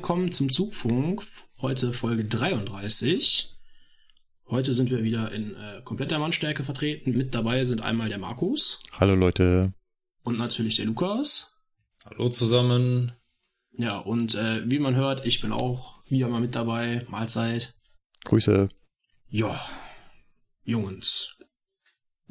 [0.00, 1.22] Willkommen zum Zugfunk.
[1.60, 3.54] Heute Folge 33.
[4.48, 7.10] Heute sind wir wieder in äh, kompletter Mannstärke vertreten.
[7.10, 9.74] Mit dabei sind einmal der Markus Hallo Leute.
[10.22, 11.60] und natürlich der Lukas.
[12.06, 13.12] Hallo zusammen.
[13.72, 17.00] Ja, und äh, wie man hört, ich bin auch wieder mal mit dabei.
[17.10, 17.74] Mahlzeit.
[18.24, 18.70] Grüße.
[19.28, 19.60] Ja,
[20.62, 21.36] Jungs.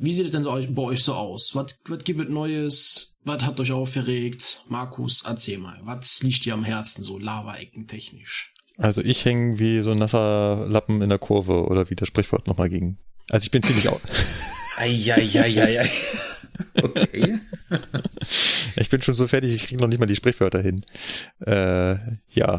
[0.02, 1.52] Wie sieht es denn so euch- bei euch so aus?
[1.56, 3.18] Was, was gibt es Neues?
[3.26, 4.64] Was habt euch aufgeregt?
[4.70, 5.78] Markus, erzähl mal.
[5.84, 8.54] Was liegt dir am Herzen so Lava-Ecken technisch?
[8.78, 12.48] Also ich hänge wie so ein nasser Lappen in der Kurve oder wie das Sprichwort
[12.48, 12.98] nochmal ging.
[13.30, 14.00] Also ich bin ziemlich au
[14.78, 15.90] Eieieiei.
[16.76, 17.40] Okay.
[18.78, 20.86] ich bin schon so fertig, ich kriege noch nicht mal die Sprichwörter hin.
[21.46, 21.96] Äh,
[22.30, 22.58] ja.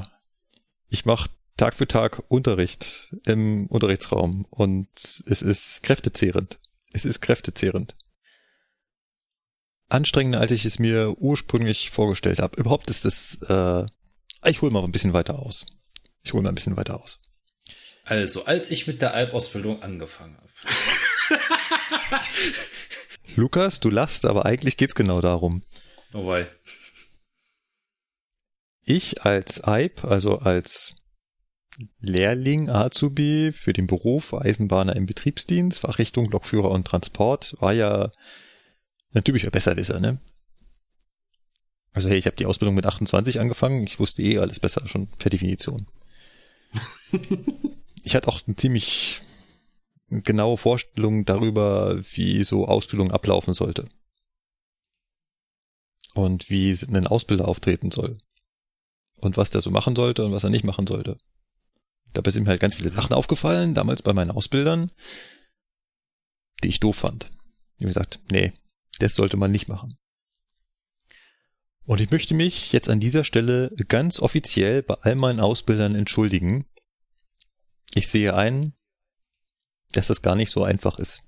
[0.91, 6.59] Ich mache Tag für Tag Unterricht im Unterrichtsraum und es ist kräftezehrend.
[6.93, 7.95] Es ist kräftezehrend.
[9.89, 12.59] Anstrengender, als ich es mir ursprünglich vorgestellt habe.
[12.61, 13.87] Überhaupt ist es, äh,
[14.45, 15.67] ich hole mal ein bisschen weiter aus.
[16.23, 17.21] Ich hole mal ein bisschen weiter aus.
[18.05, 21.41] Also, als ich mit der Alp-Ausbildung angefangen habe.
[23.37, 25.63] Lukas, du lachst, aber eigentlich geht's genau darum.
[26.13, 26.51] Wobei,
[28.85, 30.95] Ich als EIP, also als
[32.01, 38.11] Lehrling Azubi für den Beruf Eisenbahner im Betriebsdienst, Fachrichtung Lokführer und Transport, war ja
[39.13, 40.19] ein typischer Besserwisser, ne?
[41.93, 45.09] Also hey, ich habe die Ausbildung mit 28 angefangen, ich wusste eh alles besser, schon
[45.09, 45.87] per Definition.
[48.05, 49.23] ich hatte auch eine ziemlich
[50.09, 53.89] genaue Vorstellung darüber, wie so Ausbildung ablaufen sollte.
[56.15, 58.19] Und wie ein Ausbilder auftreten soll
[59.17, 61.17] und was der so machen sollte und was er nicht machen sollte.
[62.13, 64.91] Dabei sind mir halt ganz viele Sachen aufgefallen, damals bei meinen Ausbildern,
[66.63, 67.31] die ich doof fand.
[67.77, 68.53] Ich habe gesagt, nee,
[68.99, 69.97] das sollte man nicht machen.
[71.85, 76.67] Und ich möchte mich jetzt an dieser Stelle ganz offiziell bei all meinen Ausbildern entschuldigen.
[77.95, 78.75] Ich sehe ein,
[79.93, 81.23] dass das gar nicht so einfach ist.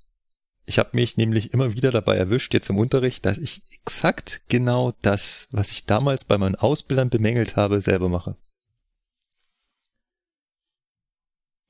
[0.64, 4.92] Ich habe mich nämlich immer wieder dabei erwischt, jetzt im Unterricht, dass ich exakt genau
[5.02, 8.36] das, was ich damals bei meinen Ausbildern bemängelt habe, selber mache.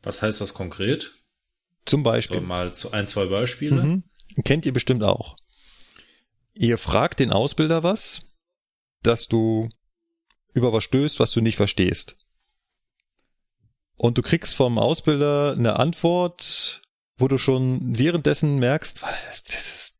[0.03, 1.13] Was heißt das konkret?
[1.85, 2.41] Zum So, Beispiel.
[2.41, 3.83] mal zu ein, zwei Beispiele.
[3.83, 4.05] Mhm.
[4.45, 5.37] Kennt ihr bestimmt auch.
[6.55, 8.37] Ihr fragt den Ausbilder was,
[9.03, 9.69] dass du
[10.55, 12.17] über was stößt, was du nicht verstehst.
[13.97, 16.83] Und du kriegst vom Ausbilder eine Antwort,
[17.17, 19.99] wo du schon währenddessen merkst, das ist,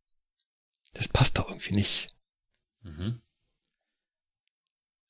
[0.95, 2.09] das passt doch irgendwie nicht.
[2.83, 3.21] Mhm.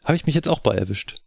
[0.04, 1.21] Habe ich mich jetzt auch bei erwischt.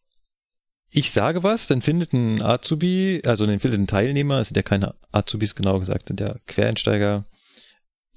[0.90, 4.64] Ich sage was, dann findet ein Azubi, also dann findet ein Teilnehmer, es sind ja
[4.64, 7.26] keine Azubis genau gesagt, sind ja Quereinsteiger,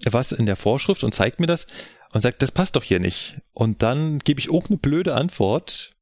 [0.05, 1.67] was in der Vorschrift und zeigt mir das
[2.13, 3.41] und sagt, das passt doch hier nicht.
[3.53, 5.97] Und dann gebe ich irgendeine blöde Antwort,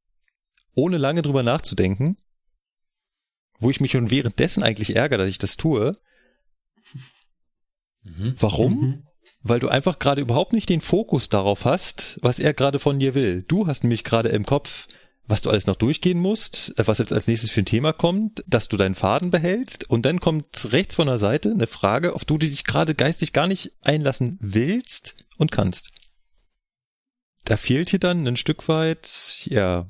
[0.73, 2.17] ohne lange drüber nachzudenken,
[3.59, 5.93] wo ich mich schon währenddessen eigentlich ärgere, dass ich das tue.
[8.03, 8.35] Mhm.
[8.39, 8.73] Warum?
[8.73, 9.07] Mhm.
[9.41, 13.13] Weil du einfach gerade überhaupt nicht den Fokus darauf hast, was er gerade von dir
[13.13, 13.43] will.
[13.47, 14.87] Du hast nämlich gerade im Kopf,
[15.27, 18.43] was du alles noch durchgehen musst, äh, was jetzt als nächstes für ein Thema kommt,
[18.47, 22.23] dass du deinen Faden behältst und dann kommt rechts von der Seite eine Frage, auf
[22.25, 25.91] die du dich gerade geistig gar nicht einlassen willst und kannst.
[27.43, 29.87] Da fehlt dir dann ein Stück weit, ja,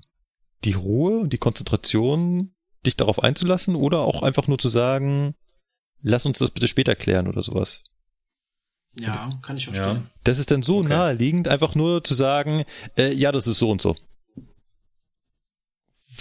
[0.64, 2.54] die Ruhe und die Konzentration,
[2.86, 5.36] dich darauf einzulassen oder auch einfach nur zu sagen,
[6.02, 7.82] lass uns das bitte später klären oder sowas.
[9.00, 10.10] Ja, kann ich verstehen.
[10.24, 10.90] Das ist dann so Okay.
[10.90, 12.66] naheliegend, einfach nur zu sagen,
[12.98, 13.96] äh, ja, das ist so und so.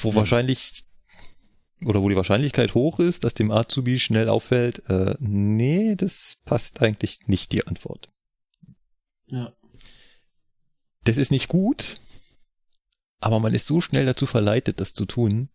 [0.03, 0.17] Wo Hm.
[0.17, 0.85] wahrscheinlich,
[1.85, 6.83] oder wo die Wahrscheinlichkeit hoch ist, dass dem Azubi schnell auffällt, äh, nee, das passt
[6.83, 8.09] eigentlich nicht die Antwort.
[9.27, 9.53] Ja.
[11.05, 12.01] Das ist nicht gut,
[13.21, 15.49] aber man ist so schnell dazu verleitet, das zu tun.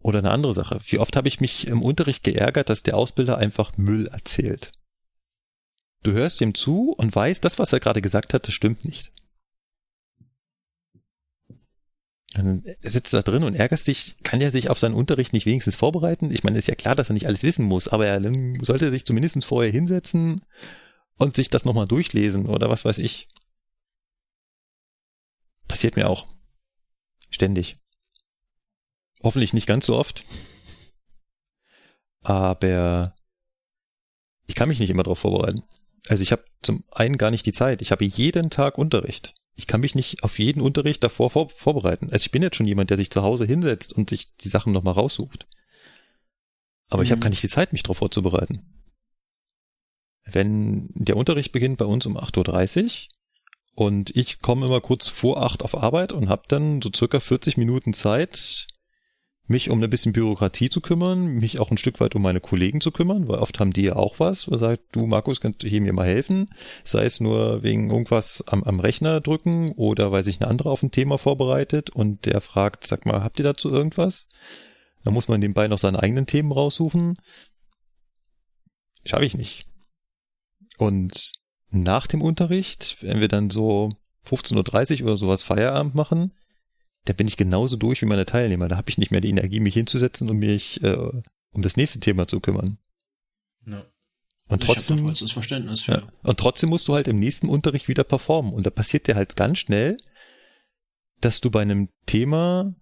[0.00, 0.80] Oder eine andere Sache.
[0.86, 4.70] Wie oft habe ich mich im Unterricht geärgert, dass der Ausbilder einfach Müll erzählt.
[6.02, 9.12] Du hörst ihm zu und weißt, das, was er gerade gesagt hat, das stimmt nicht.
[12.34, 15.46] Dann sitzt du da drin und ärgerst dich, kann er sich auf seinen Unterricht nicht
[15.46, 16.32] wenigstens vorbereiten?
[16.32, 18.20] Ich meine, ist ja klar, dass er nicht alles wissen muss, aber er
[18.62, 20.44] sollte sich zumindest vorher hinsetzen
[21.16, 23.28] und sich das nochmal durchlesen oder was weiß ich.
[25.68, 26.26] Passiert mir auch.
[27.30, 27.76] Ständig.
[29.22, 30.24] Hoffentlich nicht ganz so oft.
[32.20, 33.14] Aber
[34.46, 35.62] ich kann mich nicht immer darauf vorbereiten.
[36.08, 37.80] Also ich habe zum einen gar nicht die Zeit.
[37.80, 39.34] Ich habe jeden Tag Unterricht.
[39.54, 42.10] Ich kann mich nicht auf jeden Unterricht davor vor vorbereiten.
[42.10, 44.72] Also ich bin jetzt schon jemand, der sich zu Hause hinsetzt und sich die Sachen
[44.72, 45.46] nochmal raussucht.
[46.88, 47.04] Aber mhm.
[47.04, 48.64] ich habe gar nicht die Zeit, mich darauf vorzubereiten.
[50.24, 52.90] Wenn der Unterricht beginnt bei uns um 8.30 Uhr
[53.74, 57.56] und ich komme immer kurz vor 8 auf Arbeit und habe dann so circa 40
[57.56, 58.68] Minuten Zeit,
[59.46, 62.80] mich um ein bisschen Bürokratie zu kümmern, mich auch ein Stück weit um meine Kollegen
[62.80, 65.68] zu kümmern, weil oft haben die ja auch was, wo sagt, du Markus, kannst du
[65.68, 66.48] hier mir mal helfen?
[66.82, 70.82] Sei es nur wegen irgendwas am, am Rechner drücken oder weil sich eine andere auf
[70.82, 74.28] ein Thema vorbereitet und der fragt, sag mal, habt ihr dazu irgendwas?
[75.04, 77.18] Da muss man nebenbei noch seine eigenen Themen raussuchen.
[79.04, 79.66] Schaffe ich nicht.
[80.78, 81.32] Und
[81.70, 83.92] nach dem Unterricht, wenn wir dann so
[84.26, 86.32] 15.30 Uhr oder sowas Feierabend machen,
[87.04, 88.68] da bin ich genauso durch wie meine Teilnehmer.
[88.68, 90.96] Da habe ich nicht mehr die Energie, mich hinzusetzen und mich äh,
[91.52, 92.78] um das nächste Thema zu kümmern.
[93.66, 93.84] Ja.
[94.48, 95.92] Und trotzdem, das Verständnis für.
[95.92, 98.52] Ja, und trotzdem musst du halt im nächsten Unterricht wieder performen.
[98.52, 99.96] Und da passiert dir halt ganz schnell,
[101.20, 102.74] dass du bei einem Thema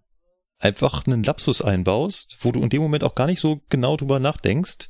[0.59, 4.19] einfach einen Lapsus einbaust, wo du in dem Moment auch gar nicht so genau drüber
[4.19, 4.89] nachdenkst,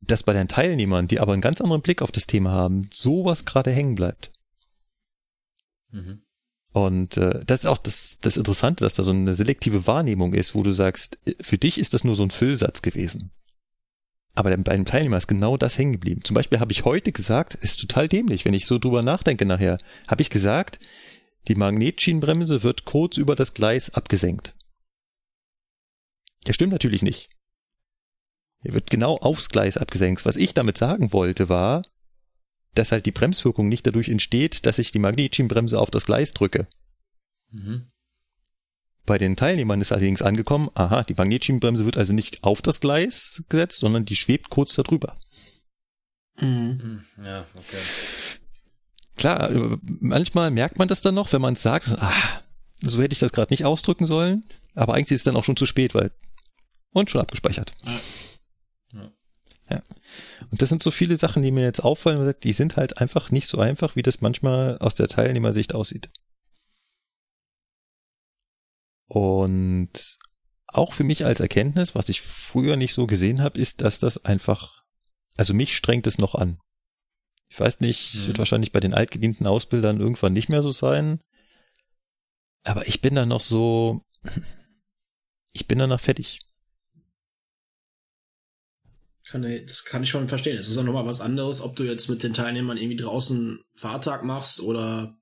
[0.00, 3.44] dass bei deinen Teilnehmern, die aber einen ganz anderen Blick auf das Thema haben, sowas
[3.44, 4.32] gerade hängen bleibt.
[5.90, 6.22] Mhm.
[6.72, 10.54] Und äh, das ist auch das, das Interessante, dass da so eine selektive Wahrnehmung ist,
[10.54, 13.32] wo du sagst, äh, für dich ist das nur so ein Füllsatz gewesen.
[14.34, 16.22] Aber bei einem Teilnehmer ist genau das hängen geblieben.
[16.22, 19.78] Zum Beispiel habe ich heute gesagt, ist total dämlich, wenn ich so drüber nachdenke nachher,
[20.06, 20.78] habe ich gesagt,
[21.48, 24.54] die Magnetschienenbremse wird kurz über das Gleis abgesenkt.
[26.44, 27.28] Das stimmt natürlich nicht.
[28.62, 30.24] Er wird genau aufs Gleis abgesenkt.
[30.24, 31.82] Was ich damit sagen wollte war,
[32.74, 36.66] dass halt die Bremswirkung nicht dadurch entsteht, dass ich die Magnetschienenbremse auf das Gleis drücke.
[37.50, 37.90] Mhm.
[39.06, 43.42] Bei den Teilnehmern ist allerdings angekommen, aha, die Magnetschienenbremse wird also nicht auf das Gleis
[43.48, 45.16] gesetzt, sondern die schwebt kurz darüber.
[46.40, 47.04] Mhm.
[47.16, 47.76] Hm, ja, okay.
[49.16, 52.42] Klar, manchmal merkt man das dann noch, wenn man es sagt, ah,
[52.80, 54.44] so hätte ich das gerade nicht ausdrücken sollen,
[54.74, 56.12] aber eigentlich ist es dann auch schon zu spät, weil
[56.92, 57.72] und schon abgespeichert.
[58.92, 59.10] Ja.
[59.70, 59.82] ja.
[60.50, 63.46] Und das sind so viele Sachen, die mir jetzt auffallen, die sind halt einfach nicht
[63.46, 66.10] so einfach, wie das manchmal aus der Teilnehmersicht aussieht.
[69.06, 70.18] Und
[70.66, 74.24] auch für mich als Erkenntnis, was ich früher nicht so gesehen habe, ist, dass das
[74.24, 74.82] einfach,
[75.36, 76.58] also mich strengt es noch an.
[77.48, 78.40] Ich weiß nicht, es wird mhm.
[78.40, 81.20] wahrscheinlich bei den altgedienten Ausbildern irgendwann nicht mehr so sein.
[82.62, 84.04] Aber ich bin da noch so,
[85.52, 86.40] ich bin danach fertig.
[89.30, 90.56] Kann, das kann ich schon verstehen.
[90.56, 94.24] Es ist auch nochmal was anderes, ob du jetzt mit den Teilnehmern irgendwie draußen Fahrtag
[94.24, 95.16] machst oder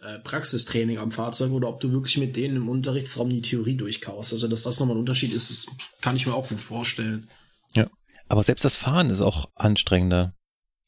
[0.00, 4.32] äh, Praxistraining am Fahrzeug oder ob du wirklich mit denen im Unterrichtsraum die Theorie durchkaust.
[4.32, 7.28] Also, dass das nochmal ein Unterschied ist, das kann ich mir auch gut vorstellen.
[7.74, 7.86] Ja.
[8.28, 10.34] Aber selbst das Fahren ist auch anstrengender.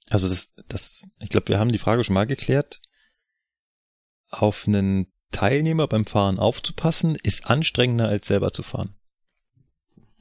[0.09, 2.81] Also das, das, ich glaube, wir haben die Frage schon mal geklärt.
[4.31, 8.97] Auf einen Teilnehmer beim Fahren aufzupassen, ist anstrengender als selber zu fahren.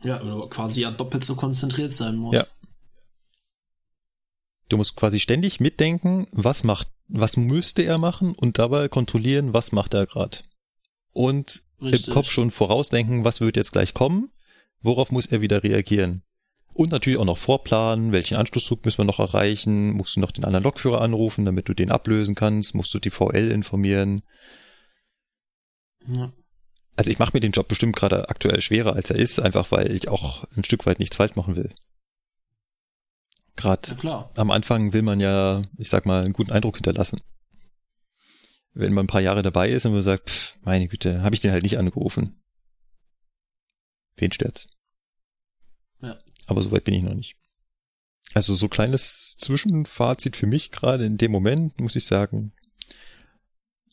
[0.03, 2.35] Ja, oder quasi ja doppelt so konzentriert sein muss.
[2.35, 2.45] Ja.
[4.69, 9.71] Du musst quasi ständig mitdenken, was macht, was müsste er machen und dabei kontrollieren, was
[9.71, 10.39] macht er gerade.
[11.13, 12.07] Und Richtig.
[12.07, 14.31] im Kopf schon vorausdenken, was wird jetzt gleich kommen,
[14.81, 16.23] worauf muss er wieder reagieren.
[16.73, 20.43] Und natürlich auch noch vorplanen, welchen Anschlusszug müssen wir noch erreichen, musst du noch den
[20.43, 24.23] anderen Lokführer anrufen, damit du den ablösen kannst, musst du die VL informieren.
[26.07, 26.33] Ja.
[26.95, 29.91] Also ich mache mir den Job bestimmt gerade aktuell schwerer, als er ist, einfach weil
[29.91, 31.69] ich auch ein Stück weit nichts falsch machen will.
[33.55, 37.21] Gerade ja, am Anfang will man ja, ich sag mal, einen guten Eindruck hinterlassen.
[38.73, 41.41] Wenn man ein paar Jahre dabei ist und man sagt, pff, meine Güte, habe ich
[41.41, 42.41] den halt nicht angerufen.
[44.17, 44.67] Wen stört's?
[46.01, 46.17] Ja.
[46.47, 47.37] Aber soweit bin ich noch nicht.
[48.33, 52.53] Also so kleines Zwischenfazit für mich gerade in dem Moment, muss ich sagen.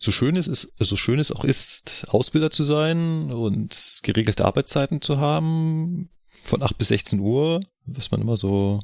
[0.02, 5.00] So schön es ist, so schön es auch ist, Ausbilder zu sein und geregelte Arbeitszeiten
[5.00, 6.10] zu haben,
[6.42, 8.80] von 8 bis 16 Uhr, was man immer so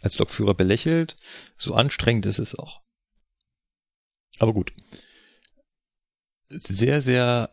[0.00, 1.16] als Lokführer belächelt,
[1.56, 2.80] so anstrengend ist es auch.
[4.38, 4.72] Aber gut.
[6.48, 7.52] Sehr, sehr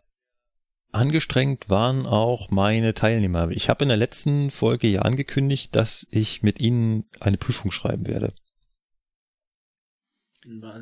[0.92, 3.50] angestrengt waren auch meine Teilnehmer.
[3.50, 8.06] Ich habe in der letzten Folge ja angekündigt, dass ich mit ihnen eine Prüfung schreiben
[8.06, 8.34] werde.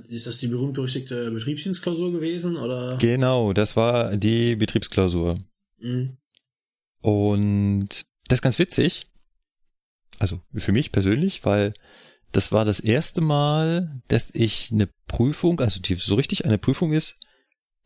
[0.09, 2.97] Ist das die berühmt-berüchtigte Betriebsdienstklausur gewesen, oder?
[2.99, 5.39] Genau, das war die Betriebsklausur.
[5.79, 6.17] Mhm.
[7.01, 7.89] Und
[8.29, 9.07] das ist ganz witzig.
[10.19, 11.75] Also für mich persönlich, weil
[12.33, 16.93] das war das erste Mal, dass ich eine Prüfung, also die so richtig eine Prüfung
[16.93, 17.17] ist,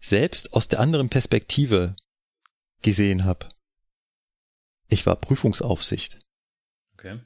[0.01, 1.95] selbst aus der anderen Perspektive
[2.83, 3.49] gesehen habe.
[4.89, 6.19] Ich war Prüfungsaufsicht.
[6.95, 7.21] Okay.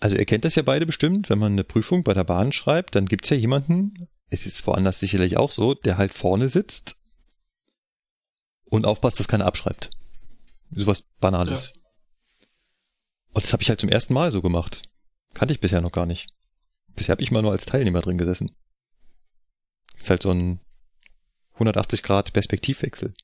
[0.00, 2.94] Also ihr kennt das ja beide bestimmt, wenn man eine Prüfung bei der Bahn schreibt,
[2.94, 7.00] dann gibt's ja jemanden, es ist woanders sicherlich auch so, der halt vorne sitzt
[8.64, 9.90] und aufpasst, dass keiner abschreibt.
[10.70, 11.72] Sowas Banales.
[11.74, 11.80] Ja.
[13.32, 14.82] Und das habe ich halt zum ersten Mal so gemacht.
[15.34, 16.28] Kannte ich bisher noch gar nicht.
[16.94, 18.54] Bisher habe ich mal nur als Teilnehmer drin gesessen.
[19.96, 20.60] ist halt so ein
[21.54, 23.14] 180 Grad Perspektivwechsel.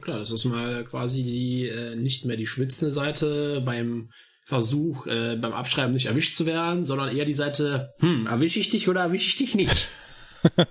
[0.00, 4.10] Klar, das ist mal quasi die äh, nicht mehr die schwitzende Seite beim
[4.44, 8.68] Versuch, äh, beim Abschreiben nicht erwischt zu werden, sondern eher die Seite, hm, erwische ich
[8.68, 9.88] dich oder erwische ich dich nicht?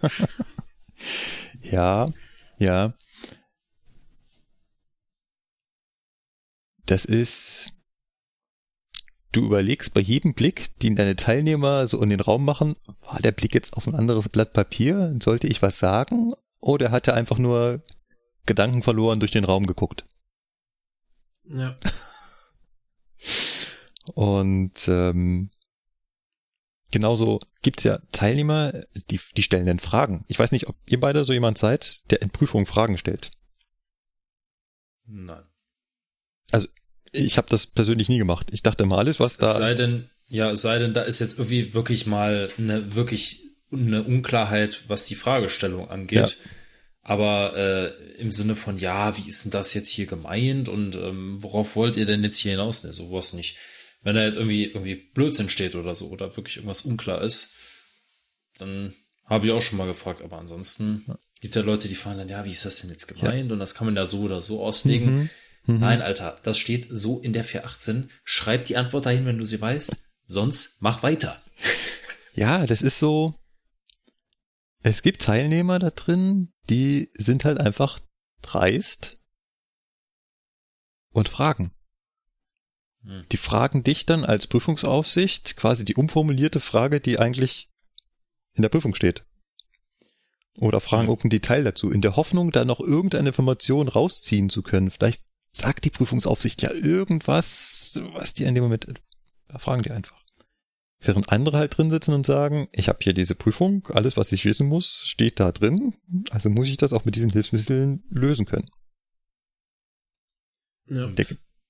[1.72, 2.08] Ja,
[2.58, 2.94] ja.
[6.86, 7.72] Das ist,
[9.32, 13.32] du überlegst bei jedem Blick, den deine Teilnehmer so in den Raum machen, war der
[13.32, 15.16] Blick jetzt auf ein anderes Blatt Papier?
[15.22, 16.34] Sollte ich was sagen?
[16.60, 17.84] Oder hat er einfach nur
[18.50, 20.06] Gedanken verloren durch den Raum geguckt?
[21.46, 21.77] Ja.
[24.15, 25.51] Und ähm,
[26.89, 30.25] genauso gibt's ja Teilnehmer, die, die stellen dann Fragen.
[30.27, 33.29] Ich weiß nicht, ob ihr beide so jemand seid, der in Prüfungen Fragen stellt.
[35.06, 35.44] Nein.
[37.12, 38.48] Ich habe das persönlich nie gemacht.
[38.51, 39.53] Ich dachte immer, alles, was es da...
[39.53, 44.03] sei denn, ja, es sei denn, da ist jetzt irgendwie wirklich mal eine wirklich eine
[44.03, 46.39] Unklarheit, was die Fragestellung angeht.
[46.44, 46.51] Ja.
[47.10, 51.42] Aber äh, im Sinne von, ja, wie ist denn das jetzt hier gemeint und ähm,
[51.42, 52.84] worauf wollt ihr denn jetzt hier hinaus?
[52.84, 53.58] Ne, sowas nicht.
[54.04, 57.56] Wenn da jetzt irgendwie irgendwie Blödsinn steht oder so oder wirklich irgendwas unklar ist,
[58.60, 58.94] dann
[59.25, 60.22] habe ich auch schon mal gefragt.
[60.22, 61.04] Aber ansonsten
[61.42, 63.51] gibt ja Leute, die fragen dann, ja, wie ist das denn jetzt gemeint?
[63.51, 65.16] Und das kann man da so oder so auslegen.
[65.16, 65.30] Mhm.
[65.66, 65.80] Mhm.
[65.80, 68.12] Nein, Alter, das steht so in der 418.
[68.24, 69.96] Schreib die Antwort dahin, wenn du sie weißt.
[70.28, 71.42] Sonst mach weiter.
[72.36, 73.34] Ja, das ist so.
[74.84, 78.00] Es gibt Teilnehmer da drin, die sind halt einfach
[78.42, 79.20] dreist
[81.12, 81.72] und fragen.
[83.04, 83.26] Hm.
[83.32, 87.70] Die fragen dich dann als Prüfungsaufsicht quasi die umformulierte Frage, die eigentlich
[88.54, 89.26] in der Prüfung steht.
[90.58, 91.10] Oder fragen Mhm.
[91.10, 94.90] irgendein Detail dazu, in der Hoffnung, da noch irgendeine Information rausziehen zu können.
[94.92, 98.88] Vielleicht sagt die Prüfungsaufsicht ja irgendwas, was die in dem Moment,
[99.48, 100.19] da fragen die einfach.
[101.01, 104.44] Während andere halt drin sitzen und sagen, ich habe hier diese Prüfung, alles, was ich
[104.44, 105.94] wissen muss, steht da drin,
[106.29, 108.70] also muss ich das auch mit diesen Hilfsmitteln lösen können.
[110.88, 111.25] Ja, Der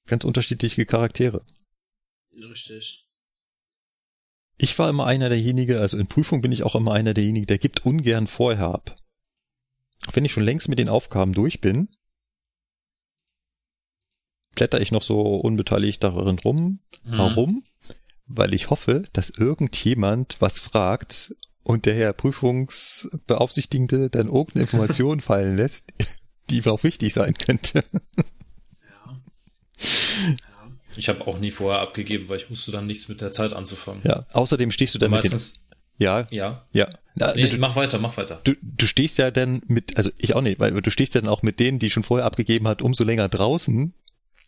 [0.07, 1.45] ganz unterschiedliche Charaktere.
[2.35, 3.05] richtig.
[4.57, 7.59] Ich war immer einer derjenige, also in Prüfung bin ich auch immer einer derjenige, der
[7.59, 8.95] gibt ungern vorher ab.
[10.07, 11.87] Auch wenn ich schon längst mit den Aufgaben durch bin,
[14.55, 16.79] blätter ich noch so unbeteiligt darin rum.
[17.03, 17.17] Mhm.
[17.17, 17.63] Warum?
[18.29, 25.57] Weil ich hoffe, dass irgendjemand was fragt und der Herr Prüfungsbeaufsichtigende dann irgendeine Information fallen
[25.57, 25.91] lässt,
[26.49, 27.83] die auch wichtig sein könnte.
[28.15, 28.23] Ja.
[29.03, 30.71] ja.
[30.95, 34.01] Ich habe auch nie vorher abgegeben, weil ich wusste dann nichts mit der Zeit anzufangen.
[34.03, 35.69] Ja, außerdem stehst du dann mit Meistens, den,
[35.99, 36.65] ja, ja.
[36.71, 36.89] ja.
[37.15, 38.41] Na, Nee, du, mach weiter, mach weiter.
[38.43, 41.29] du, du stehst ja dann mit, also ich auch nicht, weil du stehst ja dann
[41.29, 43.93] auch mit denen, die schon vorher abgegeben hat, umso länger draußen.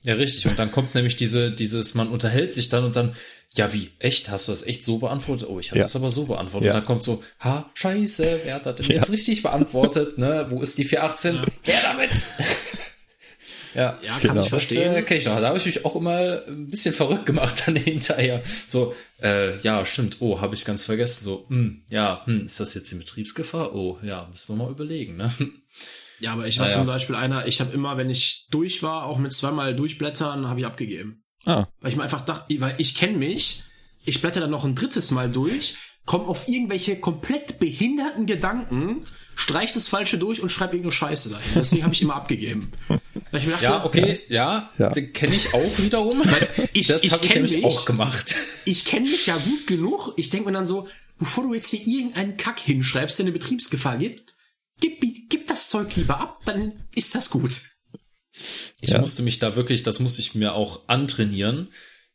[0.03, 0.47] Ja, richtig.
[0.47, 3.13] Und dann kommt nämlich diese, dieses, man unterhält sich dann und dann,
[3.53, 4.29] ja, wie, echt?
[4.29, 5.47] Hast du das echt so beantwortet?
[5.49, 5.85] Oh, ich habe Ja.
[5.85, 6.67] das aber so beantwortet.
[6.67, 6.71] Ja.
[6.73, 8.93] Und dann kommt so, ha, scheiße, wer hat das denn Ja.
[8.95, 10.17] jetzt richtig beantwortet?
[10.17, 10.45] Ne?
[10.49, 11.41] Wo ist die 418?
[11.63, 12.09] Her damit!
[13.75, 13.97] ja.
[14.01, 14.41] Ja, kann Genau.
[14.41, 15.05] ich Das äh, verstehen.
[15.17, 15.39] ich noch.
[15.39, 18.41] Da habe ich mich auch immer ein bisschen verrückt gemacht dann hinterher.
[18.67, 20.17] So, äh, ja, stimmt.
[20.19, 21.23] Oh, habe ich ganz vergessen.
[21.23, 23.73] So, hm, ja, hm, ist das jetzt die Betriebsgefahr?
[23.75, 25.33] Oh, ja, müssen wir mal überlegen, ne?
[26.19, 26.77] Ja, aber ich war Naja.
[26.77, 30.59] zum Beispiel einer, ich habe immer, wenn ich durch war, auch mit zweimal durchblättern, habe
[30.59, 31.23] ich abgegeben.
[31.45, 33.63] Ah, Weil ich mir einfach dachte, weil ich kenne mich,
[34.05, 39.03] ich blätter dann noch ein drittes Mal durch, komme auf irgendwelche komplett behinderten Gedanken,
[39.35, 41.51] streich das Falsche durch und schreibe irgendeine Scheiße dahin.
[41.55, 42.71] Deswegen habe ich immer abgegeben.
[42.87, 44.89] Weil ich mir dachte, Ja, okay, ja, Ja.
[44.89, 46.21] den kenne ich auch wiederum.
[46.73, 47.65] ich- das habe ich nämlich mich.
[47.65, 48.35] auch gemacht.
[48.65, 50.13] ich kenne mich ja gut genug.
[50.17, 53.97] Ich denke mir dann so, bevor du jetzt hier irgendeinen Kack hinschreibst, der eine Betriebsgefahr
[53.97, 54.35] gibt,
[54.79, 57.51] gib, gib das Zeug lieber ab, dann ist das gut.
[58.81, 58.99] Ich Ja.
[58.99, 61.69] musste mich da wirklich, das musste ich mir auch antrainieren,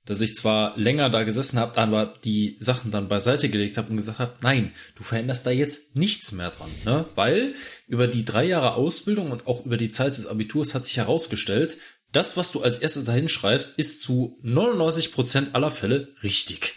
[0.05, 3.97] dass ich zwar länger da gesessen habe, aber die Sachen dann beiseite gelegt habe und
[3.97, 7.05] gesagt habe, nein, du veränderst da jetzt nichts mehr dran, ne?
[7.17, 7.55] Weil
[7.89, 11.79] über die drei Jahre Ausbildung und auch über die Zeit des Abiturs hat sich herausgestellt,
[12.13, 16.77] das, was du als erstes dahin schreibst, ist zu 99 Prozent aller Fälle richtig.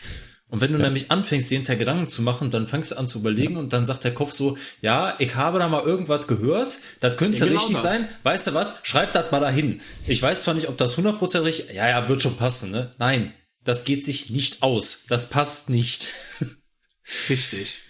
[0.50, 3.20] Und wenn du nämlich anfängst, dir hinter Gedanken zu machen, dann fängst du an zu
[3.20, 7.18] überlegen und dann sagt der Kopf so, ja, ich habe da mal irgendwas gehört, das
[7.18, 7.98] könnte Ja, genau richtig das.
[7.98, 9.80] sein, weißt du was, schreib das mal dahin.
[10.08, 12.94] Ich weiß zwar nicht, ob das 100% richtig, ja, ja, wird schon passen, ne?
[12.98, 13.32] Nein,
[13.64, 15.06] das geht sich nicht aus.
[15.08, 16.08] Das passt nicht.
[17.30, 17.82] Richtig.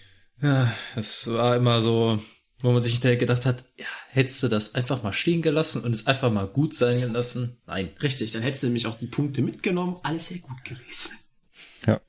[0.42, 2.22] Ja, es war immer so,
[2.62, 5.94] wo man sich hinterher gedacht hat, ja, hättest du das einfach mal stehen gelassen und
[5.94, 7.56] es einfach mal gut sein lassen?
[7.66, 7.90] Nein.
[8.02, 9.96] Richtig, dann hättest du nämlich auch die Punkte mitgenommen.
[10.02, 11.12] Alles wäre gut gewesen.
[11.86, 12.00] Ja.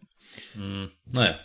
[0.53, 1.39] Hm, naja.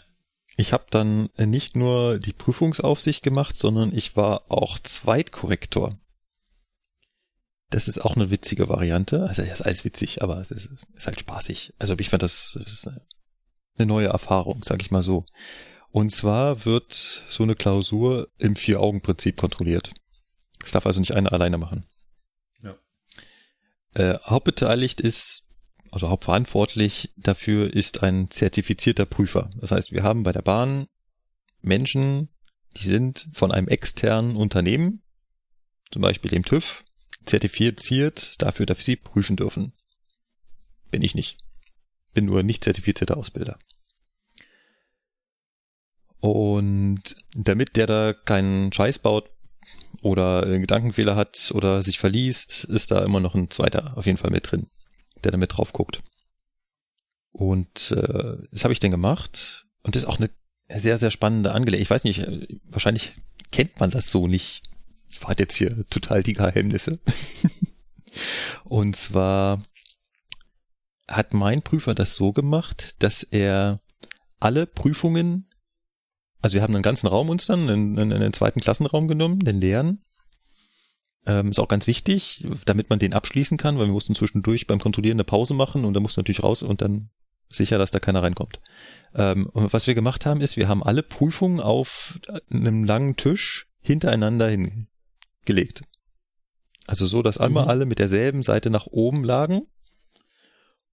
[0.56, 5.98] Ich habe dann nicht nur die Prüfungsaufsicht gemacht, sondern ich war auch Zweitkorrektor.
[7.68, 9.25] Das ist auch eine witzige Variante.
[9.25, 11.75] Also es ist alles witzig, aber es ist, ist halt spaßig.
[11.78, 15.26] Also ich fand das, das ist eine neue Erfahrung, sag ich mal so.
[15.90, 16.92] Und zwar wird
[17.28, 19.92] so eine Klausur im Vier-Augen-Prinzip kontrolliert.
[20.60, 21.86] Das darf also nicht einer alleine machen.
[22.62, 22.76] Ja.
[23.94, 25.45] Äh, hauptbeteiligt ist,
[25.96, 29.48] also hauptverantwortlich dafür ist ein zertifizierter Prüfer.
[29.56, 30.88] Das heißt, wir haben bei der Bahn
[31.62, 32.28] Menschen,
[32.76, 35.00] die sind von einem externen Unternehmen,
[35.90, 36.84] zum Beispiel dem TÜV,
[37.24, 39.72] zertifiziert dafür, dass sie prüfen dürfen.
[40.90, 41.38] Bin ich nicht.
[42.12, 43.58] Bin nur nicht zertifizierter Ausbilder.
[46.20, 49.30] Und damit der da keinen Scheiß baut
[50.02, 54.18] oder einen Gedankenfehler hat oder sich verliest, ist da immer noch ein zweiter auf jeden
[54.18, 54.68] Fall mit drin,
[55.26, 56.02] der da mit drauf guckt.
[57.33, 59.66] Und äh, das habe ich dann gemacht.
[59.83, 60.30] Und das ist auch eine
[60.68, 61.83] sehr, sehr spannende Angelegenheit.
[61.83, 63.16] Ich weiß nicht, äh, wahrscheinlich
[63.52, 64.62] kennt man das so nicht.
[65.09, 66.99] Ich warte jetzt hier total die Geheimnisse.
[68.64, 69.62] Und zwar
[71.09, 73.80] hat mein Prüfer das so gemacht, dass er
[74.40, 75.50] alle Prüfungen,
[76.40, 79.40] also wir haben einen ganzen Raum uns dann, in, in, in den zweiten Klassenraum genommen,
[79.40, 80.02] den leeren.
[81.26, 84.78] Ähm, ist auch ganz wichtig, damit man den abschließen kann, weil wir mussten zwischendurch beim
[84.78, 87.11] Kontrollieren eine Pause machen und da musste natürlich raus und dann
[87.49, 88.61] sicher, dass da keiner reinkommt.
[89.14, 92.18] Ähm, und was wir gemacht haben, ist, wir haben alle Prüfungen auf
[92.50, 95.83] einem langen Tisch hintereinander hingelegt.
[96.87, 97.71] Also so, dass einmal Mhm.
[97.71, 99.66] alle mit derselben Seite nach oben lagen.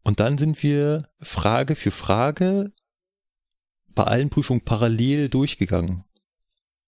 [0.03, 2.71] Und dann sind wir Frage für Frage
[3.89, 6.03] bei allen Prüfungen parallel durchgegangen.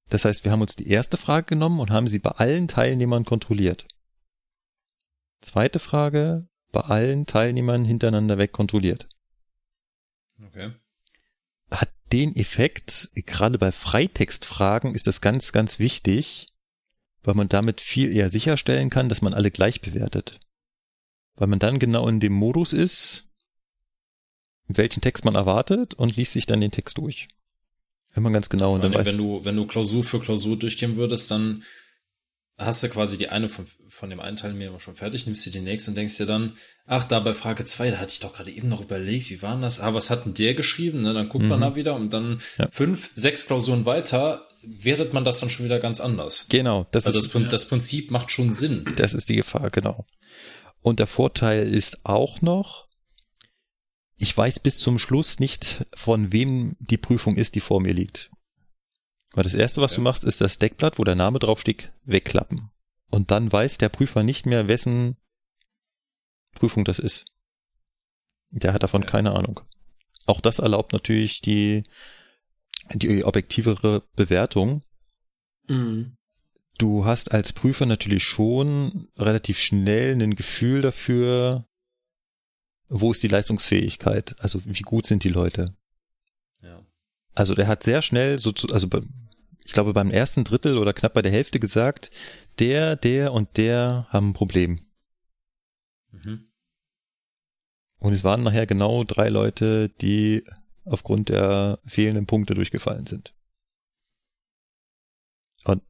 [0.09, 3.25] Das heißt, wir haben uns die erste Frage genommen und haben sie bei allen Teilnehmern
[3.25, 3.87] kontrolliert.
[5.41, 9.07] Zweite Frage bei allen Teilnehmern hintereinander weg kontrolliert.
[10.43, 10.71] Okay.
[11.71, 16.47] Hat den Effekt, gerade bei Freitextfragen ist das ganz, ganz wichtig,
[17.23, 20.39] weil man damit viel eher sicherstellen kann, dass man alle gleich bewertet.
[21.35, 23.29] Weil man dann genau in dem Modus ist,
[24.67, 27.27] welchen Text man erwartet und liest sich dann den Text durch.
[28.15, 30.95] Wenn man ganz genau und dann allem, wenn du, wenn du Klausur für Klausur durchgehen
[30.95, 31.63] würdest, dann
[32.57, 35.59] hast du quasi die eine von, von dem einen Teilnehmer schon fertig, nimmst dir die
[35.59, 36.53] nächste und denkst dir dann,
[36.85, 39.51] ach, da bei Frage zwei, da hatte ich doch gerade eben noch überlegt, wie war
[39.51, 39.81] denn das?
[39.81, 41.01] Ah, was hat denn der geschrieben?
[41.01, 41.63] Ne, dann guckt man Mhm.
[41.63, 42.69] da wieder und dann Ja.
[42.69, 46.47] fünf, sechs Klausuren weiter wertet man das dann schon wieder ganz anders.
[46.49, 48.85] genau, das Also ist das, das Prinzip macht schon Sinn.
[48.95, 50.05] Das ist die Gefahr, genau.
[50.81, 52.84] Und der Vorteil ist auch noch,
[54.17, 58.31] ich weiß bis zum Schluss nicht, von wem die Prüfung ist, die vor mir liegt.
[59.33, 59.97] Weil das erste, was Okay.
[59.97, 62.69] du machst, ist das Deckblatt, wo der Name draufsteht, wegklappen.
[63.09, 65.17] Und dann weiß der Prüfer nicht mehr, wessen
[66.53, 67.25] Prüfung das ist.
[68.51, 69.11] Der hat davon Okay.
[69.11, 69.59] keine Ahnung.
[70.25, 71.83] Auch das erlaubt natürlich die,
[72.93, 74.83] die objektivere Bewertung,
[75.67, 76.15] Mhm.
[76.77, 81.67] du hast als Prüfer natürlich schon relativ schnell ein Gefühl dafür,
[83.01, 85.75] wo ist die Leistungsfähigkeit, also wie gut sind die Leute.
[86.61, 86.81] Ja.
[87.33, 88.87] Also der hat sehr schnell, so zu, also
[89.63, 92.11] ich glaube beim ersten Drittel oder knapp bei der Hälfte gesagt,
[92.59, 94.79] der, der und der haben ein Problem.
[96.11, 96.47] Mhm.
[97.99, 100.45] Und es waren nachher genau drei Leute, die
[100.85, 103.33] aufgrund der fehlenden Punkte durchgefallen sind.
[105.65, 105.81] Und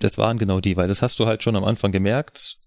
[0.00, 2.58] das waren genau die, weil das hast du halt schon am Anfang gemerkt,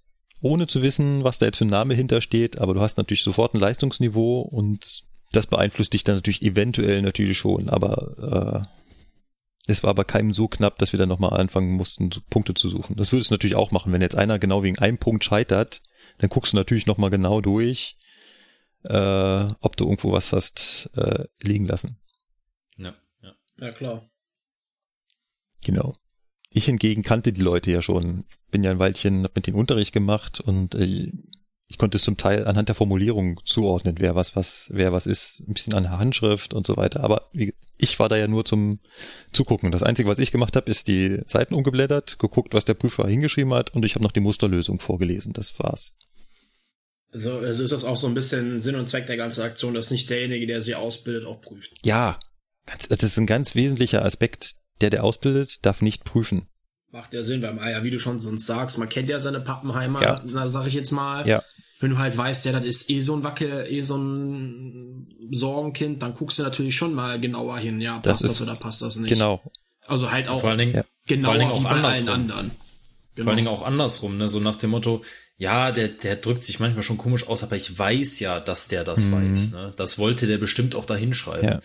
[0.44, 3.54] ohne zu wissen, was da jetzt für ein Name hintersteht, aber du hast natürlich sofort
[3.54, 8.66] ein Leistungsniveau und das beeinflusst dich dann natürlich eventuell natürlich schon, aber
[9.66, 12.54] äh, es war bei keinem so knapp, dass wir dann nochmal anfangen mussten, so Punkte
[12.54, 12.98] zu suchen.
[12.98, 15.82] Das würdest du natürlich auch machen, wenn jetzt einer genau wegen einem Punkt scheitert,
[16.18, 17.98] dann guckst du natürlich nochmal genau durch,
[18.84, 21.98] äh, ob du irgendwo was hast äh, liegen lassen.
[22.76, 23.34] Ja, ja.
[23.60, 24.10] Ja, klar.
[25.64, 25.96] Genau.
[26.54, 28.26] Ich hingegen kannte die Leute ja schon.
[28.52, 31.12] Bin ja ein Weilchen, hab mit den Unterricht gemacht und äh,
[31.68, 35.42] ich konnte es zum Teil anhand der Formulierung zuordnen, wer was, was, wer was ist,
[35.48, 37.04] ein bisschen an der Handschrift und so weiter.
[37.04, 37.32] Aber
[37.80, 38.80] ich war da ja nur zum
[39.32, 39.72] Zugucken.
[39.72, 43.56] Das Einzige, was ich gemacht habe, ist die Seiten umgeblättert, geguckt, was der Prüfer hingeschrieben
[43.56, 45.34] hat und ich habe noch die Musterlösung vorgelesen.
[45.34, 45.96] Das war's.
[47.12, 49.90] Also, also ist das auch so ein bisschen Sinn und Zweck der ganzen Aktion, dass
[49.90, 51.74] nicht derjenige, der sie ausbildet, auch prüft.
[51.84, 52.20] Ja,
[52.90, 54.58] das ist ein ganz wesentlicher Aspekt.
[54.82, 56.48] Der, der ausbildet, darf nicht prüfen.
[56.92, 60.02] Macht ja Sinn, weil, ja, wie du schon sonst sagst, man kennt ja seine Pappenheimer,
[60.04, 60.22] Ja.
[60.26, 61.28] na, sag ich jetzt mal.
[61.28, 61.42] Ja.
[61.80, 66.02] wenn du halt weißt, ja, das ist eh so ein Wacke, eh so ein Sorgenkind,
[66.02, 68.96] dann guckst du natürlich schon mal genauer hin, ja, passt das, das oder passt das
[68.96, 69.10] nicht.
[69.10, 69.42] Genau.
[69.86, 72.10] Also halt auch Vor allen Dingen, genauer vor allen Dingen auch wie bei allen andersrum.
[72.14, 72.52] anderen.
[73.16, 73.24] Genau.
[73.26, 74.30] Vor allen Dingen auch andersrum, ne?
[74.30, 75.04] so nach dem Motto,
[75.38, 78.84] ja, der, der drückt sich manchmal schon komisch aus, aber ich weiß ja, dass der
[78.86, 79.52] das weiß.
[79.52, 79.74] Ne?
[79.76, 81.50] Das wollte der bestimmt auch da hinschreiben.
[81.50, 81.60] Ja.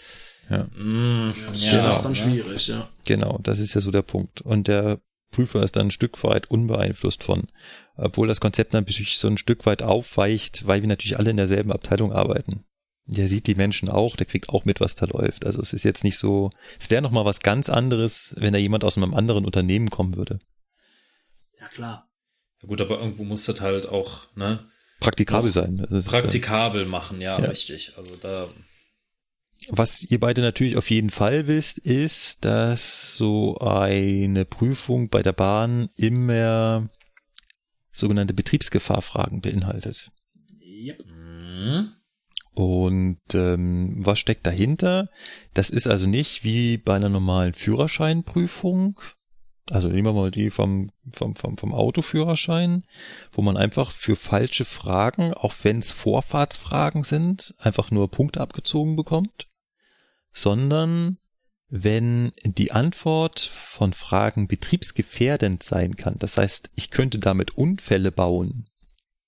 [0.50, 0.64] Ja.
[0.76, 2.88] Mm, ja, das ist dann schwierig, ja.
[3.04, 4.40] Genau, das ist ja so der Punkt.
[4.40, 7.48] Und der Prüfer ist dann ein Stück weit unbeeinflusst von,
[7.96, 11.72] obwohl das Konzept natürlich so ein Stück weit aufweicht, weil wir natürlich alle in derselben
[11.72, 12.64] Abteilung arbeiten.
[13.04, 15.46] Der sieht die Menschen auch, der kriegt auch mit, was da läuft.
[15.46, 18.84] Also es ist jetzt nicht so, es wäre nochmal was ganz anderes, wenn da jemand
[18.84, 20.38] aus einem anderen Unternehmen kommen würde.
[21.58, 22.08] Ja, klar.
[22.62, 24.66] Ja, gut, aber irgendwo muss das halt auch ne,
[25.00, 25.86] Praktikabel sein.
[25.90, 27.46] Das praktikabel machen, ja, Ja.
[27.48, 27.92] richtig.
[27.96, 28.48] Also da,
[29.70, 35.32] Was ihr beide natürlich auf jeden Fall wisst, ist, dass so eine Prüfung bei der
[35.32, 36.88] Bahn immer
[37.90, 40.10] sogenannte Betriebsgefahrfragen beinhaltet.
[40.62, 41.04] Yep.
[41.06, 41.88] mm,
[42.54, 45.10] Und ähm, was steckt dahinter?
[45.54, 49.00] Das ist also nicht wie bei einer normalen Führerscheinprüfung.
[49.70, 52.84] Also nehmen wir mal die vom, vom, vom, vom Autoführerschein,
[53.32, 58.96] wo man einfach für falsche Fragen, auch wenn es Vorfahrtsfragen sind, einfach nur Punkte abgezogen
[58.96, 59.47] bekommt,
[60.32, 61.18] sondern
[61.70, 68.68] wenn die Antwort von Fragen betriebsgefährdend sein kann, das heißt, ich könnte damit Unfälle bauen,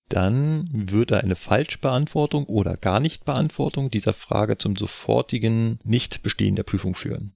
[0.09, 6.95] dann würde eine Falschbeantwortung oder gar nicht Beantwortung dieser Frage zum sofortigen Nichtbestehen der Prüfung
[6.95, 7.35] führen.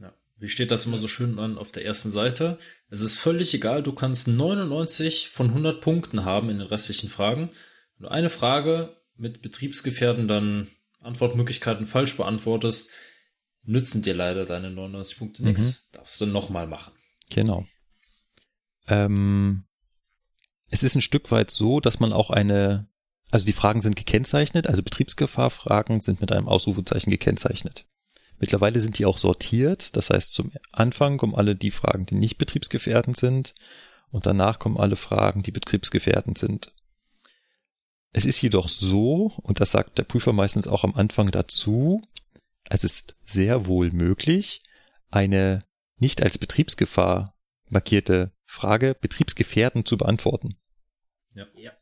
[0.00, 0.14] ja.
[0.38, 2.58] Wie steht das immer so schön an auf der ersten Seite?
[2.88, 7.50] Es ist völlig egal, du kannst 99 von 100 Punkten haben in den restlichen Fragen.
[7.98, 10.68] Du eine Frage mit betriebsgefährdenden
[11.02, 12.90] Antwortmöglichkeiten falsch beantwortest,
[13.64, 15.90] nützen dir leider deine 99 Punkte nichts.
[15.90, 16.92] Darfst du nochmal machen.
[17.30, 17.66] Genau.
[18.88, 19.64] Ähm,
[20.70, 22.88] es ist ein Stück weit so, dass man auch eine,
[23.30, 27.86] also die Fragen sind gekennzeichnet, also Betriebsgefahrfragen sind mit einem Ausrufezeichen gekennzeichnet.
[28.38, 32.38] Mittlerweile sind die auch sortiert, das heißt zum Anfang kommen alle die Fragen, die nicht
[32.38, 33.54] betriebsgefährdend sind
[34.10, 36.72] und danach kommen alle Fragen, die betriebsgefährdend sind.
[38.12, 42.02] Es ist jedoch so, und das sagt der Prüfer meistens auch am Anfang dazu,
[42.68, 44.62] es ist sehr wohl möglich,
[45.10, 45.64] eine
[45.96, 47.34] nicht als Betriebsgefahr
[47.68, 50.56] markierte Frage betriebsgefährdend zu beantworten.
[51.34, 51.46] Ja.
[51.56, 51.72] Ja.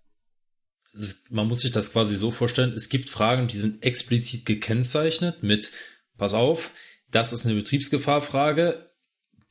[1.30, 5.70] Man muss sich das quasi so vorstellen, es gibt Fragen, die sind explizit gekennzeichnet mit,
[6.16, 6.72] pass auf,
[7.10, 8.90] das ist eine Betriebsgefahrfrage,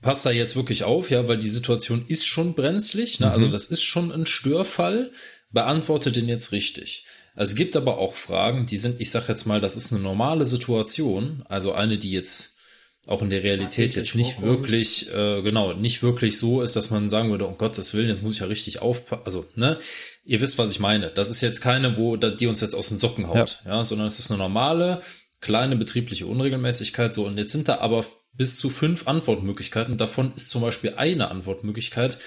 [0.01, 3.31] passt da jetzt wirklich auf, ja, weil die Situation ist schon brenzlig, ne?
[3.31, 5.11] also das ist schon ein Störfall,
[5.51, 7.05] beantworte den jetzt richtig.
[7.35, 10.45] Es gibt aber auch Fragen, die sind, ich sag jetzt mal, das ist eine normale
[10.45, 12.55] Situation, also eine, die jetzt
[13.07, 14.63] auch in der Realität jetzt nicht vorkommt.
[14.63, 18.23] wirklich, äh, genau, nicht wirklich so ist, dass man sagen würde, um Gottes Willen, jetzt
[18.23, 19.79] muss ich ja richtig aufpassen, also, ne,
[20.25, 21.09] ihr wisst, was ich meine.
[21.09, 24.19] Das ist jetzt keine, wo die uns jetzt aus den Socken haut, ja, sondern es
[24.19, 25.01] ist eine normale,
[25.39, 29.97] kleine betriebliche Unregelmäßigkeit, so, und jetzt sind da aber bis zu fünf Antwortmöglichkeiten.
[29.97, 32.17] Davon ist zum Beispiel eine Antwortmöglichkeit,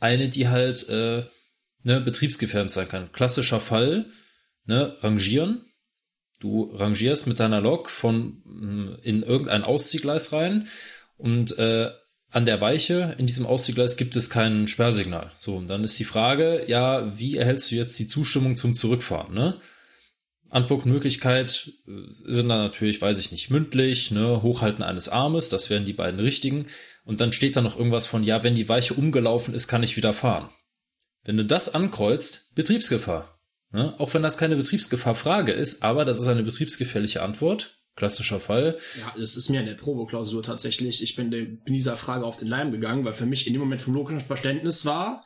[0.00, 1.24] eine, die halt, äh,
[1.86, 3.12] ne, betriebsgefährdend sein kann.
[3.12, 4.06] Klassischer Fall,
[4.66, 5.64] ne, rangieren.
[6.40, 10.66] Du rangierst mit deiner Lok von mh, in irgendein Ausziehgleis rein
[11.16, 11.90] und äh,
[12.30, 15.30] an der Weiche in diesem Ausziehgleis gibt es kein Sperrsignal.
[15.38, 19.32] So, und dann ist die Frage, ja, wie erhältst du jetzt die Zustimmung zum Zurückfahren,
[19.32, 19.58] ne?
[20.50, 21.90] Antwortmöglichkeit äh,
[22.24, 26.20] sind dann natürlich, weiß ich nicht, mündlich, ne, Hochhalten eines Armes, das wären die beiden
[26.20, 26.66] richtigen.
[27.04, 29.96] Und dann steht da noch irgendwas von, ja, wenn die Weiche umgelaufen ist, kann ich
[29.96, 30.48] wieder fahren.
[31.26, 33.36] Wenn du das ankreuzt, Betriebsgefahr.
[33.72, 33.94] Ne?
[33.98, 37.82] Auch wenn das keine Betriebsgefahrfrage ist, aber das ist eine betriebsgefährliche Antwort.
[37.96, 38.78] Klassischer Fall.
[39.00, 41.02] Ja, das ist mir in der Probeklausur tatsächlich.
[41.02, 43.80] Ich bin, bin dieser Frage auf den Leim gegangen, weil für mich in dem Moment
[43.80, 45.24] vom logischen Verständnis war,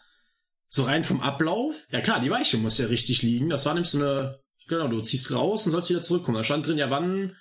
[0.68, 3.50] so rein vom Ablauf, ja klar, die Weiche muss ja richtig liegen.
[3.50, 6.38] Das war nämlich so eine, genau, du ziehst raus und sollst wieder zurückkommen.
[6.38, 7.36] Da stand drin, ja, wann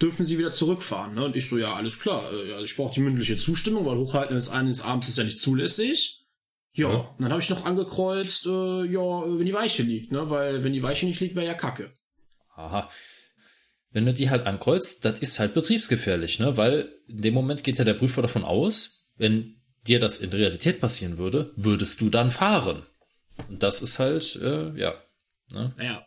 [0.00, 1.14] dürfen sie wieder zurückfahren?
[1.14, 1.24] Ne?
[1.24, 2.30] Und ich so, ja, alles klar.
[2.30, 6.25] äh, ich brauche die mündliche Zustimmung, weil Hochhalten des eines Abends ist ja nicht zulässig.
[6.76, 7.14] Ja, Ja.
[7.18, 9.00] dann habe ich noch angekreuzt, äh, ja,
[9.38, 10.28] wenn die Weiche liegt, ne?
[10.30, 11.86] Weil wenn die Weiche nicht liegt, wäre ja Kacke.
[12.54, 12.88] Aha.
[13.90, 16.56] Wenn du die halt ankreuzt, das ist halt betriebsgefährlich, ne?
[16.56, 20.80] Weil in dem Moment geht ja der Prüfer davon aus, wenn dir das in Realität
[20.80, 22.84] passieren würde, würdest du dann fahren.
[23.48, 24.94] Und das ist halt, äh, ja.
[25.52, 25.72] Ne?
[25.76, 26.04] naja,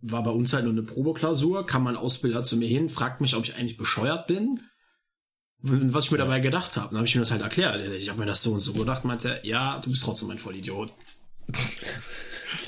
[0.00, 3.34] war bei uns halt nur eine Probeklausur, kam mein Ausbilder zu mir hin, fragt mich,
[3.34, 4.60] ob ich eigentlich bescheuert bin.
[5.60, 7.80] Was ich mir dabei gedacht habe, dann habe ich mir das halt erklärt.
[7.92, 10.38] Ich habe mir das so und so gedacht, meinte, er, ja, du bist trotzdem ein
[10.38, 10.94] Vollidiot.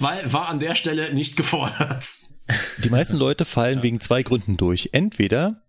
[0.01, 2.05] Weil war an der Stelle nicht gefordert.
[2.83, 4.91] Die meisten Leute fallen wegen zwei Gründen durch.
[4.93, 5.63] Entweder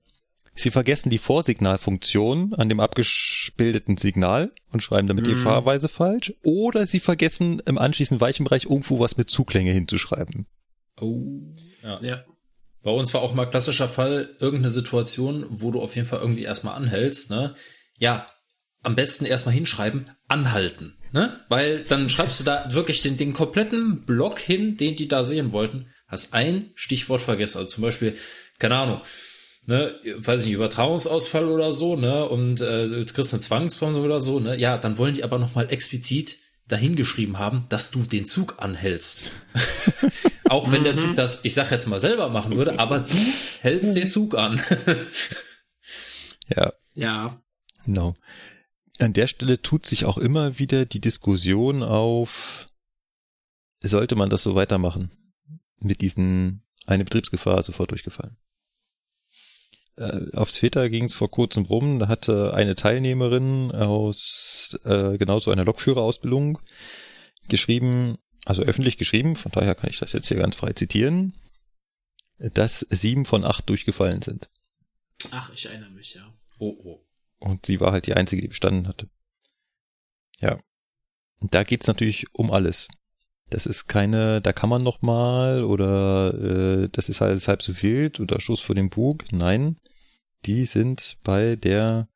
[0.54, 5.44] Sie vergessen die Vorsignalfunktion an dem abgebildeten Signal und schreiben damit die Mhm.
[5.44, 6.34] Fahrweise falsch.
[6.44, 10.48] Oder sie vergessen im anschließenden Weichenbereich irgendwo was mit Zuklänge hinzuschreiben.
[11.00, 11.24] Oh.
[11.82, 12.02] Ja.
[12.04, 12.26] Ja.
[12.84, 16.44] Bei uns war auch mal klassischer Fall irgendeine Situation, wo du auf jeden Fall irgendwie
[16.44, 17.54] erstmal anhältst, ne?
[18.00, 18.26] Ja,
[18.84, 21.40] am besten erstmal hinschreiben, anhalten, ne?
[21.50, 25.52] Weil dann schreibst du da wirklich den, den kompletten Block hin, den die da sehen
[25.52, 27.60] wollten, hast ein Stichwort vergessen.
[27.60, 28.18] Also zum Beispiel,
[28.58, 29.02] keine Ahnung,
[29.68, 32.28] ne, weiß ich nicht, Übertragungsausfall oder so, ne?
[32.28, 34.58] Und äh, du kriegst eine Zwangsbremse oder so, ne?
[34.58, 36.38] Ja, dann wollen die aber nochmal explizit
[36.72, 39.32] dahingeschrieben haben, dass du den Zug anhältst.
[40.50, 43.16] Auch wenn der Zug das, ich sag jetzt mal selber machen würde, aber du
[43.62, 44.62] hältst den Zug an.
[46.48, 47.42] Ja, Ja.
[47.86, 48.16] genau.
[49.00, 52.68] An der Stelle tut sich auch immer wieder die Diskussion auf,
[53.82, 55.10] sollte man das so weitermachen?
[55.80, 58.38] Mit diesen, eine Betriebsgefahr sofort durchgefallen.
[60.02, 65.52] Äh, auf Twitter ging es vor kurzem rum, da hatte eine Teilnehmerin aus äh, genauso
[65.52, 66.58] einer Lokführerausbildung
[67.48, 71.36] geschrieben, also öffentlich geschrieben, von daher kann ich das jetzt hier ganz frei zitieren,
[72.40, 74.50] dass sieben von acht durchgefallen sind.
[75.30, 76.34] Ach, ich erinnere mich, ja.
[76.58, 77.06] Oh, oh.
[77.38, 79.08] Und sie war halt die einzige, die bestanden hatte.
[80.40, 80.60] Ja.
[81.40, 82.88] Und da geht's natürlich um alles.
[83.52, 87.80] Das ist keine, da kann man noch mal oder äh, das ist halt halb so
[87.84, 89.32] wild oder Schuss vor dem Bug.
[89.32, 89.78] Nein,
[90.46, 92.08] die sind bei der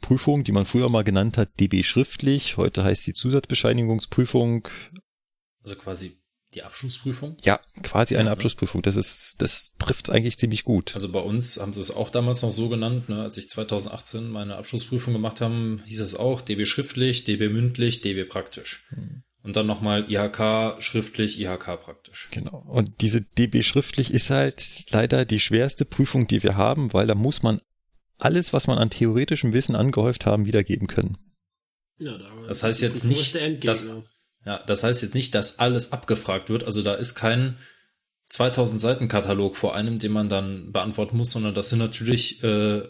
[0.00, 2.56] Prüfung, die man früher mal genannt hat, DB schriftlich.
[2.56, 4.68] Heute heißt sie Zusatzbescheinigungsprüfung.
[5.62, 6.16] Also quasi
[6.54, 7.36] die Abschlussprüfung.
[7.42, 8.32] Ja, quasi eine Ja, ne?
[8.32, 8.82] Abschlussprüfung.
[8.82, 10.94] Das ist, das trifft eigentlich ziemlich gut.
[10.94, 13.22] Also bei uns haben sie es auch damals noch so genannt, ne?
[13.22, 18.24] als ich 2018 meine Abschlussprüfung gemacht haben, hieß es auch DB schriftlich, DB mündlich, DB
[18.24, 18.86] praktisch.
[19.42, 22.28] Und dann nochmal IHK schriftlich, IHK praktisch.
[22.30, 22.62] Genau.
[22.68, 27.14] Und diese DB schriftlich ist halt leider die schwerste Prüfung, die wir haben, weil da
[27.14, 27.58] muss man
[28.18, 31.16] alles, was man an theoretischem Wissen angehäuft haben, wiedergeben können.
[31.98, 33.86] ja da, Das heißt jetzt nicht, dass-
[34.44, 36.64] Ja, das heißt jetzt nicht, dass alles abgefragt wird.
[36.64, 37.56] Also da ist kein
[38.30, 42.82] 2000 Seiten Katalog vor einem, den man dann beantworten muss, sondern das sind natürlich äh,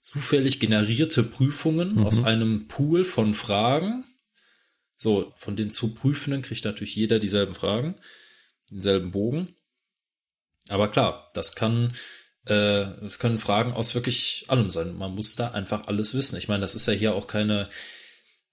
[0.00, 2.06] zufällig generierte Prüfungen Mhm.
[2.06, 4.04] aus einem Pool von Fragen.
[4.96, 7.96] So, von den zu Prüfenden kriegt natürlich jeder dieselben Fragen,
[8.70, 9.54] denselben Bogen.
[10.68, 11.92] Aber klar, das kann,
[12.46, 14.96] äh, das können Fragen aus wirklich allem sein.
[14.96, 16.36] Man muss da einfach alles wissen.
[16.38, 17.68] Ich meine, das ist ja hier auch keine,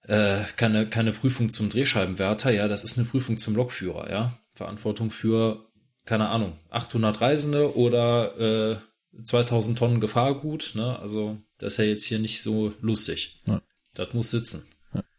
[0.02, 4.38] äh, keine, keine Prüfung zum Drehscheibenwärter, ja, das ist eine Prüfung zum Lokführer, ja.
[4.54, 5.66] Verantwortung für,
[6.04, 8.76] keine Ahnung, 800 Reisende oder äh,
[9.22, 10.98] 2000 Tonnen Gefahrgut, ne?
[10.98, 13.42] Also, das ist ja jetzt hier nicht so lustig.
[13.46, 13.62] Ja.
[13.94, 14.68] Das muss sitzen.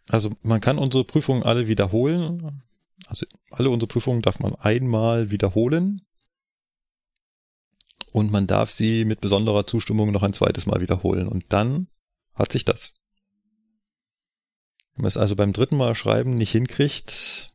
[0.09, 2.61] Also man kann unsere Prüfungen alle wiederholen.
[3.07, 6.01] Also alle unsere Prüfungen darf man einmal wiederholen.
[8.11, 11.27] Und man darf sie mit besonderer Zustimmung noch ein zweites Mal wiederholen.
[11.27, 11.87] Und dann
[12.33, 12.93] hat sich das.
[14.93, 17.49] Wenn man es also beim dritten Mal schreiben nicht hinkriegt,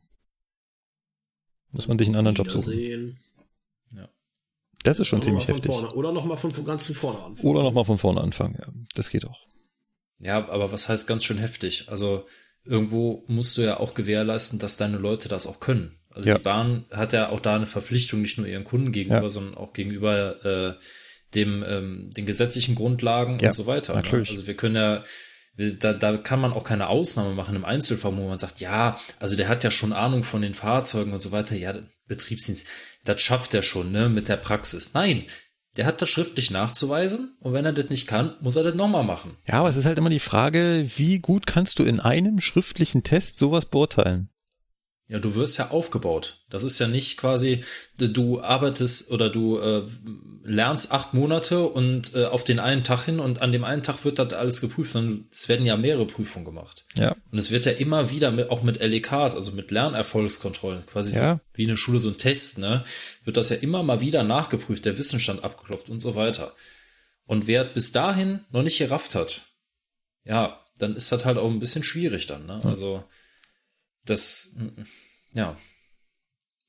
[1.71, 2.73] muss man sich einen anderen Job suchen.
[2.73, 3.19] Wiedersehen.
[4.83, 5.65] Das ist schon Oder ziemlich heftig.
[5.65, 5.93] Vorne.
[5.93, 7.37] Oder nochmal von, von ganz von vorne an.
[7.41, 8.55] Oder nochmal von vorne anfangen.
[8.59, 9.39] Ja, das geht auch.
[10.23, 11.85] Ja, aber was heißt ganz schön heftig?
[11.89, 12.25] Also,
[12.63, 15.97] irgendwo musst du ja auch gewährleisten, dass deine Leute das auch können.
[16.09, 16.37] Also Ja.
[16.37, 19.29] die Bahn hat ja auch da eine Verpflichtung, nicht nur ihren Kunden gegenüber, Ja.
[19.29, 20.73] sondern auch gegenüber äh,
[21.33, 23.95] dem ähm, den gesetzlichen Grundlagen Ja, und so weiter.
[23.95, 24.29] natürlich.
[24.29, 24.35] Ne?
[24.35, 25.03] Also wir können ja
[25.55, 28.99] wir- da, da kann man auch keine Ausnahme machen im Einzelfall, wo man sagt, ja,
[29.19, 31.55] also der hat ja schon Ahnung von den Fahrzeugen und so weiter.
[31.55, 31.75] Ja,
[32.07, 32.67] Betriebsdienst,
[33.05, 34.93] das schafft er schon, ne, mit der Praxis.
[34.93, 35.23] Nein,
[35.77, 39.03] der hat das schriftlich nachzuweisen und wenn er das nicht kann, muss er das nochmal
[39.03, 39.37] machen.
[39.47, 43.03] Ja, aber es ist halt immer die Frage, wie gut kannst du in einem schriftlichen
[43.03, 44.29] Test sowas beurteilen?
[45.11, 46.37] Ja, du wirst ja aufgebaut.
[46.49, 47.65] Das ist ja nicht quasi,
[47.97, 49.83] du arbeitest oder du äh,
[50.45, 54.05] lernst acht Monate und äh, auf den einen Tag hin und an dem einen Tag
[54.05, 56.85] wird das alles geprüft, sondern es werden ja mehrere Prüfungen gemacht.
[56.95, 57.13] Ja.
[57.29, 61.33] Und es wird ja immer wieder mit, auch mit LEKs, also mit Lernerfolgskontrollen, quasi Ja.
[61.35, 62.85] so wie eine Schule so ein Test, ne,
[63.25, 66.53] wird das ja immer mal wieder nachgeprüft, der Wissensstand abgeklopft und so weiter.
[67.25, 69.41] Und wer bis dahin noch nicht gerafft hat,
[70.23, 72.61] ja, dann ist das halt auch ein bisschen schwierig dann, ne?
[72.63, 73.03] Also
[74.05, 74.55] das,
[75.33, 75.55] ja,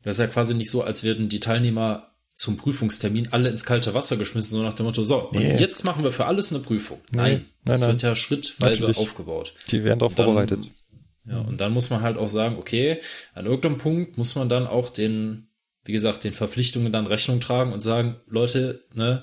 [0.03, 3.95] das ist ja quasi nicht so, als würden die Teilnehmer zum Prüfungstermin alle ins kalte
[3.95, 5.55] Wasser geschmissen, so nach dem Motto, so, Nee.
[5.57, 7.01] jetzt machen wir für alles eine Prüfung.
[7.13, 7.91] Nein, nein, das nein.
[7.91, 8.97] wird ja schrittweise Natürlich.
[8.99, 9.55] aufgebaut.
[9.71, 10.71] Die werden darauf vorbereitet.
[11.25, 13.01] Ja, und dann muss man halt auch sagen, okay,
[13.35, 15.47] an irgendeinem Punkt muss man dann auch den,
[15.85, 19.23] wie gesagt, den Verpflichtungen dann Rechnung tragen und sagen, Leute, ne,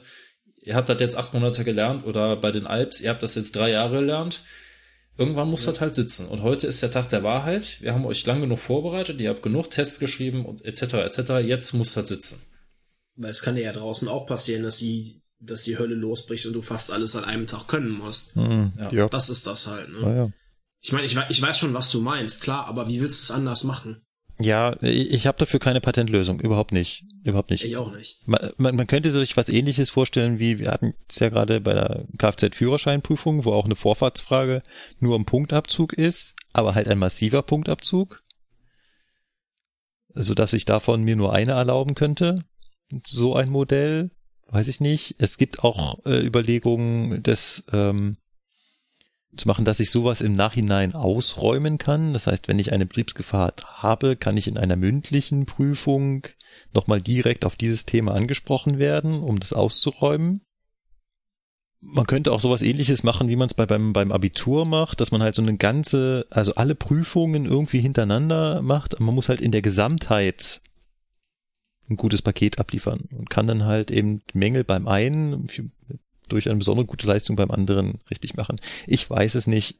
[0.62, 3.56] ihr habt das jetzt acht Monate gelernt oder bei den Alps, ihr habt das jetzt
[3.56, 4.43] drei Jahre gelernt.
[5.19, 6.27] Irgendwann muss das halt sitzen.
[6.27, 7.82] Und heute ist der Tag der Wahrheit.
[7.82, 10.93] Wir haben euch lang genug vorbereitet, ihr habt genug Tests geschrieben und etc.
[10.93, 11.19] etc.
[11.45, 12.41] Jetzt muss das sitzen.
[13.17, 16.62] Weil es kann ja draußen auch passieren, dass sie dass die Hölle losbricht und du
[16.62, 18.36] fast alles an einem Tag können musst.
[18.36, 18.91] Hm, Ja.
[18.91, 19.10] ja.
[19.10, 19.89] Das ist das halt.
[19.89, 19.99] Ne?
[20.01, 20.29] Ja, ja.
[20.82, 23.38] Ich meine, ich, ich weiß schon, was du meinst, klar, aber wie willst du es
[23.38, 24.01] anders machen?
[24.39, 27.63] Ja, ich ich habe dafür keine Patentlösung, überhaupt nicht, überhaupt nicht.
[27.63, 28.27] Ich auch nicht.
[28.27, 31.73] Man, man, man könnte sich was ähnliches vorstellen, wie wir hatten es ja gerade bei
[31.73, 34.63] der Kfz-Führerscheinprüfung, wo auch eine Vorfahrtsfrage
[34.99, 38.23] nur ein Punktabzug ist, aber halt ein massiver Punktabzug,
[40.13, 42.43] so dass ich davon mir nur eine erlauben könnte.
[43.05, 44.12] So ein Modell,
[44.47, 45.15] weiß ich nicht.
[45.19, 48.17] Es gibt auch äh, Überlegungen, das ähm,
[49.35, 52.13] zu machen, dass ich sowas im Nachhinein ausräumen kann.
[52.13, 56.27] Das heißt, wenn ich eine Betriebsgefahr habe, kann ich in einer mündlichen Prüfung
[56.73, 60.41] nochmal direkt auf dieses Thema angesprochen werden, um das auszuräumen.
[61.81, 65.11] Man könnte auch sowas ähnliches machen, wie man es bei, beim, beim Abitur macht, dass
[65.11, 68.99] man halt so eine ganze, also alle Prüfungen irgendwie hintereinander macht.
[68.99, 70.61] Man muss halt in der Gesamtheit
[71.89, 75.47] ein gutes Paket abliefern und kann dann halt eben Mängel beim einen
[76.29, 78.59] durch eine besondere gute Leistung beim anderen richtig machen.
[78.87, 79.75] Ich weiß es nicht.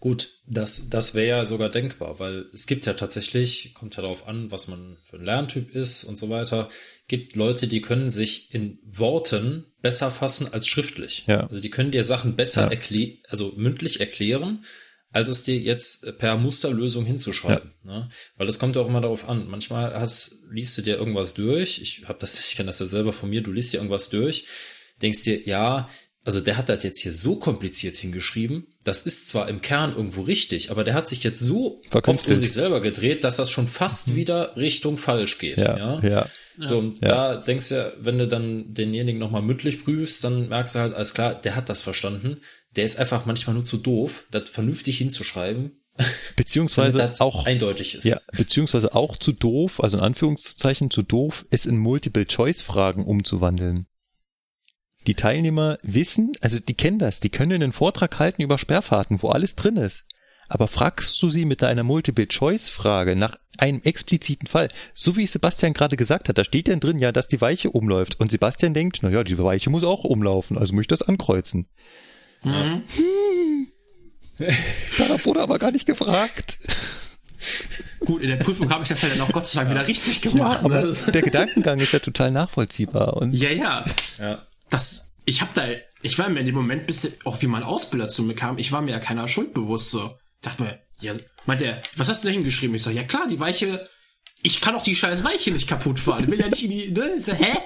[0.00, 4.26] Gut, das, das wäre ja sogar denkbar, weil es gibt ja tatsächlich, kommt ja darauf
[4.26, 6.70] an, was man für ein Lerntyp ist und so weiter,
[7.06, 11.24] gibt Leute, die können sich in Worten besser fassen als schriftlich.
[11.26, 11.46] Ja.
[11.46, 12.68] Also die können dir Sachen besser Ja.
[12.68, 14.64] erklären, also mündlich erklären,
[15.12, 17.72] als es dir jetzt per Musterlösung hinzuschreiben.
[17.82, 18.08] Ne?
[18.36, 19.48] Weil das kommt ja auch immer darauf an.
[19.48, 21.82] Manchmal hast, liest du dir irgendwas durch.
[21.82, 23.42] Ich habe das, ich kenne das ja selber von mir.
[23.42, 24.46] Du liest dir irgendwas durch,
[25.02, 25.88] denkst dir, ja,
[26.24, 28.66] also der hat das jetzt hier so kompliziert hingeschrieben.
[28.84, 32.38] Das ist zwar im Kern irgendwo richtig, aber der hat sich jetzt so oft um
[32.38, 35.58] sich selber gedreht, dass das schon fast wieder Richtung falsch geht.
[35.58, 36.00] Ja, ja.
[36.00, 36.26] ja.
[36.58, 37.08] So, und Ja.
[37.08, 40.94] da denkst du ja, wenn du dann denjenigen nochmal mündlich prüfst, dann merkst du halt,
[40.94, 42.40] alles klar, der hat das verstanden.
[42.76, 45.80] Der ist einfach manchmal nur zu doof, das vernünftig hinzuschreiben,
[46.36, 48.04] Beziehungsweise das auch eindeutig ist.
[48.04, 53.86] Ja, beziehungsweise auch zu doof, also in Anführungszeichen zu doof, es in Multiple-Choice-Fragen umzuwandeln.
[55.06, 59.30] Die Teilnehmer wissen, also die kennen das, die können einen Vortrag halten über Sperrfahrten, wo
[59.30, 60.04] alles drin ist.
[60.48, 65.96] Aber fragst du sie mit deiner Multiple-Choice-Frage nach einem expliziten Fall, so wie Sebastian gerade
[65.96, 68.18] gesagt hat, da steht dann drin ja, dass die Weiche umläuft.
[68.18, 71.68] Und Sebastian denkt, na ja, die Weiche muss auch umlaufen, also muss ich das ankreuzen.
[72.42, 72.82] Mhm.
[74.98, 76.58] Darauf wurde aber gar nicht gefragt.
[78.00, 80.24] Gut, in der Prüfung habe ich das ja dann auch Gott sei Dank wieder richtig
[80.24, 80.64] Ja, gemacht.
[80.64, 80.96] aber ne?
[81.12, 83.16] der Gedankengang ist ja total nachvollziehbar.
[83.18, 83.84] Und ja, ja.
[84.18, 84.42] Ja.
[84.70, 85.66] Das, ich habe da,
[86.02, 88.72] ich war mir in dem Moment, bis auch wie mein Ausbilder zu mir kam, ich
[88.72, 90.16] war mir ja keiner Schuld bewusst so.
[90.40, 91.12] Dachte mir, ja,
[91.46, 92.74] meint er, was hast du da hingeschrieben?
[92.74, 93.88] Ich sag, ja klar, die Weiche,
[94.42, 96.24] ich kann auch die scheiß Weiche nicht kaputt fahren.
[96.24, 97.14] Ich will ja nicht in die, ne?
[97.16, 97.58] Ich sag, hä?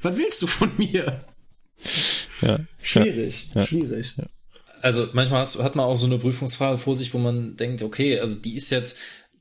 [0.00, 1.24] Was willst du von mir?
[2.42, 4.14] ja, Schwierig, schwierig.
[4.82, 8.36] Also manchmal hat man auch so eine Prüfungsfrage vor sich, wo man denkt, okay, also
[8.36, 8.98] die ist jetzt,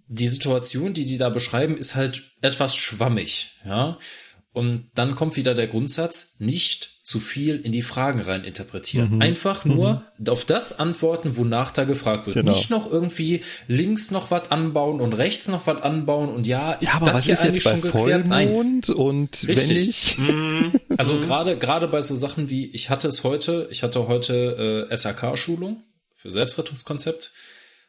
[0.07, 3.97] die Situation, die die da beschreiben, ist halt etwas schwammig, ja.
[4.53, 9.15] Und dann kommt wieder der Grundsatz, nicht zu viel in die Fragen rein interpretieren.
[9.15, 9.21] Mhm.
[9.21, 12.35] Einfach nur auf das antworten, wonach da gefragt wird.
[12.35, 12.51] Genau.
[12.51, 16.89] Nicht noch irgendwie links noch was anbauen und rechts noch was anbauen und ja, ist
[16.89, 18.27] Ja, aber das was hier ist jetzt eigentlich bei schon geklärt?
[18.27, 18.49] Nein.
[18.49, 19.87] Vollmond und wenn Richtig.
[19.87, 20.17] ich
[20.97, 24.97] Also gerade gerade bei so Sachen wie ich hatte es heute, ich hatte heute äh,
[24.97, 25.81] SAK-Schulung
[26.13, 27.31] für Selbstrettungskonzept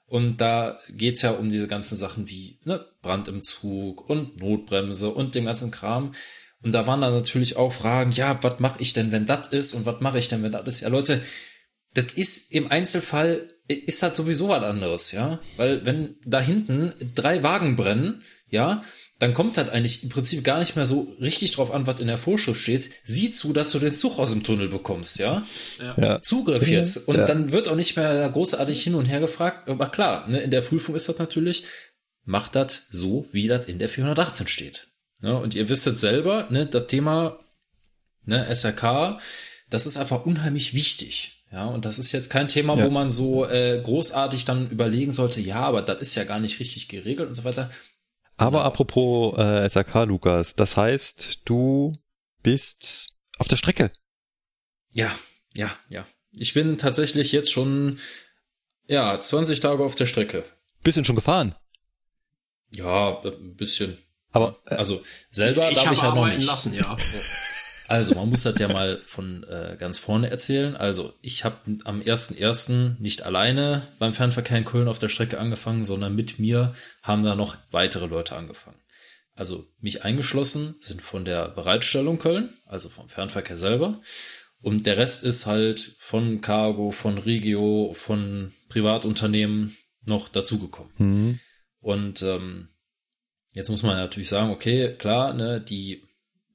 [0.07, 5.11] und da geht's ja um diese ganzen Sachen wie ne, Brand im Zug und Notbremse
[5.11, 6.13] und dem ganzen Kram.
[6.63, 9.75] Und da waren dann natürlich auch Fragen, ja, was mache ich denn, wenn das ist
[9.75, 10.81] und was mache ich denn, wenn das ist?
[10.83, 11.21] Ja, Leute,
[11.95, 17.43] das ist im Einzelfall ist halt sowieso was anderes, ja, weil wenn da hinten drei
[17.43, 18.83] Wagen brennen, ja,
[19.19, 22.09] dann kommt halt eigentlich im Prinzip gar nicht mehr so richtig drauf an, was in
[22.09, 22.91] der Vorschrift steht.
[23.05, 25.47] Sieh zu, dass du den Zug aus dem Tunnel bekommst, ja.
[25.79, 27.07] ja, Zugriff jetzt.
[27.07, 27.27] Und Ja.
[27.27, 29.69] dann wird auch nicht mehr großartig hin und her gefragt.
[29.69, 31.65] Aber klar, ne, in der Prüfung ist das natürlich,
[32.25, 34.89] macht das so, wie das in der 418 steht.
[35.23, 37.39] Ne, und ihr wisst jetzt selber, ne, das Thema
[38.25, 39.19] ne, SRK,
[39.71, 41.45] das ist einfach unheimlich wichtig.
[41.53, 42.85] Ja, und das ist jetzt kein Thema, Ja.
[42.85, 46.59] wo man so äh, großartig dann überlegen sollte, ja, aber das ist ja gar nicht
[46.61, 47.71] richtig geregelt und so weiter.
[48.37, 51.93] aber apropos äh, SAK, Lukas, das heißt, du
[52.43, 53.93] bist auf der Strecke.
[54.93, 55.13] Ja,
[55.55, 56.07] ja, ja.
[56.33, 57.99] Ich bin tatsächlich jetzt schon,
[58.87, 60.45] ja, 20 Tage auf der Strecke.
[60.83, 61.55] Du schon gefahren?
[62.71, 63.99] Ja, ein bisschen.
[64.33, 66.47] Aber äh, Also selber Ich darf habe ich halt noch nicht.
[66.47, 66.97] lassen, ja.
[67.89, 70.77] Also man muss das ja mal von äh, ganz vorne erzählen.
[70.77, 72.95] Also ich habe am 1.1.
[73.01, 77.35] nicht alleine beim Fernverkehr in Köln auf der Strecke angefangen, sondern mit mir haben da
[77.35, 78.79] noch weitere Leute angefangen.
[79.35, 84.01] Also mich eingeschlossen sind von der Bereitstellung Köln, also vom Fernverkehr selber.
[84.61, 89.77] Und der Rest ist halt von Cargo, von Regio, von Privatunternehmen
[90.07, 90.93] noch dazugekommen.
[90.99, 91.41] hm,
[91.81, 92.69] Und ähm,
[93.53, 96.03] jetzt muss man natürlich sagen, okay, klar, ne, die,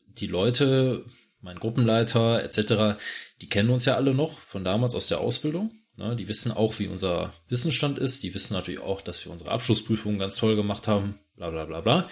[0.08, 1.06] die Leute,
[1.41, 3.00] mein Gruppenleiter etc.,
[3.41, 5.72] die kennen uns ja alle noch von damals aus der Ausbildung.
[5.95, 6.16] Ne?
[6.16, 8.24] Die wissen auch, wie unser Wissensstand ist.
[8.24, 11.20] Die wissen natürlich auch, dass wir unsere Abschlussprüfungen ganz toll gemacht haben.
[11.36, 12.08] Bla bla bla bla.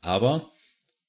[0.00, 0.50] Aber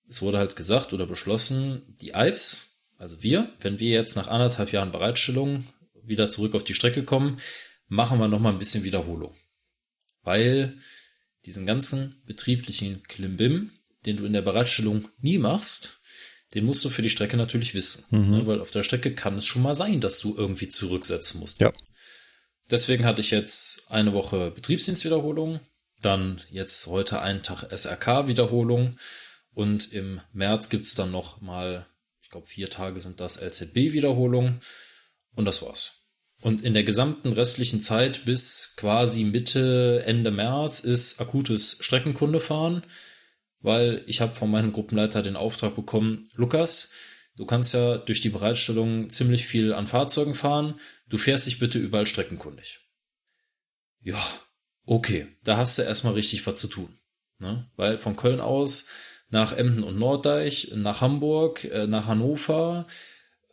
[0.08, 4.72] es wurde halt gesagt oder beschlossen, die Alps, also wir, wenn wir jetzt nach anderthalb
[4.72, 5.66] Jahren Bereitstellung
[6.04, 7.40] wieder zurück auf die Strecke kommen,
[7.88, 9.36] machen wir nochmal ein bisschen Wiederholung.
[10.24, 10.78] Weil
[11.48, 13.72] diesen ganzen betrieblichen Klimbim,
[14.06, 16.02] den du in der Bereitstellung nie machst,
[16.54, 18.06] den musst du für die Strecke natürlich wissen.
[18.12, 18.32] Mhm.
[18.32, 18.48] Ne?
[18.48, 21.60] Weil auf der Strecke kann es schon mal sein, dass du irgendwie zurücksetzen musst.
[21.60, 21.72] Ja.
[22.70, 25.62] Deswegen hatte ich jetzt eine Woche Betriebsdienstwiederholung,
[26.02, 28.98] dann jetzt heute einen Tag SRK-Wiederholung
[29.54, 31.88] und im März gibt's dann noch mal,
[32.22, 34.60] ich glaube vier Tage sind das LZB-Wiederholung
[35.34, 35.97] und das war's.
[36.42, 42.84] Und in der gesamten restlichen Zeit bis quasi Mitte, Ende März ist akutes Streckenkundefahren,
[43.60, 46.92] weil ich habe von meinem Gruppenleiter den Auftrag bekommen, Lukas,
[47.36, 50.80] du kannst ja durch die Bereitstellung ziemlich viel an Fahrzeugen fahren,
[51.10, 52.82] du fährst dich bitte überall streckenkundig.
[54.02, 54.22] Ja,
[54.86, 57.00] okay, da hast du erstmal richtig was zu tun.
[57.40, 57.70] Ne?
[57.76, 58.88] Weil von Köln aus
[59.30, 62.88] nach Emden und Norddeich, nach Hamburg, äh, nach Hannover,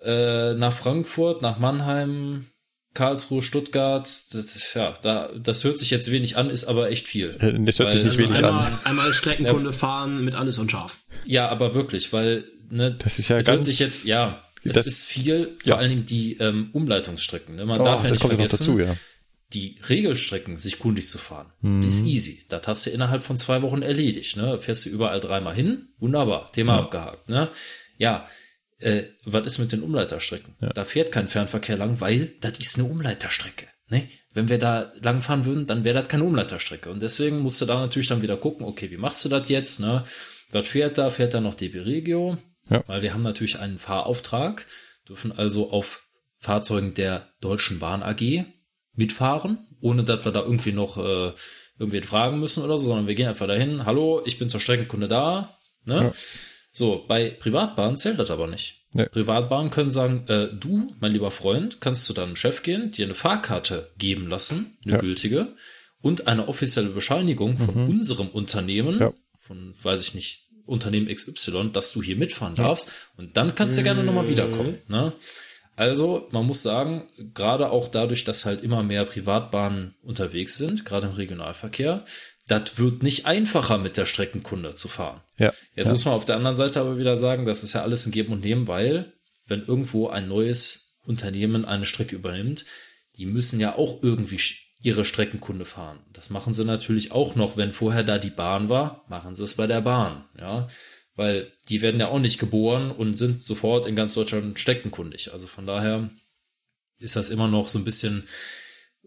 [0.03, 2.47] äh, nach Frankfurt, nach Mannheim,
[2.95, 7.37] Karlsruhe, Stuttgart, das, ja, da, das hört sich jetzt wenig an, ist aber echt viel.
[7.41, 8.79] Äh, das hört weil, sich nicht wenig einmal, an.
[8.85, 10.99] Einmal Streckenkunde ja, fahren mit alles und scharf.
[11.25, 14.77] Ja, aber wirklich, weil, ne, das ist ja das ganz, hört sich jetzt, ja, es
[14.87, 15.77] ist viel, vor ja.
[15.77, 17.57] allen Dingen die ähm, Umleitungsstrecken.
[17.57, 17.67] Ne?
[17.67, 18.97] Man oh, darf ja nicht vergessen, dazu, ja.
[19.53, 21.47] die Regelstrecken sich kundig zu fahren.
[21.61, 21.83] Mhm.
[21.83, 22.45] Das ist easy.
[22.49, 24.37] Das hast du innerhalb von zwei Wochen erledigt.
[24.37, 24.59] Ne?
[24.59, 26.79] Fährst du überall dreimal hin, wunderbar, Thema ja.
[26.81, 27.29] abgehakt.
[27.29, 27.51] Ne?
[27.99, 28.27] Ja,
[28.79, 30.55] äh, was ist mit den Umleiterstrecken?
[30.61, 30.69] Ja.
[30.69, 33.67] Da fährt kein Fernverkehr lang, weil das ist eine Umleiterstrecke.
[33.89, 34.09] Ne?
[34.33, 36.91] Wenn wir da langfahren würden, dann wäre das keine Umleiterstrecke.
[36.91, 39.81] Und deswegen musst du da natürlich dann wieder gucken, okay, wie machst du das jetzt?
[39.81, 40.05] Ne?
[40.51, 41.11] Was fährt da?
[41.11, 42.37] Fährt da noch DB Regio?
[42.71, 42.83] Ja.
[42.87, 44.67] Weil wir haben natürlich einen Fahrauftrag,
[45.09, 46.07] dürfen also auf
[46.39, 48.45] Fahrzeugen der Deutschen Bahn AG
[48.95, 51.33] mitfahren, ohne dass wir da irgendwie noch äh,
[51.79, 55.09] irgendwen fragen müssen oder so, sondern wir gehen einfach dahin, hallo, ich bin zur Streckenkunde
[55.09, 55.55] da.
[55.85, 55.95] Ne?
[56.05, 56.13] Ja.
[56.77, 58.83] So, bei Privatbahnen zählt das aber nicht.
[58.93, 59.07] Nee.
[59.07, 63.15] Privatbahnen können sagen, äh, du, mein lieber Freund, kannst zu deinem Chef gehen, dir eine
[63.15, 64.99] Fahrkarte geben lassen, eine ja.
[64.99, 65.55] gültige,
[66.03, 67.89] und eine offizielle Bescheinigung von mhm.
[67.89, 69.13] unserem Unternehmen, ja.
[69.37, 72.91] von, weiß ich nicht, Unternehmen XY, dass du hier mitfahren darfst.
[73.17, 74.79] Und dann kannst du gerne nochmal wiederkommen.
[74.89, 75.13] Ne?
[75.77, 81.07] Also, man muss sagen, gerade auch dadurch, dass halt immer mehr Privatbahnen unterwegs sind, gerade
[81.07, 82.05] im Regionalverkehr,
[82.47, 85.21] das wird nicht einfacher mit der Streckenkunde zu fahren.
[85.39, 85.53] Ja.
[85.75, 85.93] Jetzt ja.
[85.93, 88.33] muss man auf der anderen Seite aber wieder sagen, das ist ja alles ein Geben
[88.33, 89.13] und Nehmen, weil
[89.47, 92.65] wenn irgendwo ein neues Unternehmen eine Strecke übernimmt,
[93.17, 94.41] die müssen ja auch irgendwie
[94.83, 96.01] ihre Streckenkunde fahren.
[96.13, 99.55] Das machen sie natürlich auch noch, wenn vorher da die Bahn war, machen sie es
[99.55, 100.69] bei der Bahn, ja.
[101.17, 105.33] Weil die werden ja auch nicht geboren und sind sofort in ganz Deutschland streckenkundig.
[105.33, 106.11] Also von daher
[106.99, 108.27] ist das immer noch so ein bisschen,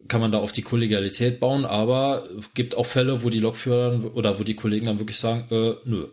[0.08, 4.40] kann man da auf die Kollegialität bauen, aber gibt auch Fälle, wo die Lokführer oder
[4.40, 6.08] wo die Kollegen dann wirklich sagen, äh, nö.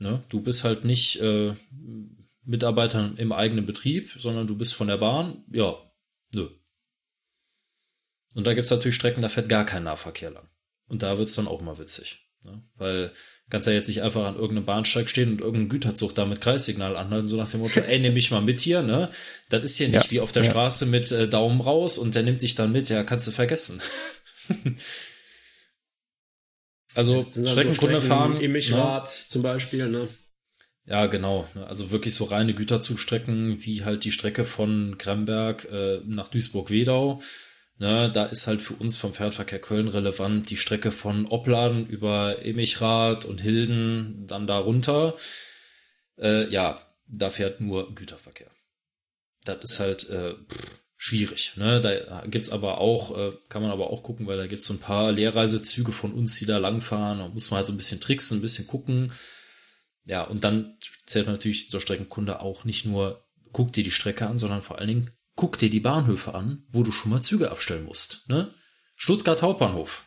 [0.00, 0.22] Ne?
[0.28, 1.54] Du bist halt nicht äh,
[2.44, 5.76] Mitarbeiter im eigenen Betrieb, sondern du bist von der Bahn, ja,
[6.34, 6.48] nö.
[8.34, 10.48] Und da gibt es natürlich Strecken, da fährt gar kein Nahverkehr lang.
[10.88, 12.30] Und da wird es dann auch mal witzig.
[12.42, 12.62] Ne?
[12.76, 13.12] Weil
[13.50, 16.96] kannst ja jetzt nicht einfach an irgendeinem Bahnsteig stehen und irgendein Güterzug da mit Kreissignal
[16.96, 19.10] anhalten, so nach dem Motto, ey, nimm mich mal mit hier, ne?
[19.48, 20.50] Das ist hier nicht ja, wie auf der ja.
[20.50, 23.82] Straße mit äh, Daumen raus und der nimmt dich dann mit, ja, kannst du vergessen.
[26.94, 28.40] also Streckenkunde so fahren.
[28.40, 29.02] Im ne?
[29.04, 30.08] zum Beispiel, ne?
[30.86, 31.46] Ja, genau.
[31.68, 37.20] Also wirklich so reine Güterzugstrecken, wie halt die Strecke von Kremberg äh, nach Duisburg-Wedau
[37.80, 42.44] Ne, da ist halt für uns vom Fernverkehr Köln relevant die Strecke von Opladen über
[42.44, 45.16] Emichrath und Hilden dann da runter.
[46.18, 48.50] Äh, ja, da fährt nur Güterverkehr.
[49.44, 50.34] Das ist halt äh,
[50.98, 51.56] schwierig.
[51.56, 51.80] Ne?
[51.80, 54.80] Da gibt's aber auch, äh, kann man aber auch gucken, weil da gibt's so ein
[54.80, 57.20] paar Leerreisezüge von uns, die da langfahren.
[57.20, 59.10] Da muss man halt so ein bisschen tricksen, ein bisschen gucken.
[60.04, 60.76] Ja, und dann
[61.06, 64.88] zählt natürlich zur Streckenkunde auch nicht nur, guck dir die Strecke an, sondern vor allen
[64.88, 65.10] Dingen,
[65.40, 68.28] guck dir die Bahnhöfe an, wo du schon mal Züge abstellen musst.
[68.28, 68.50] Ne?
[68.94, 70.04] Stuttgart Hauptbahnhof.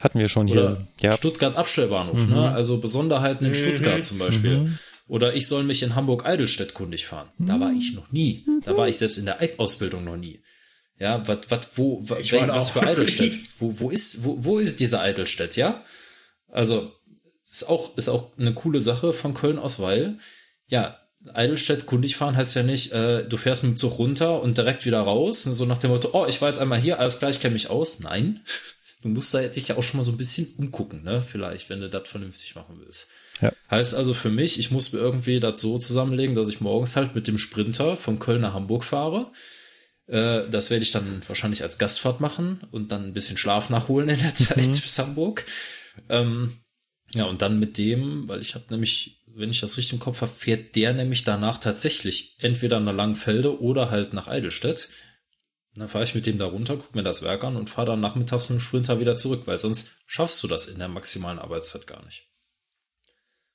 [0.00, 1.10] Hatten wir schon Oder hier.
[1.10, 1.12] Ja.
[1.12, 2.26] Stuttgart Abstellbahnhof, ne?
[2.26, 2.32] mhm.
[2.32, 2.50] ne?
[2.50, 3.54] Also Besonderheiten in mhm.
[3.54, 4.58] Stuttgart zum Beispiel.
[4.58, 4.78] Mhm.
[5.06, 7.28] Oder ich soll mich in Hamburg-Eidelstedt kundig fahren.
[7.38, 8.44] Da war ich noch nie.
[8.64, 10.42] Da war ich selbst in der Ausbildung noch nie.
[10.98, 13.38] Ja, was, was, wo, was, was für Eidelstedt?
[13.60, 15.84] wo, wo ist, wo, wo ist diese Eidelstedt, ja?
[16.48, 16.92] Also,
[17.48, 20.18] ist auch, ist auch eine coole Sache von Köln aus, weil,
[20.66, 20.98] ja,
[21.34, 24.86] Eidelstedt kundig fahren heißt ja nicht, äh, du fährst mit dem Zug runter und direkt
[24.86, 27.54] wieder raus, so nach dem Motto, oh, ich war jetzt einmal hier, alles gleich, kenne
[27.54, 28.00] mich aus.
[28.00, 28.40] Nein,
[29.02, 31.22] du musst da jetzt dich ja auch schon mal so ein bisschen umgucken, ne?
[31.22, 33.08] Vielleicht, wenn du das vernünftig machen willst.
[33.40, 33.52] Ja.
[33.70, 37.14] Heißt also für mich, ich muss mir irgendwie das so zusammenlegen, dass ich morgens halt
[37.14, 39.30] mit dem Sprinter von Köln nach Hamburg fahre.
[40.06, 44.08] Äh, das werde ich dann wahrscheinlich als Gastfahrt machen und dann ein bisschen Schlaf nachholen
[44.08, 44.72] in der Zeit Mhm.
[44.72, 45.44] bis Hamburg.
[46.08, 46.52] Ähm,
[47.14, 50.20] ja, und dann mit dem, weil ich habe nämlich, wenn ich das richtig im Kopf
[50.20, 54.88] habe, fährt der nämlich danach tatsächlich entweder nach Langfelde oder halt nach Eidelstedt.
[55.74, 58.00] Dann fahre ich mit dem da runter, gucke mir das Werk an und fahre dann
[58.00, 61.86] nachmittags mit dem Sprinter wieder zurück, weil sonst schaffst du das in der maximalen Arbeitszeit
[61.86, 62.28] gar nicht.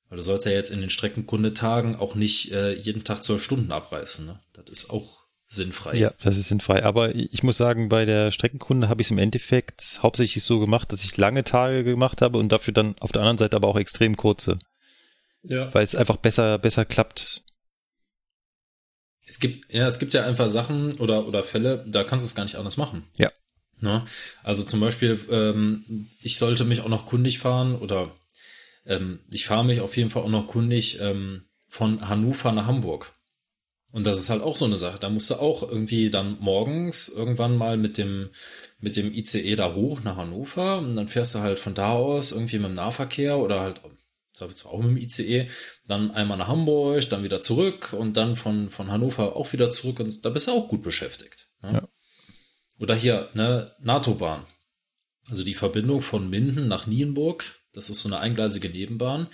[0.08, 3.72] Weil du sollst ja jetzt in den Streckenkundetagen auch nicht äh, jeden Tag zwölf Stunden
[3.72, 4.26] abreißen.
[4.26, 4.40] Ne?
[4.54, 5.98] Das ist auch sinnfrei.
[5.98, 6.84] Ja, das ist sinnfrei.
[6.84, 10.92] Aber ich muss sagen, bei der Streckenkunde habe ich es im Endeffekt hauptsächlich so gemacht,
[10.92, 13.78] dass ich lange Tage gemacht habe und dafür dann auf der anderen Seite aber auch
[13.78, 14.60] extrem kurze,
[15.44, 15.74] Ja.
[15.74, 17.44] weil es einfach besser, besser klappt.
[19.26, 22.36] Es gibt, ja, es gibt ja einfach Sachen oder, oder Fälle, da kannst du es
[22.36, 23.04] gar nicht anders machen.
[23.18, 23.30] Ja.
[23.80, 24.06] Ne?
[24.44, 28.16] Also zum Beispiel, ähm, ich sollte mich auch noch kundig fahren oder
[28.86, 33.14] ähm, ich fahre mich auf jeden Fall auch noch kundig ähm, von Hannover nach Hamburg.
[33.92, 34.98] Und das ist halt auch so eine Sache.
[35.00, 38.30] Da musst du auch irgendwie dann morgens irgendwann mal mit dem,
[38.80, 42.32] mit dem ICE da hoch nach Hannover und dann fährst du halt von da aus
[42.32, 43.82] irgendwie mit dem Nahverkehr oder halt
[44.34, 45.48] zwar auch mit dem ICE,
[45.88, 50.00] dann einmal nach Hamburg, dann wieder zurück und dann von, von Hannover auch wieder zurück
[50.00, 51.48] und da bist du auch gut beschäftigt.
[51.62, 51.74] Ne?
[51.74, 51.88] Ja.
[52.80, 54.46] Oder hier, ne, NATO-Bahn.
[55.30, 59.28] Also die Verbindung von Minden nach Nienburg, das ist so eine eingleisige Nebenbahn.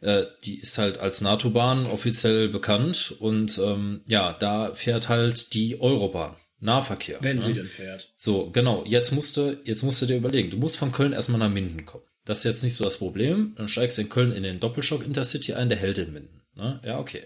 [0.00, 5.80] Äh, die ist halt als NATO-Bahn offiziell bekannt und ähm, ja, da fährt halt die
[5.80, 6.36] Eurobahn.
[6.60, 7.18] Nahverkehr.
[7.20, 7.42] Wenn ne?
[7.42, 8.12] sie denn fährt.
[8.16, 8.84] So, genau.
[8.84, 11.84] Jetzt musst du, jetzt musst du dir überlegen, du musst von Köln erstmal nach Minden
[11.84, 12.04] kommen.
[12.28, 13.54] Das ist jetzt nicht so das Problem.
[13.56, 16.42] Dann steigst du in Köln in den Doppelschock Intercity ein, der hält in Minden.
[16.54, 16.78] Ne?
[16.84, 17.22] Ja, okay.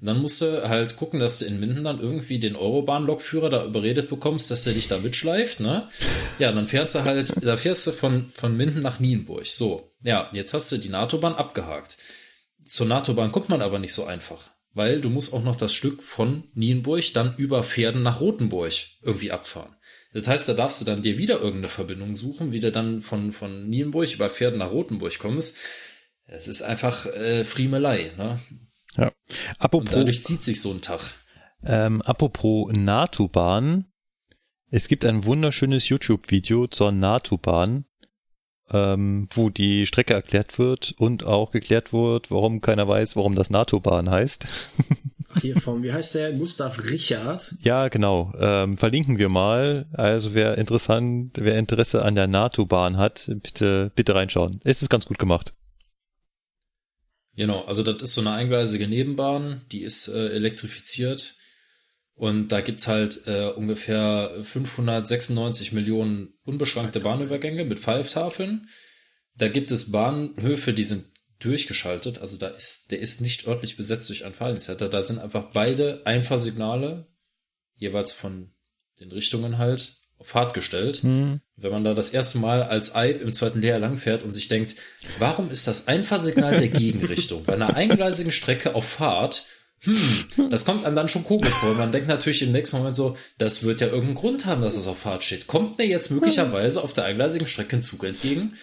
[0.00, 3.64] Und dann musst du halt gucken, dass du in Minden dann irgendwie den Eurobahn-Lokführer da
[3.64, 5.88] überredet bekommst, dass er dich da mitschleift, ne?
[6.38, 9.46] Ja, dann fährst du halt, da fährst du von, von Minden nach Nienburg.
[9.46, 9.90] So.
[10.02, 11.96] Ja, jetzt hast du die NATO-Bahn abgehakt.
[12.64, 16.02] Zur NATO-Bahn kommt man aber nicht so einfach, weil du musst auch noch das Stück
[16.02, 19.75] von Nienburg dann über Pferden nach Rotenburg irgendwie abfahren.
[20.16, 23.32] Das heißt, da darfst du dann dir wieder irgendeine Verbindung suchen, wie du dann von,
[23.32, 25.58] von Nienburg über Pferden nach Rotenburg kommst.
[26.24, 28.40] Es ist einfach äh, Friemelei, ne?
[28.96, 29.08] Ja.
[29.08, 29.14] Und
[29.58, 31.00] Apropos, dadurch zieht sich so ein Tag.
[31.62, 33.84] ähm, apropos NATO-Bahn.
[34.70, 37.84] Es gibt ein wunderschönes YouTube-Video zur NATO-Bahn,
[38.70, 43.50] ähm, wo die Strecke erklärt wird und auch geklärt wird, warum keiner weiß, warum das
[43.50, 44.46] NATO-Bahn heißt.
[45.40, 46.32] Hier vom, wie heißt der?
[46.32, 47.54] Gustav Richard.
[47.60, 48.32] Ja, genau.
[48.38, 49.86] Ähm, verlinken wir mal.
[49.92, 54.60] Also wer interessant, wer Interesse an der NATO-Bahn hat, bitte, bitte reinschauen.
[54.64, 55.52] Es ist ganz gut gemacht.
[57.36, 61.34] Genau, also das ist so eine eingleisige Nebenbahn, die ist äh, elektrifiziert
[62.14, 68.66] und da gibt's halt äh, ungefähr 596 Millionen unbeschränkte Bahnübergänge mit Pfeiftafeln.
[69.36, 71.04] Da gibt es Bahnhöfe, die sind
[71.38, 75.50] durchgeschaltet, also da ist, der ist nicht örtlich besetzt durch einen Fahrdienstleiter, da sind einfach
[75.52, 77.06] beide Einfahrsignale,
[77.76, 78.50] jeweils von
[79.00, 81.02] den Richtungen halt, auf Fahrt gestellt.
[81.02, 81.40] Hm.
[81.56, 84.48] Wenn man da das erste Mal als Eib im zweiten Lehrjahr lang fährt und sich
[84.48, 84.76] denkt,
[85.18, 89.46] warum ist das Einfahrsignal der Gegenrichtung bei einer eingleisigen Strecke auf Fahrt?
[89.80, 91.74] Hm, das kommt einem dann schon komisch vor.
[91.74, 94.86] Man denkt natürlich im nächsten Moment so, das wird ja irgendeinen Grund haben, dass es
[94.86, 95.46] auf Fahrt steht.
[95.46, 98.56] Kommt mir jetzt möglicherweise auf der eingleisigen Strecke ein Zug entgegen?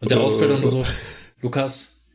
[0.00, 0.86] Und der Ausbilder nur so,
[1.40, 2.08] Lukas,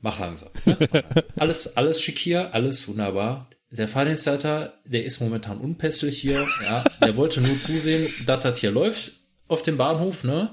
[0.00, 0.50] mach langsam.
[0.64, 0.76] Ne?
[0.80, 1.22] Mach langsam.
[1.36, 3.48] Alles, alles schick hier, alles wunderbar.
[3.70, 6.44] Der Fahrdienstleiter, der ist momentan unpässlich hier.
[6.64, 9.12] Ja, der wollte nur zusehen, dass das hier läuft
[9.48, 10.52] auf dem Bahnhof, ne?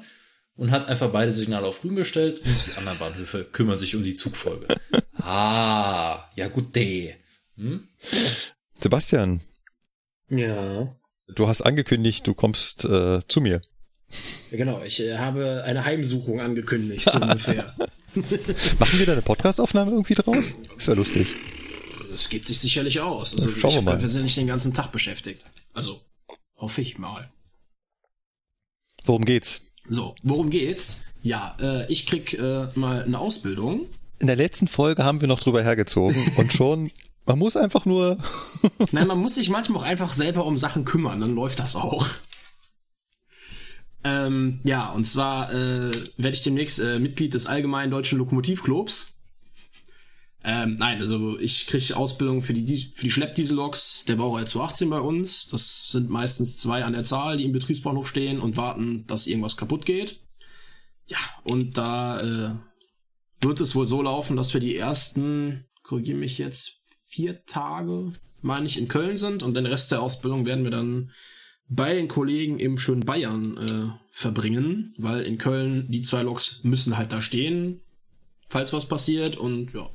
[0.55, 4.03] Und hat einfach beide Signale auf grün gestellt und die anderen Bahnhöfe kümmern sich um
[4.03, 4.67] die Zugfolge.
[5.19, 7.13] Ah, ja gut, de.
[7.57, 7.87] Hm?
[8.79, 9.41] Sebastian,
[10.29, 10.95] Ja.
[11.27, 13.61] du hast angekündigt, du kommst äh, zu mir.
[14.51, 14.81] ja genau.
[14.83, 17.75] Ich äh, habe eine Heimsuchung angekündigt, so ungefähr.
[18.79, 20.57] Machen wir da eine Podcastaufnahme irgendwie draus?
[20.75, 21.27] Das wäre lustig.
[22.11, 23.33] Das geht sich sicherlich aus.
[23.35, 24.01] Also, Schauen wir mal.
[24.01, 25.45] Wir sind nicht den ganzen Tag beschäftigt.
[25.73, 26.01] Also,
[26.55, 27.29] hoffe ich mal.
[29.05, 29.61] Worum geht's?
[29.85, 31.05] So, worum geht's?
[31.23, 33.85] Ja, äh, ich krieg äh, mal eine Ausbildung.
[34.19, 36.91] In der letzten Folge haben wir noch drüber hergezogen und schon,
[37.25, 38.17] man muss einfach nur,
[38.91, 42.07] Nein, man muss sich manchmal auch einfach selber um Sachen kümmern, dann läuft das auch.
[44.07, 49.15] Ähm, ja, und zwar äh, werde ich demnächst äh, Mitglied des Allgemeinen Deutschen Lokomotivclubs.
[50.43, 54.89] Ähm, nein, also ich kriege Ausbildung für die, Di- für die Schleppdieselloks der Baureihe 218
[54.89, 55.47] bei uns.
[55.49, 59.57] Das sind meistens zwei an der Zahl, die im Betriebsbahnhof stehen und warten, dass irgendwas
[59.57, 60.19] kaputt geht.
[61.07, 62.51] Ja, und da äh,
[63.41, 68.67] wird es wohl so laufen, dass wir die ersten, korrigiere mich jetzt, vier Tage, meine
[68.67, 71.11] ich, in Köln sind und den Rest der Ausbildung werden wir dann
[71.69, 76.97] bei den Kollegen im schönen Bayern äh, verbringen, weil in Köln die zwei Loks müssen
[76.97, 77.81] halt da stehen,
[78.49, 79.89] falls was passiert und ja.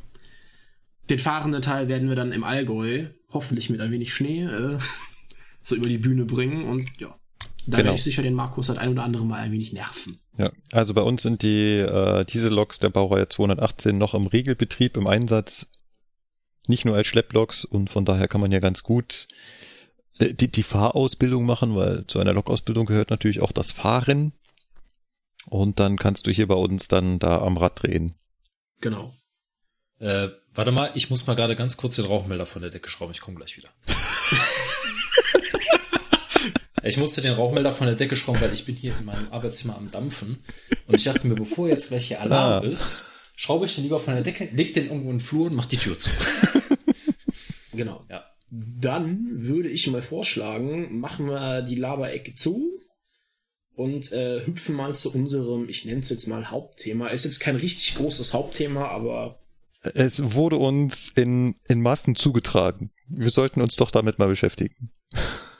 [1.10, 4.78] Den fahrenden Teil werden wir dann im Allgäu, hoffentlich mit ein wenig Schnee, äh,
[5.62, 7.16] so über die Bühne bringen und ja.
[7.64, 7.86] Da Genau.
[7.88, 10.18] werde ich sicher den Markus halt ein oder andere Mal ein wenig nerven.
[10.36, 15.06] Ja, also bei uns sind die äh, Dieselloks der Baureihe 218 noch im Regelbetrieb im
[15.06, 15.70] Einsatz,
[16.66, 19.28] nicht nur als Schlepploks und von daher kann man ja ganz gut
[20.20, 24.32] die, die Fahrausbildung machen, weil zu einer Lokausbildung gehört natürlich auch das Fahren
[25.46, 28.14] und dann kannst du hier bei uns dann da am Rad drehen.
[28.80, 29.14] Genau.
[29.98, 33.12] Äh, warte mal, ich muss mal gerade ganz kurz den Rauchmelder von der Decke schrauben.
[33.12, 33.68] Ich komme gleich wieder.
[36.82, 39.76] ich musste den Rauchmelder von der Decke schrauben, weil ich bin hier in meinem Arbeitszimmer
[39.76, 40.42] am Dampfen.
[40.86, 42.66] Und ich dachte mir, bevor jetzt gleich hier Alarm Ah.
[42.66, 45.54] ist, schraube ich den lieber von der Decke, leg den irgendwo in den Flur und
[45.54, 46.10] mach die Tür zu.
[47.74, 48.02] Genau.
[48.10, 48.22] Ja.
[48.54, 52.78] Dann würde ich mal vorschlagen, machen wir die Laberecke zu
[53.74, 57.08] und äh, hüpfen mal zu unserem, ich nenne es jetzt mal Hauptthema.
[57.08, 59.40] Ist jetzt kein richtig großes Hauptthema, aber
[59.94, 62.90] Es wurde uns in, in Massen zugetragen.
[63.08, 64.90] Wir sollten uns doch damit mal beschäftigen.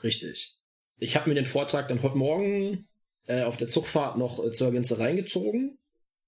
[0.03, 0.59] richtig.
[0.99, 2.87] Ich habe mir den Vortrag dann heute Morgen
[3.25, 5.79] äh, auf der Zugfahrt noch äh, zur Gänze reingezogen,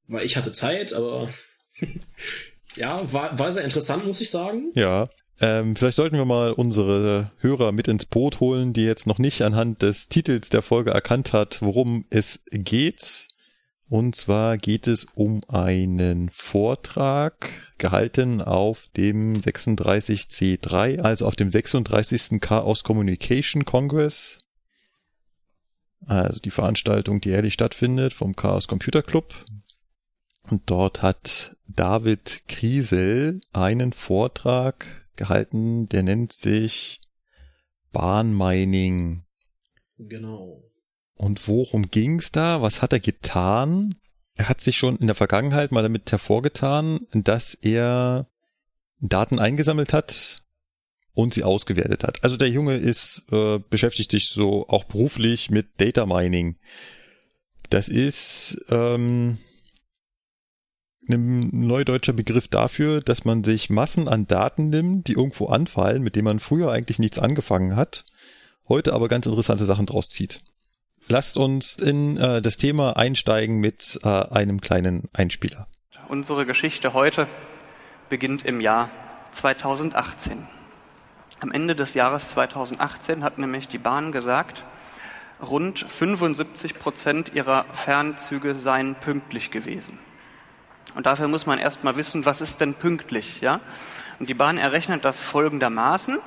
[0.07, 1.30] weil ich hatte Zeit, aber
[2.76, 4.72] ja, war, war sehr interessant, muss ich sagen.
[4.74, 5.07] Ja.
[5.41, 9.41] Ähm, vielleicht sollten wir mal unsere Hörer mit ins Boot holen, die jetzt noch nicht
[9.41, 13.27] anhand des Titels der Folge erkannt hat, worum es geht.
[13.88, 22.39] Und zwar geht es um einen Vortrag gehalten auf dem 36C3, also auf dem 36.
[22.39, 24.39] Chaos Communication Congress.
[26.07, 29.33] Also die Veranstaltung, die jährlich stattfindet vom Chaos Computer Club.
[30.49, 36.99] Und dort hat David Kriesel einen Vortrag gehalten, der nennt sich
[37.91, 39.24] Bahnmining.
[39.97, 40.63] Genau.
[41.16, 42.61] Und worum ging's da?
[42.61, 43.95] Was hat er getan?
[44.36, 48.28] Er hat sich schon in der Vergangenheit mal damit hervorgetan, dass er
[48.99, 50.45] Daten eingesammelt hat
[51.13, 52.24] und sie ausgewertet hat.
[52.24, 56.57] Also der Junge ist äh, beschäftigt sich so auch beruflich mit Data Mining.
[57.70, 59.38] Das ist ähm,
[61.09, 66.15] ein neudeutscher Begriff dafür, dass man sich Massen an Daten nimmt, die irgendwo anfallen, mit
[66.15, 68.05] denen man früher eigentlich nichts angefangen hat,
[68.67, 70.41] heute aber ganz interessante Sachen draus zieht.
[71.07, 75.67] Lasst uns in äh, das Thema einsteigen mit äh, einem kleinen Einspieler.
[76.07, 77.27] Unsere Geschichte heute
[78.09, 78.89] beginnt im Jahr
[79.31, 80.47] 2018.
[81.41, 84.63] Am Ende des Jahres 2018 hat nämlich die Bahn gesagt,
[85.41, 89.99] rund 75 Prozent ihrer Fernzüge seien pünktlich gewesen.
[90.95, 93.59] Und dafür muss man erstmal wissen, was ist denn pünktlich, ja?
[94.19, 96.19] Und die Bahn errechnet das folgendermaßen.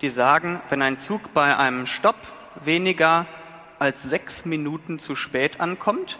[0.00, 2.16] Die sagen, wenn ein Zug bei einem Stopp
[2.64, 3.26] weniger
[3.78, 6.18] als sechs Minuten zu spät ankommt,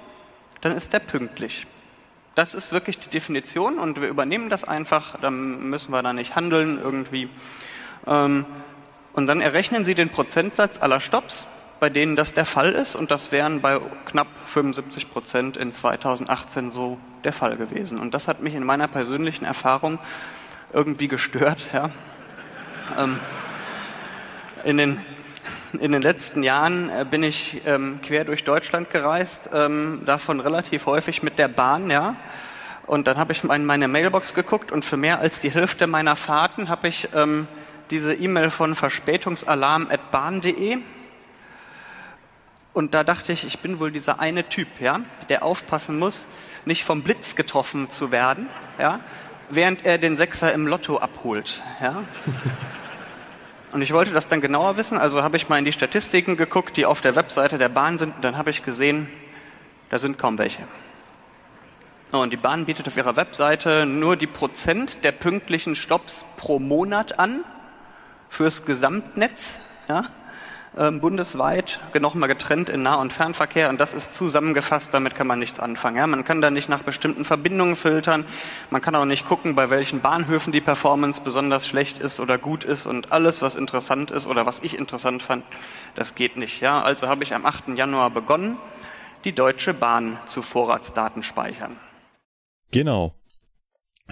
[0.60, 1.66] dann ist er pünktlich.
[2.34, 6.34] Das ist wirklich die Definition und wir übernehmen das einfach, dann müssen wir da nicht
[6.34, 7.28] handeln irgendwie.
[8.06, 8.44] Ähm,
[9.12, 11.46] und dann errechnen Sie den Prozentsatz aller Stops,
[11.80, 16.70] bei denen das der Fall ist und das wären bei knapp 75 Prozent in 2018
[16.70, 17.98] so der Fall gewesen.
[17.98, 19.98] Und das hat mich in meiner persönlichen Erfahrung
[20.72, 21.58] irgendwie gestört.
[21.72, 21.90] Ja.
[22.98, 23.18] Ähm,
[24.64, 25.00] in den
[25.80, 30.86] in den letzten Jahren äh, bin ich ähm, quer durch Deutschland gereist, ähm, davon relativ
[30.86, 32.16] häufig mit der Bahn, ja.
[32.86, 36.16] Und dann habe ich in meine Mailbox geguckt und für mehr als die Hälfte meiner
[36.16, 37.48] Fahrten habe ich ähm,
[37.90, 40.78] diese E-Mail von verspätungsalarm.bahn.de
[42.74, 46.26] und da dachte ich, ich bin wohl dieser eine Typ, ja, der aufpassen muss,
[46.66, 48.48] nicht vom Blitz getroffen zu werden,
[48.78, 49.00] ja,
[49.48, 52.02] während er den Sechser im Lotto abholt, ja.
[53.72, 56.76] Und ich wollte das dann genauer wissen, also habe ich mal in die Statistiken geguckt,
[56.76, 59.08] die auf der Webseite der Bahn sind, und dann habe ich gesehen,
[59.90, 60.62] da sind kaum welche.
[62.12, 67.18] Und die Bahn bietet auf ihrer Webseite nur die Prozent der pünktlichen Stops pro Monat
[67.18, 67.42] an
[68.28, 69.50] fürs Gesamtnetz,
[69.88, 70.04] ja,
[70.74, 73.68] bundesweit, nochmal getrennt in Nah- und Fernverkehr.
[73.68, 75.96] Und das ist zusammengefasst, damit kann man nichts anfangen.
[75.96, 76.06] Ja.
[76.06, 78.24] Man kann da nicht nach bestimmten Verbindungen filtern.
[78.70, 82.64] Man kann auch nicht gucken, bei welchen Bahnhöfen die Performance besonders schlecht ist oder gut
[82.64, 82.86] ist.
[82.86, 85.44] Und alles, was interessant ist oder was ich interessant fand,
[85.94, 86.60] das geht nicht.
[86.60, 86.82] Ja.
[86.82, 87.68] Also habe ich am 8.
[87.76, 88.56] Januar begonnen,
[89.24, 91.76] die Deutsche Bahn zu Vorratsdaten speichern.
[92.72, 93.14] Genau.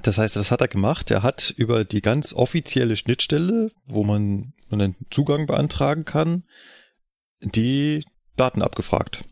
[0.01, 1.11] Das heißt, was hat er gemacht?
[1.11, 6.45] Er hat über die ganz offizielle Schnittstelle, wo man einen Zugang beantragen kann,
[7.41, 8.05] die
[8.37, 9.25] Daten abgefragt.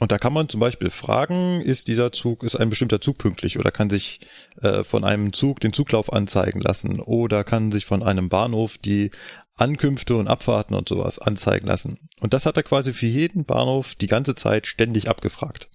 [0.00, 3.58] Und da kann man zum Beispiel fragen, ist dieser Zug, ist ein bestimmter Zug pünktlich
[3.58, 4.20] oder kann sich
[4.62, 9.10] äh, von einem Zug den Zuglauf anzeigen lassen oder kann sich von einem Bahnhof die
[9.56, 12.08] Ankünfte und Abfahrten und sowas anzeigen lassen.
[12.18, 15.68] Und das hat er quasi für jeden Bahnhof die ganze Zeit ständig abgefragt.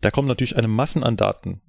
[0.00, 1.60] Da kommen natürlich eine Massen an Daten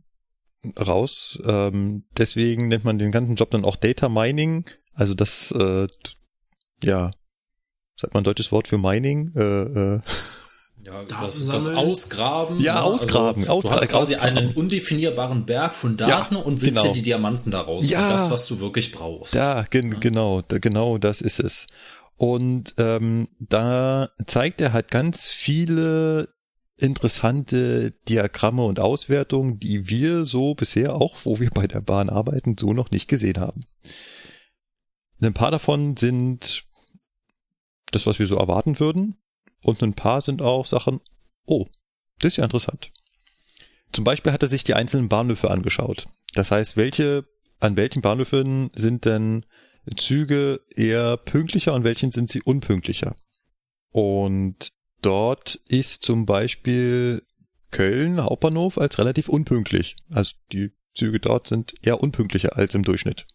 [0.80, 1.40] raus.
[1.46, 4.66] Ähm, deswegen nennt man den ganzen Job dann auch Data Mining.
[4.94, 5.88] Also das, äh,
[6.84, 7.12] ja,
[7.96, 9.32] sagt man ein deutsches Wort für Mining?
[9.36, 9.42] Äh,
[9.96, 10.02] äh,
[10.84, 11.68] Ja, das, das.
[11.68, 12.60] Ausgraben.
[12.60, 12.84] Ja, ne?
[12.84, 14.38] ausgraben, Also, du hast quasi ausgraben.
[14.38, 16.88] einen undefinierbaren Berg von Daten Ja, und willst genau.
[16.88, 17.90] dir die Diamanten daraus.
[17.90, 18.10] Ja.
[18.10, 19.36] Das, was du wirklich brauchst.
[19.36, 21.66] Da, gen genau, da, genau, das ist es.
[22.18, 26.30] Und ähm, da zeigt er halt ganz viele
[26.78, 32.58] interessante Diagramme und Auswertungen, die wir so bisher auch, wo wir bei der Bahn arbeiten,
[32.58, 33.66] so noch nicht gesehen haben.
[35.22, 36.66] Ein paar davon sind
[37.92, 39.18] das, was wir so erwarten würden.
[39.62, 41.00] Und ein paar sind auch Sachen,
[41.46, 41.68] oh,
[42.20, 42.92] das ist ja interessant.
[43.92, 46.08] Zum Beispiel hat er sich die einzelnen Bahnhöfe angeschaut.
[46.34, 47.26] Das heißt, welche,
[47.60, 49.46] an welchen Bahnhöfen sind denn
[49.96, 53.16] Züge eher pünktlicher und welchen sind sie unpünktlicher?
[53.92, 54.74] Und
[55.06, 57.24] dort ist zum Beispiel
[57.72, 59.96] Köln Hauptbahnhof als relativ unpünktlich.
[60.10, 63.26] Also die Züge dort sind eher unpünktlicher als im Durchschnitt.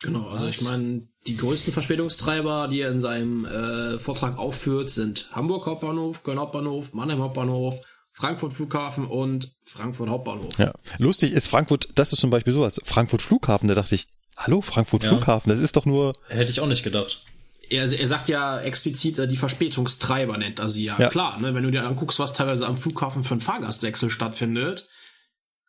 [0.00, 0.56] Genau, also Was?
[0.60, 6.22] ich meine, die größten Verspätungstreiber, die er in seinem äh, Vortrag aufführt, sind Hamburg Hauptbahnhof,
[6.22, 7.80] Köln Hauptbahnhof, Mannheim Hauptbahnhof,
[8.12, 10.56] Frankfurt Flughafen und Frankfurt Hauptbahnhof.
[10.58, 10.72] Ja.
[10.98, 12.80] Lustig ist Frankfurt, das ist zum Beispiel sowas.
[12.84, 15.10] Frankfurt Flughafen, da dachte ich, hallo, Frankfurt Ja.
[15.10, 17.24] Flughafen, das ist doch nur, Hätte ich auch nicht gedacht.
[17.70, 20.98] Er, er sagt ja explizit, äh, die Verspätungstreiber nennt er sie ja.
[20.98, 21.08] Ja.
[21.08, 24.88] Klar, ne, wenn du dir anguckst, was teilweise am Flughafen für einen Fahrgastwechsel stattfindet,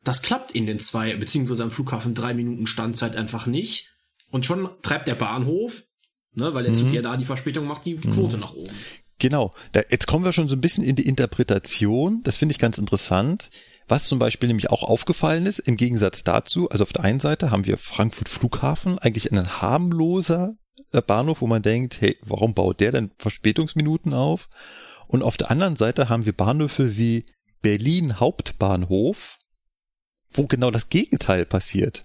[0.04, 3.92] das klappt in den zwei, beziehungsweise am Flughafen drei Minuten Standzeit einfach nicht.
[4.30, 5.84] Und schon treibt der Bahnhof,
[6.34, 8.74] ne, weil der Zug ja da die Verspätung macht, die Quote nach oben.
[9.18, 12.22] Genau, da, jetzt kommen wir schon so ein bisschen in die Interpretation.
[12.24, 13.50] Das finde ich ganz interessant.
[13.88, 17.52] Was zum Beispiel nämlich auch aufgefallen ist, im Gegensatz dazu, also auf der einen Seite
[17.52, 20.56] haben wir Frankfurt Flughafen, eigentlich ein harmloser
[21.08, 24.50] Bahnhof, wo man denkt, hey, warum baut der denn Verspätungsminuten auf?
[25.08, 27.26] Und auf der anderen Seite haben wir Bahnhöfe wie
[27.62, 29.38] Berlin Hauptbahnhof,
[30.32, 32.04] wo genau das Gegenteil passiert.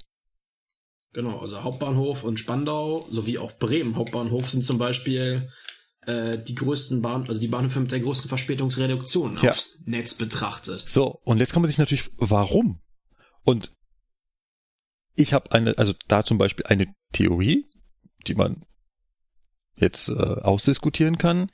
[1.13, 5.51] Genau, also Hauptbahnhof und Spandau sowie auch Bremen Hauptbahnhof sind zum Beispiel
[6.07, 9.51] äh, die größten Bahn, also die Bahnhöfe mit der größten Verspätungsreduktion Ja.
[9.51, 10.89] aufs Netz betrachtet.
[10.89, 12.81] So, und jetzt kann man sich natürlich, warum?
[13.43, 13.75] Und
[15.15, 17.67] ich habe eine, also da zum Beispiel eine Theorie,
[18.27, 18.65] die man
[19.77, 21.51] jetzt äh, ausdiskutieren kann,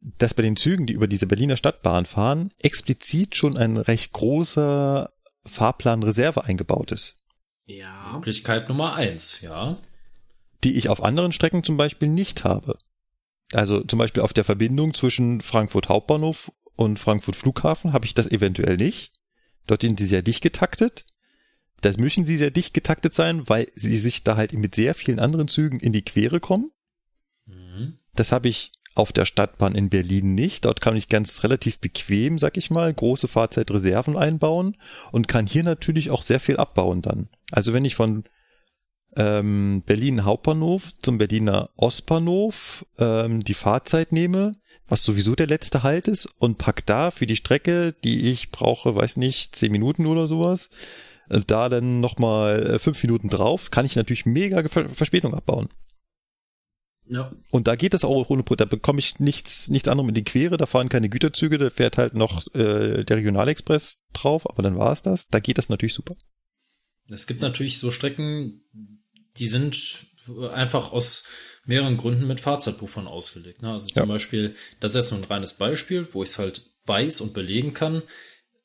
[0.00, 5.10] dass bei den Zügen, die über diese Berliner Stadtbahn fahren, explizit schon ein recht großer
[5.44, 7.16] Fahrplan Reserve eingebaut ist,
[7.66, 8.12] Ja.
[8.14, 9.78] Möglichkeit Nummer eins, ja.
[10.64, 12.76] die ich auf anderen Strecken zum Beispiel nicht habe.
[13.52, 18.30] Also zum Beispiel auf der Verbindung zwischen Frankfurt Hauptbahnhof und Frankfurt Flughafen habe ich das
[18.30, 19.12] eventuell nicht.
[19.66, 21.04] Dort sind sie sehr dicht getaktet.
[21.80, 25.18] Das müssen sie sehr dicht getaktet sein, weil sie sich da halt mit sehr vielen
[25.18, 26.70] anderen Zügen in die Quere kommen.
[27.46, 27.98] Mhm.
[28.14, 30.64] Das habe ich auf der Stadtbahn in Berlin nicht.
[30.64, 34.76] Dort kann ich ganz relativ bequem, sag ich mal, große Fahrzeitreserven einbauen
[35.12, 37.28] und kann hier natürlich auch sehr viel abbauen dann.
[37.50, 38.24] Also wenn ich von
[39.16, 44.52] ähm, Berlin Hauptbahnhof zum Berliner Ostbahnhof ähm, die Fahrzeit nehme,
[44.88, 48.94] was sowieso der letzte Halt ist, und pack da für die Strecke, die ich brauche,
[48.94, 50.70] weiß nicht, zehn Minuten oder sowas,
[51.46, 55.68] da dann nochmal äh, fünf Minuten drauf, kann ich natürlich mega Ver Verspätung abbauen.
[57.08, 57.32] Ja.
[57.50, 60.56] Und da geht es auch ohne, da bekomme ich nichts, nichts anderem in die Quere,
[60.56, 64.92] da fahren keine Güterzüge, da fährt halt noch äh, der Regionalexpress drauf, aber dann war
[64.92, 65.26] es das.
[65.28, 66.14] Da geht das natürlich super.
[67.08, 68.62] Es gibt natürlich so Strecken,
[69.36, 70.06] die sind
[70.52, 71.24] einfach aus
[71.64, 73.62] mehreren Gründen mit Fahrzeitbuffern ausgelegt.
[73.62, 73.70] Ne?
[73.72, 74.06] Also zum Ja.
[74.06, 77.74] Beispiel, das ist jetzt nur ein reines Beispiel, wo ich es halt weiß und belegen
[77.74, 78.02] kann.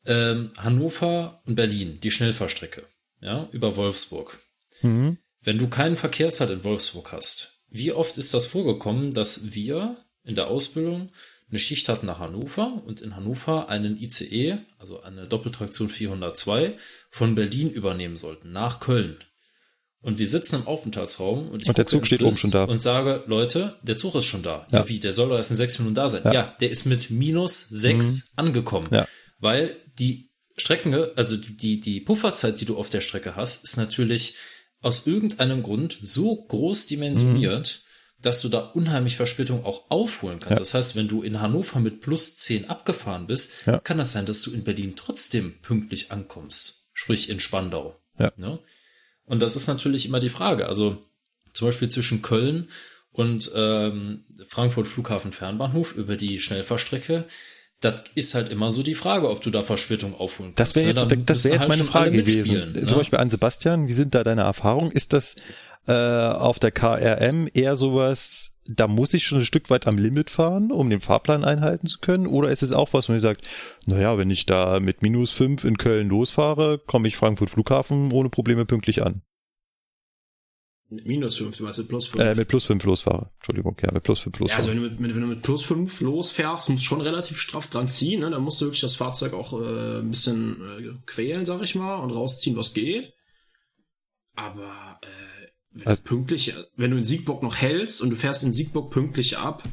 [0.05, 2.83] Ähm, Hannover und Berlin, die Schnellfahrstrecke,
[3.21, 4.39] ja, über Wolfsburg.
[4.81, 5.17] Mhm.
[5.41, 10.35] Wenn du keinen Verkehrszeit in Wolfsburg hast, wie oft ist das vorgekommen, dass wir in
[10.35, 11.11] der Ausbildung
[11.49, 16.75] eine Schicht hatten nach Hannover und in Hannover einen ICE, also eine Doppeltraktion 402,
[17.09, 19.17] von Berlin übernehmen sollten, nach Köln.
[20.01, 22.65] Und wir sitzen im Aufenthaltsraum und ich Und der Zug steht oben schon da.
[22.65, 24.67] Und sage, Leute, der Zug ist schon da.
[24.71, 24.89] Ja, Ja.
[24.89, 26.21] wie, der soll doch erst in sechs Minuten da sein.
[26.25, 26.33] Ja.
[26.33, 28.87] Ja, der ist mit minus sechs angekommen.
[28.91, 29.07] Ja.
[29.39, 34.35] Weil die Strecken, also die, die, Pufferzeit, die du auf der Strecke hast, ist natürlich
[34.81, 37.83] aus irgendeinem Grund so groß dimensioniert,
[38.21, 40.57] dass du da unheimlich Verspätung auch aufholen kannst.
[40.57, 40.59] Ja.
[40.59, 43.79] Das heißt, wenn du in Hannover mit plus 10 abgefahren bist, Ja.
[43.79, 46.89] kann das sein, dass du in Berlin trotzdem pünktlich ankommst.
[46.93, 47.99] Sprich in Spandau.
[48.17, 48.31] Ja.
[48.37, 48.59] Ne?
[49.25, 50.67] Und das ist natürlich immer die Frage.
[50.67, 51.03] Also
[51.53, 52.69] zum Beispiel zwischen Köln
[53.11, 57.25] und ähm, Frankfurt Flughafen Fernbahnhof über die Schnellfahrstrecke.
[57.85, 60.75] Das ist halt immer so die Frage, ob du da Verspätung aufholen Das kannst.
[60.77, 60.99] wäre ne?
[60.99, 62.73] jetzt, Dann das müssen wäre jetzt halt meine Frage gewesen.
[62.73, 62.85] ne?
[62.87, 64.91] Zum Beispiel an Sebastian, wie sind da deine Erfahrungen?
[64.91, 65.35] Ist das
[65.87, 70.31] äh, auf der KRM eher sowas, da muss ich schon ein Stück weit am Limit
[70.31, 72.25] fahren, um den Fahrplan einhalten zu können?
[72.25, 73.41] Oder ist es auch was, wo ihr sagt,
[73.85, 78.29] naja, wenn ich da mit minus fünf in Köln losfahre, komme ich Frankfurt Flughafen ohne
[78.29, 79.21] Probleme pünktlich an?
[80.89, 82.23] Minus 5, du meinst mit plus 5.
[82.23, 83.31] Äh, mit plus 5 losfahre.
[83.37, 84.61] Entschuldigung, ja, mit plus 5 losfahre.
[84.61, 87.39] Ja, also wenn du mit, wenn du mit plus 5 losfährst, musst du schon relativ
[87.39, 88.21] straff dran ziehen.
[88.21, 88.29] Ne?
[88.29, 91.95] Dann musst du wirklich das Fahrzeug auch äh, ein bisschen äh, quälen, sag ich mal,
[91.95, 93.13] und rausziehen, was geht.
[94.35, 98.43] Aber äh, wenn, also, du pünktlich, wenn du in Siegburg noch hältst und du fährst
[98.43, 99.63] in Siegburg pünktlich ab,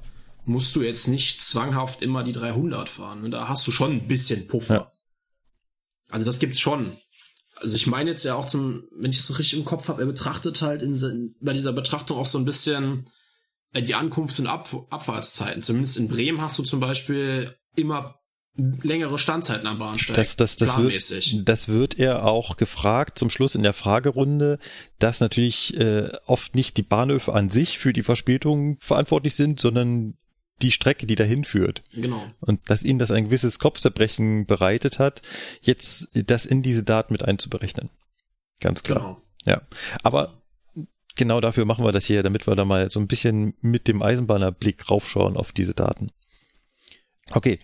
[0.47, 3.23] musst du jetzt nicht zwanghaft immer die 300 fahren.
[3.23, 3.31] Ne?
[3.31, 4.75] Da hast du schon ein bisschen Puffer.
[4.75, 4.93] Ja.
[6.09, 6.93] Also das gibt's schon
[7.63, 10.03] also ich meine jetzt ja auch zum, wenn ich das so richtig im Kopf habe,
[10.03, 13.07] er betrachtet halt in, bei dieser Betrachtung auch so ein bisschen
[13.73, 15.63] äh, die Ankunfts- und Ab Abfahrtszeiten.
[15.63, 18.19] Zumindest in Bremen hast du zum Beispiel immer
[18.55, 20.17] längere Standzeiten am Bahnsteig.
[20.17, 24.59] Das, das, das, wird, das wird er auch gefragt zum Schluss in der Fragerunde,
[24.99, 30.17] dass natürlich äh, oft nicht die Bahnhöfe an sich für die Verspätung verantwortlich sind, sondern
[30.63, 31.83] die Strecke, die dahin führt.
[31.93, 32.23] Genau.
[32.41, 35.23] Und dass ihnen das ein gewisses Kopfzerbrechen bereitet hat,
[35.61, 37.91] jetzt das in diese Daten mit einzuberechnen.
[38.61, 39.01] Ganz klar.
[39.01, 39.23] Genau.
[39.45, 39.63] Ja.
[40.03, 40.43] Aber
[41.17, 44.03] genau dafür machen wir das hier, damit wir da mal so ein bisschen mit dem
[44.03, 46.11] Eisenbahnerblick raufschauen auf diese Daten.
[47.33, 47.59] Okay.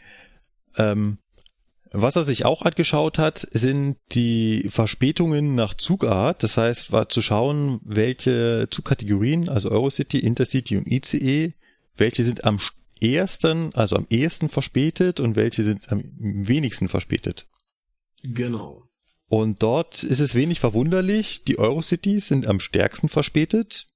[0.76, 1.18] Ähm,
[1.90, 6.42] was er sich auch angeschaut hat, sind die Verspätungen nach Zugart.
[6.42, 11.55] Das heißt, war zu schauen, welche Zugkategorien, also Eurocity, Intercity und ICE,
[11.96, 12.59] welche sind am
[13.03, 17.46] ersten, also am ehesten verspätet und welche sind am wenigsten verspätet.
[18.22, 18.88] Genau.
[19.28, 23.86] Und dort ist es wenig verwunderlich, die Eurocities sind am stärksten verspätet.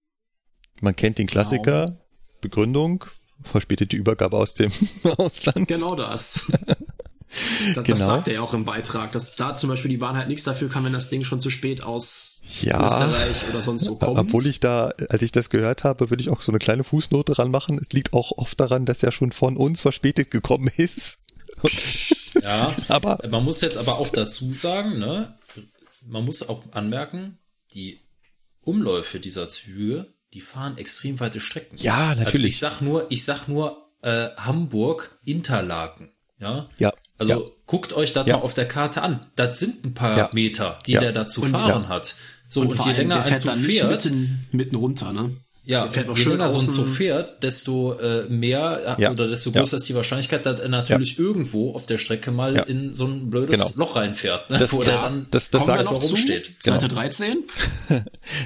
[0.81, 2.01] Man kennt den Klassiker, genau.
[2.41, 3.05] Begründung,
[3.43, 4.71] verspätete Übergabe aus dem
[5.17, 5.69] Ausland.
[5.69, 6.51] Genau das.
[7.75, 7.99] Das, genau.
[7.99, 10.45] das sagt er ja auch im Beitrag, dass da zum Beispiel die Bahn halt nichts
[10.45, 14.19] dafür kann, wenn das Ding schon zu spät aus ja, Österreich oder sonst so kommt.
[14.19, 17.33] Obwohl ich da, als ich das gehört habe, würde ich auch so eine kleine Fußnote
[17.33, 17.79] dran machen.
[17.81, 21.23] Es liegt auch oft daran, dass er schon von uns verspätet gekommen ist.
[22.43, 25.35] ja, aber man muss jetzt aber auch dazu sagen, ne,
[26.07, 27.39] man muss auch anmerken,
[27.73, 28.01] die
[28.61, 31.77] Umläufe dieser Züge, die fahren extrem weite Strecken.
[31.79, 32.27] Ja, natürlich.
[32.27, 36.11] Also ich sag nur, ich sag nur äh, Hamburg Interlaken.
[36.39, 36.69] Ja.
[36.79, 36.93] Ja.
[37.19, 37.51] Also ja.
[37.67, 38.37] guckt euch das ja.
[38.37, 39.27] mal auf der Karte an.
[39.37, 40.31] Das sind ein paar ja.
[40.33, 42.15] Meter, die der da zu fahren hat.
[42.49, 43.91] So, und, und je länger ein Zug fährt.
[43.91, 45.37] Mitten, mitten runter, ne?
[45.65, 49.13] Ja, je länger so ein Zug fährt, desto äh, mehr ja.
[49.13, 49.77] oder desto größer ja.
[49.77, 51.25] ist die Wahrscheinlichkeit, dass er natürlich ja.
[51.25, 53.71] irgendwo auf der Strecke mal in so ein blödes genau.
[53.77, 54.59] Loch reinfährt, ne?
[54.59, 56.51] das, wo der dann das, das sagt, noch rumsteht.
[56.65, 56.81] Genau.
[56.81, 57.45] Seite 13?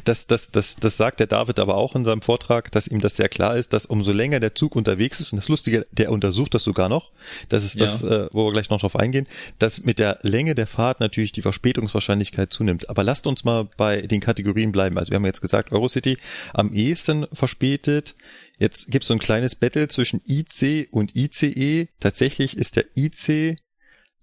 [0.05, 3.17] das, das, das, das sagt der David aber auch in seinem Vortrag, dass ihm das
[3.17, 6.53] sehr klar ist, dass umso länger der Zug unterwegs ist, und das Lustige, der untersucht
[6.53, 7.12] das sogar noch,
[7.49, 9.27] das ist das, äh, wo wir gleich noch drauf eingehen,
[9.59, 12.91] dass mit der Länge der Fahrt natürlich die Verspätungswahrscheinlichkeit zunimmt.
[12.91, 14.99] Aber lasst uns mal bei den Kategorien bleiben.
[14.99, 16.19] Also wir haben jetzt gesagt, Eurocity
[16.53, 18.15] am ehesten bisschen verspätet.
[18.59, 21.89] Jetzt gibt es so ein kleines Battle zwischen IC und ICE.
[22.01, 23.57] Tatsächlich ist der IC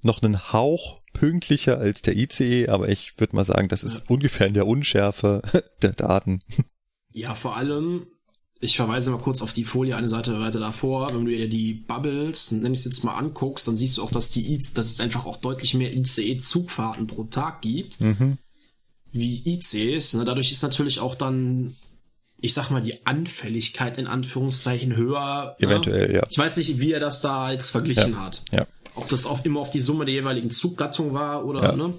[0.01, 4.05] noch einen Hauch pünktlicher als der ICE, aber ich würde mal sagen, das ist ja.
[4.09, 5.41] ungefähr in der Unschärfe
[5.81, 6.39] der Daten.
[7.13, 8.07] Ja, vor allem,
[8.59, 11.13] ich verweise mal kurz auf die Folie eine Seite weiter davor.
[11.13, 14.11] Wenn du dir die Bubbles, nenn ich es jetzt mal anguckst, dann siehst du auch,
[14.11, 18.01] dass die IC, dass es einfach auch deutlich mehr ICE-Zugfahrten pro Tag gibt.
[18.01, 18.39] Mhm.
[19.11, 20.15] Wie ICs.
[20.15, 20.25] Ne?
[20.25, 21.75] Dadurch ist natürlich auch dann
[22.43, 25.55] ich sag mal, die Anfälligkeit in Anführungszeichen höher.
[25.59, 25.67] Ne?
[25.67, 26.13] Eventuell, ne?
[26.15, 26.27] ja.
[26.29, 28.43] Ich weiß nicht, wie er das da jetzt verglichen ja, hat.
[28.51, 28.67] Ja.
[28.95, 31.71] Ob das auf, immer auf die Summe der jeweiligen Zuggattung war oder, ja.
[31.71, 31.93] ne?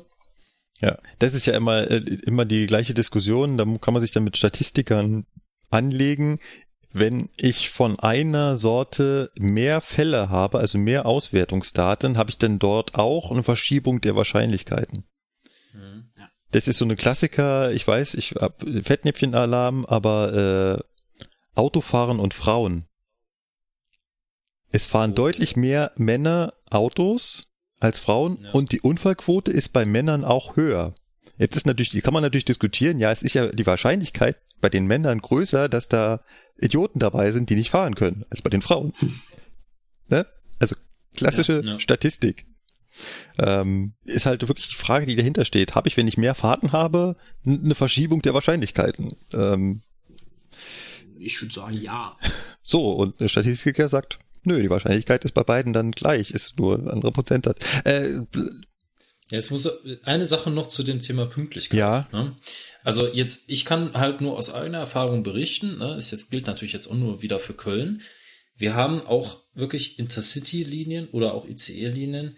[0.83, 3.57] Ja, das ist ja immer, äh, immer die gleiche Diskussion.
[3.57, 5.25] Da kann man sich dann mit Statistikern
[5.71, 6.41] anlegen.
[6.93, 12.97] Wenn ich von einer Sorte mehr Fälle habe, also mehr Auswertungsdaten, habe ich denn dort
[12.97, 15.05] auch eine Verschiebung der Wahrscheinlichkeiten?
[16.55, 22.85] Das ist so eine Klassiker, ich weiß, ich hab Fettnäpfchenalarm, aber äh, Autofahren und Frauen.
[24.71, 25.15] Es fahren oh.
[25.15, 27.51] deutlich mehr Männer Autos
[27.81, 28.53] als Frauen ja.
[28.53, 30.95] und die Unfallquote ist bei Männern auch höher.
[31.39, 34.87] Jetzt ist natürlich, kann man natürlich diskutieren, ja, es ist ja die Wahrscheinlichkeit bei den
[34.87, 36.21] Männern größer, dass da
[36.57, 38.93] Idioten dabei sind, die nicht fahren können, als bei den Frauen.
[40.09, 40.25] ne?
[40.61, 40.77] Also
[41.17, 41.81] klassische ja, ja.
[41.81, 42.47] Statistik
[43.39, 45.75] ähm, ist halt wirklich die Frage, die dahinter steht.
[45.75, 49.17] Habe ich, wenn ich mehr Fahrten habe, eine Verschiebung der Wahrscheinlichkeiten?
[49.33, 49.83] Ähm,
[51.19, 52.17] ich würde sagen, ja.
[52.67, 56.79] So, und der Statistiker sagt, nö, die Wahrscheinlichkeit ist bei beiden dann gleich, ist nur
[56.79, 57.59] ein anderer Prozentsatz.
[57.85, 58.21] Äh,
[59.31, 59.69] ja, jetzt muss
[60.05, 61.79] eine Sache noch zu dem Thema Pünktlichkeit.
[61.79, 62.09] Ja.
[62.13, 62.37] Ne?
[62.83, 65.95] Also jetzt, ich kann halt nur aus eigener Erfahrung berichten, ne?
[65.95, 68.03] es jetzt gilt natürlich jetzt auch nur wieder für Köln.
[68.57, 72.37] Wir haben auch wirklich Intercity-Linien oder auch ICE-Linien,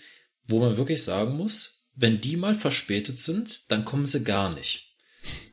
[0.48, 4.94] wo man wirklich sagen muss, wenn die mal verspätet sind, dann kommen sie gar nicht.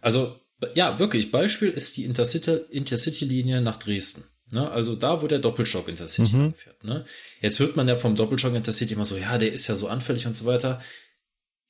[0.02, 0.40] Also,
[0.76, 4.24] ja, wirklich, Beispiel ist die Intercity-Linie nach Dresden.
[4.52, 4.70] Ne?
[4.70, 6.54] Also da, wo der Doppelstock Intercity mhm.
[6.54, 6.84] fährt.
[6.84, 7.06] Ne?
[7.42, 10.28] Jetzt hört man ja vom Doppelstock Intercity immer so, ja, der ist ja so anfällig
[10.28, 10.82] und so weiter.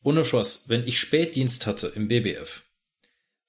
[0.04, 2.64] Ohne Schloss, wenn ich Spätdienst hatte im BBF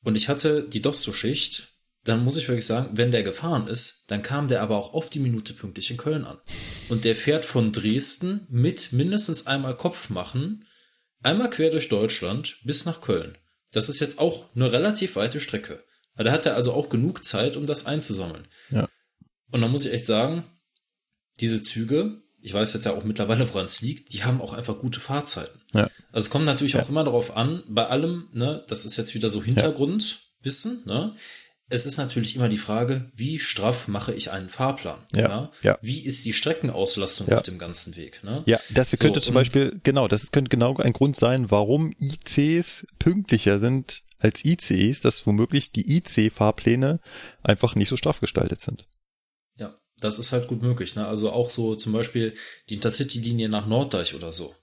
[0.05, 1.74] und ich hatte die Dosto-Schicht,
[2.05, 5.09] dann muss ich wirklich sagen, wenn der gefahren ist, dann kam der aber auch auf
[5.09, 6.38] die Minute pünktlich in Köln an.
[6.90, 10.66] Und der fährt von Dresden mit mindestens einmal Kopf machen,
[11.22, 13.38] einmal quer durch Deutschland bis nach Köln.
[13.72, 15.82] Das ist jetzt auch eine relativ weite Strecke.
[16.16, 18.46] Da hat er also auch genug Zeit, um das einzusammeln.
[18.70, 18.88] Ja.
[19.50, 20.44] Und da muss ich echt sagen,
[21.40, 24.78] diese Züge, ich weiß jetzt ja auch mittlerweile, woran es liegt, die haben auch einfach
[24.78, 25.61] gute Fahrzeiten.
[25.72, 25.90] Ja.
[26.12, 26.82] Also es kommt natürlich ja.
[26.82, 31.16] auch immer darauf an, bei allem, ne, das ist jetzt wieder so Hintergrundwissen, ne?
[31.71, 35.03] Es ist natürlich immer die Frage, wie straff mache ich einen Fahrplan?
[35.15, 35.53] Ja, ja?
[35.62, 35.79] ja.
[35.81, 37.37] Wie ist die Streckenauslastung ja.
[37.37, 38.23] auf dem ganzen Weg?
[38.23, 38.43] Ne?
[38.47, 42.87] Ja, das so, könnte zum Beispiel, genau, das könnte genau ein Grund sein, warum ICs
[42.99, 47.01] pünktlicher sind als ICs, dass womöglich die IC-Fahrpläne
[47.43, 48.87] einfach nicht so straff gestaltet sind.
[49.57, 50.97] Ja, das ist halt gut möglich.
[50.97, 51.07] Ne?
[51.07, 52.35] Also auch so zum Beispiel
[52.69, 54.55] die Intercity-Linie nach Norddeich oder so.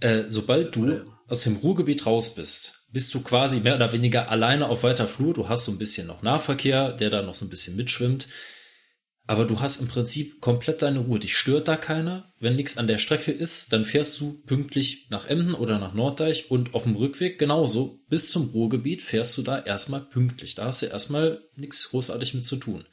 [0.00, 4.68] Äh, sobald du aus dem Ruhrgebiet raus bist, bist du quasi mehr oder weniger alleine
[4.68, 5.34] auf weiter Flur.
[5.34, 8.28] Du hast so ein bisschen noch Nahverkehr, der da noch so ein bisschen mitschwimmt.
[9.26, 11.18] Aber du hast im Prinzip komplett deine Ruhe.
[11.18, 12.32] Dich stört da keiner.
[12.38, 16.52] Wenn nichts an der Strecke ist, dann fährst du pünktlich nach Emden oder nach Norddeich
[16.52, 17.98] und auf dem Rückweg genauso.
[18.08, 20.54] Bis zum Ruhrgebiet fährst du da erstmal pünktlich.
[20.54, 22.84] Da hast du erstmal nichts großartig mit zu tun.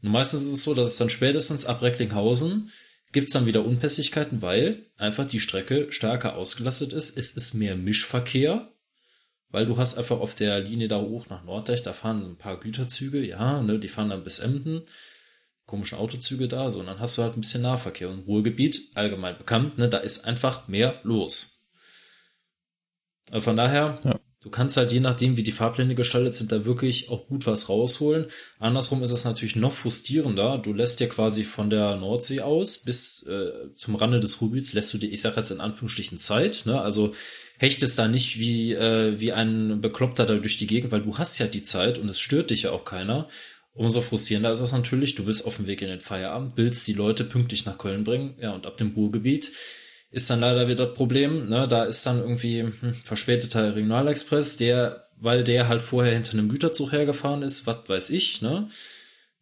[0.00, 2.70] Und meistens ist es so, dass es dann spätestens ab Recklinghausen
[3.10, 7.16] gibt es dann wieder Unpässigkeiten, weil einfach die Strecke stärker ausgelastet ist.
[7.16, 8.73] Es ist mehr Mischverkehr
[9.54, 12.58] weil du hast einfach auf der Linie da hoch nach Norddeich, da fahren ein paar
[12.58, 14.82] Güterzüge, ja, ne, die fahren dann bis Emden,
[15.64, 18.08] komische Autozüge da, so, und dann hast du halt ein bisschen Nahverkehr.
[18.10, 21.70] Und Ruhrgebiet, allgemein bekannt, ne, da ist einfach mehr los.
[23.30, 24.18] Also von daher, ja.
[24.42, 27.68] du kannst halt je nachdem, wie die Fahrpläne gestaltet sind, da wirklich auch gut was
[27.68, 28.26] rausholen.
[28.58, 30.58] Andersrum ist es natürlich noch frustrierender.
[30.58, 34.92] Du lässt dir quasi von der Nordsee aus bis äh, zum Rande des Ruhrgebiets, lässt
[34.92, 37.14] du dir, ich sag jetzt in Anführungsstrichen Zeit, ne, also
[37.64, 41.38] hechtest da nicht wie, äh, wie ein Bekloppter da durch die Gegend, weil du hast
[41.38, 43.28] ja die Zeit und es stört dich ja auch keiner.
[43.72, 46.92] Umso frustrierender ist es natürlich, du bist auf dem Weg in den Feierabend, willst die
[46.92, 49.50] Leute pünktlich nach Köln bringen, ja, und ab dem Ruhrgebiet
[50.10, 55.08] ist dann leider wieder das Problem, ne, da ist dann irgendwie hm, verspäteter Regionalexpress, der,
[55.16, 58.68] weil der halt vorher hinter einem Güterzug hergefahren ist, was weiß ich, ne,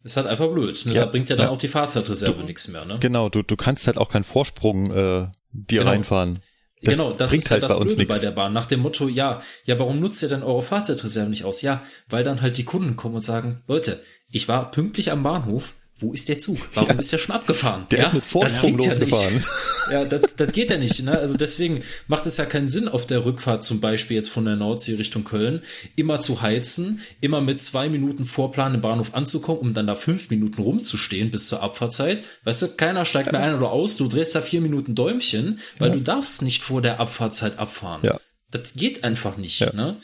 [0.03, 0.83] ist halt einfach blöd.
[0.87, 0.95] Ne?
[0.95, 1.51] Ja, da bringt ja dann ja.
[1.51, 2.85] auch die Fahrzeitreserve nichts mehr.
[2.85, 2.97] Ne?
[2.99, 5.91] Genau, du, du kannst halt auch keinen Vorsprung äh, dir genau.
[5.91, 6.39] reinfahren.
[6.83, 8.51] Das genau, das ist halt das bei Blöde bei der Bahn.
[8.51, 11.61] Nach dem Motto, ja, ja, warum nutzt ihr denn eure Fahrzeitreserve nicht aus?
[11.61, 15.75] Ja, weil dann halt die Kunden kommen und sagen, Leute, ich war pünktlich am Bahnhof,
[15.99, 16.57] wo ist der Zug?
[16.73, 16.99] Warum ja.
[16.99, 17.85] ist der schon abgefahren?
[17.91, 19.43] Der ja, ist mit Vorsprung losgefahren.
[19.91, 21.03] Ja, ja das, das geht ja nicht.
[21.03, 21.17] Ne?
[21.17, 24.55] Also deswegen macht es ja keinen Sinn, auf der Rückfahrt zum Beispiel jetzt von der
[24.55, 25.61] Nordsee Richtung Köln
[25.95, 30.29] immer zu heizen, immer mit zwei Minuten Vorplan im Bahnhof anzukommen, um dann da fünf
[30.29, 32.23] Minuten rumzustehen bis zur Abfahrtzeit.
[32.43, 35.91] Weißt du, keiner steigt mehr ein oder aus, du drehst da vier Minuten Däumchen, weil
[35.91, 38.01] du darfst nicht vor der Abfahrtzeit abfahren.
[38.03, 38.19] Ja.
[38.49, 39.73] Das geht einfach nicht.
[39.73, 39.97] Ne?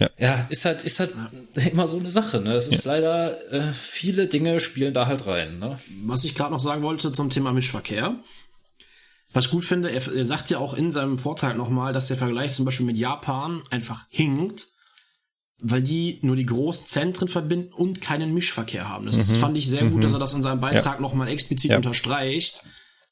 [0.00, 0.08] Ja.
[0.18, 1.12] ja, ist halt, ist halt
[1.54, 1.62] ja.
[1.62, 2.40] immer so eine Sache.
[2.40, 2.54] Ne?
[2.54, 2.92] Es ist ja.
[2.92, 5.58] leider, äh, viele Dinge spielen da halt rein.
[5.58, 5.78] Ne?
[6.04, 8.16] Was ich gerade noch sagen wollte zum Thema Mischverkehr.
[9.32, 12.16] Was ich gut finde, er, er sagt ja auch in seinem Vortrag nochmal, dass der
[12.16, 14.66] Vergleich zum Beispiel mit Japan einfach hinkt,
[15.58, 19.06] weil die nur die Großzentren verbinden und keinen Mischverkehr haben.
[19.06, 19.40] Das mhm.
[19.40, 20.00] fand ich sehr gut, mhm.
[20.00, 21.00] dass er das in seinem Beitrag ja.
[21.00, 21.76] nochmal explizit ja.
[21.76, 22.64] unterstreicht,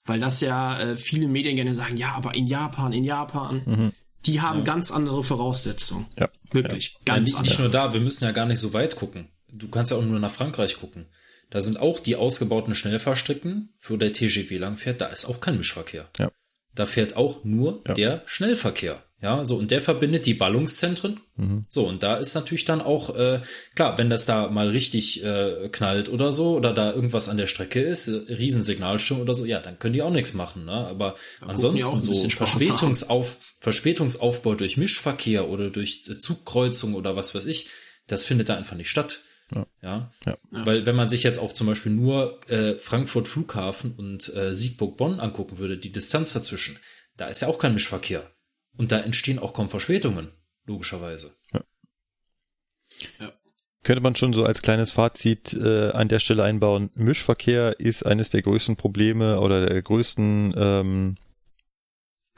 [0.05, 3.63] weil das ja äh, viele Medien gerne sagen, ja, aber in Japan, in Japan.
[3.65, 3.93] Mhm.
[4.27, 4.65] Die haben ja.
[4.65, 6.07] ganz andere Voraussetzungen.
[6.19, 6.29] Ja.
[6.53, 6.93] Wirklich.
[7.07, 7.15] Ja.
[7.15, 9.29] Ganz ja, nicht, nur da, wir müssen ja gar nicht so weit gucken.
[9.53, 11.07] Du kannst ja auch nur nach Frankreich gucken.
[11.49, 15.57] Da sind auch die ausgebauten Schnellfahrstrecken, für der TGW lang fährt, da ist auch kein
[15.57, 16.09] Mischverkehr.
[16.19, 16.31] Ja.
[16.75, 17.95] Da fährt auch nur ja.
[17.95, 19.03] der Schnellverkehr.
[19.23, 21.21] Ja, so, und der verbindet die Ballungszentren.
[21.37, 21.67] Mhm.
[21.69, 23.41] So, und da ist natürlich dann auch, äh,
[23.75, 27.47] klar, wenn das da mal richtig äh, knallt oder so, oder da irgendwas an der
[27.47, 30.65] Strecke ist, äh, Riesensignalstörung oder so, ja, dann können die auch nichts machen.
[30.65, 30.73] Ne?
[30.73, 37.69] Aber da ansonsten so Verspätungsauf, Verspätungsaufbau durch Mischverkehr oder durch Zugkreuzung oder was weiß ich,
[38.07, 39.21] das findet da einfach nicht statt.
[39.55, 39.67] Ja.
[39.83, 40.11] ja.
[40.25, 40.39] Ja?
[40.51, 44.97] Weil wenn man sich jetzt auch zum Beispiel nur äh, Frankfurt Flughafen und äh, Siegburg
[44.97, 46.79] Bonn angucken würde, die Distanz dazwischen,
[47.19, 48.31] da ist ja auch kein Mischverkehr.
[48.77, 50.33] Und da entstehen auch kaum Verspätungen,
[50.67, 51.35] logischerweise.
[51.53, 51.65] Ja.
[53.21, 53.33] ja.
[53.83, 58.31] Könnte man schon so als kleines Fazit äh, an der Stelle einbauen, Mischverkehr ist eines
[58.31, 61.15] der größten Probleme oder der größten ähm,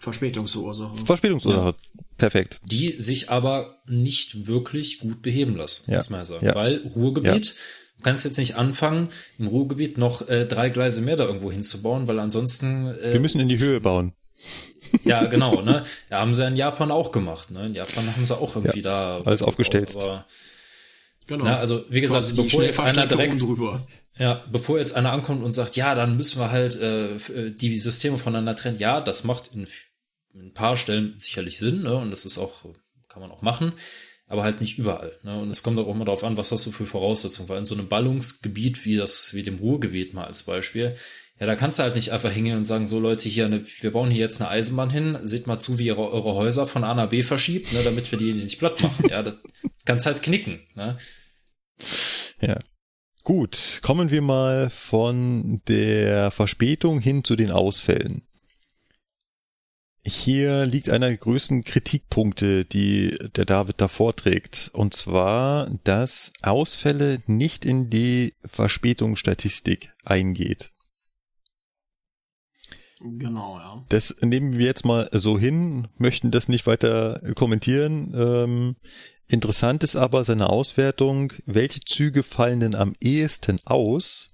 [0.03, 1.05] Verspätungsursache.
[1.05, 2.03] Verspätungsursache, ja.
[2.17, 2.61] perfekt.
[2.65, 5.99] Die sich aber nicht wirklich gut beheben lassen, ja.
[5.99, 6.47] muss man ja sagen.
[6.47, 6.55] Ja.
[6.55, 7.53] Weil Ruhrgebiet, ja.
[7.99, 9.09] du kannst jetzt nicht anfangen,
[9.39, 12.89] im Ruhrgebiet noch äh, drei Gleise mehr da irgendwo hinzubauen, weil ansonsten.
[12.89, 14.13] Äh, Wir müssen in die Höhe bauen.
[15.05, 15.85] Ja, genau, ne?
[16.11, 17.67] Ja, haben sie in Japan auch gemacht, ne?
[17.67, 19.97] In Japan haben sie auch irgendwie ja, da alles aufgestellt.
[19.97, 20.27] Aber
[21.27, 21.45] Genau.
[21.45, 23.43] Na, also wie gesagt, Quasi die bevor jetzt einer direkt.
[24.19, 27.77] Ja, bevor jetzt einer ankommt und sagt, ja, dann müssen wir halt äh, äh, die
[27.79, 28.79] Systeme voneinander trennen.
[28.79, 29.67] Ja, das macht in,
[30.35, 31.97] in ein paar Stellen sicherlich Sinn, ne?
[31.97, 32.67] Und das ist auch,
[33.09, 33.73] kann man auch machen,
[34.27, 35.19] aber halt nicht überall.
[35.23, 35.41] Ne?
[35.41, 37.49] Und es kommt auch immer darauf an, was hast du für Voraussetzungen.
[37.49, 40.97] Weil in so einem Ballungsgebiet wie das, wie dem Ruhrgebiet mal als Beispiel,
[41.43, 43.91] ja, da kannst du halt nicht einfach hingehen und sagen, so Leute, hier, eine, wir
[43.91, 46.95] bauen hier jetzt eine Eisenbahn hin, seht mal zu, wie ihr eure Häuser von A
[46.95, 49.09] nach B verschiebt, ne, damit wir die nicht platt machen.
[49.11, 49.35] Ja, das
[49.85, 50.61] kannst halt knicken.
[50.77, 50.97] Ne?
[52.41, 52.61] Ja.
[53.25, 58.23] Gut, kommen wir mal von der Verspätung hin zu den Ausfällen.
[60.05, 64.71] Hier liegt einer der größten Kritikpunkte, die der David da vorträgt.
[64.75, 70.73] Und zwar, dass Ausfälle nicht in die Verspätungsstatistik eingeht.
[73.05, 73.85] Genau, ja.
[73.89, 78.13] Das nehmen wir jetzt mal so hin, möchten das nicht weiter kommentieren.
[78.15, 78.77] Ähm,
[79.27, 84.29] interessant ist aber seine Auswertung, welche Züge fallen denn am ehesten aus?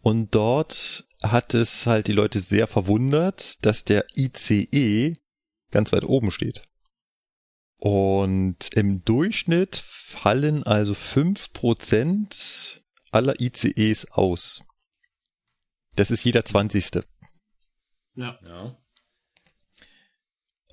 [0.00, 5.14] Und dort hat es halt die Leute sehr verwundert, dass der ICE
[5.70, 6.62] ganz weit oben steht.
[7.78, 14.62] Und im Durchschnitt fallen also fünf Prozent aller ICEs aus.
[15.96, 17.04] Das ist jeder zwanzigste.
[18.14, 18.38] Ja.
[18.44, 18.76] Ja.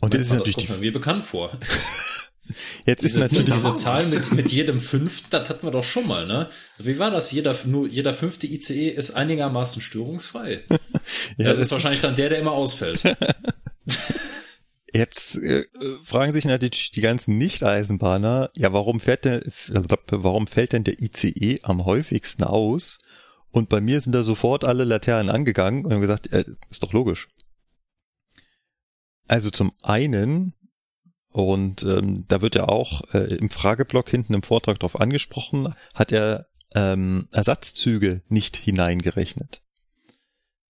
[0.01, 1.51] Und das ist das natürlich kommt die, mir bekannt vor.
[2.85, 6.07] jetzt ist Diese, natürlich diese Zahl mit, mit jedem fünften, das hatten wir doch schon
[6.07, 6.49] mal, ne?
[6.77, 7.31] Wie war das?
[7.31, 10.63] Jeder, nur, jeder fünfte ICE ist einigermaßen störungsfrei.
[11.37, 13.03] ja, das ist wahrscheinlich dann der, der immer ausfällt.
[14.93, 15.65] Jetzt äh,
[16.03, 21.59] fragen sich natürlich die ganzen Nicht-Eisenbahner, ja, warum fährt denn, warum fällt denn der ICE
[21.61, 22.97] am häufigsten aus?
[23.51, 26.93] Und bei mir sind da sofort alle Laternen angegangen und haben gesagt, äh, ist doch
[26.93, 27.29] logisch.
[29.27, 30.53] Also zum einen,
[31.31, 36.11] und ähm, da wird ja auch äh, im Frageblock hinten im Vortrag drauf angesprochen, hat
[36.11, 39.61] er ähm, Ersatzzüge nicht hineingerechnet.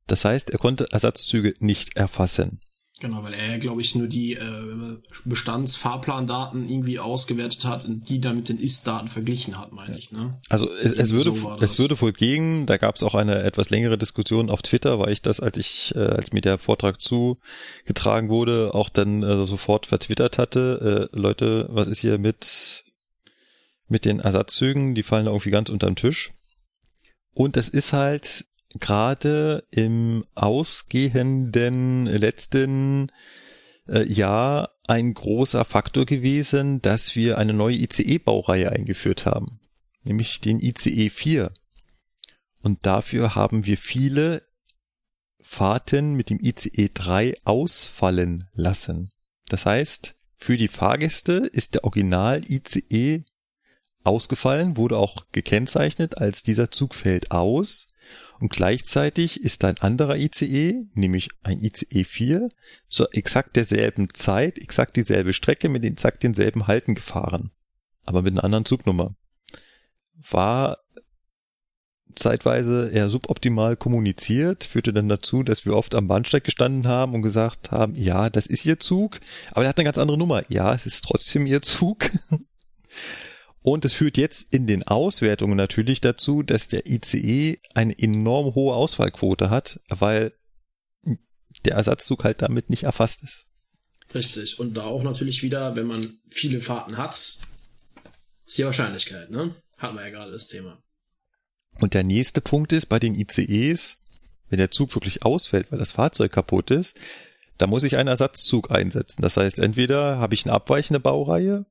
[0.08, 2.62] Das heißt, er konnte Ersatzzüge nicht erfassen.
[3.00, 8.36] Genau, weil er, glaube ich, nur die äh, Bestandsfahrplandaten irgendwie ausgewertet hat und die dann
[8.36, 10.38] mit den Ist-Daten verglichen hat, meine ich, ne?
[10.50, 11.74] Also es, es würde so das.
[11.74, 12.66] es würde wohl gehen.
[12.66, 15.95] Da gab es auch eine etwas längere Diskussion auf Twitter, weil ich das, als ich
[15.95, 21.10] äh, als mir der Vortrag zugetragen wurde, auch dann äh, sofort vertwittert hatte.
[21.14, 22.84] Äh, Leute, was ist hier mit
[23.88, 24.93] mit den Ersatzzügen?
[24.93, 26.34] Die fallen da irgendwie ganz unterm Tisch.
[27.34, 33.12] Und es ist halt gerade im ausgehenden letzten
[33.88, 39.60] äh, Jahr ein großer Faktor gewesen, dass wir eine neue ICE-Baureihe eingeführt haben,
[40.04, 41.52] nämlich den ICE 4.
[42.62, 44.44] Und dafür haben wir viele
[45.42, 49.12] Fahrten mit dem ICE 3 ausfallen lassen.
[49.48, 53.24] Das heißt, für die Fahrgäste ist der Original ICE
[54.04, 57.89] ausgefallen, wurde auch gekennzeichnet als dieser Zug fällt aus.
[58.40, 62.50] Und gleichzeitig ist ein anderer ICE, nämlich ein ICE 4,
[62.88, 67.52] zur exakt derselben Zeit, exakt dieselbe Strecke mit exakt denselben Halten gefahren.
[68.06, 69.16] Aber mit einer anderen Zugnummer.
[70.32, 70.80] War
[72.16, 77.22] zeitweise eher suboptimal kommuniziert, führte dann dazu, dass wir oft am Bahnsteig gestanden haben und
[77.22, 79.20] gesagt haben, ja, das ist Ihr Zug,
[79.52, 80.44] aber der hat eine ganz andere Nummer.
[80.50, 82.10] Ja, es ist trotzdem Ihr Zug.
[83.70, 88.74] Und es führt jetzt in den Auswertungen natürlich dazu, dass der ICE eine enorm hohe
[88.74, 90.34] Ausfallquote hat, weil
[91.66, 93.46] der Ersatzzug halt damit nicht erfasst ist.
[94.16, 94.60] Richtig.
[94.60, 97.44] Und da auch natürlich wieder, wenn man viele Fahrten hat, ist
[98.58, 99.54] die Wahrscheinlichkeit, ne?
[99.78, 100.82] Hatten wir ja gerade das Thema.
[101.80, 104.00] Und der nächste Punkt ist, bei den ICEs,
[104.48, 106.98] wenn der Zug wirklich ausfällt, weil das Fahrzeug kaputt ist,
[107.60, 109.22] da muss ich einen Ersatzzug einsetzen.
[109.22, 111.68] Das heißt, entweder habe ich eine abweichende Baureihe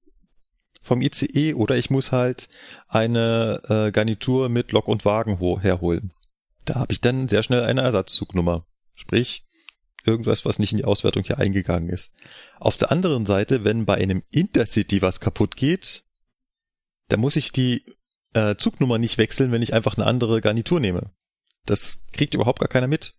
[0.80, 2.48] vom ICE oder ich muss halt
[2.86, 6.12] eine äh, Garnitur mit Lok und Wagen ho- herholen.
[6.64, 8.66] Da habe ich dann sehr schnell eine Ersatzzugnummer.
[8.94, 9.44] Sprich,
[10.04, 12.12] irgendwas, was nicht in die Auswertung hier eingegangen ist.
[12.58, 16.04] Auf der anderen Seite, wenn bei einem Intercity was kaputt geht,
[17.08, 17.84] da muss ich die
[18.34, 21.10] äh, Zugnummer nicht wechseln, wenn ich einfach eine andere Garnitur nehme.
[21.66, 23.14] Das kriegt überhaupt gar keiner mit.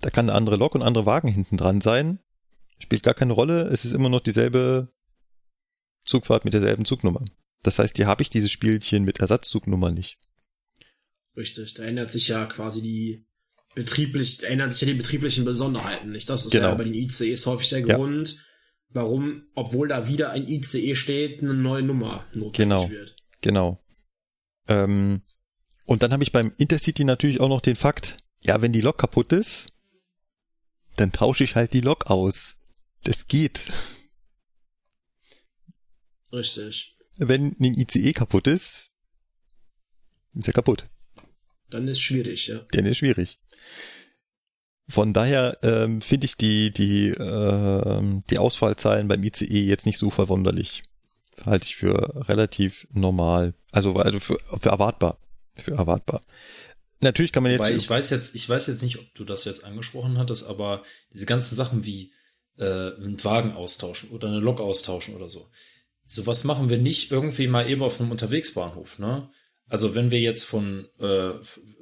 [0.00, 2.20] Da kann eine andere Lok und andere Wagen hinten dran sein.
[2.78, 3.62] Spielt gar keine Rolle.
[3.62, 4.92] Es ist immer noch dieselbe
[6.08, 7.24] Zugfahrt mit derselben Zugnummer.
[7.62, 10.18] Das heißt, hier habe ich dieses Spielchen mit Ersatzzugnummer nicht.
[11.36, 11.74] Richtig.
[11.74, 13.26] Da ändert sich ja quasi die
[13.74, 16.28] betrieblich, da ändern sich ja die betrieblichen Besonderheiten nicht.
[16.30, 16.68] Das ist Genau.
[16.68, 17.96] ja bei den ICEs häufig der Ja.
[17.96, 18.44] Grund,
[18.88, 22.90] warum, obwohl da wieder ein ICE steht, eine neue Nummer notwendig Genau.
[22.90, 23.14] wird.
[23.40, 23.78] Genau.
[24.66, 25.22] Ähm,
[25.86, 28.98] und dann habe ich beim Intercity natürlich auch noch den Fakt, ja, wenn die Lok
[28.98, 29.68] kaputt ist,
[30.96, 32.58] dann tausche ich halt die Lok aus.
[33.04, 33.72] Das geht.
[36.32, 36.94] Richtig.
[37.16, 38.90] Wenn ein ICE kaputt ist,
[40.34, 40.86] ist ja kaputt.
[41.70, 42.60] Dann ist schwierig, ja.
[42.72, 43.38] Dann ist schwierig.
[44.88, 50.08] Von daher ähm, finde ich die, die, ähm, die Ausfallzahlen beim ICE jetzt nicht so
[50.10, 50.82] verwunderlich.
[51.44, 53.54] Halte ich für relativ normal.
[53.70, 55.18] Also, also für, für erwartbar.
[55.56, 56.22] Für erwartbar.
[57.00, 57.62] Natürlich kann man jetzt.
[57.62, 60.82] Wobei ich weiß jetzt, ich weiß jetzt nicht, ob du das jetzt angesprochen hattest, aber
[61.12, 62.12] diese ganzen Sachen wie
[62.58, 65.48] äh, einen Wagen austauschen oder eine Lok austauschen oder so.
[66.10, 69.28] Sowas machen wir nicht irgendwie mal eben auf einem Unterwegsbahnhof, ne?
[69.68, 71.32] Also wenn wir jetzt von, äh,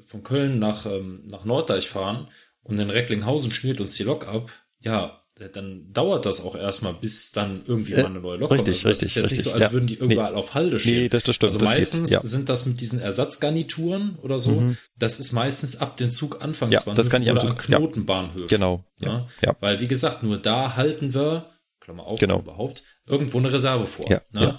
[0.05, 2.29] von Köln nach, ähm, nach Norddeich fahren
[2.65, 4.51] und in Recklinghausen schmiert uns die Lok ab,
[4.81, 5.23] ja,
[5.53, 8.87] dann dauert das auch erstmal, bis dann irgendwie Äh, mal eine neue Lok richtig, kommt.
[8.87, 9.73] Also das richtig, ist jetzt richtig, nicht so, als ja.
[9.73, 11.03] würden die überall auf Halde stehen.
[11.03, 11.49] Nee, das, das stimmt.
[11.53, 12.21] Also das geht, meistens ja.
[12.23, 12.99] sind das mit diesen
[13.47, 14.53] Ersatzgarnituren oder so.
[14.53, 14.77] Mhm.
[14.99, 17.77] Das ist meistens ab den Zug Ja, Anfangsbahnhöfen das kann ich oder an Zug- ja.
[17.79, 18.47] Knotenbahnhöfen.
[18.49, 18.85] Genau.
[18.99, 19.09] Ja.
[19.09, 19.27] Ja.
[19.45, 19.57] Ja.
[19.61, 21.47] Weil, wie gesagt, nur da halten wir,
[21.87, 22.41] Klammer auf, Genau.
[22.41, 24.11] überhaupt, irgendwo eine Reserve vor.
[24.11, 24.41] Ja, ne?
[24.43, 24.59] ja.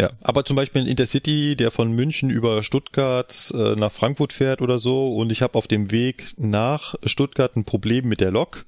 [0.00, 4.60] Ja, aber zum Beispiel ein Intercity, der von München über Stuttgart äh, nach Frankfurt fährt
[4.60, 8.66] oder so und ich habe auf dem Weg nach Stuttgart ein Problem mit der Lok,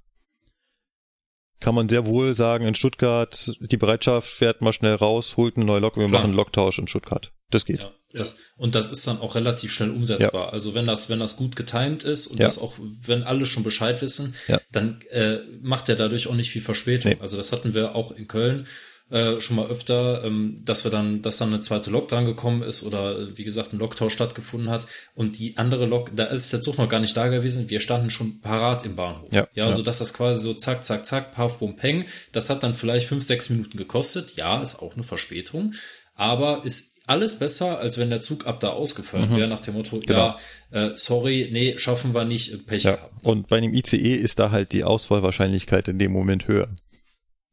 [1.60, 5.66] kann man sehr wohl sagen, in Stuttgart, die Bereitschaft fährt mal schnell raus, holt eine
[5.66, 6.20] neue Lok wir Klar.
[6.20, 7.32] machen einen Loktausch in Stuttgart.
[7.51, 7.81] Das geht.
[7.81, 10.52] Ja, das, und das ist dann auch relativ schnell umsetzbar.
[10.52, 12.47] Also wenn das, wenn das gut getimed ist und Ja.
[12.47, 14.60] das auch, wenn alle schon Bescheid wissen, Ja.
[14.72, 17.12] dann äh, macht er dadurch auch nicht viel Verspätung.
[17.12, 17.18] Nee.
[17.20, 18.66] Also das hatten wir auch in Köln
[19.10, 22.62] äh, schon mal öfter, ähm, dass wir dann, dass dann eine zweite Lok dran gekommen
[22.62, 24.86] ist oder äh, wie gesagt ein Loktausch stattgefunden hat
[25.16, 27.70] und die andere Lok, da ist der Zug noch gar nicht da gewesen.
[27.70, 29.28] Wir standen schon parat im Bahnhof.
[29.32, 29.72] Ja, ja, ja.
[29.72, 32.05] so dass das quasi so zack, zack, zack, paf, bum, peng.
[32.31, 34.36] Das hat dann vielleicht fünf, sechs Minuten gekostet.
[34.36, 35.74] Ja, ist auch eine Verspätung,
[36.14, 40.00] aber ist alles besser, als wenn der Zug ab da ausgefallen wäre, nach dem Motto,
[40.06, 40.36] ja,
[40.70, 42.92] äh, sorry, nee, schaffen wir nicht, Pech Ja.
[42.96, 43.24] gehabt.
[43.24, 46.74] Und bei einem ICE ist da halt die Auswahlwahrscheinlichkeit in dem Moment höher.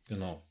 [0.08, 0.44] Genau.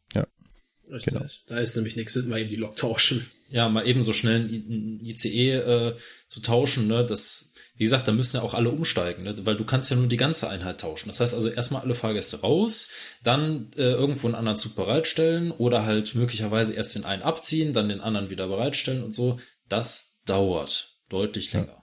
[0.90, 1.14] Richtig.
[1.14, 1.26] Genau.
[1.48, 3.26] Da ist nämlich nichts, mal eben die Lok tauschen.
[3.50, 5.96] Ja, mal eben so schnell ein ICE äh,
[6.28, 9.64] zu tauschen, ne, das, wie gesagt, da müssen ja auch alle umsteigen, ne, weil du
[9.64, 11.08] kannst ja nur die ganze Einheit tauschen.
[11.08, 12.90] Das heißt also erstmal alle Fahrgäste raus,
[13.22, 17.88] dann äh, irgendwo einen anderen Zug bereitstellen oder halt möglicherweise erst den einen abziehen, dann
[17.88, 19.38] den anderen wieder bereitstellen und so.
[19.68, 21.82] Das dauert deutlich länger.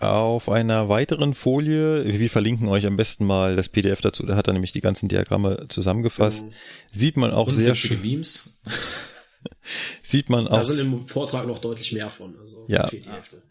[0.00, 4.46] Auf einer weiteren Folie, wir verlinken euch am besten mal das PDF dazu, da hat
[4.46, 6.46] er nämlich die ganzen Diagramme zusammengefasst,
[6.90, 8.62] sieht man auch sehr schön, Memes.
[10.02, 12.38] sieht man Da auch, sind im Vortrag noch deutlich mehr von.
[12.38, 12.86] Also Ja.
[12.86, 13.42] fehlt die Hälfte.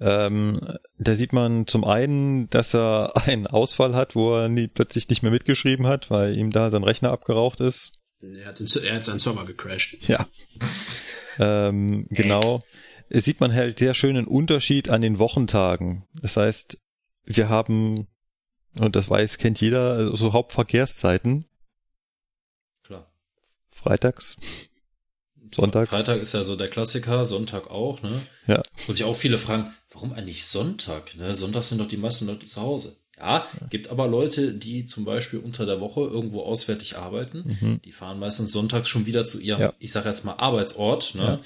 [0.00, 0.60] ähm,
[0.98, 5.22] da sieht man zum einen, dass er einen Ausfall hat, wo er nie, plötzlich nicht
[5.22, 7.92] mehr mitgeschrieben hat, weil ihm da sein Rechner abgeraucht ist.
[8.20, 9.98] Er hat, den, er hat seinen Server gecrashed.
[10.08, 10.26] Ja.
[11.38, 12.60] ähm, genau.
[13.10, 16.04] Es sieht man halt sehr schönen Unterschied an den Wochentagen.
[16.20, 16.78] Das heißt,
[17.24, 18.06] wir haben,
[18.76, 21.46] und das weiß, kennt jeder, so Hauptverkehrszeiten,
[22.84, 23.10] Klar.
[23.70, 24.36] freitags,
[25.54, 25.90] sonntags.
[25.90, 28.10] Freitag ist ja so der Klassiker, Sonntag auch, ne?
[28.46, 28.62] Ja.
[28.86, 31.16] Wo sich auch viele fragen, warum eigentlich Sonntag?
[31.16, 31.34] Ne?
[31.36, 32.96] Sonntag sind doch die meisten Leute zu Hause.
[33.18, 37.80] Ja, gibt aber Leute, die zum Beispiel unter der Woche irgendwo auswärtig arbeiten.
[37.84, 39.64] Die fahren meistens sonntags schon wieder zu ihrem, Mhm.
[39.64, 39.74] Ja.
[39.80, 41.16] ich sage jetzt mal, Arbeitsort.
[41.16, 41.22] Ne?
[41.22, 41.40] Ja.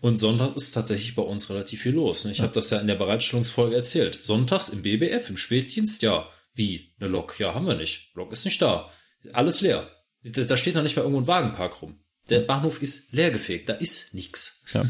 [0.00, 2.24] Und sonntags ist tatsächlich bei uns relativ viel los.
[2.24, 2.30] Ne?
[2.30, 4.14] Ich habe das ja in der Bereitstellungsfolge erzählt.
[4.20, 6.28] Sonntags im BBF, im Spätdienst, ja.
[6.54, 6.92] Wie?
[7.00, 7.40] Eine Lok?
[7.40, 8.14] Ja, haben wir nicht.
[8.14, 8.88] Lok ist nicht da.
[9.32, 9.90] Alles leer.
[10.22, 11.98] Da, da steht noch nicht mal irgendwo ein Wagenpark rum.
[12.28, 13.68] Der Bahnhof ist leergefegt.
[13.68, 14.64] Da ist nichts.
[14.72, 14.84] Ja.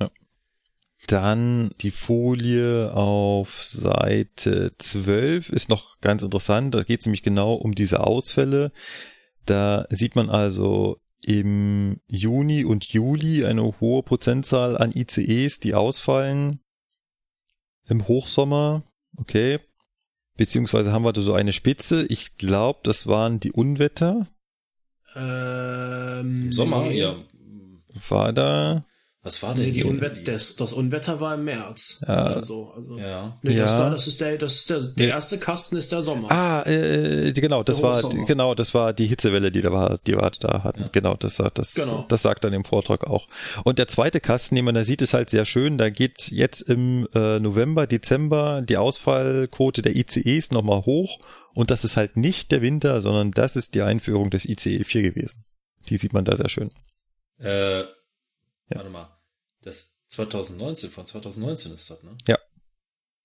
[0.00, 0.10] ja.
[1.06, 6.74] Dann die Folie auf Seite 12 ist noch ganz interessant.
[6.74, 8.72] Da geht es nämlich genau um diese Ausfälle.
[9.44, 16.60] Da sieht man also im Juni und Juli eine hohe Prozentzahl an ICEs, die ausfallen.
[17.86, 18.84] Im Hochsommer,
[19.16, 19.60] okay.
[20.36, 22.06] Beziehungsweise haben wir da so eine Spitze.
[22.06, 24.28] Ich glaube, das waren die Unwetter.
[25.16, 26.98] Ähm, Im Sommer, nee.
[27.00, 27.14] ja.
[28.08, 28.84] War da?
[29.24, 29.82] Was war denn Nee?
[29.82, 32.02] Unwetter, das, das Unwetter war im März.
[32.06, 32.26] Ja.
[32.30, 32.72] Oder so.
[32.74, 33.36] Also, Ja.
[33.42, 33.78] Nee, das, Ja.
[33.80, 35.14] da, das ist der, das ist der, der Ja.
[35.16, 36.30] erste Kasten ist der Sommer.
[36.30, 38.24] Ah, äh, die- genau, das Der war Hochsommer.
[38.26, 40.88] genau, das war die Hitzewelle, die da war, die wir da hatten.
[40.92, 42.06] Genau, das sagt das, Genau.
[42.08, 43.26] das sagt dann im Vortrag auch.
[43.64, 45.76] Und der zweite Kasten, den man da sieht, ist halt sehr schön.
[45.78, 51.18] Da geht jetzt im äh, November, Dezember die Ausfallquote der ICEs nochmal hoch.
[51.58, 55.02] Und das ist halt nicht der Winter, sondern das ist die Einführung des ICE 4
[55.02, 55.44] gewesen.
[55.88, 56.70] Die sieht man da sehr schön.
[57.38, 57.82] Äh,
[58.68, 59.18] Warte mal.
[59.62, 62.16] Das 2019, von 2019 ist das, ne?
[62.28, 62.38] Ja.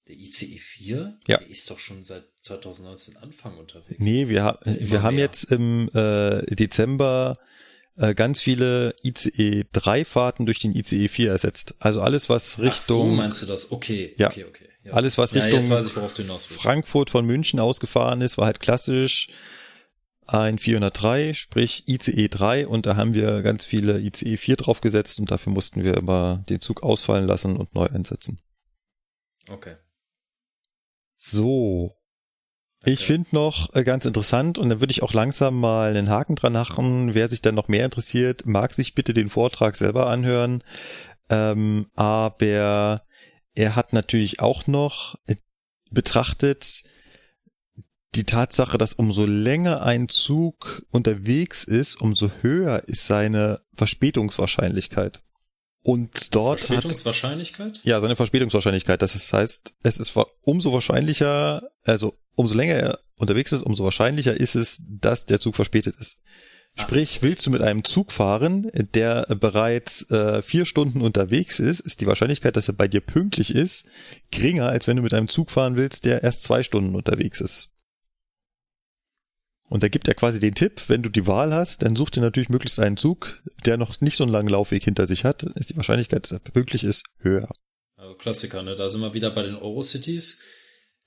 [0.07, 1.19] Der ICE 4?
[1.27, 1.37] Ja.
[1.37, 3.99] Der ist doch schon seit 2019 Anfang unterwegs.
[3.99, 5.25] Nee, wir, ha Immer wir haben mehr.
[5.25, 7.37] jetzt im äh, Dezember
[7.97, 11.75] äh, ganz viele ICE 3 Fahrten durch den ICE 4 ersetzt.
[11.77, 13.71] Also alles, was Ach so, Richtung meinst du das?
[13.71, 14.15] Okay.
[14.17, 14.29] Ja.
[14.29, 14.69] Okay, okay.
[14.83, 14.93] Ja.
[14.93, 16.47] Alles, was ja, Richtung ich.
[16.47, 19.29] Frankfurt von München ausgefahren ist, war halt klassisch
[20.25, 25.31] ein 403, sprich ICE 3 und da haben wir ganz viele ICE 4 draufgesetzt und
[25.31, 28.39] dafür mussten wir immer den Zug ausfallen lassen und neu einsetzen.
[29.49, 29.75] Okay.
[31.15, 31.95] So.
[32.85, 36.35] Ich finde noch äh, ganz interessant und dann würde ich auch langsam mal einen Haken
[36.35, 37.13] dran machen.
[37.13, 40.63] Wer sich dann noch mehr interessiert, mag sich bitte den Vortrag selber anhören.
[41.29, 43.01] Ähm, aber
[43.55, 45.35] er hat natürlich auch noch äh,
[45.91, 46.83] betrachtet
[48.15, 55.21] die Tatsache, dass umso länger ein Zug unterwegs ist, umso höher ist seine Verspätungswahrscheinlichkeit.
[55.81, 57.77] Und dort Verspätungswahrscheinlichkeit?
[57.79, 59.01] Hat, ja, seine Verspätungswahrscheinlichkeit.
[59.01, 64.55] Das heißt, es ist umso wahrscheinlicher, also umso länger er unterwegs ist, umso wahrscheinlicher ist
[64.55, 66.23] es, dass der Zug verspätet ist.
[66.75, 72.01] Sprich, willst du mit einem Zug fahren, der bereits äh, vier Stunden unterwegs ist, ist
[72.01, 73.87] die Wahrscheinlichkeit, dass er bei dir pünktlich ist,
[74.31, 77.69] geringer, als wenn du mit einem Zug fahren willst, der erst zwei Stunden unterwegs ist.
[79.69, 82.21] Und da gibt er quasi den Tipp, wenn du die Wahl hast, dann such dir
[82.21, 85.69] natürlich möglichst einen Zug, der noch nicht so einen langen Laufweg hinter sich hat, ist
[85.69, 87.49] die Wahrscheinlichkeit, dass er pünktlich ist, höher.
[87.95, 88.75] Also Klassiker, ne?
[88.75, 90.41] Da sind wir wieder bei den Eurocities.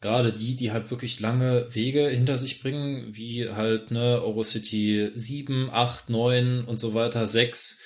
[0.07, 5.69] Gerade die, die halt wirklich lange Wege hinter sich bringen, wie halt, ne, Eurocity 7,
[5.69, 7.81] 8, 9 und so weiter, 6.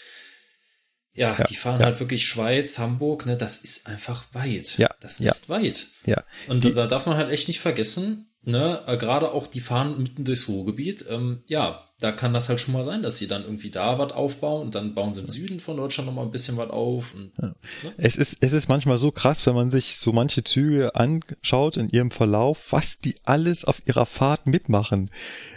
[1.14, 1.86] Ja, ja, die fahren ja.
[1.86, 4.76] halt wirklich Schweiz, Hamburg, ne, das ist einfach weit.
[4.76, 4.90] Ja.
[5.00, 5.54] Das ist ja.
[5.54, 5.86] weit.
[6.04, 6.22] Ja.
[6.46, 10.02] Und die, da darf man halt echt nicht vergessen, ne, äh, gerade auch die fahren
[10.02, 13.42] mitten durchs Ruhrgebiet, ähm, ja, da kann das halt schon mal sein, dass sie dann
[13.42, 16.30] irgendwie da was aufbauen und dann bauen sie im Süden von Deutschland noch mal ein
[16.30, 17.14] bisschen was auf.
[17.14, 17.48] Und, ja.
[17.48, 17.94] ne?
[17.96, 21.88] Es ist, es ist manchmal so krass, wenn man sich so manche Züge anschaut in
[21.88, 25.10] ihrem Verlauf, was die alles auf ihrer Fahrt mitmachen.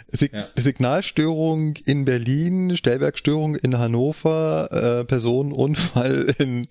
[0.08, 0.48] Sig ja.
[0.54, 6.68] Signalstörung in Berlin, Stellwerkstörung in Hannover, äh, Personenunfall in,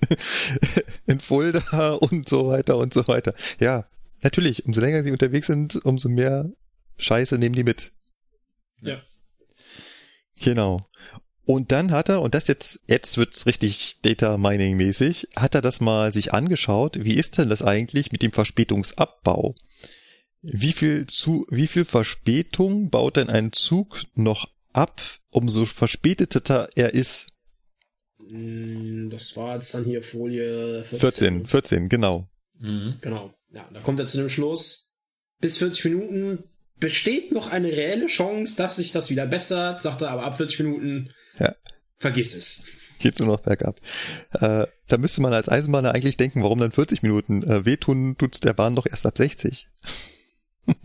[1.08, 3.34] in Fulda und so weiter und so weiter.
[3.60, 3.86] Ja,
[4.24, 6.50] Natürlich, umso länger sie unterwegs sind, umso mehr
[6.98, 7.92] Scheiße nehmen die mit.
[8.82, 9.02] Ja.
[10.44, 10.88] Genau.
[11.46, 15.62] Und dann hat er, und das jetzt, jetzt wird's richtig Data Mining mäßig, hat er
[15.62, 17.04] das mal sich angeschaut.
[17.04, 19.56] Wie ist denn das eigentlich mit dem Verspätungsabbau?
[20.42, 26.94] Wie viel zu, wie viel Verspätung baut denn ein Zug noch ab, umso verspäteter er
[26.94, 27.28] ist?
[28.20, 31.00] Mm, das war jetzt dann hier Folie 14.
[31.00, 32.30] 14, 14 genau.
[32.60, 32.96] Mhm.
[33.02, 33.34] Genau.
[33.52, 34.94] Ja, da kommt er zu dem Schluss,
[35.40, 36.44] bis 40 Minuten
[36.80, 40.60] besteht noch eine reelle Chance, dass sich das wieder bessert, sagt er, aber ab 40
[40.60, 41.10] Minuten
[41.40, 41.56] ja.
[41.98, 42.66] vergiss es.
[43.00, 43.80] Geht's nur noch bergab.
[44.32, 47.44] Äh, da müsste man als Eisenbahner eigentlich denken, warum dann 40 Minuten?
[47.44, 49.68] Äh, wehtun tut's der Bahn doch erst ab 60.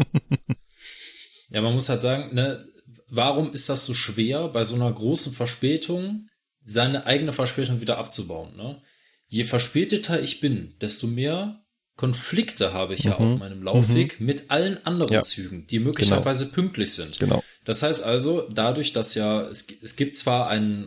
[1.51, 2.65] ja, man muss halt sagen, ne,
[3.09, 6.27] warum ist das so schwer, bei so einer großen Verspätung
[6.65, 8.57] seine eigene Verspätung wieder abzubauen?
[8.57, 8.83] Ne?
[9.29, 11.63] Je verspäteter ich bin, desto mehr
[11.99, 13.27] Konflikte habe ich ja mhm.
[13.27, 14.27] auf meinem Laufweg mhm.
[14.27, 15.21] mit allen anderen ja.
[15.21, 16.55] Zügen, die möglicherweise genau.
[16.55, 17.19] pünktlich sind.
[17.19, 17.43] Genau.
[17.65, 20.87] Das heißt also, dadurch, dass ja, es, es gibt zwar einen,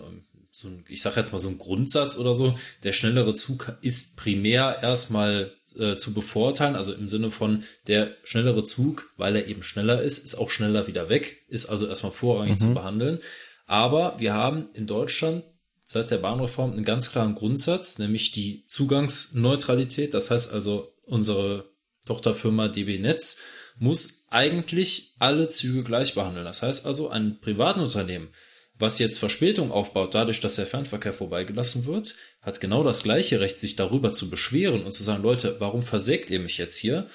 [0.51, 4.15] so ein, ich sage jetzt mal so einen Grundsatz oder so, der schnellere Zug ist
[4.15, 9.63] primär erstmal äh, zu bevorteilen, also im Sinne von der schnellere Zug, weil er eben
[9.63, 12.59] schneller ist, ist auch schneller wieder weg, ist also erstmal vorrangig mhm.
[12.59, 13.19] zu behandeln.
[13.67, 15.43] Aber wir haben in Deutschland
[15.83, 20.13] seit der Bahnreform einen ganz klaren Grundsatz, nämlich die Zugangsneutralität.
[20.13, 21.71] Das heißt also, unsere
[22.05, 23.41] Tochterfirma DB Netz
[23.77, 26.45] muss eigentlich alle Züge gleich behandeln.
[26.45, 28.29] Das heißt also, ein Privatunternehmen,
[28.77, 33.59] was jetzt Verspätung aufbaut, dadurch, dass der Fernverkehr vorbeigelassen wird, hat genau das gleiche Recht,
[33.59, 37.07] sich darüber zu beschweren und zu sagen, Leute, warum versägt ihr mich jetzt hier?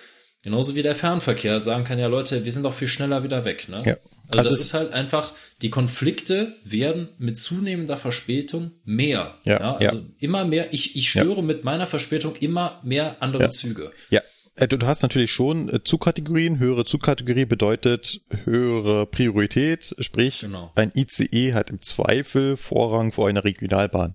[0.42, 3.68] Genauso wie der Fernverkehr sagen kann, ja Leute, wir sind doch viel schneller wieder weg.
[3.68, 3.82] Ne?
[3.84, 3.96] Ja.
[4.28, 5.32] Also, also das ist halt einfach,
[5.62, 9.38] die Konflikte werden mit zunehmender Verspätung mehr.
[9.44, 10.04] Ja, ja also ja.
[10.18, 11.42] immer mehr, ich, ich störe ja.
[11.42, 13.92] mit meiner Verspätung immer mehr andere Züge.
[14.10, 14.20] Ja.
[14.56, 16.58] Äh, du hast natürlich schon äh, Zugkategorien.
[16.58, 19.94] Höhere Zugkategorie bedeutet höhere Priorität.
[19.98, 20.72] Sprich, genau.
[20.74, 24.14] ein ICE hat im Zweifel Vorrang vor einer Regionalbahn.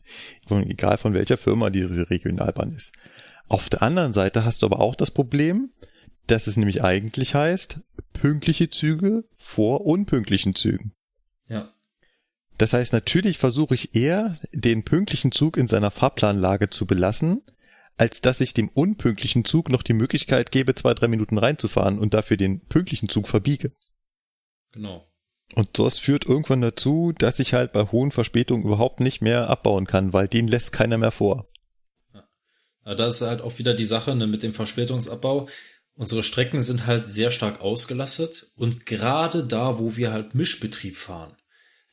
[0.50, 2.92] Egal von welcher Firma diese Regionalbahn ist.
[3.48, 5.72] Auf der anderen Seite hast du aber auch das Problem,
[6.28, 7.80] dass es nämlich eigentlich heißt,
[8.14, 10.94] pünktliche Züge vor unpünktlichen Zügen.
[11.48, 11.74] Ja.
[12.58, 17.42] Das heißt, natürlich versuche ich eher, den pünktlichen Zug in seiner Fahrplanlage zu belassen,
[17.98, 22.14] als dass ich dem unpünktlichen Zug noch die Möglichkeit gebe, zwei, drei Minuten reinzufahren und
[22.14, 23.72] dafür den pünktlichen Zug verbiege.
[24.72, 25.08] Genau.
[25.54, 29.86] Und das führt irgendwann dazu, dass ich halt bei hohen Verspätungen überhaupt nicht mehr abbauen
[29.86, 31.48] kann, weil den lässt keiner mehr vor.
[32.86, 32.96] Ja.
[32.96, 35.48] Da ist halt auch wieder die Sache ne, mit dem Verspätungsabbau.
[35.96, 41.36] Unsere Strecken sind halt sehr stark ausgelastet und gerade da, wo wir halt Mischbetrieb fahren,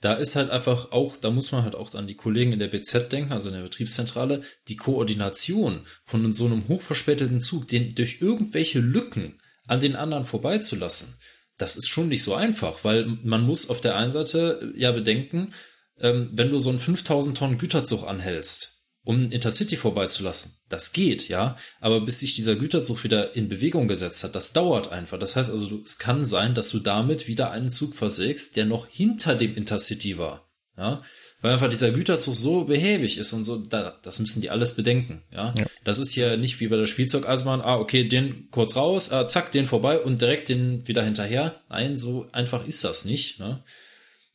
[0.00, 2.68] da ist halt einfach auch, da muss man halt auch an die Kollegen in der
[2.68, 8.20] BZ denken, also in der Betriebszentrale, die Koordination von so einem hochverspäteten Zug, den durch
[8.20, 11.18] irgendwelche Lücken an den anderen vorbeizulassen.
[11.58, 15.52] das ist schon nicht so einfach, weil man muss auf der einen Seite ja bedenken,
[15.98, 18.77] ähm, wenn du so einen 5000 Tonnen Güterzug anhältst,
[19.08, 20.58] um Intercity vorbeizulassen.
[20.68, 24.88] Das geht, ja, aber bis sich dieser Güterzug wieder in Bewegung gesetzt hat, das dauert
[24.88, 25.18] einfach.
[25.18, 28.66] Das heißt also, du, es kann sein, dass du damit wieder einen Zug versägst, der
[28.66, 31.02] noch hinter dem Intercity war, ja,
[31.40, 35.22] weil einfach dieser Güterzug so behäbig ist und so, da, das müssen die alles bedenken,
[35.32, 35.54] ja?
[35.56, 35.64] ja.
[35.84, 39.52] Das ist ja nicht wie bei der Spielzeugeisenbahn, ah, okay, den kurz raus, ah, zack,
[39.52, 41.62] den vorbei und direkt den wieder hinterher.
[41.70, 43.64] Nein, so einfach ist das nicht, ne?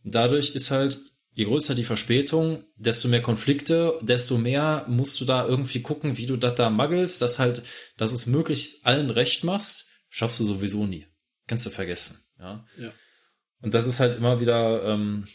[0.04, 0.98] Dadurch ist halt
[1.34, 6.26] je größer die Verspätung, desto mehr Konflikte, desto mehr musst du da irgendwie gucken, wie
[6.26, 7.64] du das da muggelst, dass halt,
[7.98, 11.08] dass es möglichst allen recht machst, schaffst du sowieso nie.
[11.48, 12.66] Kannst du vergessen, ja.
[12.78, 12.92] ja.
[13.62, 15.28] Und das ist halt immer wieder, ähm,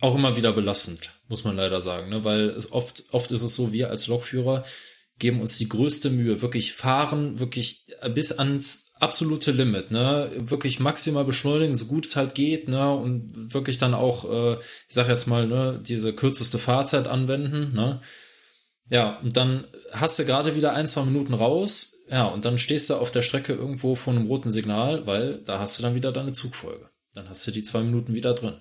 [0.00, 2.24] auch immer wieder belastend, muss man leider sagen, ne?
[2.24, 4.64] weil oft, oft ist es so, wir als Lokführer
[5.18, 10.30] geben uns die größte Mühe, wirklich fahren, wirklich bis ans absolute Limit, ne?
[10.36, 12.94] Wirklich maximal beschleunigen, so gut es halt geht, ne?
[12.94, 14.54] Und wirklich dann auch, äh,
[14.88, 18.00] ich sag jetzt mal, ne, diese kürzeste Fahrzeit anwenden, ne?
[18.90, 22.90] Ja, und dann hast du gerade wieder ein, zwei Minuten raus, ja, und dann stehst
[22.90, 26.12] du auf der Strecke irgendwo vor einem roten Signal, weil da hast du dann wieder
[26.12, 26.90] deine Zugfolge.
[27.14, 28.60] Dann hast du die zwei Minuten wieder drin.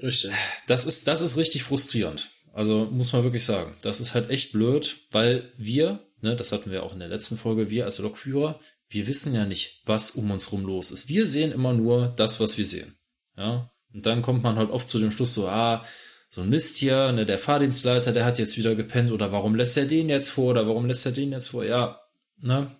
[0.00, 0.32] Richtig.
[0.66, 2.30] Das ist, das ist richtig frustrierend.
[2.52, 6.70] Also muss man wirklich sagen, das ist halt echt blöd, weil wir, ne, das hatten
[6.70, 8.58] wir auch in der letzten Folge, wir als Lokführer,
[8.88, 11.08] wir wissen ja nicht, was um uns rum los ist.
[11.08, 12.96] Wir sehen immer nur das, was wir sehen.
[13.36, 15.84] Ja, und dann kommt man halt oft zu dem Schluss so, ah,
[16.28, 19.76] so ein Mist hier, ne, der Fahrdienstleiter, der hat jetzt wieder gepennt oder warum lässt
[19.76, 21.64] er den jetzt vor oder warum lässt er den jetzt vor?
[21.64, 22.00] Ja,
[22.38, 22.74] ne?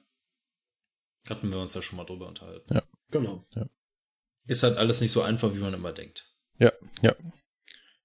[1.29, 2.75] Hatten wir uns ja schon mal drüber unterhalten.
[2.75, 3.45] Ja, genau.
[3.55, 3.67] Ja.
[4.47, 6.33] Ist halt alles nicht so einfach, wie man immer denkt.
[6.59, 7.15] Ja, ja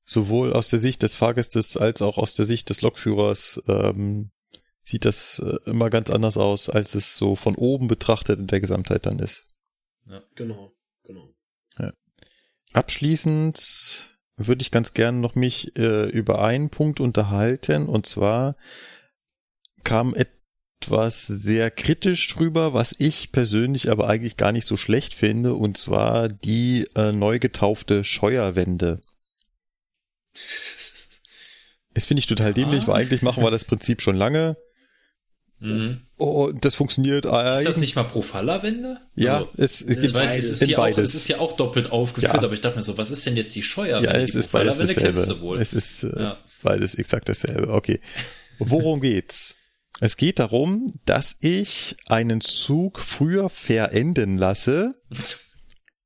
[0.07, 4.31] sowohl aus der Sicht des Fahrgastes als auch aus der Sicht des Lokführers ähm,
[4.87, 8.61] sieht das äh, immer ganz anders aus, als es so von oben betrachtet in der
[8.61, 9.45] Gesamtheit dann ist.
[10.05, 10.71] Ja, genau,
[11.03, 11.33] genau.
[11.77, 11.91] Ja.
[12.71, 18.55] Abschließend würde ich ganz gerne noch mich äh, über einen Punkt unterhalten und zwar
[19.83, 25.55] kam etwas sehr kritisch drüber, was ich persönlich aber eigentlich gar nicht so schlecht finde
[25.55, 29.01] und zwar die äh, neu getaufte Scheuerwende.
[30.33, 32.87] Das finde ich total dämlich, ah.
[32.87, 34.55] weil eigentlich machen wir das Prinzip schon lange.
[35.59, 36.01] Mhm.
[36.17, 37.25] Oh, das funktioniert.
[37.25, 38.99] Ist das nicht mal Profalla-Wende?
[39.15, 42.33] Ja, also, es, gibt weiß, es ist, ja auch, es ist ja auch doppelt aufgeführt,
[42.33, 42.43] ja.
[42.43, 44.09] aber ich dachte mir so, was ist denn jetzt die Scheuerwende?
[44.09, 45.59] Ja, es die ist beides dasselbe.
[45.59, 46.37] Es ist äh, ja.
[46.61, 47.69] beides exakt dasselbe.
[47.69, 47.99] Okay.
[48.59, 49.55] Worum geht's?
[49.99, 54.93] Es geht darum, dass ich einen Zug früher verenden lasse,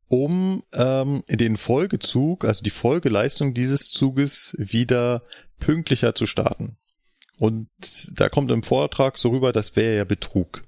[0.08, 5.24] um ähm, den Folgezug, also die Folgeleistung dieses Zuges wieder
[5.60, 6.78] pünktlicher zu starten.
[7.42, 7.70] Und
[8.20, 10.64] da kommt im Vortrag so rüber, das wäre ja Betrug.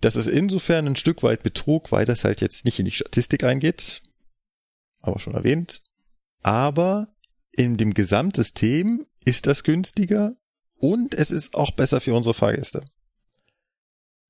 [0.00, 3.44] Das ist insofern ein Stück weit Betrug, weil das halt jetzt nicht in die Statistik
[3.44, 4.02] eingeht,
[5.00, 5.82] aber schon erwähnt.
[6.42, 7.14] Aber
[7.52, 10.34] in dem Gesamtsystem ist das günstiger
[10.74, 12.84] und es ist auch besser für unsere Fahrgäste.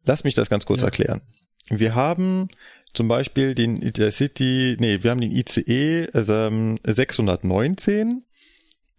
[0.04, 0.88] Lass mich das ganz kurz ja.
[0.88, 1.22] erklären.
[1.70, 2.50] Wir haben
[2.92, 8.26] zum Beispiel den Intercity, nee, wir haben den ICE also, 619,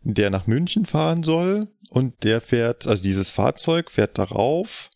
[0.01, 4.89] der nach München fahren soll und der fährt, also dieses Fahrzeug fährt darauf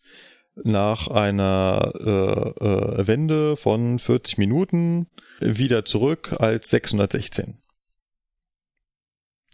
[0.55, 5.07] nach einer äh, äh, Wende von 40 Minuten
[5.39, 7.57] wieder zurück als 616.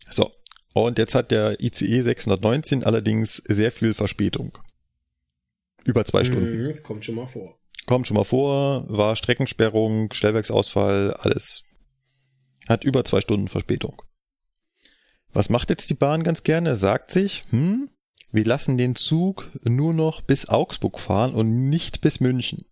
[0.10, 0.32] So,
[0.74, 4.58] und jetzt hat der ICE 619 allerdings sehr viel Verspätung.
[5.86, 6.68] Über zwei Stunden.
[6.68, 7.58] Mhm, kommt schon mal vor.
[7.86, 11.64] Kommt schon mal vor, war Streckensperrung, Stellwerksausfall, alles.
[12.68, 14.02] Hat über zwei Stunden Verspätung.
[15.34, 16.76] Was macht jetzt die Bahn ganz gerne?
[16.76, 17.90] Sagt sich, hm,
[18.32, 22.66] wir lassen den Zug nur noch bis Augsburg fahren und nicht bis München.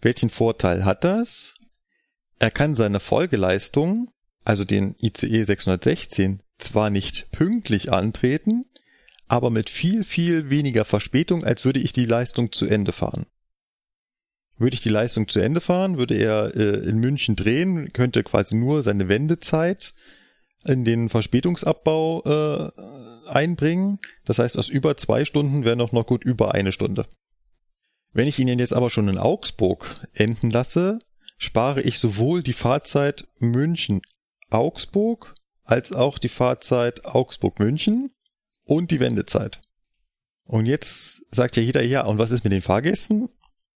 [0.00, 1.54] Welchen Vorteil hat das?
[2.38, 4.10] Er kann seine Folgeleistung,
[4.44, 8.66] also den ICE 616, zwar nicht pünktlich antreten,
[9.26, 13.26] aber mit viel, viel weniger Verspätung, als würde ich die Leistung zu Ende fahren.
[14.58, 18.54] Würde ich die Leistung zu Ende fahren, würde er äh, in München drehen, könnte quasi
[18.54, 19.94] nur seine Wendezeit
[20.66, 22.70] in den Verspätungsabbau äh,
[23.28, 23.98] einbringen.
[24.24, 27.06] Das heißt, aus über zwei Stunden wäre noch, noch gut über eine Stunde.
[28.12, 30.98] Wenn ich ihn jetzt aber schon in Augsburg enden lasse,
[31.38, 35.34] spare ich sowohl die Fahrzeit München-Augsburg
[35.64, 38.14] als auch die Fahrzeit Augsburg-München
[38.64, 39.60] und die Wendezeit.
[40.44, 43.28] Und jetzt sagt ja jeder, ja, und was ist mit den Fahrgästen?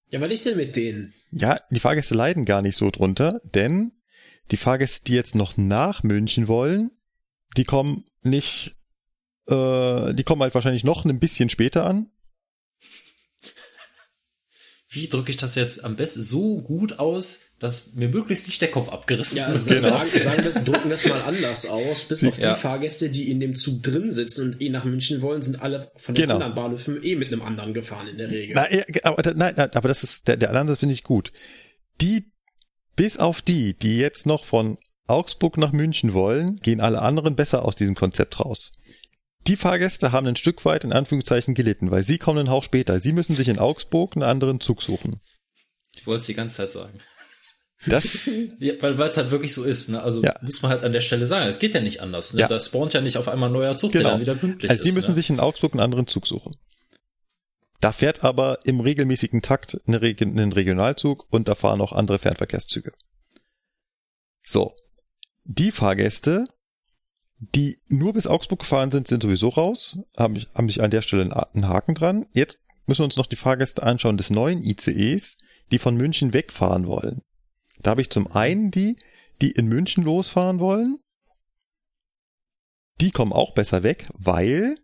[0.08, 1.12] Ja, was ist denn mit denen?
[1.30, 3.92] Ja, die Fahrgäste leiden gar nicht so drunter, denn
[4.50, 6.90] die Fahrgäste, die jetzt noch nach München wollen,
[7.56, 8.76] die kommen nicht,
[9.48, 12.10] äh, die kommen halt wahrscheinlich noch ein bisschen später an.
[14.92, 18.72] wie drücke ich das jetzt am besten so gut aus, dass mir möglichst nicht der
[18.72, 19.54] Kopf abgerissen Ja, wird.
[19.56, 22.04] also sagen, sagen wir, drücken wir es mal anders aus.
[22.08, 22.56] Bis auf die Ja.
[22.56, 26.16] Fahrgäste, die in dem Zug drin sitzen und eh nach München wollen, sind alle von
[26.16, 26.34] den Genau.
[26.34, 28.56] anderen Bahnhöfen eh mit einem anderen gefahren in der Regel.
[28.56, 31.30] Na, ja, aber, nein, aber das ist, der, der Ansatz finde ich gut.
[32.00, 32.29] Die,
[33.00, 37.64] bis auf die, die jetzt noch von Augsburg nach München wollen, gehen alle anderen besser
[37.64, 38.72] aus diesem Konzept raus.
[39.46, 43.00] Die Fahrgäste haben ein Stück weit in Anführungszeichen gelitten, weil sie kommen einen Hauch später.
[43.00, 45.22] Sie müssen sich in Augsburg einen anderen Zug suchen.
[45.96, 46.98] Ich wollte es die ganze Zeit sagen.
[47.86, 48.28] Das,
[48.58, 49.88] Ja, weil es halt wirklich so ist.
[49.88, 50.02] Ne?
[50.02, 50.34] Also Ja.
[50.42, 51.48] muss man halt an der Stelle sagen.
[51.48, 52.34] Es geht ja nicht anders.
[52.34, 52.40] Ne?
[52.42, 52.48] Ja.
[52.48, 54.02] Da spawnt ja nicht auf einmal ein neuer Zug, Genau.
[54.02, 54.90] der dann wieder pünktlich also ist.
[54.90, 55.14] die müssen ne?
[55.14, 56.54] sich in Augsburg einen anderen Zug suchen.
[57.80, 62.92] Da fährt aber im regelmäßigen Takt ein Regionalzug und da fahren auch andere Fernverkehrszüge.
[64.42, 64.74] So.
[65.44, 66.44] Die Fahrgäste,
[67.38, 69.98] die nur bis Augsburg gefahren sind, sind sowieso raus.
[70.16, 71.22] Haben haben ich an der Stelle
[71.54, 72.26] einen Haken dran.
[72.34, 75.38] Jetzt müssen wir uns noch die Fahrgäste anschauen des neuen ICEs,
[75.70, 77.22] die von München wegfahren wollen.
[77.78, 78.96] Da habe ich zum einen die,
[79.40, 80.98] die in München losfahren wollen.
[83.00, 84.76] Die kommen auch besser weg, weil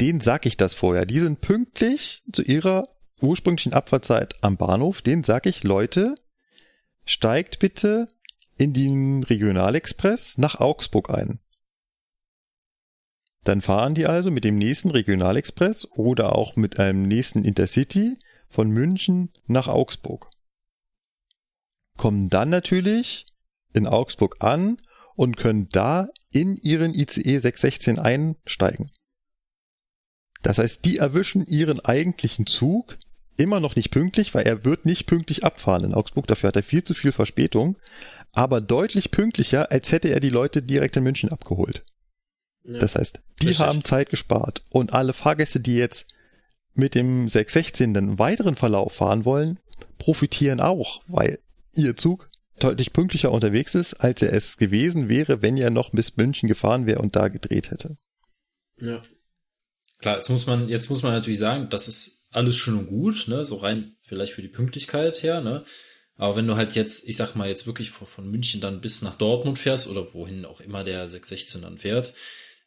[0.00, 1.06] denen sag ich das vorher.
[1.06, 2.88] Die sind pünktlich zu ihrer
[3.20, 5.02] ursprünglichen Abfahrtzeit am Bahnhof.
[5.02, 6.14] Den sag ich, Leute,
[7.04, 8.08] steigt bitte
[8.56, 11.40] in den Regionalexpress nach Augsburg ein.
[13.44, 18.16] Dann fahren die also mit dem nächsten Regionalexpress oder auch mit einem nächsten Intercity
[18.48, 20.28] von München nach Augsburg.
[21.96, 23.26] Kommen dann natürlich
[23.72, 24.80] in Augsburg an
[25.16, 28.90] und können da in ihren ICE 616 einsteigen.
[30.42, 32.98] Das heißt, die erwischen ihren eigentlichen Zug
[33.36, 36.26] immer noch nicht pünktlich, weil er wird nicht pünktlich abfahren in Augsburg.
[36.26, 37.76] Dafür hat er viel zu viel Verspätung,
[38.32, 41.84] aber deutlich pünktlicher, als hätte er die Leute direkt in München abgeholt.
[42.64, 42.78] Ja.
[42.78, 43.66] Das heißt, die Richtig.
[43.66, 46.06] haben Zeit gespart und alle Fahrgäste, die jetzt
[46.74, 49.58] mit dem 616 den weiteren Verlauf fahren wollen,
[49.98, 51.38] profitieren auch, weil
[51.72, 52.28] ihr Zug
[52.58, 56.86] deutlich pünktlicher unterwegs ist, als er es gewesen wäre, wenn er noch bis München gefahren
[56.86, 57.96] wäre und da gedreht hätte.
[58.80, 59.02] Ja.
[60.02, 63.28] Klar, jetzt muss man, jetzt muss man natürlich sagen, das ist alles schön und gut,
[63.28, 65.64] ne, so rein vielleicht für die Pünktlichkeit her, ne.
[66.16, 69.00] Aber wenn du halt jetzt, ich sag mal, jetzt wirklich von, von München dann bis
[69.02, 72.12] nach Dortmund fährst oder wohin auch immer der 616 dann fährt,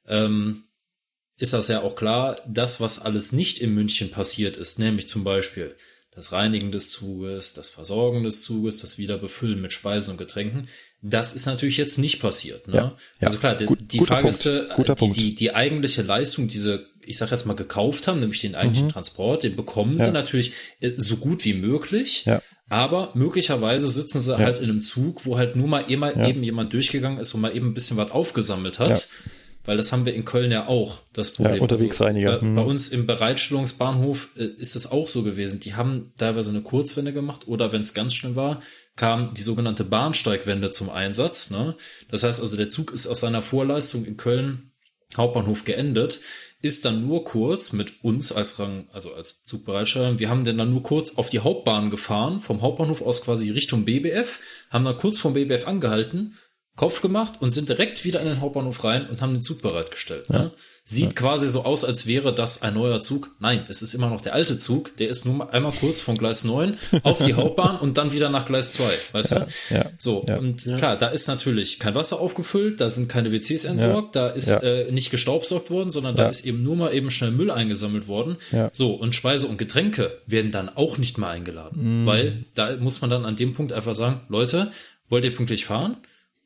[0.07, 0.63] ähm,
[1.37, 5.23] ist das ja auch klar, das, was alles nicht in München passiert ist, nämlich zum
[5.23, 5.75] Beispiel
[6.11, 10.69] das Reinigen des Zuges, das Versorgen des Zuges, das Wiederbefüllen mit Speisen und Getränken,
[11.01, 12.67] das ist natürlich jetzt nicht passiert.
[12.67, 12.75] Ne?
[12.77, 12.83] Ja,
[13.19, 13.27] ja.
[13.27, 17.31] Also klar, die, Gut- die Fahrgäste, guter die, die, die eigentliche Leistung, diese, ich sag
[17.31, 19.97] jetzt mal, gekauft haben, nämlich den eigentlichen Transport, den bekommen Mhm.
[19.97, 20.03] Ja.
[20.05, 22.25] sie natürlich äh, so gut wie möglich.
[22.25, 22.41] Ja.
[22.69, 26.27] Aber möglicherweise sitzen sie halt in einem Zug, wo halt nur mal eben, Ja.
[26.27, 28.89] eben jemand durchgegangen ist und mal eben ein bisschen was aufgesammelt hat.
[28.89, 28.99] Ja.
[29.67, 31.55] Weil das haben wir in Köln ja auch, das Problem.
[31.55, 32.33] Ja, Unterwegsreiniger.
[32.33, 35.59] Also, bei, bei uns im Bereitstellungsbahnhof äh, ist es auch so gewesen.
[35.59, 38.61] Die haben teilweise eine Kurzwende gemacht oder wenn es ganz schlimm war,
[38.95, 41.49] kam die sogenannte Bahnsteigwende zum Einsatz.
[41.49, 41.75] Ne?
[42.09, 44.71] Das heißt also, der Zug ist aus seiner Vorleistung in Köln
[45.17, 46.19] Hauptbahnhof geendet,
[46.65, 50.81] ist dann nur kurz mit uns als Rang, also als Zugbereitsteller, wir haben dann nur
[50.81, 54.39] kurz auf die Hauptbahn gefahren, vom Hauptbahnhof aus quasi Richtung BBF,
[54.71, 56.35] haben dann kurz vom BBF angehalten,
[56.75, 60.29] Kopf gemacht und sind direkt wieder in den Hauptbahnhof rein und haben den Zug bereitgestellt.
[60.31, 60.51] Ne?
[60.87, 63.31] Sieht quasi so aus, als wäre das ein neuer Zug.
[63.39, 64.95] Nein, es ist immer noch der alte Zug.
[64.97, 68.29] Der ist nur mal einmal kurz von Gleis 9 auf die Hauptbahn und dann wieder
[68.29, 68.83] nach Gleis 2.
[69.13, 69.47] Weißt du?
[69.71, 70.37] ja, So, ja.
[70.37, 74.47] und klar, da ist natürlich kein Wasser aufgefüllt, da sind keine WCs entsorgt, da ist
[74.47, 74.59] Ja.
[74.59, 76.29] äh, nicht gestaubsaugt worden, sondern da Ja.
[76.29, 78.37] ist eben nur mal eben schnell Müll eingesammelt worden.
[78.51, 78.69] Ja.
[78.71, 82.03] So, und Speise und Getränke werden dann auch nicht mehr eingeladen.
[82.03, 82.05] Mm.
[82.05, 84.69] Weil da muss man dann an dem Punkt einfach sagen, Leute,
[85.09, 85.97] wollt ihr pünktlich fahren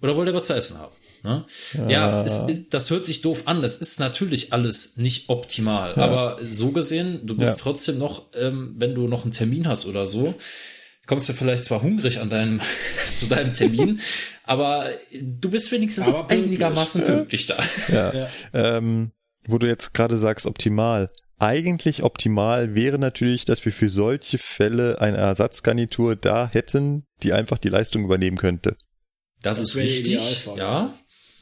[0.01, 0.93] oder wollt ihr was zu essen haben?
[1.23, 1.45] Ne?
[1.87, 3.61] Ja, es, das hört sich doof an.
[3.61, 5.95] Das ist natürlich alles nicht optimal.
[5.95, 7.63] Aber so gesehen, du bist Ja.
[7.63, 10.33] trotzdem noch, ähm, wenn du noch einen Termin hast oder so,
[11.07, 12.61] kommst du vielleicht zwar hungrig an deinem,
[13.13, 13.99] zu deinem Termin,
[14.43, 14.89] aber
[15.21, 16.45] du bist wenigstens Aber pünktlich.
[16.45, 17.57] einigermaßen pünktlich da.
[17.91, 18.27] Ja.
[18.53, 19.11] Ähm,
[19.47, 21.09] wo du jetzt gerade sagst, optimal.
[21.41, 27.57] Eigentlich optimal wäre natürlich, dass wir für solche Fälle eine Ersatzgarnitur da hätten, die einfach
[27.57, 28.75] die Leistung übernehmen könnte.
[29.41, 30.93] Das, Das ist richtig, ja.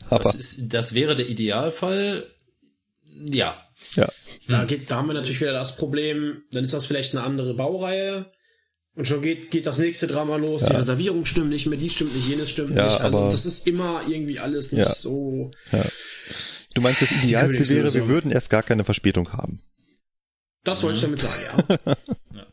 [0.10, 2.26] Aber Das, ist, das wäre der Idealfall.
[3.04, 3.58] Ja,
[3.96, 4.08] ja,
[4.48, 7.54] Da, geht, da haben wir natürlich wieder das Problem, dann ist das vielleicht eine andere
[7.54, 8.32] Baureihe
[8.96, 10.64] und schon geht, geht das nächste Drama los.
[10.66, 13.00] Die Reservierung stimmt nicht mehr, die stimmt nicht, jenes stimmt Ja, nicht.
[13.02, 14.94] Also aber- das ist immer irgendwie alles nicht Ja.
[14.94, 15.52] so.
[16.74, 19.62] du meinst, das Idealste wäre, wir würden erst gar keine Verspätung haben.
[20.64, 21.96] Das wollte ich damit sagen, ja.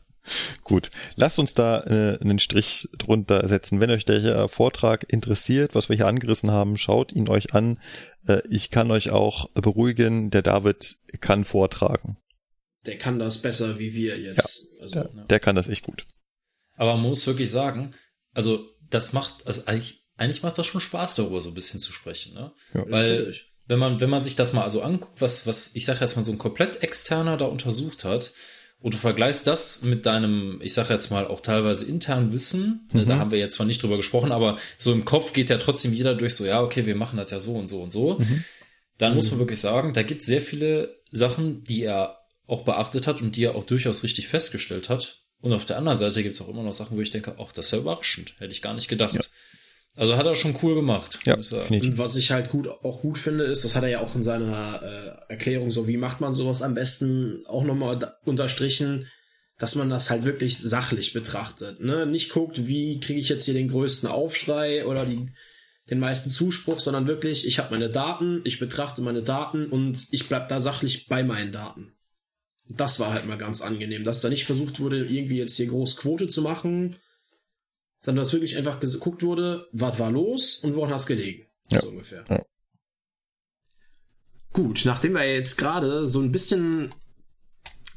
[0.63, 3.79] Gut, lasst uns da äh, einen Strich drunter setzen.
[3.79, 7.79] Wenn euch der Vortrag interessiert, was wir hier angerissen haben, schaut ihn euch an.
[8.27, 12.17] Äh, ich kann euch auch beruhigen, der David kann vortragen.
[12.85, 14.71] Der kann das besser wie wir jetzt.
[14.81, 16.05] also, Der, der kann das echt gut.
[16.75, 17.93] Aber man muss wirklich sagen,
[18.33, 21.91] also das macht, also eigentlich, eigentlich macht das schon Spaß, darüber so ein bisschen zu
[21.91, 22.53] sprechen, ne?
[22.73, 22.85] Ja.
[22.89, 23.45] Weil, Natürlich.
[23.67, 26.23] wenn man, wenn man sich das mal also anguckt, was, was, ich sage jetzt mal,
[26.23, 28.33] so ein komplett externer da untersucht hat,
[28.85, 33.03] und du vergleichst das mit deinem, ich sage jetzt mal, auch teilweise internen Wissen, ne,
[33.03, 35.91] da haben wir jetzt zwar nicht drüber gesprochen, aber so im Kopf geht ja trotzdem
[35.91, 38.19] jeder durch so, ja, okay, wir machen das ja so und so und so.
[38.99, 43.07] Dann muss man wirklich sagen, da gibt es sehr viele Sachen, die er auch beachtet
[43.07, 45.23] hat und die er auch durchaus richtig festgestellt hat.
[45.41, 47.51] Und auf der anderen Seite gibt es auch immer noch Sachen, wo ich denke, ach,
[47.53, 48.35] das ist ja überraschend.
[48.37, 49.31] Hätte ich gar nicht gedacht.
[49.95, 51.19] Also hat er schon cool gemacht.
[51.25, 51.51] Ja, ich.
[51.53, 54.23] Und was ich halt gut auch gut finde, ist, das hat er ja auch in
[54.23, 59.07] seiner äh, Erklärung so, wie macht man sowas am besten auch nochmal unterstrichen,
[59.57, 61.79] dass man das halt wirklich sachlich betrachtet.
[61.79, 62.05] Ne?
[62.05, 65.27] Nicht guckt, wie kriege ich jetzt hier den größten Aufschrei oder die,
[65.89, 70.27] den meisten Zuspruch, sondern wirklich, ich habe meine Daten, ich betrachte meine Daten und ich
[70.27, 71.93] bleib da sachlich bei meinen Daten.
[72.67, 75.95] Das war halt mal ganz angenehm, dass da nicht versucht wurde, irgendwie jetzt hier groß
[75.97, 76.97] Quote zu machen,
[77.99, 81.47] sondern dass wirklich einfach geguckt wurde, was war los und woran hat's gelegen.
[81.69, 81.81] Ja.
[81.81, 82.25] So ungefähr.
[82.29, 82.45] Ja.
[84.53, 86.93] Gut, nachdem wir jetzt gerade so ein bisschen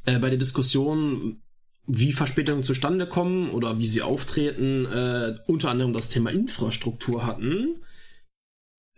[0.07, 1.43] äh, bei der Diskussion,
[1.87, 7.83] wie Verspätungen zustande kommen oder wie sie auftreten, äh, unter anderem das Thema Infrastruktur hatten,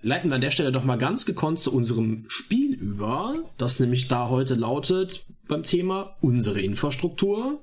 [0.02, 4.08] leiten wir an der Stelle doch mal ganz gekonnt zu unserem Spiel über, das nämlich
[4.08, 7.62] da heute lautet beim Thema unsere Infrastruktur.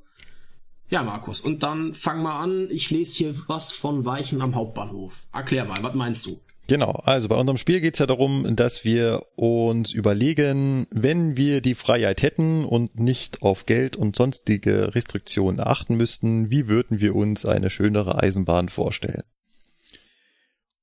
[0.89, 2.69] Ja, Markus, und dann fang mal an.
[2.71, 5.27] Ich lese hier was von Weichen am Hauptbahnhof.
[5.33, 6.39] Erklär mal, was meinst du?
[6.67, 11.61] Genau, also bei unserem Spiel geht es ja darum, dass wir uns überlegen, wenn wir
[11.61, 17.15] die Freiheit hätten und nicht auf Geld und sonstige Restriktionen achten müssten, wie würden wir
[17.15, 19.23] uns eine schönere Eisenbahn vorstellen?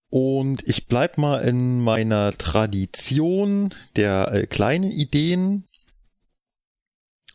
[0.08, 5.64] Und ich bleib mal in meiner Tradition der äh, kleinen Ideen.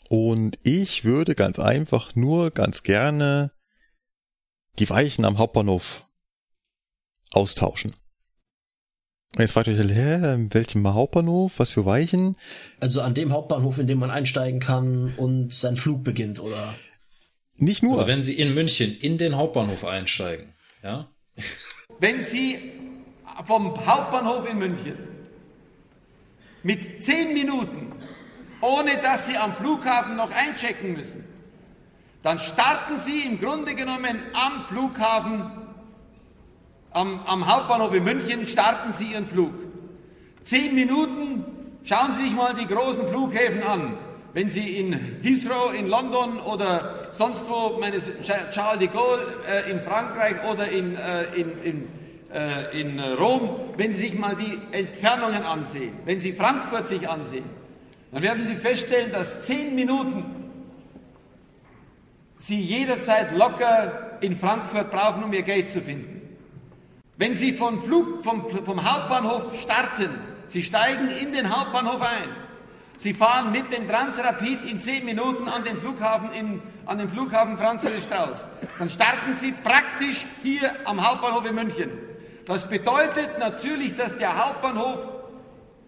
[0.09, 3.51] Und ich würde ganz einfach nur ganz gerne
[4.79, 6.03] die Weichen am Hauptbahnhof
[7.29, 7.93] austauschen.
[9.35, 12.35] Und jetzt fragt ihr euch, hä, in welchem Hauptbahnhof, was für Weichen?
[12.79, 16.73] Also an dem Hauptbahnhof, in dem man einsteigen kann und sein Flug beginnt, oder?
[17.57, 17.91] Nicht nur.
[17.91, 21.07] Also wenn Sie in München in den Hauptbahnhof einsteigen, ja,
[21.99, 22.57] wenn Sie
[23.45, 24.97] vom Hauptbahnhof in München
[26.63, 27.91] mit zehn Minuten,
[28.61, 31.25] ohne dass Sie am Flughafen noch einchecken müssen,
[32.21, 35.51] dann starten Sie im Grunde genommen am Flughafen,
[36.91, 39.53] am, am Hauptbahnhof in München, starten Sie Ihren Flug.
[40.43, 41.45] Zehn Minuten,
[41.83, 43.97] schauen Sie sich mal die großen Flughäfen an.
[44.33, 47.97] Wenn Sie in Heathrow in London oder sonst wo, meine
[48.51, 51.87] Charles de Gaulle äh, in Frankreich oder in, äh, in, in,
[52.31, 57.45] äh, in Rom, wenn Sie sich mal die Entfernungen ansehen, wenn Sie Frankfurt sich ansehen,
[58.11, 60.25] dann werden Sie feststellen, dass zehn Minuten
[62.37, 66.37] Sie jederzeit locker in Frankfurt brauchen, um Ihr Gate zu finden.
[67.17, 70.09] Wenn Sie vom, Flug, vom, vom Hauptbahnhof starten,
[70.47, 72.29] Sie steigen in den Hauptbahnhof ein,
[72.97, 77.57] Sie fahren mit dem Transrapid in zehn Minuten an den Flughafen, in, an den Flughafen
[77.57, 78.43] Franz Strauß.
[78.77, 81.91] Dann starten Sie praktisch hier am Hauptbahnhof in München.
[82.45, 85.18] Das bedeutet natürlich, dass der Hauptbahnhof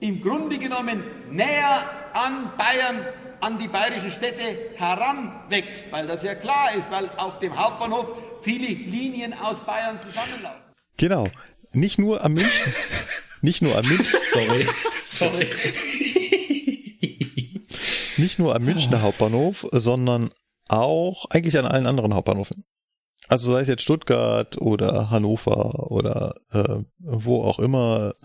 [0.01, 3.05] im Grunde genommen näher an Bayern,
[3.39, 4.41] an die bayerischen Städte
[4.75, 8.11] heranwächst, weil das ja klar ist, weil auf dem Hauptbahnhof
[8.41, 10.61] viele Linien aus Bayern zusammenlaufen.
[10.97, 11.29] Genau.
[11.71, 12.73] Nicht nur am München,
[13.41, 14.67] nicht nur am München, sorry,
[15.05, 15.47] sorry.
[18.17, 20.31] nicht nur am Münchner Hauptbahnhof, sondern
[20.67, 22.65] auch eigentlich an allen anderen Hauptbahnhöfen.
[23.27, 28.15] Also sei es jetzt Stuttgart oder Hannover oder äh, wo auch immer.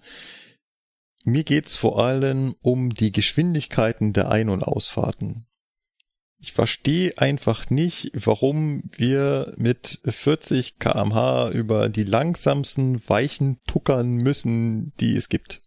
[1.29, 5.45] Mir geht's vor allem um die Geschwindigkeiten der Ein- und Ausfahrten.
[6.39, 14.93] Ich verstehe einfach nicht, warum wir mit 40 kmh über die langsamsten Weichen tuckern müssen,
[15.01, 15.63] die es gibt.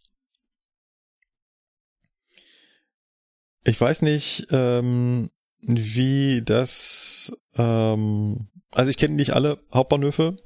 [3.65, 5.29] Ich weiß nicht, ähm,
[5.59, 10.37] wie das, ähm, also ich kenne nicht alle Hauptbahnhöfe,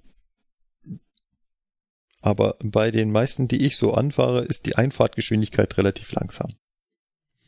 [2.23, 6.53] aber bei den meisten, die ich so anfahre, ist die Einfahrtgeschwindigkeit relativ langsam.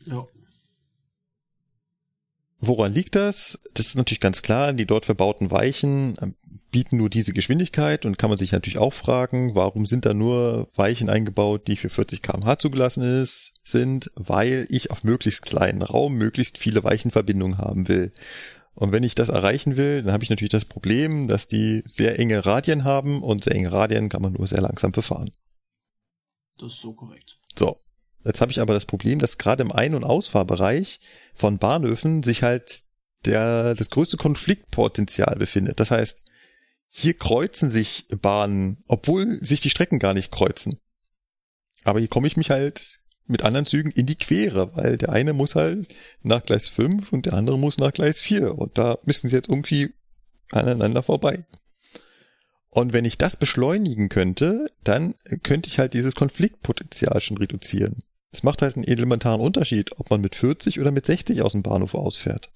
[0.04, 0.26] Ja.
[2.60, 3.58] Woran liegt das?
[3.72, 6.34] Das ist natürlich ganz klar, die dort verbauten Weichen ähm,
[6.70, 10.68] bieten nur diese Geschwindigkeit und kann man sich natürlich auch fragen, warum sind da nur
[10.74, 16.16] Weichen eingebaut, die für 40 kmh zugelassen ist, sind, weil ich auf möglichst kleinen Raum
[16.16, 18.12] möglichst viele Weichenverbindungen haben will.
[18.76, 22.18] Und wenn ich das erreichen will, dann habe ich natürlich das Problem, dass die sehr
[22.18, 25.30] enge Radien haben und sehr enge Radien kann man nur sehr langsam befahren.
[26.58, 27.38] Das ist so korrekt.
[27.58, 27.78] So.
[28.22, 31.00] Jetzt habe ich aber das Problem, dass gerade im Ein- und Ausfahrbereich
[31.34, 32.82] von Bahnhöfen sich halt
[33.24, 35.80] der das größte Konfliktpotenzial befindet.
[35.80, 36.22] Das heißt,
[36.88, 40.78] hier kreuzen sich Bahnen, obwohl sich die Strecken gar nicht kreuzen.
[41.84, 45.32] Aber hier komme ich mich halt mit anderen Zügen in die Quere, weil der eine
[45.32, 49.28] muss halt nach Gleis 5 und der andere muss nach Gleis 4 und da müssen
[49.28, 49.94] sie jetzt irgendwie
[50.50, 51.44] aneinander vorbei.
[52.70, 58.02] Und wenn ich das beschleunigen könnte, dann könnte ich halt dieses Konfliktpotenzial schon reduzieren.
[58.30, 61.62] Es macht halt einen elementaren Unterschied, ob man mit 40 oder mit 60 aus dem
[61.62, 62.50] Bahnhof ausfährt.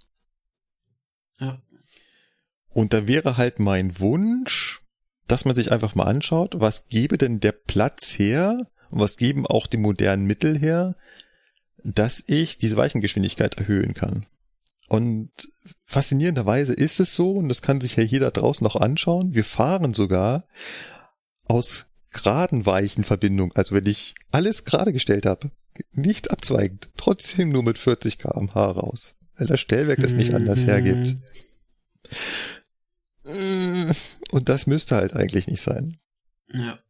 [1.38, 1.62] Ja.
[2.68, 4.80] Und da wäre halt mein Wunsch,
[5.26, 9.46] dass man sich einfach mal anschaut, was gebe denn der Platz her und was geben
[9.46, 10.96] auch die modernen Mittel her,
[11.82, 14.26] dass ich diese Weichengeschwindigkeit erhöhen kann.
[14.88, 15.30] Und
[15.86, 19.94] faszinierenderweise ist es so, und das kann sich ja jeder draußen noch anschauen, wir fahren
[19.94, 20.46] sogar
[21.46, 25.52] aus geraden Weichenverbindung, also wenn ich alles gerade gestellt habe,
[25.92, 31.16] nichts abzweigend, trotzdem nur mit 40 kmh raus, weil das Stellwerk das nicht anders hergibt.
[34.32, 35.98] Und das müsste halt eigentlich nicht sein.
[36.48, 36.80] Ja.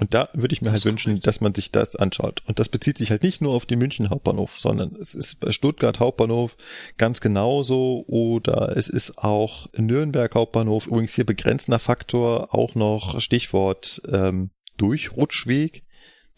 [0.00, 2.42] Und da würde ich mir Das halt wünschen, dass man sich das anschaut.
[2.46, 5.52] Und das bezieht sich halt nicht nur auf den München Hauptbahnhof, sondern es ist bei
[5.52, 6.56] Stuttgart Hauptbahnhof
[6.96, 10.86] ganz genauso oder es ist auch Nürnberg Hauptbahnhof.
[10.86, 15.84] Übrigens hier begrenzender Faktor auch noch Stichwort ähm, Durchrutschweg.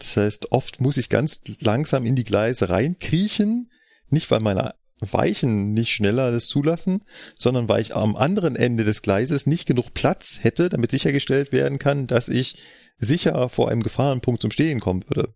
[0.00, 3.70] Das heißt, oft muss ich ganz langsam in die Gleise reinkriechen,
[4.08, 4.74] nicht weil meine
[5.10, 7.04] Weichen nicht schneller das zulassen,
[7.36, 11.78] sondern weil ich am anderen Ende des Gleises nicht genug Platz hätte, damit sichergestellt werden
[11.78, 12.56] kann, dass ich
[12.98, 15.34] sicher vor einem Gefahrenpunkt zum Stehen kommen würde.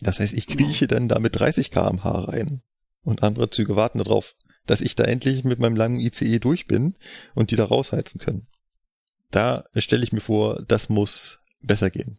[0.00, 2.62] Das heißt, ich krieche dann da mit 30 kmh rein
[3.02, 4.34] und andere Züge warten darauf,
[4.66, 6.96] dass ich da endlich mit meinem langen ICE durch bin
[7.34, 8.46] und die da rausheizen können.
[9.30, 12.18] Da stelle ich mir vor, das muss besser gehen.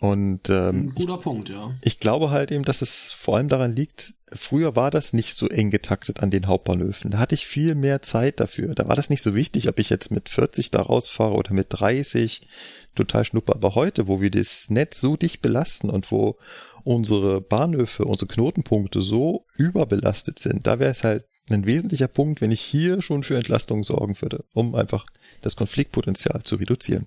[0.00, 1.72] Und ähm, Ein guter Punkt, ja.
[1.82, 5.46] ich glaube halt eben, dass es vor allem daran liegt, früher war das nicht so
[5.48, 7.10] eng getaktet an den Hauptbahnhöfen.
[7.10, 8.74] Da hatte ich viel mehr Zeit dafür.
[8.74, 11.66] Da war das nicht so wichtig, ob ich jetzt mit 40 da rausfahre oder mit
[11.70, 12.48] 30.
[12.94, 13.54] Total schnuppe.
[13.54, 16.38] Aber heute, wo wir das Netz so dicht belasten und wo
[16.82, 22.52] unsere Bahnhöfe, unsere Knotenpunkte so überbelastet sind, da wäre es halt ein wesentlicher Punkt, wenn
[22.52, 25.04] ich hier schon für Entlastung sorgen würde, um einfach
[25.42, 27.06] das Konfliktpotenzial zu reduzieren.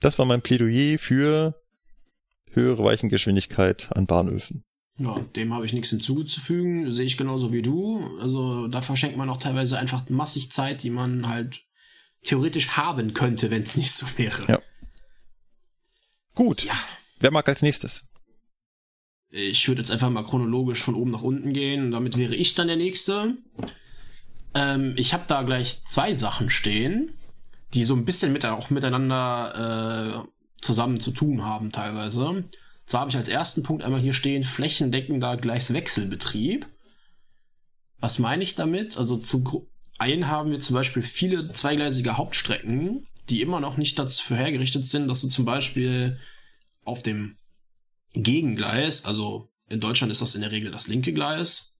[0.00, 1.59] Das war mein Plädoyer für
[2.52, 4.64] höhere Weichengeschwindigkeit an Bahnhöfen.
[4.98, 6.92] Ja, dem habe ich nichts hinzuzufügen.
[6.92, 8.18] Sehe ich genauso wie du.
[8.20, 11.62] Also da verschenkt man auch teilweise einfach massig Zeit, die man halt
[12.22, 14.44] theoretisch haben könnte, wenn es nicht so wäre.
[14.46, 14.62] Ja.
[16.34, 16.64] Gut.
[16.64, 16.74] Ja.
[17.18, 18.04] Wer mag als nächstes?
[19.30, 21.84] Ich würde jetzt einfach mal chronologisch von oben nach unten gehen.
[21.84, 23.36] Und damit wäre ich dann der Nächste.
[24.54, 27.12] Ähm, ich habe da gleich zwei Sachen stehen,
[27.72, 32.44] die so ein bisschen mit, auch miteinander äh, zusammen zu tun haben teilweise.
[32.86, 36.66] Zwar habe ich als ersten Punkt einmal hier stehen, flächendeckender Gleiswechselbetrieb.
[37.98, 38.96] Was meine ich damit?
[38.96, 39.68] Also zu
[39.98, 45.08] einen haben wir zum Beispiel viele zweigleisige Hauptstrecken, die immer noch nicht dafür hergerichtet sind,
[45.08, 46.18] dass du zum Beispiel
[46.84, 47.36] auf dem
[48.14, 51.76] Gegengleis, also in Deutschland ist das in der Regel das linke Gleis,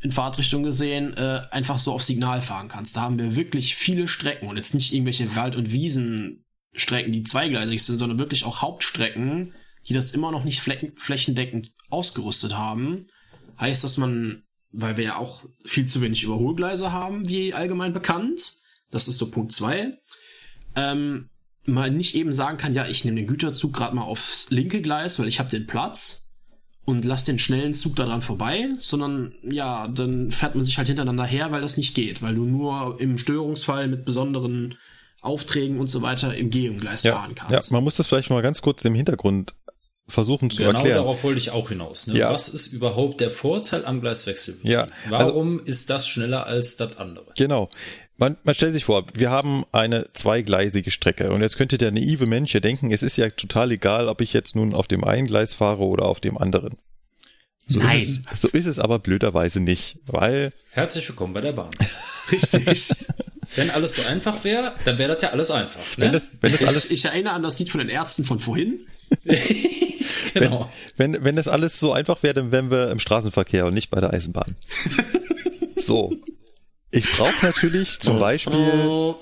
[0.00, 2.96] in Fahrtrichtung gesehen, äh, einfach so auf Signal fahren kannst.
[2.96, 5.72] Da haben wir wirklich viele Strecken und jetzt nicht irgendwelche Wald- und
[6.72, 9.54] Wiesenstrecken, die zweigleisig sind, sondern wirklich auch Hauptstrecken,
[9.88, 13.06] die das immer noch nicht flächen flächendeckend ausgerüstet haben.
[13.60, 18.54] Heißt, dass man, weil wir ja auch viel zu wenig Überholgleise haben, wie allgemein bekannt,
[18.90, 19.98] das ist so Punkt zwei,
[20.74, 21.28] ähm,
[21.64, 25.18] mal nicht eben sagen kann, ja, ich nehme den Güterzug gerade mal aufs linke Gleis,
[25.18, 26.30] weil ich habe den Platz
[26.84, 31.24] und lass den schnellen Zug daran vorbei, sondern ja, dann fährt man sich halt hintereinander
[31.24, 34.76] her, weil das nicht geht, weil du nur im Störungsfall mit besonderen
[35.22, 37.72] Aufträgen und so weiter im Gegengleis fahren ja, kannst.
[37.72, 39.54] man muss das vielleicht mal ganz kurz im Hintergrund
[40.08, 40.96] versuchen zu Genau erklären.
[40.98, 42.08] darauf wollte ich auch hinaus.
[42.08, 42.18] Ne?
[42.18, 42.32] Ja.
[42.32, 44.72] Was ist überhaupt der Vorteil am Gleiswechselbetrieb?
[44.72, 47.26] Ja, also- Warum ist das schneller als das andere?
[47.36, 47.70] Genau.
[48.18, 52.26] Man, man stellt sich vor, wir haben eine zweigleisige Strecke und jetzt könnte der naive
[52.26, 55.26] Mensch ja denken, es ist ja total egal, ob ich jetzt nun auf dem einen
[55.26, 56.76] Gleis fahre oder auf dem anderen.
[57.68, 58.00] So Nein.
[58.00, 61.70] Ist es, so ist es aber blöderweise nicht, weil Herzlich willkommen bei der Bahn.
[62.30, 63.06] Richtig.
[63.56, 65.80] Wenn alles so einfach wäre, dann wäre das ja alles einfach.
[65.98, 66.06] Ne?
[66.06, 68.40] wenn das, wenn das alles ich, ich erinnere an das Lied von den Ärzten von
[68.40, 68.86] vorhin.
[70.34, 70.70] genau.
[70.96, 74.00] Wenn, wenn das alles so einfach wäre, dann wären wir im Straßenverkehr und nicht bei
[74.00, 74.56] der Eisenbahn.
[75.76, 76.16] so.
[76.90, 79.14] Ich brauche natürlich zum Beispiel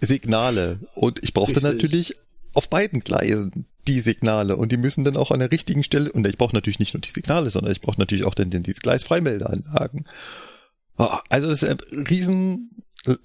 [0.00, 1.82] Signale und ich brauche dann Richtig.
[1.82, 2.16] natürlich
[2.54, 6.26] auf beiden Gleisen die Signale und die müssen dann auch an der richtigen Stelle und
[6.26, 10.06] ich brauche natürlich nicht nur die Signale, sondern ich brauche natürlich auch dann, diese Gleisfreimeldeanlagen.
[10.96, 12.70] Ah, Also es ist ein riesen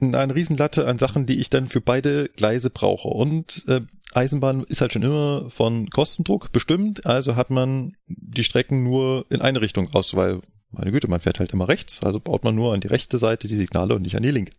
[0.02, 3.82] eine Riesenlatte an Sachen, die ich dann für beide Gleise brauche und äh,
[4.12, 9.42] Eisenbahn ist halt schon immer von Kostendruck bestimmt, also hat man die Strecken nur in
[9.42, 10.42] eine Richtung aus, weil
[10.72, 13.48] meine Güte, man fährt halt immer rechts, also baut man nur an die rechte Seite
[13.48, 14.52] die Signale und nicht an die linke.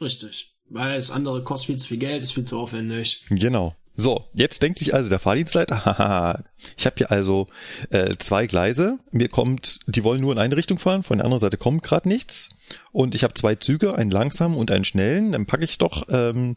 [0.00, 0.54] Richtig.
[0.68, 3.24] Weil das andere kostet viel zu viel Geld, ist viel zu aufwendig.
[3.28, 3.74] Genau.
[3.96, 6.42] So, jetzt denkt sich also der Fahrdienstleiter, haha,
[6.76, 7.46] ich habe hier also
[7.90, 11.40] äh, zwei Gleise, mir kommt, die wollen nur in eine Richtung fahren, von der anderen
[11.40, 12.50] Seite kommt gerade nichts.
[12.90, 16.56] Und ich habe zwei Züge, einen langsamen und einen schnellen, dann packe ich doch ähm,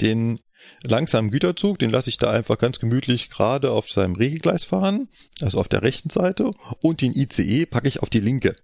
[0.00, 0.40] den
[0.82, 5.08] langsamen Güterzug, den lasse ich da einfach ganz gemütlich gerade auf seinem Regelgleis fahren,
[5.42, 6.50] also auf der rechten Seite.
[6.80, 8.54] Und den ICE packe ich auf die linke.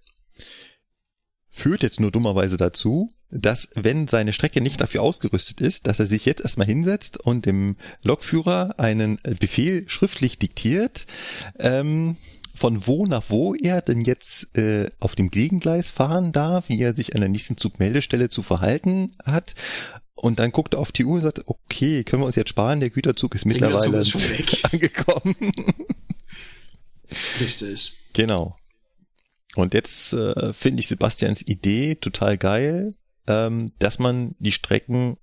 [1.49, 6.07] Führt jetzt nur dummerweise dazu, dass wenn seine Strecke nicht dafür ausgerüstet ist, dass er
[6.07, 11.07] sich jetzt erstmal hinsetzt und dem Lokführer einen Befehl schriftlich diktiert,
[11.59, 12.17] ähm,
[12.55, 16.95] von wo nach wo er denn jetzt äh, auf dem Gegengleis fahren darf, wie er
[16.95, 19.55] sich an der nächsten Zugmeldestelle zu verhalten hat.
[20.15, 22.79] Und dann guckt er auf die Uhr und sagt, okay, können wir uns jetzt sparen,
[22.79, 24.63] der Güterzug ist mittlerweile Güterzug ist schon weg.
[24.73, 25.35] angekommen.
[27.39, 27.97] Richtig.
[28.13, 28.57] Genau.
[29.55, 32.93] Und jetzt äh, finde ich Sebastians Idee total geil,
[33.27, 35.17] ähm, dass man die Strecken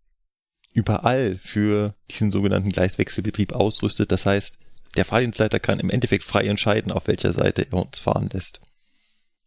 [0.72, 4.10] überall für diesen sogenannten Gleiswechselbetrieb ausrüstet.
[4.12, 4.59] Das heißt,
[4.97, 8.60] der Fahrdienstleiter kann im Endeffekt frei entscheiden, auf welcher Seite er uns fahren lässt.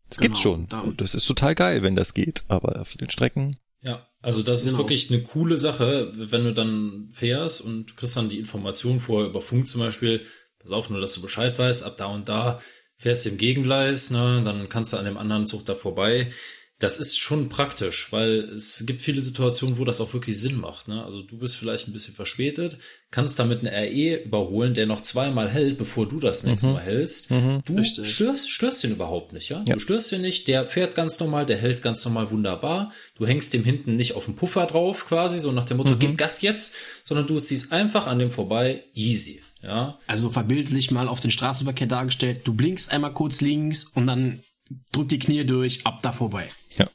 [0.09, 0.67] Das gibt's Genau, schon.
[0.67, 2.43] da- Und das ist total geil, wenn das geht.
[2.47, 3.57] Aber auf vielen Strecken.
[3.81, 4.79] Ja, also das ist Genau.
[4.79, 9.29] wirklich eine coole Sache, wenn du dann fährst und du kriegst dann die Information vorher
[9.29, 10.25] über Funk zum Beispiel,
[10.59, 12.59] pass auf, nur dass du Bescheid weißt, ab da und da
[12.97, 16.31] fährst du im Gegengleis, ne, dann kannst du an dem anderen Zug da vorbei.
[16.79, 20.87] Das ist schon praktisch, weil es gibt viele Situationen, wo das auch wirklich Sinn macht.
[20.87, 21.03] Ne?
[21.03, 22.77] Also du bist vielleicht ein bisschen verspätet,
[23.09, 27.31] kannst damit eine RE überholen, der noch zweimal hält, bevor du das nächste Mal hältst.
[27.65, 28.13] Du Richtig.
[28.13, 29.63] störst, störst ihn überhaupt nicht, ja?
[29.67, 29.73] Ja.
[29.73, 32.91] Du störst ihn nicht, der fährt ganz normal, der hält ganz normal wunderbar.
[33.15, 36.15] Du hängst dem hinten nicht auf den Puffer drauf, quasi, so nach dem Motto, gib
[36.15, 39.97] Gas jetzt, sondern du ziehst einfach an dem vorbei, easy, ja?
[40.05, 42.41] Also verbildlich mal auf den Straßenverkehr dargestellt.
[42.43, 44.43] Du blinkst einmal kurz links und dann
[44.91, 46.47] drück die Knie durch, ab da vorbei.
[46.77, 46.89] Ja.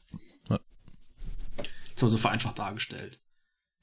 [0.47, 0.57] Das
[2.01, 3.19] haben wir so vereinfacht dargestellt.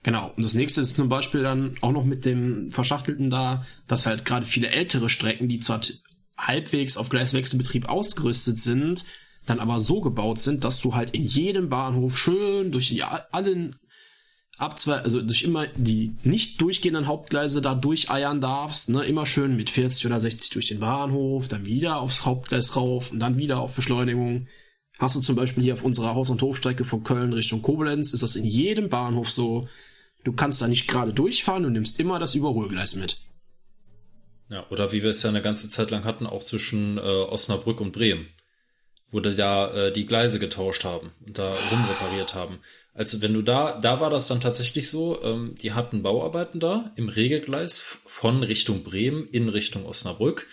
[0.02, 0.32] Genau.
[0.34, 4.24] Und das nächste ist zum Beispiel dann auch noch mit dem Verschachtelten da, dass halt
[4.24, 5.80] gerade viele ältere Strecken, die zwar
[6.36, 9.04] halbwegs auf Gleiswechselbetrieb ausgerüstet sind,
[9.46, 13.76] dann aber so gebaut sind, dass du halt in jedem Bahnhof schön durch die allen
[14.60, 19.70] Abzwe also durch immer die nicht durchgehenden Hauptgleise da durcheiern darfst, ne, immer schön mit
[19.70, 23.74] 40 oder 60 durch den Bahnhof, dann wieder aufs Hauptgleis rauf und dann wieder auf
[23.74, 24.48] Beschleunigung.
[25.00, 28.22] Hast du zum Beispiel hier auf unserer Haus- und Hofstrecke von Köln Richtung Koblenz, ist
[28.22, 29.66] das in jedem Bahnhof so.
[30.24, 33.16] Du kannst da nicht gerade durchfahren, du nimmst immer das Überholgleis mit.
[34.50, 37.80] Ja, oder wie wir es ja eine ganze Zeit lang hatten, auch zwischen äh, Osnabrück
[37.80, 38.26] und Bremen,
[39.10, 42.58] wo da ja äh, die Gleise getauscht haben und da rumrepariert haben.
[42.92, 46.92] Also wenn du da, da war das dann tatsächlich so, ähm, die hatten Bauarbeiten da
[46.96, 50.46] im Regelgleis von Richtung Bremen in Richtung Osnabrück.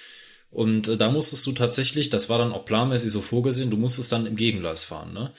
[0.50, 4.12] Und äh, da musstest du tatsächlich, das war dann auch planmäßig so vorgesehen, du musstest
[4.12, 5.34] dann im Gegengleis fahren, ne?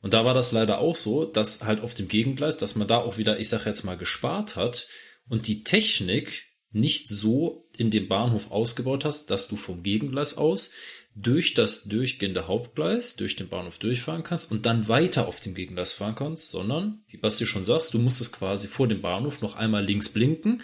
[0.00, 2.98] Und da war das leider auch so, dass halt auf dem Gegengleis, dass man da
[2.98, 4.86] auch wieder, ich sag jetzt mal, gespart hat
[5.28, 10.70] und die Technik nicht so in dem Bahnhof ausgebaut hast, dass du vom Gegengleis aus
[11.14, 15.92] durch das durchgehende Hauptgleis, durch den Bahnhof durchfahren kannst und dann weiter auf dem Gegengleis
[15.92, 19.84] fahren kannst, sondern, wie Basti schon sagst, du musstest quasi vor dem Bahnhof noch einmal
[19.84, 20.62] links blinken,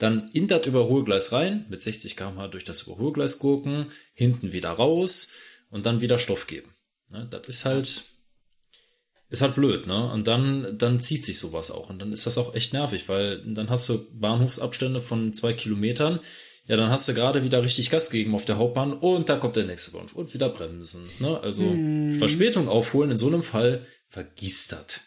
[0.00, 5.32] dann in das Überholgleis rein, mit 60 km/h durch das Überholgleis gurken, hinten wieder raus
[5.68, 6.74] und dann wieder Stoff geben.
[7.12, 8.04] Ne, das ist halt,
[9.28, 10.10] ist halt blöd, ne?
[10.10, 11.90] Und dann, dann zieht sich sowas auch.
[11.90, 16.20] Und dann ist das auch echt nervig, weil dann hast du Bahnhofsabstände von zwei Kilometern.
[16.66, 19.56] Ja, dann hast du gerade wieder richtig Gas gegeben auf der Hauptbahn und da kommt
[19.56, 21.02] der nächste Bahnhof und wieder bremsen.
[21.18, 21.40] Ne?
[21.40, 21.64] Also
[22.18, 25.00] Verspätung aufholen in so einem Fall, vergiss das.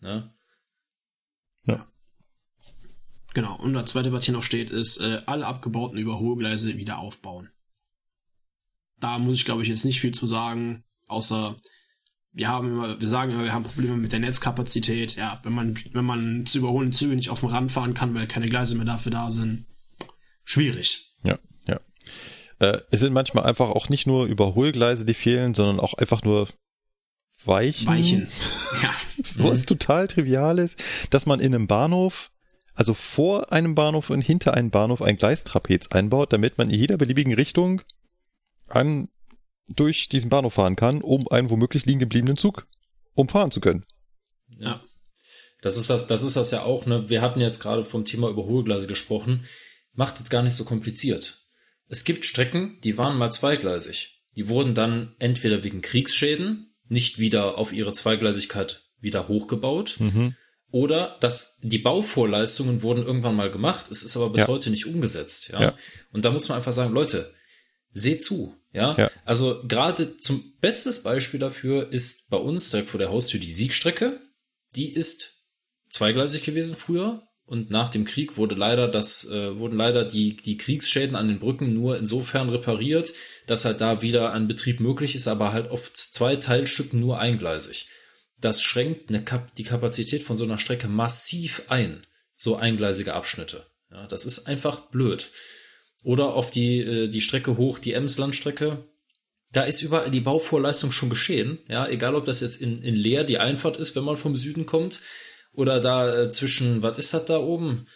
[0.00, 0.35] Ne?
[3.36, 3.54] Genau.
[3.54, 7.50] Und das zweite, was hier noch steht, ist, äh, alle abgebauten Überholgleise wieder aufbauen.
[8.98, 11.54] Da muss ich, glaube ich, jetzt nicht viel zu sagen, außer
[12.32, 15.16] wir haben immer, wir sagen immer, wir haben Probleme mit der Netzkapazität.
[15.16, 18.26] Ja, wenn man, wenn man zu überholende Züge nicht auf dem Rand fahren kann, weil
[18.26, 19.66] keine Gleise mehr dafür da sind,
[20.44, 21.10] schwierig.
[21.22, 21.78] Ja, ja.
[22.58, 26.48] Äh, es sind manchmal einfach auch nicht nur Überholgleise, die fehlen, sondern auch einfach nur
[27.44, 27.86] Weichen.
[27.86, 28.28] Weichen.
[28.82, 28.94] ja.
[29.36, 32.30] Was total trivial ist, dass man in einem Bahnhof,
[32.76, 36.96] also vor einem Bahnhof und hinter einem Bahnhof ein Gleistrapez einbaut, damit man in jeder
[36.96, 37.82] beliebigen Richtung
[38.68, 39.08] an,
[39.68, 42.68] durch diesen Bahnhof fahren kann, um einen womöglich liegen gebliebenen Zug
[43.14, 43.84] umfahren zu können.
[44.58, 44.80] Ja.
[45.62, 47.08] Das ist das, das ist das ja auch, ne?
[47.08, 49.46] Wir hatten jetzt gerade vom Thema Überholgleise gesprochen.
[49.94, 51.40] Macht es gar nicht so kompliziert.
[51.88, 54.22] Es gibt Strecken, die waren mal zweigleisig.
[54.36, 59.96] Die wurden dann entweder wegen Kriegsschäden nicht wieder auf ihre Zweigleisigkeit wieder hochgebaut.
[60.72, 64.48] Oder dass die Bauvorleistungen wurden irgendwann mal gemacht, es ist aber bis Ja.
[64.48, 65.48] heute nicht umgesetzt.
[65.48, 65.60] Ja?
[65.62, 65.76] Ja.
[66.12, 67.32] Und da muss man einfach sagen, Leute,
[67.92, 68.54] seht zu.
[68.72, 69.10] Ja, Ja.
[69.24, 74.20] also gerade zum bestes Beispiel dafür ist bei uns direkt vor der Haustür die Siegstrecke.
[74.74, 75.36] Die ist
[75.88, 80.58] zweigleisig gewesen früher und nach dem Krieg wurde leider das äh, wurden leider die die
[80.58, 83.14] Kriegsschäden an den Brücken nur insofern repariert,
[83.46, 87.86] dass halt da wieder ein Betrieb möglich ist, aber halt auf zwei Teilstücken nur eingleisig.
[88.38, 93.66] Das schränkt Kap die Kapazität von so einer Strecke massiv ein, so eingleisige Abschnitte.
[93.90, 95.30] Ja, das ist einfach blöd.
[96.02, 98.84] Oder auf die, äh, die Strecke hoch, die Ems-Landstrecke.
[99.52, 101.58] Da ist überall die Bauvorleistung schon geschehen.
[101.68, 104.66] Ja, egal ob das jetzt in, in Leer die Einfahrt ist, wenn man vom Süden
[104.66, 105.00] kommt,
[105.52, 107.86] oder da äh, zwischen, was ist das da oben?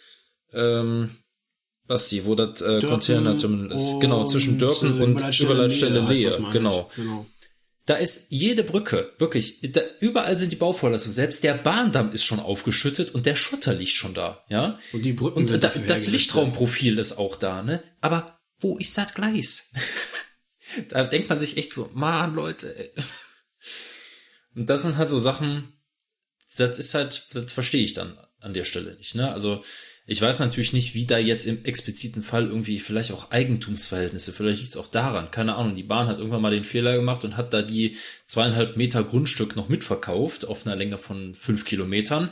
[0.51, 1.11] Ähm,
[1.87, 3.99] was die, wo das äh, Container-Terminal ist.
[3.99, 6.31] Genau, zwischen Dörpen und Überleitstelle Leer.
[6.51, 6.89] Genau.
[6.95, 7.25] genau.
[7.85, 11.15] Da ist jede Brücke, wirklich, da, überall sind die Bauvorleistungen.
[11.15, 14.79] Selbst der Bahndamm ist schon aufgeschüttet und der Schotter liegt schon da, ja.
[14.93, 16.07] Und die Brücken Und sind da, das.
[16.07, 17.83] Lichtraumprofil ist auch da, ne?
[17.99, 19.73] Aber wo ist das Gleis?
[20.89, 22.75] da denkt man sich echt so, Mann, Leute.
[22.77, 22.91] Ey.
[24.55, 25.73] Und das sind halt so Sachen,
[26.57, 29.31] das ist halt, das verstehe ich dann an der Stelle nicht, ne?
[29.31, 29.63] Also
[30.07, 34.59] ich weiß natürlich nicht, wie da jetzt im expliziten Fall irgendwie vielleicht auch Eigentumsverhältnisse, vielleicht
[34.59, 37.37] liegt es auch daran, keine Ahnung, die Bahn hat irgendwann mal den Fehler gemacht und
[37.37, 37.95] hat da die
[38.25, 42.29] zweieinhalb Meter Grundstück noch mitverkauft auf einer Länge von fünf Kilometern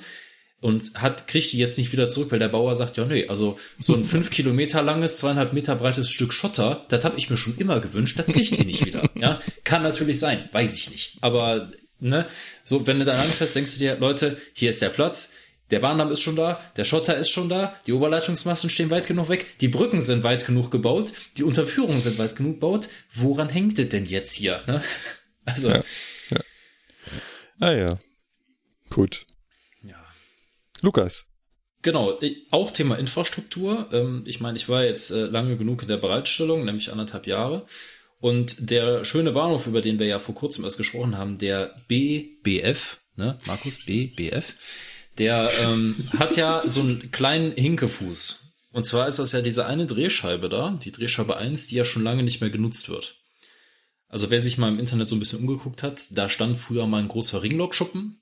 [0.62, 3.58] und hat, kriegt die jetzt nicht wieder zurück, weil der Bauer sagt, ja, nee, also
[3.80, 7.58] so ein fünf Kilometer langes, zweieinhalb Meter breites Stück Schotter, das habe ich mir schon
[7.58, 9.10] immer gewünscht, das kriegt ihr nicht wieder.
[9.16, 11.18] Ja, kann natürlich sein, weiß ich nicht.
[11.22, 12.26] Aber, ne,
[12.64, 15.36] so, wenn du da langfährst, denkst du dir, Leute, hier ist der Platz,
[15.72, 19.30] der Bahndamm ist schon da, der Schotter ist schon da, die Oberleitungsmasten stehen weit genug
[19.30, 22.90] weg, die Brücken sind weit genug gebaut, die Unterführungen sind weit genug gebaut.
[23.14, 24.62] Woran hängt es denn jetzt hier?
[24.68, 24.82] Ne?
[25.46, 25.84] Also, Ja.
[27.60, 28.00] Ah ja.
[28.90, 29.26] Gut.
[29.82, 29.96] ja.
[30.82, 31.26] Lukas.
[31.82, 32.20] Genau,
[32.52, 33.90] auch Thema Infrastruktur.
[33.92, 37.66] Ähm, Ich meine, ich war jetzt äh, lange genug in der Bereitstellung, nämlich anderthalb Jahre.
[38.20, 43.00] Und der schöne Bahnhof, über den wir ja vor kurzem erst gesprochen haben, der BBF,
[43.16, 44.54] ne, Markus, BBF,
[45.20, 48.54] der ähm, hat ja so einen kleinen Hinkefuß.
[48.72, 52.04] Und zwar ist das ja diese eine Drehscheibe da, die Drehscheibe 1, die ja schon
[52.04, 53.20] lange nicht mehr genutzt wird.
[54.08, 57.02] Also wer sich mal im Internet so ein bisschen umgeguckt hat, da stand früher mal
[57.02, 58.22] ein großer Ringlokschuppen.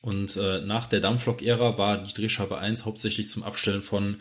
[0.00, 4.20] Und äh, nach der Dampflok-Ära war die Drehscheibe 1 hauptsächlich zum Abstellen von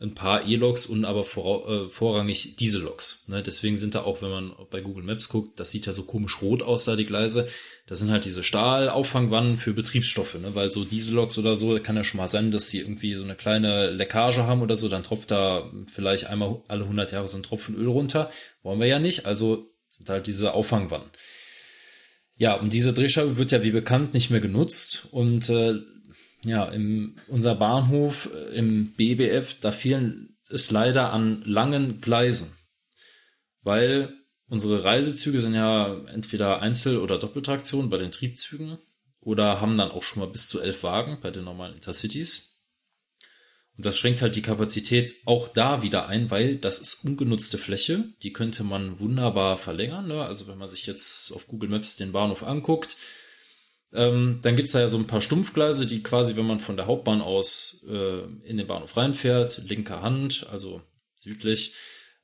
[0.00, 3.24] ein paar E-Loks und aber vor, äh, vorrangig Dieselloks.
[3.28, 3.42] Ne?
[3.42, 6.40] Deswegen sind da auch, wenn man bei Google Maps guckt, das sieht ja so komisch
[6.40, 7.48] rot aus, da die Gleise.
[7.86, 10.54] Das sind halt diese Stahlauffangwannen für Betriebsstoffe, ne?
[10.54, 13.34] weil so Dieselloks oder so, kann ja schon mal sein, dass die irgendwie so eine
[13.34, 17.42] kleine Leckage haben oder so, dann tropft da vielleicht einmal alle 100 Jahre so ein
[17.42, 18.30] Tropfen Öl runter.
[18.62, 21.08] Wollen wir ja nicht, also sind halt diese Auffangwannen.
[22.36, 25.80] Ja, und diese Drehscheibe wird ja wie bekannt nicht mehr genutzt und äh,
[26.44, 32.56] ja, im, unser Bahnhof äh, im BBF, da fehlen es leider an langen Gleisen,
[33.62, 34.14] weil
[34.48, 38.78] unsere Reisezüge sind ja entweder Einzel- oder Doppeltraktion bei den Triebzügen
[39.20, 42.48] oder haben dann auch schon mal bis zu elf Wagen bei den normalen Intercities.
[43.76, 48.12] Und das schränkt halt die Kapazität auch da wieder ein, weil das ist ungenutzte Fläche.
[48.24, 50.08] Die könnte man wunderbar verlängern.
[50.08, 50.24] Ne?
[50.24, 52.96] Also wenn man sich jetzt auf Google Maps den Bahnhof anguckt,
[53.92, 56.86] ähm, dann gibt's da ja so ein paar Stumpfgleise, die quasi, wenn man von der
[56.86, 60.82] Hauptbahn aus äh, in den Bahnhof reinfährt, linker Hand, also
[61.16, 61.74] südlich,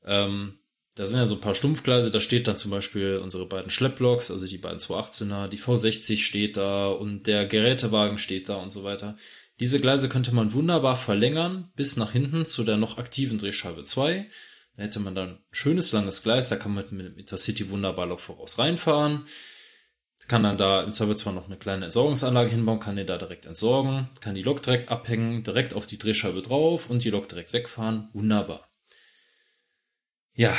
[0.05, 0.59] ähm,
[0.95, 4.31] da sind ja so ein paar Stumpfgleise, da steht dann zum Beispiel unsere beiden Schlepploks,
[4.31, 8.85] also die beiden 218er, die V60 steht da und der Gerätewagen steht da und so
[8.85, 9.17] weiter.
[9.59, 14.29] Diese Gleise könnte man wunderbar verlängern bis nach hinten zu der noch aktiven Drehscheibe 2.
[14.77, 18.07] Da hätte man dann ein schönes langes Gleis, da kann man mit dem Intercity wunderbar
[18.07, 19.25] Lok voraus reinfahren.
[20.29, 24.09] Kann dann da im Zweifelsfall noch eine kleine Entsorgungsanlage hinbauen, kann den da direkt entsorgen,
[24.21, 28.09] kann die Lok direkt abhängen, direkt auf die Drehscheibe drauf und die Lok direkt wegfahren.
[28.15, 28.69] Wunderbar.
[30.35, 30.57] Ja,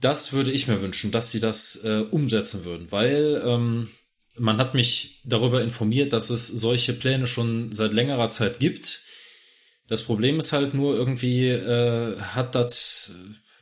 [0.00, 3.88] das würde ich mir wünschen, dass sie das äh, umsetzen würden, weil ähm,
[4.36, 9.02] man hat mich darüber informiert, dass es solche Pläne schon seit längerer Zeit gibt.
[9.88, 13.12] Das Problem ist halt nur irgendwie äh, hat das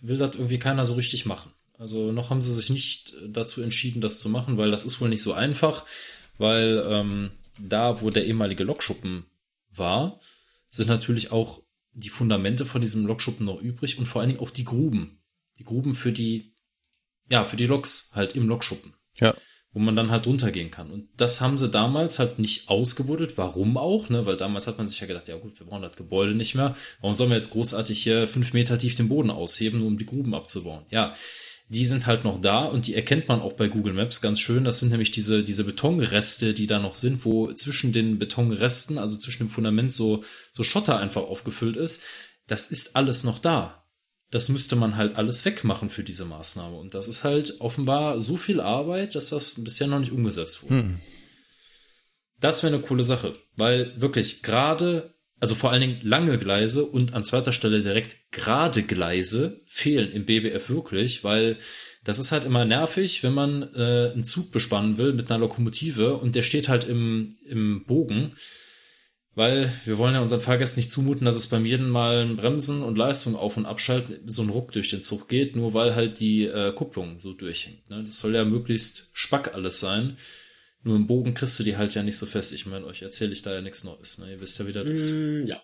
[0.01, 1.53] will das irgendwie keiner so richtig machen.
[1.79, 5.09] Also noch haben sie sich nicht dazu entschieden, das zu machen, weil das ist wohl
[5.09, 5.85] nicht so einfach,
[6.39, 9.27] weil ähm, da, wo der ehemalige Lokschuppen
[9.75, 10.21] war,
[10.71, 11.63] sind natürlich auch
[11.93, 15.19] die Fundamente von diesem Lokschuppen noch übrig und vor allen Dingen auch die Gruben.
[15.59, 16.55] Die Gruben für die,
[17.31, 19.35] ja, für die Loks halt im Lokschuppen Ja.
[19.73, 20.91] wo man dann halt runtergehen kann.
[20.91, 23.37] Und das haben sie damals halt nicht ausgebuddelt.
[23.39, 24.09] Warum auch?
[24.11, 24.25] Ne?
[24.27, 26.77] Weil damals hat man sich ja gedacht, ja gut, wir brauchen das Gebäude nicht mehr.
[27.01, 30.07] Warum sollen wir jetzt großartig hier fünf Meter tief den Boden ausheben, nur um die
[30.07, 30.85] Gruben abzubauen?
[30.91, 31.15] Ja,
[31.69, 34.65] die sind halt noch da und die erkennt man auch bei Google Maps ganz schön.
[34.65, 39.17] Das sind nämlich diese, diese Betonreste, die da noch sind, wo zwischen den Betonresten, also
[39.17, 40.23] zwischen dem Fundament so,
[40.53, 42.05] so Schotter einfach aufgefüllt ist.
[42.47, 43.87] Das ist alles noch da.
[44.31, 46.77] das müsste man halt alles wegmachen für diese Maßnahme.
[46.77, 50.75] Und das ist halt offenbar so viel Arbeit, dass das bisher noch nicht umgesetzt wurde.
[50.75, 51.01] Hm.
[52.39, 57.15] Das wäre eine coole Sache, weil wirklich gerade, also vor allen Dingen lange Gleise und
[57.15, 61.59] an zweiter Stelle direkt gerade Gleise fehlen im BBF wirklich, weil
[62.05, 66.17] das ist halt immer nervig, wenn man äh, einen Zug bespannen will mit einer Lokomotive
[66.17, 68.35] und der steht halt im, im Bogen
[69.37, 72.97] weil wir wollen ja unseren Fahrgästen nicht zumuten, dass es beim jeden Mal Bremsen und
[72.97, 76.47] Leistung auf- und abschalten so ein Ruck durch den Zug geht, nur weil halt die
[76.47, 77.89] äh, Kupplung so durchhängt.
[77.91, 78.03] Ne?
[78.03, 80.17] Das soll ja möglichst spack alles sein.
[80.87, 82.53] Nur im Bogen kriegst du die halt ja nicht so fest.
[82.53, 84.19] Ich meine, euch erzähle ich da ja nichts Neues.
[84.19, 84.31] Ne?
[84.31, 85.11] Ihr wisst ja, wie das ist.
[85.15, 85.61] Mm, ja.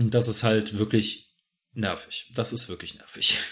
[0.00, 1.32] Und das ist halt wirklich
[1.74, 2.32] nervig.
[2.34, 3.38] Das ist wirklich nervig.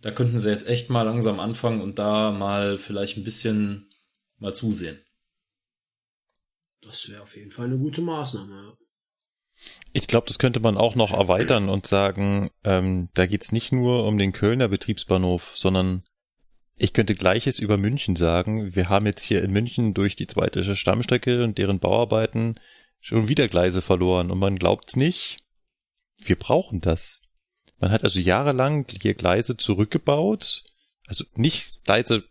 [0.00, 3.88] Da könnten sie jetzt echt mal langsam anfangen und da mal vielleicht ein bisschen
[4.38, 5.02] mal zusehen.
[6.82, 8.54] Das wäre auf jeden Fall eine gute Maßnahme.
[8.54, 8.76] ja.
[9.94, 14.04] Ich glaube, das könnte man auch noch erweitern und sagen, ähm, da geht's nicht nur
[14.04, 16.04] um den Kölner Betriebsbahnhof, sondern
[16.76, 18.74] ich könnte gleiches über München sagen.
[18.74, 22.58] Wir haben jetzt hier in München durch die zweite Stammstrecke und deren Bauarbeiten
[23.00, 25.38] schon wieder Gleise verloren und man glaubt's nicht.
[26.16, 27.20] Wir brauchen das.
[27.78, 30.64] Man hat also jahrelang hier Gleise zurückgebaut,
[31.06, 32.24] also nicht Gleise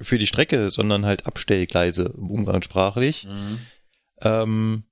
[0.00, 3.26] für die Strecke, sondern halt Abstellgleise umgangssprachlich
[4.22, 4.84] ähm,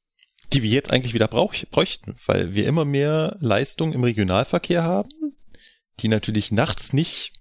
[0.52, 5.10] die wir jetzt eigentlich wieder brauch bräuchten, weil wir immer mehr Leistung im Regionalverkehr haben,
[6.00, 7.32] die natürlich nachts nicht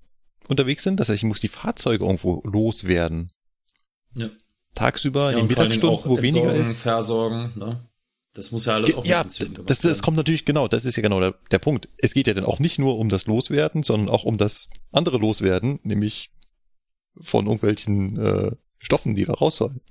[0.50, 1.00] unterwegs sind.
[1.00, 3.32] Das heißt, ich muss die Fahrzeuge irgendwo loswerden.
[4.16, 4.30] Ja.
[4.76, 6.82] Tagsüber, Ja, in den Mittagsstunden, wo weniger ist.
[6.82, 7.86] Versorgen, ne?
[8.34, 10.96] Das muss ja alles auch Ja, mit gemacht das, das kommt natürlich genau, das ist
[10.96, 11.90] ja genau der, der Punkt.
[11.98, 15.18] Es geht ja dann auch nicht nur um das Loswerden, sondern auch um das andere
[15.18, 16.32] Loswerden, nämlich
[17.20, 19.82] von irgendwelchen äh, Stoffen, die da raus sollen.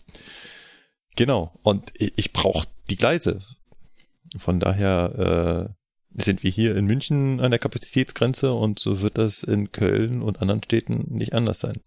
[1.16, 1.58] Genau.
[1.62, 3.40] Und ich, ich brauche die Gleise.
[4.38, 5.77] Von daher äh,
[6.14, 10.40] sind wir hier in München an der Kapazitätsgrenze und so wird das in Köln und
[10.40, 11.80] anderen Städten nicht anders sein.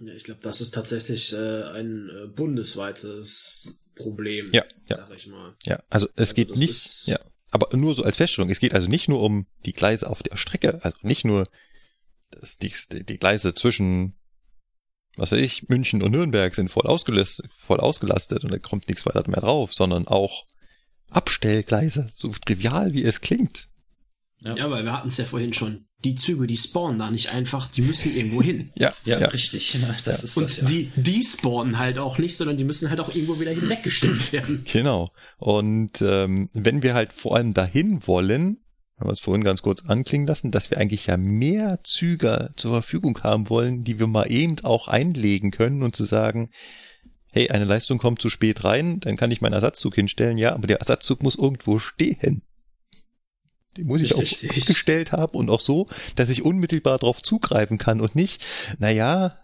[0.00, 4.96] Ja, ich glaube, das ist tatsächlich äh, ein äh, bundesweites Problem, Ja, ja.
[4.96, 5.56] sag ich mal.
[5.64, 7.18] Ja, also es Also geht nicht, ja,
[7.50, 10.36] aber nur so als Feststellung, es geht also nicht nur um die Gleise auf der
[10.36, 11.48] Strecke, also nicht nur
[12.30, 12.72] das, die,
[13.04, 14.14] die Gleise zwischen,
[15.16, 19.06] was weiß ich, München und Nürnberg sind voll ausgelastet, voll ausgelastet und da kommt nichts
[19.06, 20.46] weiter mehr drauf, sondern auch
[21.10, 23.68] Abstellgleise, so trivial wie es klingt.
[24.40, 24.56] Ja.
[24.56, 25.86] Ja, weil wir hatten es ja vorhin schon.
[26.04, 28.70] Die Züge, die spawnen da nicht einfach, die müssen irgendwo hin.
[28.78, 29.76] Ja, Ja, ja, richtig.
[30.04, 30.68] Das ist Und das ja.
[30.68, 34.64] die, die spawnen halt auch nicht, sondern die müssen halt auch irgendwo wieder hinweggestellt werden.
[34.70, 35.10] Genau.
[35.38, 38.58] Und ähm, wenn wir halt vor allem dahin wollen,
[38.98, 42.72] haben wir es vorhin ganz kurz anklingen lassen, dass wir eigentlich ja mehr Züge zur
[42.72, 46.50] Verfügung haben wollen, die wir mal eben auch einlegen können und zu sagen,
[47.30, 50.66] hey, eine Leistung kommt zu spät rein, dann kann ich meinen Ersatzzug hinstellen, ja, aber
[50.66, 52.42] der Ersatzzug muss irgendwo stehen.
[53.76, 54.50] Den muss ich auch Richtig.
[54.50, 55.86] aufgestellt haben und auch so,
[56.16, 58.44] dass ich unmittelbar darauf zugreifen kann und nicht,
[58.78, 59.38] naja,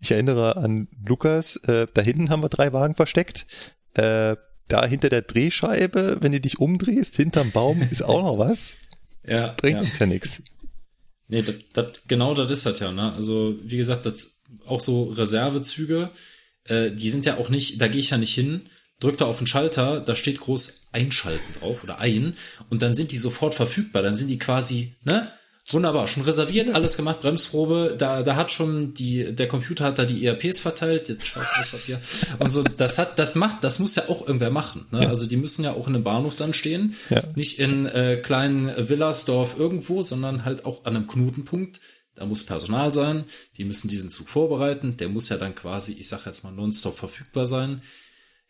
[0.00, 3.46] ich erinnere an Lukas, äh, da hinten haben wir drei Wagen versteckt,
[3.94, 4.36] äh,
[4.68, 8.76] da hinter der Drehscheibe, wenn du dich umdrehst, hinterm Baum ist auch noch was.
[9.26, 9.86] ja, Bringt ja.
[9.86, 10.42] uns ja nichts.
[11.28, 13.12] Nee, das, das, genau das ist das ja, ne?
[13.12, 16.10] Also, wie gesagt, das auch so Reservezüge,
[16.64, 18.62] äh, die sind ja auch nicht, da gehe ich ja nicht hin,
[19.00, 22.34] drück da auf den Schalter, da steht groß einschalten drauf oder ein
[22.68, 25.30] und dann sind die sofort verfügbar, dann sind die quasi, ne?
[25.72, 30.04] Wunderbar, schon reserviert, alles gemacht, Bremsprobe, da, da hat schon die, der Computer hat da
[30.04, 32.00] die ERPs verteilt, das scheiß Altpapier.
[32.40, 35.08] Und so, das hat, das macht, das muss ja auch irgendwer machen, ne?
[35.08, 37.22] Also die müssen ja auch in einem Bahnhof dann stehen, Ja.
[37.36, 41.80] nicht in äh, kleinen Villersdorf irgendwo, sondern halt auch an einem Knotenpunkt.
[42.20, 43.24] Da muss Personal sein,
[43.56, 46.98] die müssen diesen Zug vorbereiten, der muss ja dann quasi, ich sag jetzt mal, nonstop
[46.98, 47.80] verfügbar sein.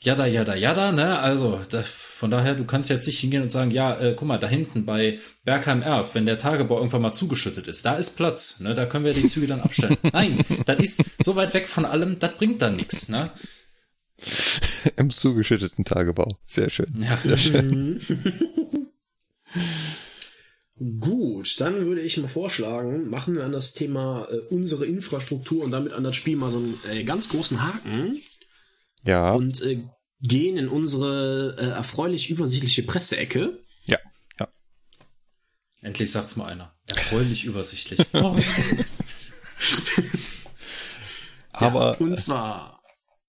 [0.01, 1.21] Jada, jada, jada, ne?
[1.21, 4.39] Also, da, von daher, du kannst jetzt nicht hingehen und sagen, ja, äh, guck mal,
[4.39, 8.59] da hinten bei Bergheim Erf, wenn der Tagebau irgendwann mal zugeschüttet ist, da ist Platz,
[8.59, 8.75] ne?
[8.75, 9.99] Da können wir die Züge dann abstellen.
[10.13, 13.31] Nein, das ist so weit weg von allem, das bringt dann nichts, ne?
[14.97, 16.27] Im zugeschütteten Tagebau.
[16.45, 16.93] Sehr schön.
[17.01, 17.17] Ja.
[17.19, 18.01] Sehr schön.
[20.99, 25.73] Gut, dann würde ich mal vorschlagen, machen wir an das Thema äh, unsere Infrastruktur und
[25.73, 28.19] damit an das Spiel mal so einen äh, ganz großen Haken
[29.05, 29.85] Ja, und äh,
[30.23, 33.63] gehen in unsere äh, erfreulich übersichtliche Presseecke.
[33.85, 33.99] ja,
[34.39, 34.49] ja.
[35.83, 36.75] Endlich sagt's mal einer.
[36.89, 38.01] Erfreulich übersichtlich.
[41.53, 42.83] Aber, Und zwar,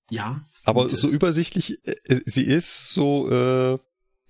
[0.10, 3.78] ja, aber so übersichtlich äh, sie ist, so äh,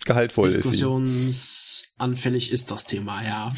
[0.05, 3.53] gehaltvoll ist diskussionsanfällig ist das Thema, ja.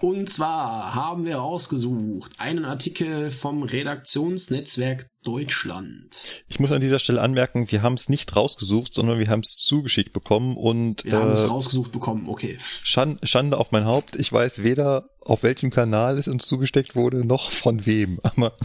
[0.00, 6.42] Und zwar haben wir rausgesucht einen Artikel vom Redaktionsnetzwerk Deutschland.
[6.48, 9.56] Ich muss an dieser Stelle anmerken, wir haben es nicht rausgesucht, sondern wir haben es
[9.56, 12.56] zugeschickt bekommen und Wir haben äh, es rausgesucht bekommen, okay.
[12.82, 14.16] Schan Schande auf mein Haupt.
[14.16, 18.20] Ich weiß weder, auf welchem Kanal es uns zugesteckt wurde, noch von wem.
[18.22, 18.56] Aber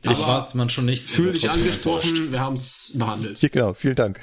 [0.00, 1.10] Da erwartet man schon nichts.
[1.10, 3.40] Fühl dich angesprochen, wir haben es behandelt.
[3.52, 4.20] genau, vielen Dank.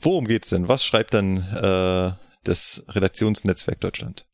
[0.00, 0.68] Worum geht's denn?
[0.68, 2.12] Was schreibt dann äh,
[2.44, 4.26] das Redaktionsnetzwerk Deutschland?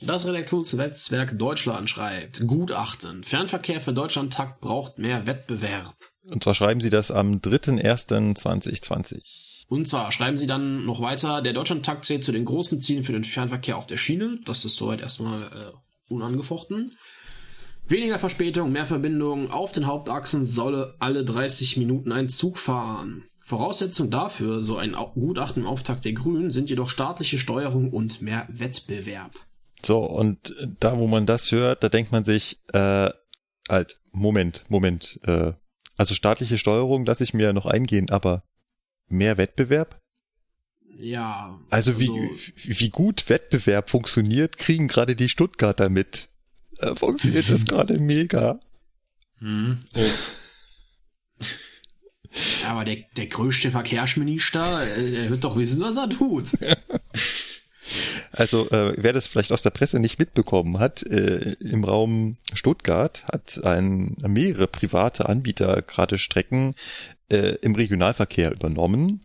[0.00, 5.96] Das Redaktionsnetzwerk Deutschland schreibt, Gutachten, Fernverkehr für Deutschlandtakt braucht mehr Wettbewerb.
[6.22, 9.66] Und zwar schreiben sie das am 3.1.2020.
[9.68, 13.10] Und zwar schreiben sie dann noch weiter, der Deutschlandtakt zählt zu den großen Zielen für
[13.12, 14.38] den Fernverkehr auf der Schiene.
[14.46, 15.72] Das ist soweit erstmal äh,
[16.08, 16.96] unangefochten.
[17.88, 19.50] Weniger Verspätung, mehr Verbindungen.
[19.50, 23.24] Auf den Hauptachsen solle alle 30 Minuten ein Zug fahren.
[23.40, 28.46] Voraussetzung dafür, so ein Gutachten im Auftakt der Grünen, sind jedoch staatliche Steuerung und mehr
[28.50, 29.32] Wettbewerb.
[29.82, 33.08] So, und da, wo man das hört, da denkt man sich, äh,
[33.70, 35.52] halt, Moment, Moment, äh,
[35.96, 38.42] also staatliche Steuerung lasse ich mir ja noch eingehen, aber
[39.08, 39.98] mehr Wettbewerb?
[40.98, 41.58] Ja.
[41.70, 42.10] Also wie,
[42.54, 46.28] wie gut Wettbewerb funktioniert, kriegen gerade die Stuttgarter mit.
[46.78, 48.60] Äh, funktioniert das gerade mega.
[49.38, 49.78] Hm.
[49.94, 50.44] Uff.
[52.62, 56.52] Ja, aber der, der größte Verkehrsminister, äh, der wird doch wissen, was er tut.
[58.32, 63.24] Also äh, wer das vielleicht aus der Presse nicht mitbekommen hat, äh, im Raum Stuttgart
[63.32, 66.74] hat ein mehrere private Anbieter gerade Strecken
[67.30, 69.24] äh, im Regionalverkehr übernommen.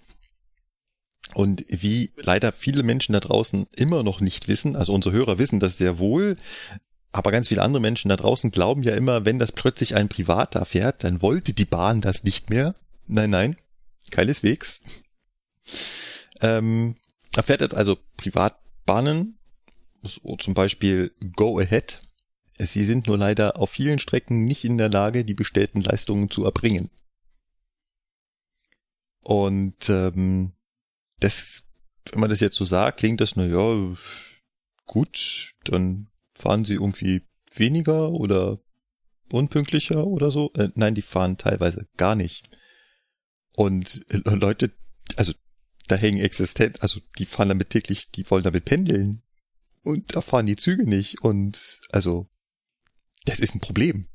[1.34, 5.59] Und wie leider viele Menschen da draußen immer noch nicht wissen, also unsere Hörer wissen
[5.59, 6.38] das sehr wohl,
[7.14, 10.65] aber ganz viele andere Menschen da draußen glauben ja immer, wenn das plötzlich ein Privater
[10.65, 12.76] fährt, dann wollte die Bahn das nicht mehr.
[13.07, 13.57] Nein, nein,
[14.10, 14.81] keineswegs.
[16.41, 16.95] Ähm,
[17.35, 19.38] er fährt jetzt also Privatbahnen,
[20.02, 21.99] so zum Beispiel Go Ahead.
[22.57, 26.44] Sie sind nur leider auf vielen Strecken nicht in der Lage, die bestellten Leistungen zu
[26.45, 26.90] erbringen.
[29.22, 30.53] Und ähm,
[31.19, 31.69] das,
[32.11, 33.95] wenn man das jetzt so sagt, klingt das, na ja,
[34.85, 36.07] gut, dann
[36.44, 37.22] fahren sie irgendwie
[37.56, 38.60] weniger oder
[39.32, 40.52] unpünktlicher oder so.
[40.53, 42.49] Äh, nein, die fahren teilweise gar nicht.
[43.56, 44.74] Und äh, Leute,
[45.15, 45.32] also
[45.88, 49.24] da hängen existent, also die fahren damit täglich, die wollen damit pendeln.
[49.84, 51.22] Und da fahren die Züge nicht.
[51.22, 52.30] Und also,
[53.26, 54.07] das ist ein Problem.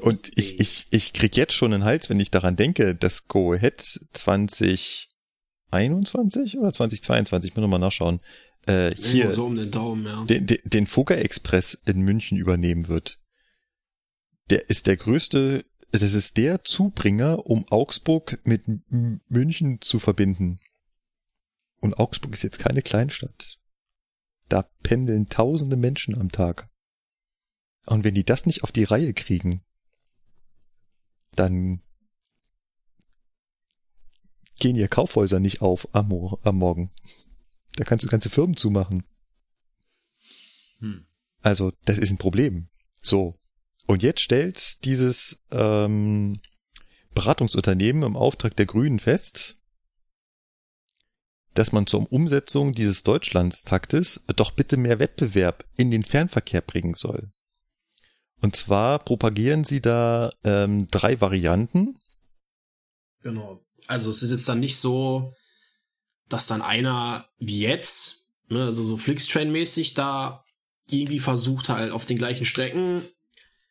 [0.00, 3.52] Und ich, ich, ich krieg jetzt schon einen Hals, wenn ich daran denke, dass Go
[3.52, 8.20] Ahead 2021 oder 2022, ich muss nochmal nachschauen,
[8.66, 10.24] äh, hier so um den Daumen, ja.
[10.24, 13.20] den, den, den Fugger Express in München übernehmen wird.
[14.50, 20.60] Der ist der größte, das ist der Zubringer, um Augsburg mit M München zu verbinden.
[21.80, 23.58] Und Augsburg ist jetzt keine Kleinstadt.
[24.48, 26.68] Da pendeln tausende Menschen am Tag.
[27.86, 29.64] Und wenn die das nicht auf die Reihe kriegen,
[31.34, 31.82] dann
[34.60, 36.12] gehen ihr Kaufhäuser nicht auf am,
[36.42, 36.92] am Morgen.
[37.76, 39.04] Da kannst du ganze Firmen zumachen.
[40.78, 41.06] Hm.
[41.40, 42.68] Also, das ist ein Problem.
[43.00, 43.38] So.
[43.86, 46.40] Und jetzt stellt dieses ähm,
[47.14, 49.60] Beratungsunternehmen im Auftrag der Grünen fest,
[51.54, 57.30] dass man zur Umsetzung dieses Deutschlandstaktes doch bitte mehr Wettbewerb in den Fernverkehr bringen soll.
[58.40, 61.98] Und zwar propagieren sie da ähm, drei Varianten.
[63.20, 63.64] Genau.
[63.86, 65.34] Also es ist jetzt dann nicht so,
[66.32, 70.44] dass dann einer wie jetzt, ne, also so Flixtrain-mäßig da
[70.88, 73.02] irgendwie versucht halt auf den gleichen Strecken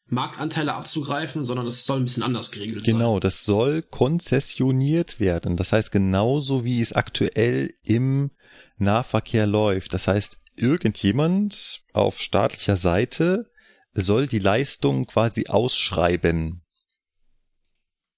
[0.07, 2.95] Marktanteile abzugreifen, sondern das soll ein bisschen anders geregelt sein.
[2.95, 5.55] Genau, das soll konzessioniert werden.
[5.55, 8.31] Das heißt, genauso wie es aktuell im
[8.77, 9.93] Nahverkehr läuft.
[9.93, 13.49] Das heißt, irgendjemand auf staatlicher Seite
[13.93, 16.61] soll die Leistung quasi ausschreiben.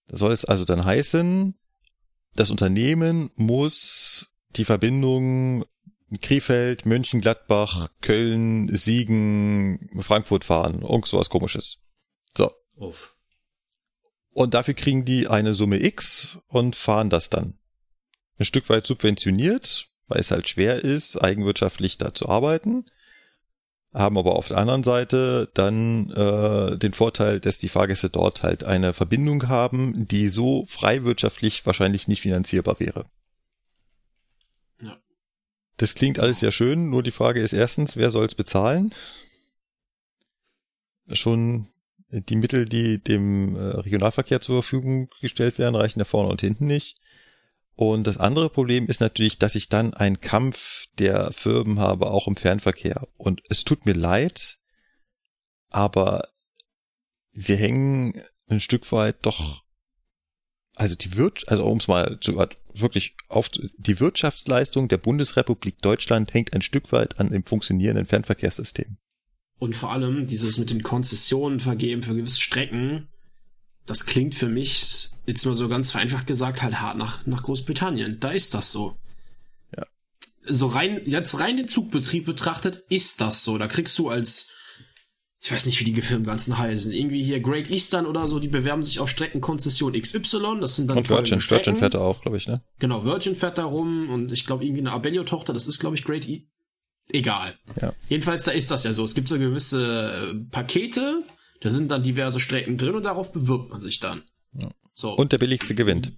[0.07, 1.53] Das soll es also dann heißen,
[2.33, 5.65] das Unternehmen muss die Verbindung
[6.21, 10.81] Krefeld, Mönchengladbach, Köln, Siegen, Frankfurt fahren.
[10.81, 11.79] Irgend sowas komisches.
[12.37, 12.51] So.
[12.75, 13.15] Uff.
[14.31, 17.57] Und dafür kriegen die eine Summe X und fahren das dann.
[18.37, 22.85] Ein Stück weit subventioniert, weil es halt schwer ist, eigenwirtschaftlich da zu arbeiten.
[23.93, 28.63] Haben aber auf der anderen Seite dann äh, den Vorteil, dass die Fahrgäste dort halt
[28.63, 33.05] eine Verbindung haben, die so frei wirtschaftlich wahrscheinlich nicht finanzierbar wäre.
[35.83, 38.95] Das klingt alles sehr schön, nur die Frage ist erstens, wer soll es bezahlen?
[41.11, 41.67] Schon
[42.07, 46.67] die Mittel, die dem äh, Regionalverkehr zur Verfügung gestellt werden, reichen da vorne und hinten
[46.67, 47.01] nicht.
[47.75, 52.29] Und das andere Problem ist natürlich, dass ich dann einen Kampf der Firmen habe, auch
[52.29, 53.05] im Fernverkehr.
[53.17, 54.59] Und es tut mir leid,
[55.69, 56.29] aber
[57.33, 59.62] wir hängen ein Stück weit doch,
[60.75, 62.35] also die wird, also um es mal zu
[62.73, 68.97] wirklich auf die Wirtschaftsleistung der Bundesrepublik Deutschland hängt ein Stück weit an dem funktionierenden Fernverkehrssystem.
[69.59, 73.07] Und vor allem dieses mit den Konzessionen vergeben für gewisse Strecken,
[73.85, 78.19] das klingt für mich, jetzt mal so ganz vereinfacht gesagt, halt hart nach, nach Großbritannien.
[78.19, 78.97] Da ist das so.
[79.75, 79.85] Ja.
[80.45, 83.57] So rein, jetzt rein den Zugbetrieb betrachtet, ist das so.
[83.57, 84.55] Da kriegst du als,
[85.43, 88.47] ich weiß nicht, wie die Firmen ganzen heißen, irgendwie hier Great Eastern oder so, die
[88.47, 92.37] bewerben sich auf Streckenkonzession XY, das sind dann Und Virgin, Virgin fährt da auch, glaube
[92.37, 92.63] ich, ne?
[92.79, 96.05] Genau, Virgin fährt da rum und ich glaube irgendwie eine Abellio-Tochter, das ist, glaube ich,
[96.05, 96.47] Great e
[97.11, 97.57] Egal.
[97.81, 97.93] Ja.
[98.07, 99.03] Jedenfalls, da ist das ja so.
[99.03, 101.23] Es gibt so gewisse äh, Pakete,
[101.59, 104.23] da sind dann diverse Strecken drin und darauf bewirbt man sich dann.
[104.53, 104.71] Ja.
[104.93, 105.13] So.
[105.13, 106.13] Und der billigste gewinnt.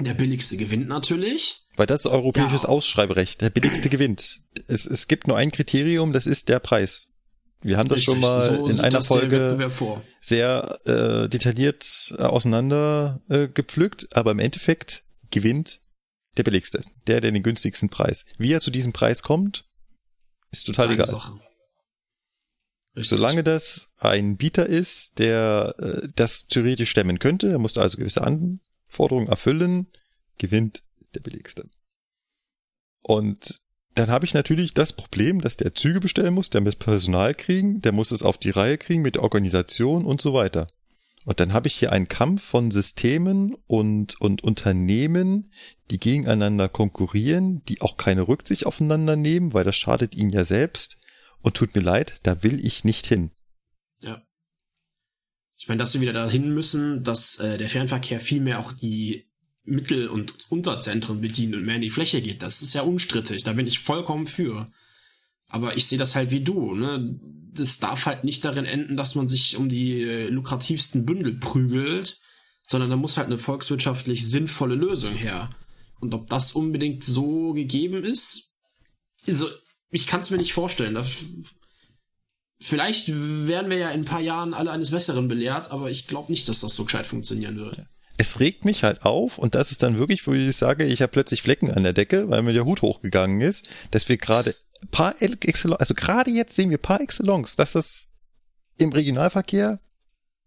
[0.00, 1.60] Der billigste gewinnt natürlich.
[1.76, 2.68] Weil das ist europäisches ja.
[2.70, 3.40] Ausschreiberecht.
[3.40, 4.40] Der billigste gewinnt.
[4.66, 7.12] Es, es gibt nur ein Kriterium, das ist der Preis.
[7.66, 9.72] Wir haben das Richtig, schon mal so in einer Folge
[10.20, 15.02] sehr äh, detailliert äh, auseinander äh, gepflückt, aber im Endeffekt
[15.32, 15.80] gewinnt
[16.36, 18.24] der billigste, der, der den günstigsten Preis.
[18.38, 19.64] Wie er zu diesem Preis kommt,
[20.52, 21.06] ist total egal.
[21.06, 21.40] Sache.
[22.94, 28.22] Solange das ein Bieter ist, der äh, das theoretisch stemmen könnte, er muss also gewisse
[28.22, 29.88] Anforderungen erfüllen,
[30.38, 30.84] gewinnt
[31.14, 31.68] der billigste.
[33.02, 33.60] Und
[33.96, 37.80] dann habe ich natürlich das Problem, dass der Züge bestellen muss, der muss Personal kriegen,
[37.80, 40.68] der muss es auf die Reihe kriegen mit der Organisation und so weiter.
[41.24, 45.50] Und dann habe ich hier einen Kampf von Systemen und, und Unternehmen,
[45.90, 50.98] die gegeneinander konkurrieren, die auch keine Rücksicht aufeinander nehmen, weil das schadet ihnen ja selbst.
[51.40, 53.30] Und tut mir leid, da will ich nicht hin.
[54.00, 54.22] Ja.
[55.56, 59.25] Ich meine, dass wir wieder dahin müssen, dass äh, der Fernverkehr viel mehr auch die
[59.66, 62.42] Mittel- und Unterzentren bedient und mehr in die Fläche geht.
[62.42, 63.42] Das ist ja unstrittig.
[63.44, 64.70] Da bin ich vollkommen für.
[65.48, 67.18] Aber ich sehe das halt wie du, ne?
[67.52, 72.20] Das darf halt nicht darin enden, dass man sich um die äh, lukrativsten Bündel prügelt,
[72.66, 75.50] sondern da muss halt eine volkswirtschaftlich sinnvolle Lösung her.
[76.00, 78.52] Und ob das unbedingt so gegeben ist,
[79.26, 79.48] also
[79.90, 80.94] ich kann es mir nicht vorstellen.
[80.94, 81.06] Da,
[82.60, 86.30] vielleicht werden wir ja in ein paar Jahren alle eines Besseren belehrt, aber ich glaube
[86.30, 87.88] nicht, dass das so gescheit funktionieren würde.
[88.18, 91.12] Es regt mich halt auf und das ist dann wirklich, wo ich sage, ich habe
[91.12, 94.54] plötzlich Flecken an der Decke, weil mir der Hut hochgegangen ist, dass wir gerade
[94.90, 98.12] par excellence, also gerade jetzt sehen wir par excellence, dass das
[98.78, 99.80] im Regionalverkehr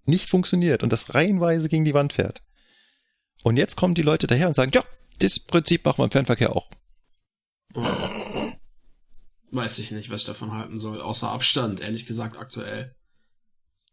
[0.05, 2.43] nicht funktioniert und das reihenweise gegen die Wand fährt.
[3.43, 4.83] Und jetzt kommen die Leute daher und sagen, ja,
[5.19, 6.69] das Prinzip machen wir im Fernverkehr auch.
[9.51, 12.95] Weiß ich nicht, was ich davon halten soll, außer Abstand, ehrlich gesagt, aktuell.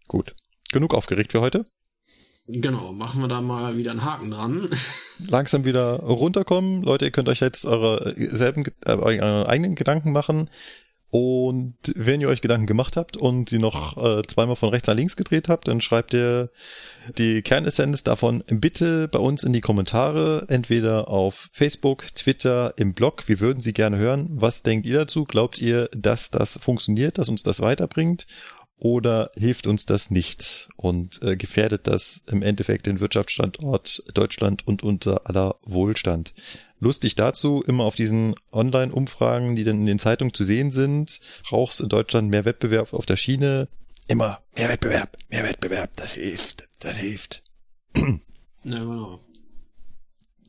[0.08, 0.34] Gut.
[0.70, 1.64] Genug aufgeregt für heute?
[2.48, 4.68] Genau, machen wir da mal wieder einen Haken dran.
[5.18, 6.82] Langsam wieder runterkommen.
[6.82, 10.48] Leute, ihr könnt euch jetzt eure selben, äh, eure eigenen Gedanken machen.
[11.10, 14.96] Und wenn ihr euch Gedanken gemacht habt und sie noch äh, zweimal von rechts nach
[14.96, 16.50] links gedreht habt, dann schreibt ihr
[17.16, 23.28] die Kernessenz davon bitte bei uns in die Kommentare, entweder auf Facebook, Twitter, im Blog.
[23.28, 24.28] Wir würden sie gerne hören.
[24.32, 25.24] Was denkt ihr dazu?
[25.24, 28.26] Glaubt ihr, dass das funktioniert, dass uns das weiterbringt?
[28.78, 34.82] Oder hilft uns das nicht und äh, gefährdet das im Endeffekt den Wirtschaftsstandort Deutschland und
[34.82, 36.34] unser aller Wohlstand.
[36.78, 41.80] Lustig dazu, immer auf diesen Online-Umfragen, die dann in den Zeitungen zu sehen sind, brauchst
[41.80, 43.68] in Deutschland mehr Wettbewerb auf der Schiene.
[44.08, 47.42] Immer mehr Wettbewerb, mehr Wettbewerb, das hilft, das hilft.
[47.94, 49.20] Ja, genau.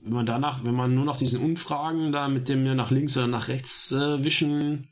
[0.02, 3.28] Wenn man danach, wenn man nur noch diesen Umfragen da mit dem nach links oder
[3.28, 4.90] nach rechts äh, wischen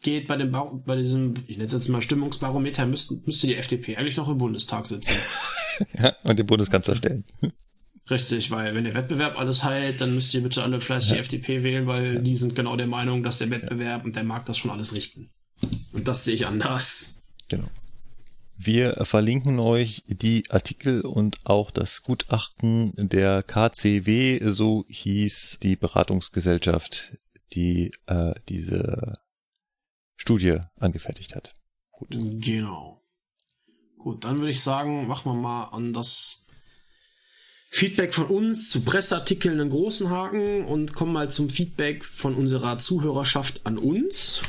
[0.00, 3.56] geht bei dem ba bei diesem, ich nenne es jetzt mal Stimmungsbarometer, müsste, müsste die
[3.56, 5.14] FDP eigentlich noch im Bundestag sitzen.
[5.98, 7.24] ja, und den Bundeskanzler stellen.
[8.10, 11.16] Richtig, weil wenn der Wettbewerb alles heilt, dann müsst ihr bitte alle fleißig ja.
[11.16, 12.20] die FDP wählen, weil ja.
[12.20, 14.04] die sind genau der Meinung, dass der Wettbewerb ja.
[14.04, 15.30] und der Markt das schon alles richten.
[15.92, 17.22] Und das sehe ich anders.
[17.48, 17.68] Genau.
[18.56, 27.16] Wir verlinken euch die Artikel und auch das Gutachten der KCW, so hieß die Beratungsgesellschaft,
[27.52, 29.14] die äh, diese
[30.20, 31.54] Studie angefertigt hat.
[31.90, 32.08] Gut.
[32.10, 33.02] Genau.
[33.98, 36.44] Gut, dann würde ich sagen, machen wir mal an das
[37.70, 42.78] Feedback von uns zu Presseartikeln einen großen Haken und kommen mal zum Feedback von unserer
[42.78, 44.42] Zuhörerschaft an uns.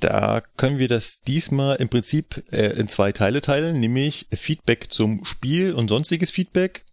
[0.00, 5.24] Da können wir das diesmal im Prinzip äh, in zwei Teile teilen, nämlich Feedback zum
[5.24, 6.84] Spiel und sonstiges Feedback.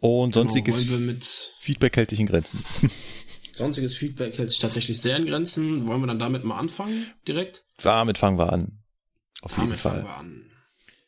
[0.00, 2.62] Und genau, sonstiges Feedback hält sich in Grenzen.
[3.56, 5.86] Sonstiges Feedback hält sich tatsächlich sehr in Grenzen.
[5.86, 7.64] Wollen wir dann damit mal anfangen, direkt?
[7.82, 8.82] Damit fangen wir an.
[9.42, 9.92] Auf damit jeden Fall.
[9.92, 10.42] Fangen wir an.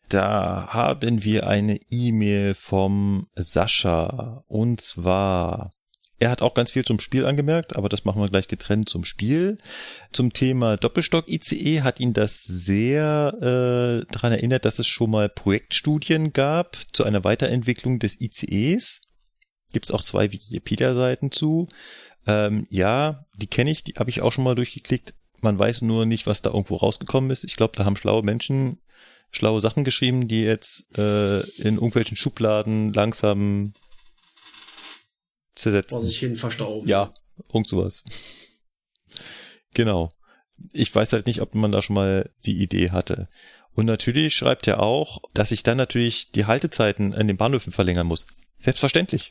[0.09, 4.43] Da haben wir eine E-Mail vom Sascha.
[4.49, 5.71] Und zwar,
[6.19, 9.05] er hat auch ganz viel zum Spiel angemerkt, aber das machen wir gleich getrennt zum
[9.05, 9.59] Spiel.
[10.11, 16.33] Zum Thema Doppelstock-ICE hat ihn das sehr äh, daran erinnert, dass es schon mal Projektstudien
[16.33, 19.03] gab zu einer Weiterentwicklung des ICEs.
[19.73, 21.69] Gibt es auch zwei Wikipedia-Seiten zu.
[22.27, 25.15] Ähm, ja, die kenne ich, die habe ich auch schon mal durchgeklickt.
[25.41, 27.45] Man weiß nur nicht, was da irgendwo rausgekommen ist.
[27.45, 28.79] Ich glaube, da haben schlaue Menschen
[29.31, 33.73] schlaue Sachen geschrieben, die jetzt äh, in irgendwelchen Schubladen langsam
[35.55, 35.97] zersetzen.
[35.97, 36.89] Vor sich hin verstauben.
[36.89, 37.13] Ja,
[37.53, 38.05] irgend sowas.
[39.75, 40.11] genau.
[40.73, 43.29] Ich weiß halt nicht, ob man da schon mal die Idee hatte.
[43.75, 48.09] Und natürlich schreibt er auch, dass ich dann natürlich die Haltezeiten an den Bahnhöfen verlängern
[48.09, 48.27] muss.
[48.57, 49.31] Selbstverständlich.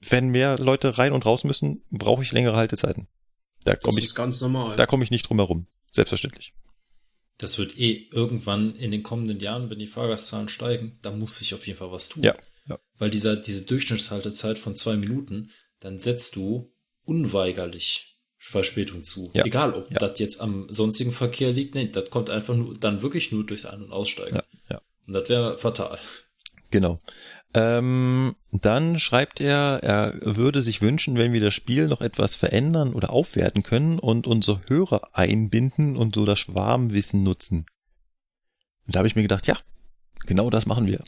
[0.00, 3.08] Wenn mehr Leute rein und raus müssen, brauche ich längere Haltezeiten.
[3.64, 4.76] Da Das komme ich, ist ganz normal.
[4.76, 5.66] da komme ich nicht drum herum.
[5.90, 6.52] Selbstverständlich.
[7.38, 11.54] Das wird eh irgendwann in den kommenden Jahren, wenn die Fahrgastzahlen steigen, da muss sich
[11.54, 12.22] auf jeden Fall was tun.
[12.22, 12.36] Ja,
[12.68, 12.78] ja.
[12.98, 15.50] Weil dieser, diese Durchschnittshaltezeit von zwei Minuten,
[15.80, 16.72] dann setzt du
[17.04, 19.30] unweigerlich Verspätung zu.
[19.34, 19.44] Ja.
[19.44, 19.98] Egal, ob Ja.
[19.98, 23.66] das jetzt am sonstigen Verkehr liegt, nee, das kommt einfach nur, dann wirklich nur durchs
[23.66, 24.36] Ein- und Aussteigen.
[24.36, 24.82] Ja, ja.
[25.06, 25.98] Und das wäre fatal.
[26.70, 27.00] Genau.
[27.54, 32.92] Ähm, dann schreibt er, er würde sich wünschen, wenn wir das Spiel noch etwas verändern
[32.92, 37.66] oder aufwerten können und unsere Hörer einbinden und so das Schwarmwissen nutzen.
[38.86, 39.58] Und da habe ich mir gedacht, ja,
[40.26, 41.02] genau das machen wir.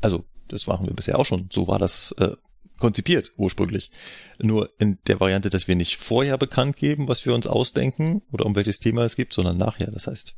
[0.00, 1.48] Also, das machen wir bisher auch schon.
[1.52, 2.36] So war das äh,
[2.78, 3.90] konzipiert ursprünglich.
[4.38, 8.46] Nur in der Variante, dass wir nicht vorher bekannt geben, was wir uns ausdenken oder
[8.46, 9.90] um welches Thema es gibt, sondern nachher.
[9.90, 10.36] Das heißt,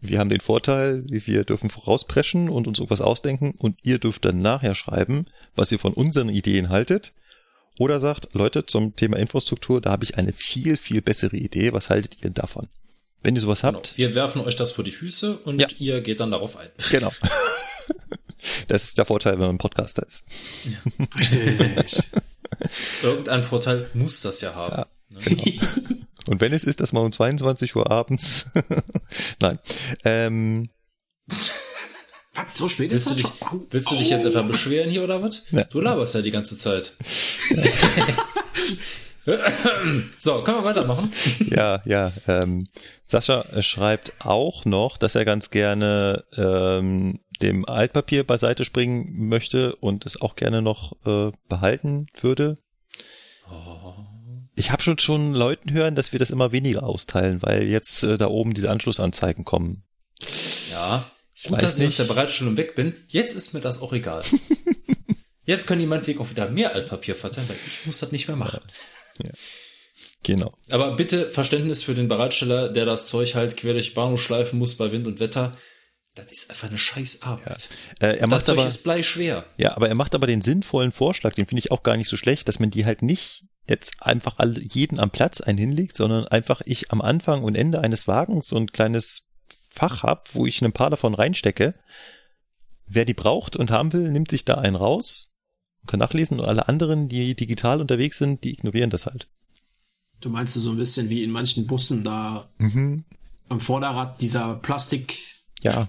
[0.00, 4.40] wir haben den Vorteil, wir dürfen vorauspreschen und uns irgendwas ausdenken und ihr dürft dann
[4.40, 5.26] nachher schreiben,
[5.56, 7.14] was ihr von unseren Ideen haltet.
[7.78, 11.72] Oder sagt, Leute, zum Thema Infrastruktur, da habe ich eine viel, viel bessere Idee.
[11.72, 12.68] Was haltet ihr davon?
[13.22, 13.74] Wenn ihr sowas Genau.
[13.74, 15.66] habt, Wir werfen euch das vor die Füße und Ja.
[15.78, 16.68] ihr geht dann darauf ein.
[16.90, 17.12] genau.
[18.68, 20.22] Das ist der Vorteil, wenn man ein Podcaster ist.
[21.18, 22.00] Richtig.
[23.02, 24.84] Irgendeinen Vorteil muss das ja haben.
[25.10, 25.20] Ne?
[26.28, 28.46] Und wenn es ist, dass man um 22 Uhr abends,
[29.40, 29.58] nein,
[30.04, 30.68] ähm,
[31.26, 31.52] Was?
[32.54, 33.66] So spät Willst ist du, dich, schon?
[33.70, 35.44] Willst du dich jetzt etwa beschweren hier oder was?
[35.50, 35.64] Ja.
[35.64, 36.92] Du laberst ja die ganze Zeit.
[40.18, 41.12] so, können wir weitermachen?
[41.50, 42.12] ja, ja.
[42.26, 42.68] Ähm,
[43.04, 49.74] Sascha äh, schreibt auch noch, dass er ganz gerne ähm, dem Altpapier beiseite springen möchte
[49.76, 52.58] und es auch gerne noch äh, behalten würde.
[54.58, 58.18] Ich habe schon schon Leuten hören, dass wir das immer weniger austeilen, weil jetzt äh,
[58.18, 59.84] da oben diese Anschlussanzeigen kommen.
[60.72, 61.08] Ja.
[61.44, 61.98] Gut, weiß dass ich aus nicht.
[62.00, 62.94] der Bereitstellung weg bin.
[63.06, 64.24] Jetzt ist mir das auch egal.
[65.44, 68.36] Jetzt können die meinetwegen auch wieder mehr Altpapier verteilen, weil ich muss das nicht mehr
[68.36, 68.60] machen.
[70.24, 70.52] Genau.
[70.70, 74.74] Aber bitte Verständnis für den Bereitsteller, der das Zeug halt quer durch Bahnhof schleifen muss
[74.74, 75.56] bei Wind und Wetter.
[76.16, 77.68] Das ist einfach eine scheiß Arbeit.
[78.00, 79.44] Äh, er das macht Zeug aber, ist bleischwer.
[79.56, 82.16] ja, aber er macht aber den sinnvollen Vorschlag, den finde ich auch gar nicht so
[82.16, 86.26] schlecht, dass man die halt nicht jetzt einfach alle, jeden am Platz einen hinlegt, sondern
[86.26, 89.28] einfach ich am Anfang und Ende eines Wagens so ein kleines
[89.70, 91.74] Fach hab, wo ich ein paar davon reinstecke.
[92.86, 95.30] Wer die braucht und haben will, nimmt sich da einen raus,
[95.86, 99.28] kann nachlesen und alle anderen, die digital unterwegs sind, die ignorieren das halt.
[100.20, 103.04] Du meinst so ein bisschen wie in manchen Bussen da Mhm.
[103.50, 105.18] am Vorderrad dieser Plastik,
[105.62, 105.88] Ja.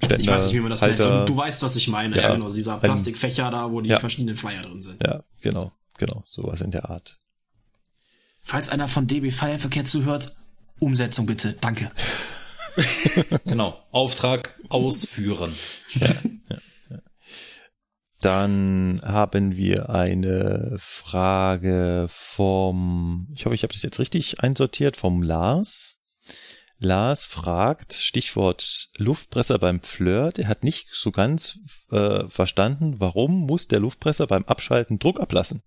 [0.00, 1.16] ich weiß nicht, wie man das Halter.
[1.18, 1.28] nennt.
[1.28, 2.16] Du, du weißt, was ich meine.
[2.16, 2.22] Ja.
[2.22, 3.98] Ja, genau, dieser Ein- Plastikfächer da, wo die Ja.
[4.00, 5.00] verschiedenen Flyer drin sind.
[5.06, 7.18] Ja, genau, genau, sowas in der Art.
[8.40, 10.36] Falls einer von DB Feierverkehr zuhört,
[10.78, 11.54] Umsetzung bitte.
[11.60, 11.90] Danke.
[13.44, 13.80] Genau.
[13.92, 15.54] Auftrag ausführen.
[18.20, 25.22] Dann haben wir eine Frage vom, ich hoffe, ich habe das jetzt richtig einsortiert, vom
[25.22, 26.00] Lars.
[26.78, 30.38] Lars fragt, Stichwort Luftpresser beim Flirt.
[30.38, 31.58] Er hat nicht so ganz
[31.90, 35.62] äh, verstanden, warum muss der Luftpresser beim Abschalten Druck ablassen?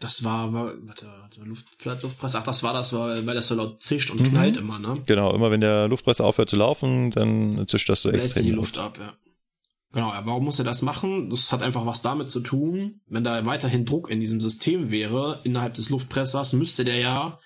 [0.00, 1.66] Das war, war warte, warte Luft,
[2.02, 2.38] Luftpresse.
[2.38, 4.20] Ach, das war das, weil, weil das so laut zischt Mhm.
[4.20, 4.94] und knallt immer, ne?
[5.06, 8.44] Genau, immer wenn der Luftpresser aufhört zu laufen, dann zischt das so dir extrem.
[8.44, 8.56] die laut.
[8.60, 9.12] Luft ab, ja.
[9.92, 11.28] Genau, ja, warum muss er das machen?
[11.30, 15.40] Das hat einfach was damit zu tun, wenn da weiterhin Druck in diesem System wäre,
[15.44, 17.38] innerhalb des Luftpressers, müsste der ja,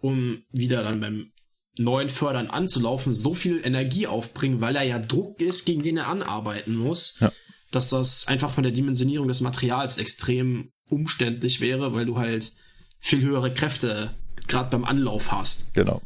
[0.00, 1.30] um wieder dann beim
[1.78, 6.08] neuen Fördern anzulaufen, so viel Energie aufbringen, weil er ja Druck ist, gegen den er
[6.08, 7.30] anarbeiten muss, Ja.
[7.70, 12.52] dass das einfach von der Dimensionierung des Materials extrem umständlich wäre, weil du halt
[12.98, 14.14] viel höhere Kräfte
[14.48, 15.72] gerade beim Anlauf hast.
[15.74, 16.02] Genau.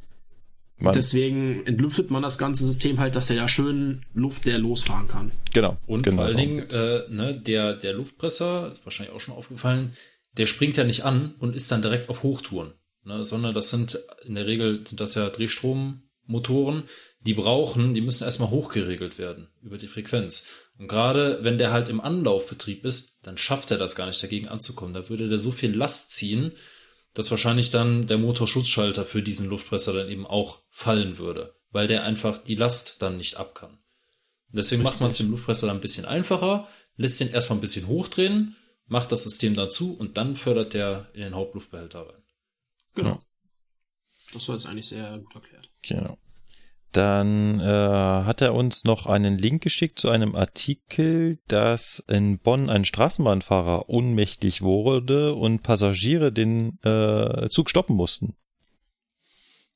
[0.77, 5.32] Man, Deswegen entlüftet man das ganze System halt, dass er da schön luftleer losfahren kann.
[5.52, 5.77] genau.
[5.86, 6.16] Und genau.
[6.16, 9.93] vor allen Dingen, äh, ne, der, der Luftpresser, wahrscheinlich auch schon aufgefallen,
[10.36, 12.73] der springt ja nicht an und ist dann direkt auf Hochtouren.
[13.05, 16.85] Ne, sondern das sind, in der Regel sind das ja Drehstrommotoren,
[17.20, 20.47] die brauchen, die müssen erstmal hochgeregelt werden über die Frequenz.
[20.78, 24.49] Und gerade wenn der halt im Anlaufbetrieb ist, dann schafft er das gar nicht dagegen
[24.49, 24.95] anzukommen.
[24.95, 26.53] Da würde der so viel Last ziehen,
[27.15, 32.03] dass wahrscheinlich dann der Motorschutzschalter für diesen Luftpresser dann eben auch fallen würde, weil der
[32.05, 33.79] einfach die Last dann nicht ab kann.
[34.49, 34.93] Deswegen Richtig.
[34.95, 38.57] macht man es dem Luftpresser dann ein bisschen einfacher, lässt den erstmal ein bisschen hochdrehen,
[38.87, 42.23] macht das System dazu und dann fördert der in den Hauptluftbehälter rein.
[42.95, 43.19] Genau.
[44.33, 45.71] Das war jetzt eigentlich sehr gut erklärt.
[45.83, 46.19] Genau.
[46.95, 52.71] Dann äh, hat er uns noch einen Link geschickt zu einem Artikel, dass in Bonn
[52.71, 58.37] ein Straßenbahnfahrer ohnmächtig wurde und Passagiere den äh, Zug stoppen mussten.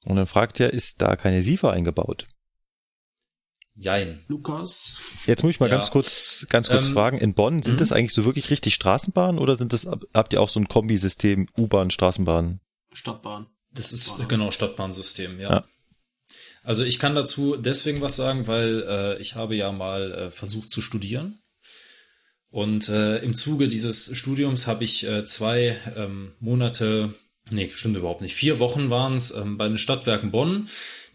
[0.04, 2.28] Und dann fragt er, ist da keine SIFA eingebaut?
[3.74, 4.24] Jein.
[4.28, 4.98] Lukas.
[5.26, 5.74] Jetzt muss ich mal ja.
[5.74, 7.18] ganz kurz, ganz kurz ähm, fragen.
[7.18, 7.78] In Bonn sind mhm.
[7.78, 11.48] das eigentlich so wirklich richtig Straßenbahnen oder sind das, habt ihr auch so ein Kombisystem
[11.58, 12.60] U-Bahn, Straßenbahn?
[12.92, 13.48] Stadtbahn.
[13.72, 14.28] Das ist das.
[14.28, 15.50] genau Stadtbahnsystem, ja.
[15.50, 15.64] ja.
[16.62, 20.70] Also ich kann dazu deswegen was sagen, weil äh, ich habe ja mal äh, versucht
[20.70, 21.40] zu studieren.
[22.50, 27.14] Und äh, im Zuge dieses Studiums habe ich äh, zwei ähm, Monate,
[27.50, 30.68] nee, stimmt überhaupt nicht, vier Wochen waren es ähm, bei den Stadtwerken Bonn,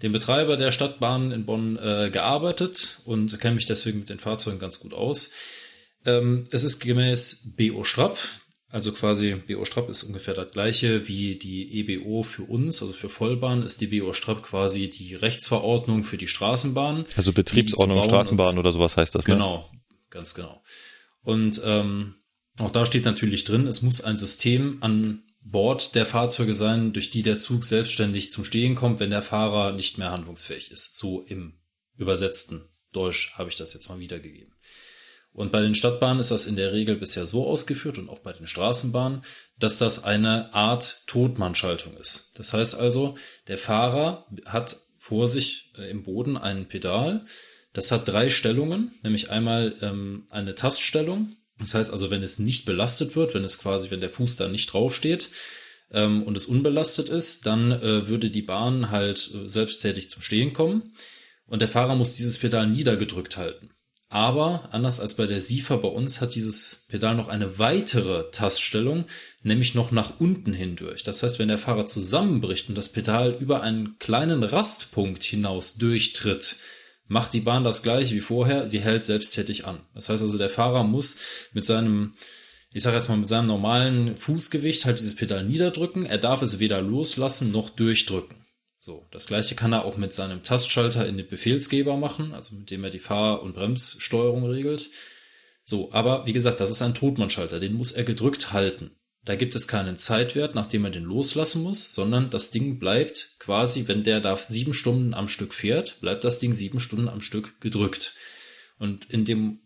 [0.04, 4.60] dem Betreiber der Stadtbahn in Bonn, äh, gearbeitet und kenne mich deswegen mit den Fahrzeugen
[4.60, 5.32] ganz gut aus.
[6.06, 8.20] Ähm, es ist gemäß BO Strapp,
[8.74, 13.08] also quasi BO Strapp ist ungefähr das gleiche wie die EBO für uns, also für
[13.08, 17.06] Vollbahn ist die BO Strapp quasi die Rechtsverordnung für die Straßenbahn.
[17.16, 19.36] Also Betriebsordnung Straßenbahn oder sowas heißt das, ne?
[19.36, 19.70] Genau,
[20.10, 20.64] ganz genau.
[21.22, 22.16] Und ähm,
[22.58, 27.12] auch da steht natürlich drin, es muss ein System an Bord der Fahrzeuge sein, durch
[27.12, 30.98] die der Zug selbstständig zum Stehen kommt, wenn der Fahrer nicht mehr handlungsfähig ist.
[30.98, 31.60] So im
[31.96, 34.53] übersetzten Deutsch habe ich das jetzt mal wiedergegeben.
[35.34, 38.34] Und bei den Stadtbahnen ist das in der Regel bisher so ausgeführt und auch bei
[38.34, 39.24] den Straßenbahnen,
[39.58, 42.34] dass das eine Art Totmannschaltung ist.
[42.36, 43.16] Das heißt also,
[43.48, 47.26] der Fahrer hat vor sich äh, im Boden ein Pedal.
[47.74, 51.36] Das hat drei Stellungen, nämlich einmal ähm, eine Taststellung.
[51.58, 54.48] Das heißt also, wenn es nicht belastet wird, wenn es quasi, wenn der Fuß da
[54.48, 55.32] nicht draufsteht
[55.92, 60.54] ähm, und es unbelastet ist, dann äh, würde die Bahn halt äh, selbsttätig zum Stehen
[60.54, 60.94] kommen.
[61.48, 63.72] Und der Fahrer muss dieses Pedal niedergedrückt halten.
[64.14, 69.06] Aber anders als bei der SIFA bei uns hat dieses Pedal noch eine weitere Taststellung,
[69.42, 71.02] nämlich noch nach unten hindurch.
[71.02, 76.58] Das heißt, wenn der Fahrer zusammenbricht und das Pedal über einen kleinen Rastpunkt hinaus durchtritt,
[77.08, 79.80] macht die Bahn das gleiche wie vorher, sie hält selbsttätig an.
[79.96, 81.18] Das heißt also, der Fahrer muss
[81.52, 82.14] mit seinem,
[82.72, 86.06] ich sage jetzt mal, mit seinem normalen Fußgewicht halt dieses Pedal niederdrücken.
[86.06, 88.43] Er darf es weder loslassen noch durchdrücken.
[88.86, 92.70] So, das gleiche kann er auch mit seinem Tastschalter in den Befehlsgeber machen, also mit
[92.70, 94.90] dem er die Fahr- und Bremssteuerung regelt.
[95.64, 98.92] So, aber wie gesagt, das ist ein Totmannschalter, den muss er gedrückt halten.
[99.24, 103.88] Da gibt es keinen Zeitwert, nachdem er den loslassen muss, sondern das Ding bleibt quasi,
[103.88, 107.62] wenn der da sieben Stunden am Stück fährt, bleibt das Ding sieben Stunden am Stück
[107.62, 108.16] gedrückt.
[108.80, 109.62] Und in dem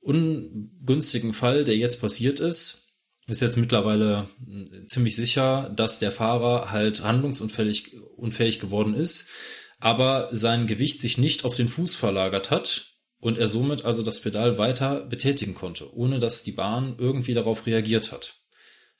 [0.00, 2.85] ungünstigen Fall, der jetzt passiert ist,
[3.26, 9.30] ist jetzt mittlerweile hm, ziemlich sicher, dass der Fahrer halt handlungsunfähig unfähig geworden ist,
[9.78, 14.20] aber sein Gewicht sich nicht auf den Fuß verlagert hat und er somit also das
[14.20, 18.36] Pedal weiter betätigen konnte, ohne dass die Bahn irgendwie darauf reagiert hat.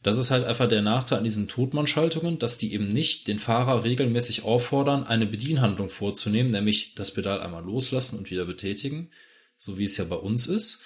[0.03, 3.83] Das ist halt einfach der Nachteil an diesen Totmannschaltungen, dass die eben nicht den Fahrer
[3.83, 9.11] regelmäßig auffordern, eine Bedienhandlung vorzunehmen, nämlich das Pedal einmal loslassen und wieder betätigen,
[9.57, 10.85] so wie es ja bei uns ist,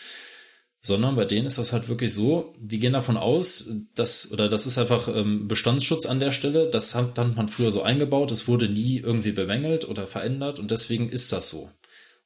[0.80, 4.66] sondern bei denen ist das halt wirklich so, die gehen davon aus, dass, oder das
[4.66, 8.48] ist einfach ähm, Bestandsschutz an der Stelle, das hat dann man früher so eingebaut, es
[8.48, 11.70] wurde nie irgendwie bemängelt oder verändert und deswegen ist das so.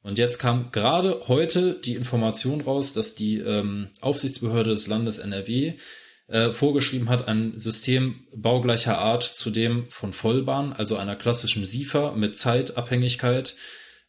[0.02, 5.74] Und jetzt kam gerade heute die Information raus, dass die ähm, Aufsichtsbehörde des Landes NRW
[6.28, 12.12] äh, vorgeschrieben hat, ein System baugleicher Art zu dem von Vollbahn, also einer klassischen SIFA
[12.12, 13.56] mit Zeitabhängigkeit,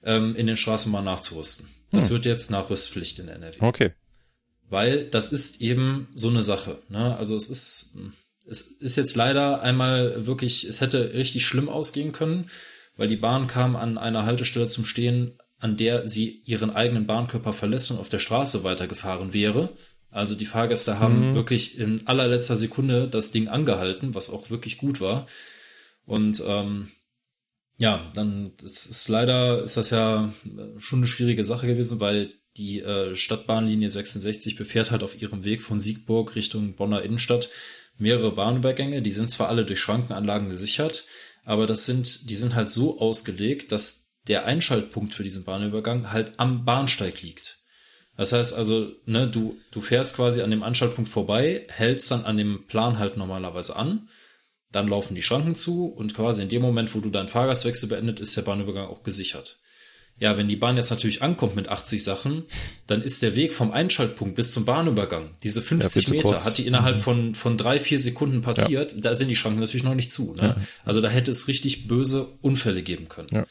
[0.03, 1.69] ähm, in den Straßenbahnen nachzurüsten.
[1.91, 2.15] Das hm.
[2.15, 3.57] wird jetzt Nachrüstpflicht in NRW.
[3.61, 3.93] Okay
[4.69, 6.81] weil das ist eben so eine Sache.
[6.89, 7.15] Ne?
[7.17, 7.97] Also es ist,
[8.47, 12.49] es ist jetzt leider einmal wirklich, es hätte richtig schlimm ausgehen können,
[12.97, 17.53] weil die Bahn kam an einer Haltestelle zum Stehen, an der sie ihren eigenen Bahnkörper
[17.53, 19.73] verlässt und auf der Straße weitergefahren wäre.
[20.09, 21.35] Also die Fahrgäste haben mhm.
[21.35, 25.27] wirklich in allerletzter Sekunde das Ding angehalten, was auch wirklich gut war.
[26.05, 26.89] Und ähm,
[27.79, 30.33] ja, dann ist, ist leider ist das ja
[30.77, 35.61] schon eine schwierige Sache gewesen, weil die äh, Stadtbahnlinie 66 befährt halt auf ihrem Weg
[35.61, 37.49] von Siegburg Richtung Bonner Innenstadt
[37.97, 39.01] mehrere Bahnübergänge.
[39.01, 41.05] Die sind zwar alle durch Schrankenanlagen gesichert,
[41.43, 46.33] aber das sind, die sind halt so ausgelegt, dass der Einschaltpunkt für diesen Bahnübergang halt
[46.37, 47.59] am Bahnsteig liegt.
[48.17, 52.37] Das heißt also, ne, du, du fährst quasi an dem Anschaltpunkt vorbei, hältst dann an
[52.37, 54.07] dem Plan halt normalerweise an,
[54.71, 58.19] dann laufen die Schranken zu und quasi in dem Moment, wo du deinen Fahrgastwechsel beendet,
[58.19, 59.59] ist der Bahnübergang auch gesichert.
[60.17, 62.43] Ja, wenn die Bahn jetzt natürlich ankommt mit 80 Sachen,
[62.87, 66.65] dann ist der Weg vom Einschaltpunkt bis zum Bahnübergang, diese 50 Ja, Meter, hat die
[66.65, 68.95] innerhalb von, von drei, vier Sekunden passiert.
[68.97, 70.33] Da sind die Schranken natürlich noch nicht zu.
[70.35, 70.55] Ne?
[70.85, 73.27] Also da hätte es richtig böse Unfälle geben können.
[73.31, 73.45] Ja.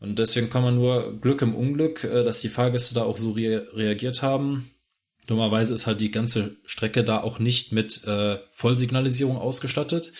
[0.00, 3.30] Und deswegen kann man nur Glück im Unglück, äh, dass die Fahrgäste da auch so
[3.30, 4.68] rea reagiert haben.
[5.28, 10.12] Dummerweise ist halt die ganze Strecke da auch nicht mit äh, Vollsignalisierung ausgestattet.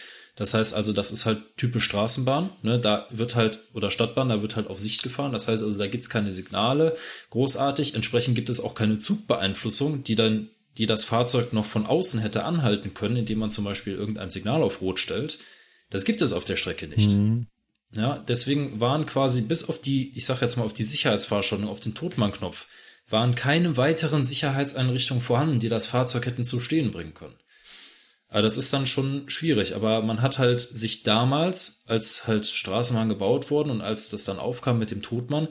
[0.42, 2.50] Das heißt also, das ist halt typisch Straßenbahn.
[2.62, 2.80] Ne?
[2.80, 5.30] Da wird halt, oder Stadtbahn, da wird halt auf Sicht gefahren.
[5.30, 6.96] Das heißt also, da gibt's keine Signale
[7.30, 7.94] großartig.
[7.94, 10.48] Entsprechend gibt es auch keine Zugbeeinflussung, die dann,
[10.78, 14.64] die das Fahrzeug noch von außen hätte anhalten können, indem man zum Beispiel irgendein Signal
[14.64, 15.38] auf Rot stellt.
[15.90, 17.12] Das gibt es auf der Strecke nicht.
[17.94, 21.78] Ja, deswegen waren quasi bis auf die, ich sag jetzt mal auf die Sicherheitsfahrschaltung, auf
[21.78, 22.66] den Totmann-Knopf,
[23.08, 27.36] waren keine weiteren Sicherheitseinrichtungen vorhanden, die das Fahrzeug hätten zu stehen bringen können.
[28.32, 29.76] Aber das ist dann schon schwierig.
[29.76, 34.38] Aber man hat halt sich damals, als halt Straßenbahn gebaut wurden und als das dann
[34.38, 35.48] aufkam mit dem Totmann,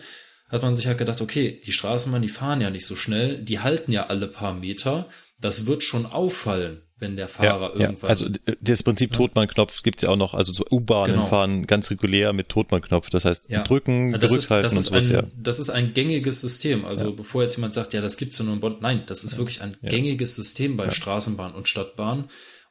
[0.50, 3.60] hat man sich halt gedacht, okay, die Straßenbahn, die fahren ja nicht so schnell, die
[3.60, 5.08] halten ja alle paar Meter.
[5.40, 8.10] Das wird schon auffallen, wenn der Fahrer ja, irgendwann.
[8.10, 11.28] also äh, das Prinzip Totmann-Knopf gibt's ja auch noch, also so U-Bahnen Genau.
[11.28, 13.12] fahren ganz regulär mit Totmann-Knopf.
[13.12, 13.62] Das heißt, Ja.
[13.62, 15.24] drücken, Ja, das ist, das, ist sowas, ein, ja.
[15.38, 16.84] das ist ein gängiges System.
[16.86, 18.78] Also bevor jetzt jemand sagt, ja, das gibt's ja nur in Bonn.
[18.82, 22.26] Nein, das ist wirklich ein gängiges System bei Straßenbahn und Stadtbahn.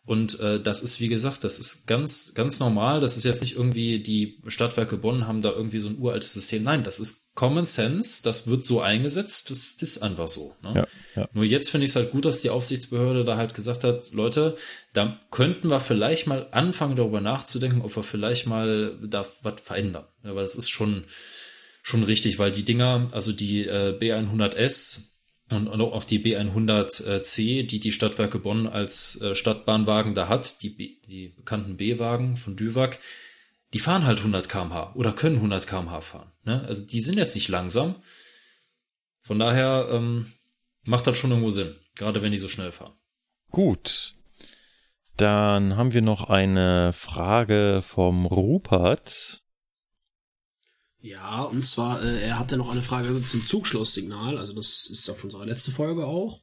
[0.07, 3.01] Und äh, das ist, wie gesagt, das ist ganz, ganz normal.
[3.01, 6.63] Das ist jetzt nicht irgendwie, die Stadtwerke Bonn haben da irgendwie so ein uraltes System.
[6.63, 8.23] Nein, das ist Common Sense.
[8.23, 9.51] Das wird so eingesetzt.
[9.51, 10.57] Das ist einfach so.
[10.63, 10.73] Ne?
[10.75, 11.29] Ja, ja.
[11.33, 14.57] Nur jetzt finde ich es halt gut, dass die Aufsichtsbehörde da halt gesagt hat, Leute,
[14.95, 20.07] da könnten wir vielleicht mal anfangen, darüber nachzudenken, ob wir vielleicht mal da was verändern.
[20.25, 21.05] Ja, weil es ist schon,
[21.83, 25.11] schon richtig, weil die Dinger, also die äh, B100S
[25.51, 31.01] und, und auch die B100C, die die Stadtwerke Bonn als äh, Stadtbahnwagen da hat, die,
[31.03, 32.99] die bekannten B-Wagen von Düwag,
[33.73, 36.33] die fahren halt 100 km/h oder können 100 km/h fahren.
[36.45, 36.65] Ne?
[36.67, 37.97] Also die sind jetzt nicht langsam.
[39.21, 40.33] Von daher ähm,
[40.85, 42.95] macht das schon irgendwo Sinn, gerade wenn die so schnell fahren.
[43.51, 44.15] Gut.
[45.17, 49.40] Dann haben wir noch eine Frage vom Rupert.
[51.03, 55.25] Ja, und zwar, äh, er hatte noch eine Frage zum Zugschlusssignal, also das ist auf
[55.25, 56.41] unserer letzten Folge auch.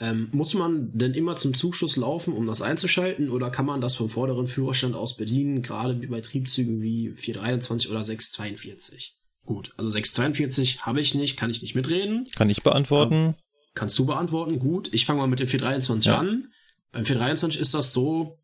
[0.00, 3.94] Ähm, muss man denn immer zum Zugschluss laufen, um das einzuschalten, oder kann man das
[3.94, 9.16] vom vorderen Führerstand aus bedienen, gerade wie bei Triebzügen wie 423 oder 642?
[9.44, 12.26] Gut, also 642 habe ich nicht, kann ich nicht mitreden.
[12.34, 13.34] Kann ich beantworten?
[13.74, 14.58] Kannst du beantworten?
[14.58, 16.18] Gut, ich fange mal mit dem 423 Ja.
[16.18, 16.48] an.
[16.92, 18.38] Beim 423 ist das so,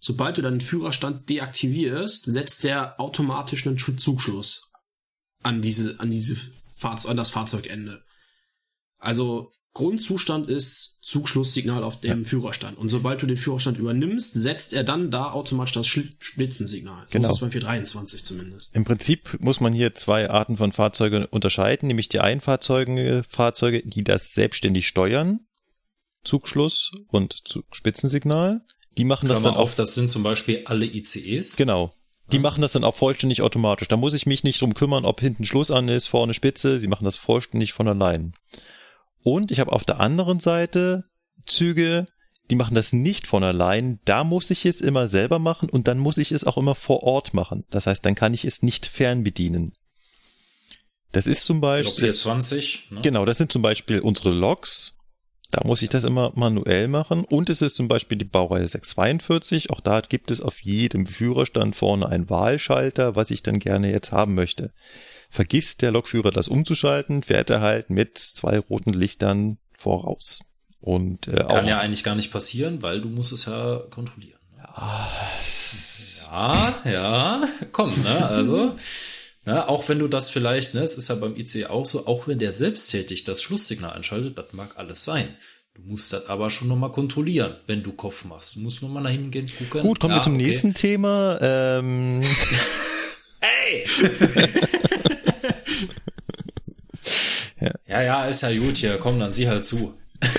[0.00, 4.71] sobald du deinen Führerstand deaktivierst, setzt der automatisch einen Zugschluss
[5.42, 6.36] an diese, an diese
[6.74, 8.02] Fahrzeug, an das Fahrzeugende.
[8.98, 12.76] Also Grundzustand ist Zugschlusssignal auf dem Führerstand.
[12.76, 17.04] Und sobald du den Führerstand übernimmst, setzt er dann da automatisch das Spitzensignal.
[17.06, 17.28] So Genau.
[17.30, 18.74] ist es beim 423 zumindest.
[18.76, 24.04] Im Prinzip muss man hier zwei Arten von Fahrzeugen unterscheiden, nämlich die Einfahrzeuge, Fahrzeuge, die
[24.04, 25.40] das selbstständig steuern,
[26.22, 28.60] Zugschluss und Zug- Spitzensignal.
[28.98, 31.56] Die machen das Klammer dann auf, auch, das sind zum Beispiel alle ICEs.
[31.56, 31.94] genau.
[32.32, 33.88] Die machen das dann auch vollständig automatisch.
[33.88, 36.80] Da muss ich mich nicht drum kümmern, ob hinten Schluss an ist, vorne Spitze.
[36.80, 38.34] Sie machen das vollständig von allein.
[39.22, 41.04] Und ich habe auf der anderen Seite
[41.46, 42.06] Züge,
[42.50, 44.00] die machen das nicht von allein.
[44.04, 47.02] Da muss ich es immer selber machen und dann muss ich es auch immer vor
[47.02, 47.64] Ort machen.
[47.70, 49.72] Das heißt, dann kann ich es nicht fernbedienen.
[51.12, 52.90] Das ist zum Beispiel, 420.
[52.90, 53.00] Ne?
[53.02, 54.96] genau, das sind zum Beispiel unsere Loks.
[55.52, 57.24] Da muss ich das immer manuell machen.
[57.24, 59.68] Und es ist zum Beispiel die Baureihe 642.
[59.70, 64.12] Auch da gibt es auf jedem Führerstand vorne einen Wahlschalter, was ich dann gerne jetzt
[64.12, 64.72] haben möchte.
[65.28, 70.40] Vergisst der Lokführer das umzuschalten, fährt er halt mit zwei roten Lichtern voraus.
[70.80, 74.38] Und äh, auch Kann ja eigentlich gar nicht passieren, weil du musst es ja kontrollieren.
[74.56, 75.08] Ja,
[76.86, 78.74] ja, komm, ne, also,
[79.44, 82.28] ne, auch wenn du das vielleicht, ne, es ist ja beim ICE auch so, auch
[82.28, 85.28] wenn der selbsttätig das Schlusssignal einschaltet, das mag alles sein.
[85.74, 88.56] Du musst das aber schon nochmal kontrollieren, wenn du Kopf machst.
[88.56, 89.80] Du musst nur mal nach hinten gehen, gucken.
[89.82, 90.44] gut, kommen Ja, wir zum okay.
[90.46, 91.38] nächsten Thema.
[91.40, 92.22] Ähm,
[93.44, 93.84] Hey!
[97.88, 98.98] ja, ja, ist ja gut hier.
[98.98, 99.94] Komm, dann sieh halt zu.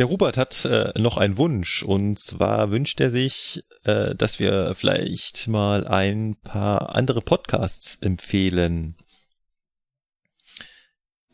[0.00, 4.74] Der Robert hat äh, noch einen Wunsch und zwar wünscht er sich, äh, dass wir
[4.74, 8.96] vielleicht mal ein paar andere Podcasts empfehlen.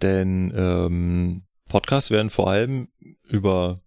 [0.03, 2.89] Denn ähm, Podcasts werden vor allem
[3.29, 3.79] über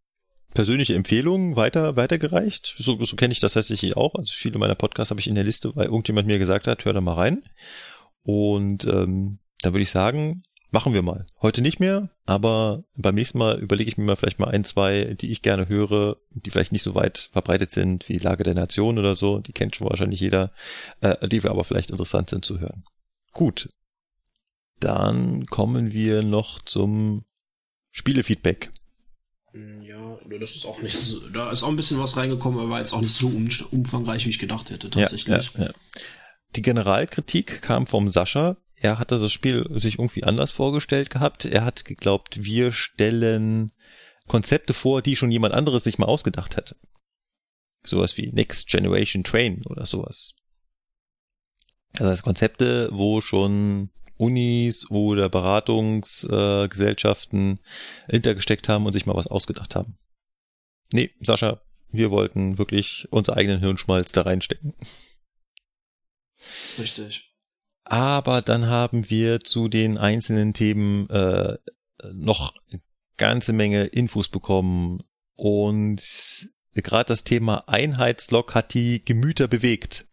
[0.54, 2.76] persönliche Empfehlungen weiter weitergereicht.
[2.78, 4.16] So, so kenne ich das tatsächlich auch.
[4.16, 6.94] Also viele meiner Podcasts habe ich in der Liste, weil irgendjemand mir gesagt hat, hör
[6.94, 7.44] da mal rein.
[8.24, 11.26] Und ähm, da würde ich sagen, machen wir mal.
[11.42, 15.16] Heute nicht mehr, aber beim nächsten Mal überlege ich mir mal vielleicht mal ein, zwei,
[15.20, 19.00] die ich gerne höre, die vielleicht nicht so weit verbreitet sind wie Lage der Nation
[19.00, 19.40] oder so.
[19.40, 20.52] Die kennt schon wahrscheinlich jeder,
[21.02, 22.84] äh, die wir aber vielleicht interessant sind zu hören.
[23.32, 23.70] Gut.
[24.80, 27.26] Dann kommen wir noch zum
[27.92, 28.72] Spielefeedback.
[29.82, 32.80] Ja, das ist auch nicht so, da ist auch ein bisschen was reingekommen, aber war
[32.80, 35.52] jetzt auch nicht so um, umfangreich, wie ich gedacht hätte, tatsächlich.
[35.56, 35.74] Ja, ja, ja.
[36.56, 38.58] Die Generalkritik kam vom Sascha.
[38.82, 41.46] Er hatte das Spiel sich irgendwie anders vorgestellt gehabt.
[41.46, 43.72] Er hat geglaubt, wir stellen
[44.28, 46.76] Konzepte vor, die schon jemand anderes sich mal ausgedacht hätte.
[47.84, 50.36] Sowas wie Next Generation Train oder sowas.
[51.94, 57.60] Also das Konzepte, wo schon Unis oder Beratungsgesellschaften
[58.08, 59.98] äh, hintergesteckt haben und sich mal was ausgedacht haben.
[60.92, 64.74] Nee, Sascha, wir wollten wirklich unser eigenen Hirnschmalz da reinstecken.
[66.78, 67.29] Richtig.
[67.90, 71.58] Aber dann haben wir zu den einzelnen Themen äh,
[72.14, 72.54] noch
[73.18, 75.02] ganze Menge Infos bekommen
[75.36, 76.00] und
[76.76, 80.06] gerade das Thema Einheitslog hat die Gemüter bewegt.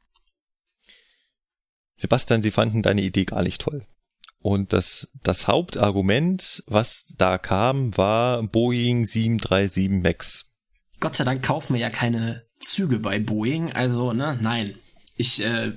[1.99, 3.87] Sebastian, Sie fanden deine Idee gar nicht toll.
[4.39, 10.51] Und das, das Hauptargument, was da kam, war Boeing 737 MAX.
[10.99, 14.75] Gott sei Dank kaufen wir ja keine Züge bei Boeing, also, ne, nein.
[15.17, 15.73] Ich, äh,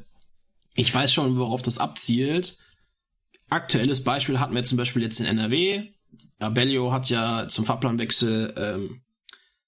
[0.79, 2.57] ich weiß schon, worauf das abzielt.
[3.49, 5.89] Aktuelles Beispiel hatten wir zum Beispiel jetzt in NRW.
[6.39, 9.01] Abellio hat ja zum Fahrplanwechsel ähm,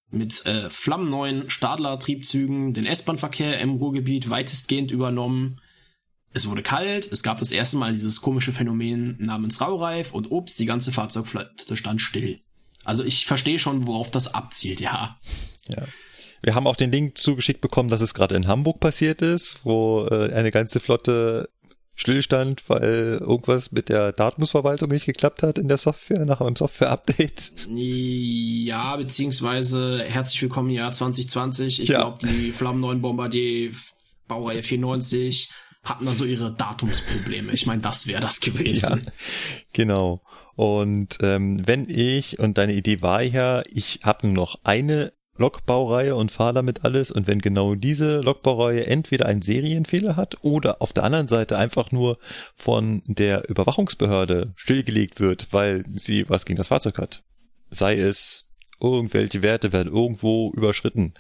[0.10, 5.60] mit äh, flammenneuen Stadler-Triebzügen den S-Bahn-Verkehr im Ruhrgebiet weitestgehend übernommen.
[6.34, 10.60] Es wurde kalt, es gab das erste Mal dieses komische Phänomen namens Raureif und Obst,
[10.60, 12.40] die ganze Fahrzeugflotte stand still.
[12.86, 15.20] Also ich verstehe schon, worauf das abzielt, ja.
[15.68, 15.84] Ja.
[16.42, 20.08] Wir haben auch den Link zugeschickt bekommen, dass es gerade in Hamburg passiert ist, wo
[20.10, 21.50] äh, eine ganze Flotte
[21.94, 27.68] stillstand, weil irgendwas mit der Datenverwaltung nicht geklappt hat in der Software nach einem Software-Update.
[27.70, 31.84] Ja, beziehungsweise herzlich willkommen im Jahr 2020.
[31.84, 32.00] Ich ja.
[32.00, 33.72] glaube, die Flammen 9 Bombardier
[34.28, 35.52] Baureihe 94
[35.84, 37.52] hatten da so ihre Datumsprobleme.
[37.54, 39.04] Ich meine, das wäre das gewesen.
[39.06, 39.12] Ja,
[39.74, 40.22] genau.
[40.56, 45.12] Und ähm, wenn ich, und deine Idee war ja, ich habe noch eine
[45.42, 50.82] Lokbaureihe und fahre damit alles und wenn genau diese Lokbaureihe entweder einen Serienfehler hat oder
[50.82, 52.18] auf der anderen Seite einfach nur
[52.56, 57.24] von der Überwachungsbehörde stillgelegt wird, weil sie was gegen das Fahrzeug hat,
[57.70, 61.14] sei es irgendwelche Werte werden irgendwo überschritten,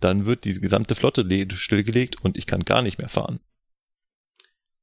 [0.00, 3.38] dann wird diese gesamte Flotte stillgelegt und ich kann gar nicht mehr fahren.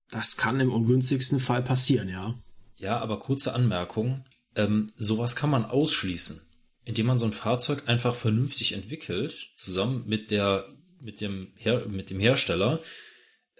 [0.09, 2.35] Das kann im ungünstigsten Fall passieren, ja.
[2.75, 4.23] Ja, aber kurze Anmerkung.
[4.55, 6.46] Ähm, sowas kann man ausschließen,
[6.87, 10.65] indem man so ein Fahrzeug einfach vernünftig entwickelt, zusammen mit der,
[11.01, 12.79] mit dem, Her mit dem Hersteller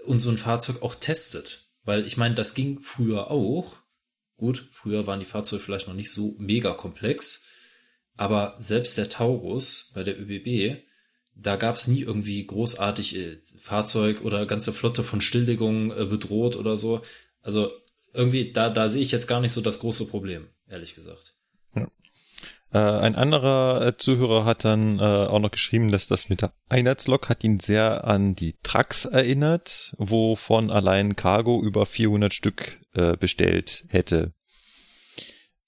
[0.05, 1.65] und so ein Fahrzeug auch testet.
[1.83, 3.75] Weil ich meine, das ging früher auch.
[4.37, 7.47] Gut, früher waren die Fahrzeuge vielleicht noch nicht so mega komplex,
[8.15, 10.81] aber selbst der Taurus bei der ÖBB,
[11.35, 16.55] da gab es nie irgendwie großartig äh, Fahrzeug oder ganze Flotte von Stilllegungen äh, bedroht
[16.55, 17.01] oder so.
[17.41, 17.69] Also
[18.13, 21.36] irgendwie, da, da sehe ich jetzt gar nicht so das große Problem, ehrlich gesagt.
[22.73, 26.51] Äh, ein anderer äh, Zuhörer hat dann äh, auch noch geschrieben, dass das mit der
[26.69, 33.15] Einheitslok hat ihn sehr an die Trucks erinnert, wovon allein Cargo über 400 Stück äh,
[33.15, 34.33] bestellt hätte.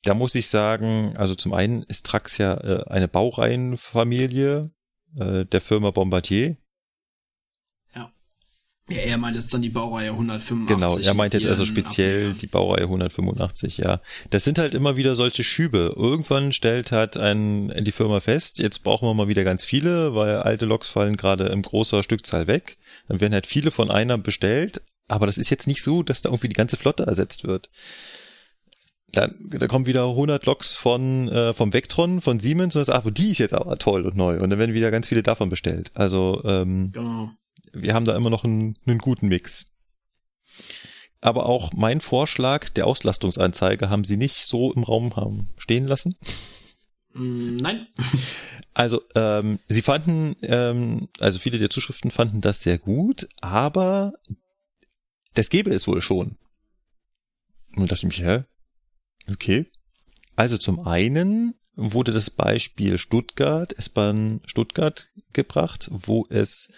[0.03, 4.72] Da muss ich sagen, also zum einen ist Trax ja äh, eine Baureihenfamilie,
[5.18, 6.58] äh, der Firma Bombardier.
[8.90, 8.98] Ja.
[8.98, 10.76] Er meint jetzt dann die Baureihe 185.
[10.76, 14.01] Genau, er meint jetzt also speziell die Baureihe 185, ja.
[14.30, 15.93] Das sind halt immer wieder solche Schübe.
[15.95, 20.38] Irgendwann stellt halt ein, die Firma fest, jetzt brauchen wir mal wieder ganz viele, weil
[20.38, 22.77] alte Loks fallen gerade in großer Stückzahl weg.
[23.08, 26.30] Dann werden halt viele von einer bestellt, aber das ist jetzt nicht so, dass da
[26.30, 27.69] irgendwie die ganze Flotte ersetzt wird
[29.11, 33.09] da, da kommen wieder 100 Loks von äh, vom Vectron von Siemens und das, ach,
[33.09, 35.92] die ist jetzt aber toll und neu und dann werden wieder ganz viele davon bestellt.
[35.93, 37.32] Also ähm, genau.
[37.73, 39.73] Wir haben da immer noch einen, einen guten Mix.
[41.22, 46.15] Aber auch mein Vorschlag der Auslastungsanzeige haben sie nicht so im Raum haben stehen lassen.
[47.14, 47.88] Mm, nein.
[48.75, 54.14] Also ähm, sie fanden, ähm, also viele der Zuschriften fanden das sehr gut, aber
[55.33, 56.38] das gäbe es wohl schon.
[57.75, 58.43] Und dachte ich mich, hä?
[59.30, 59.65] Okay.
[60.38, 66.72] Also zum einen wurde das Beispiel Stuttgart, S-Bahn Stuttgart gebracht, wo es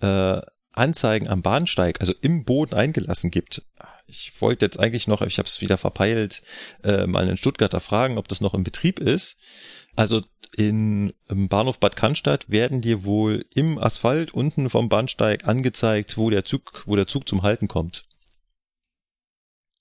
[0.00, 0.40] äh,
[0.72, 3.62] Anzeigen am Bahnsteig, also im Boden eingelassen gibt.
[4.06, 6.42] Ich wollte jetzt eigentlich noch, ich habe es wieder verpeilt,
[6.82, 9.38] äh, mal einen Stuttgarter fragen, ob das noch im Betrieb ist.
[9.96, 10.22] Also
[10.56, 16.30] in, im Bahnhof Bad Cannstatt werden dir wohl im Asphalt unten vom Bahnsteig angezeigt, wo
[16.30, 18.06] der Zug, wo der Zug zum Halten kommt.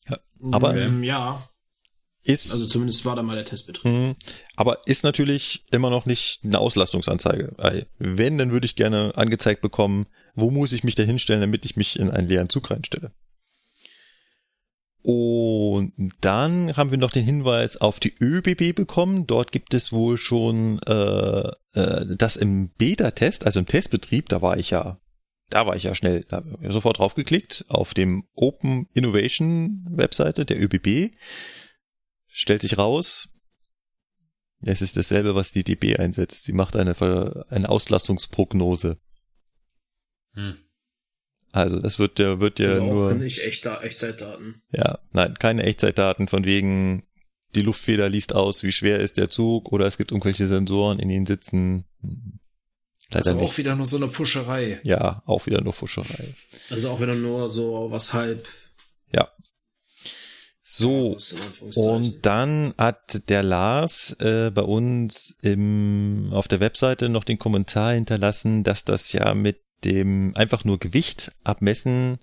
[0.08, 0.18] Ja,
[0.52, 1.42] aber ähm, ja,
[2.24, 3.92] ist, also zumindest war da mal der Testbetrieb.
[3.92, 4.16] Mh,
[4.56, 7.56] aber ist natürlich immer noch nicht eine Auslastungsanzeige.
[7.98, 11.76] Wenn, dann würde ich gerne angezeigt bekommen, wo muss ich mich da hinstellen, damit ich
[11.76, 13.12] mich in einen leeren Zug reinstelle.
[15.02, 19.26] Und dann haben wir noch den Hinweis auf die ÖBB bekommen.
[19.28, 24.58] Dort gibt es wohl schon äh, äh, das im Beta-Test, also im Testbetrieb, da war
[24.58, 25.00] ich ja,
[25.50, 30.46] da war ich ja schnell, da habe ich sofort draufgeklickt, auf dem Open Innovation Webseite
[30.46, 31.14] der ÖBB.
[32.30, 33.34] Stellt sich raus,
[34.62, 36.44] es ist dasselbe, was die DB einsetzt.
[36.44, 36.96] Sie macht eine,
[37.50, 38.98] eine Auslastungsprognose.
[40.34, 40.58] Hm.
[41.52, 44.62] Also das wird ja wird ja also nur nicht echter Echtzeitdaten.
[44.72, 47.08] Ja, nein, keine Echtzeitdaten von wegen
[47.56, 51.10] die Luftfeder liest aus, wie schwer ist der Zug oder es gibt irgendwelche Sensoren in
[51.10, 51.86] den Sitzen.
[53.10, 53.58] Leider also auch nicht.
[53.58, 54.80] wieder nur so eine Fuscherei.
[54.84, 56.36] Ja, auch wieder nur Fuscherei.
[56.70, 58.48] Also auch wieder nur so was halb.
[59.12, 59.30] Ja.
[60.72, 61.18] So,
[61.76, 67.94] und dann hat der Lars äh, bei uns im, auf der Webseite noch den Kommentar
[67.94, 72.20] hinterlassen, dass das ja mit dem einfach nur Gewicht abmessen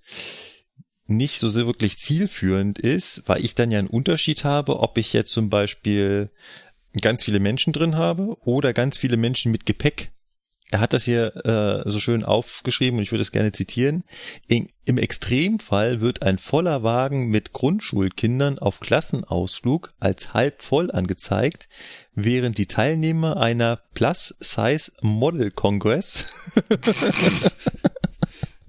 [1.08, 5.12] nicht so sehr wirklich zielführend ist, weil ich dann ja einen Unterschied habe, ob ich
[5.12, 6.30] jetzt zum Beispiel
[7.00, 10.12] ganz viele Menschen drin habe oder ganz viele Menschen mit Gepäck
[10.70, 14.04] er hat das hier äh, so schön aufgeschrieben und ich würde es gerne zitieren.
[14.48, 21.68] In, Im Extremfall wird ein voller Wagen mit Grundschulkindern auf Klassenausflug als halb voll angezeigt,
[22.14, 26.52] während die Teilnehmer einer Plus-Size Model Congress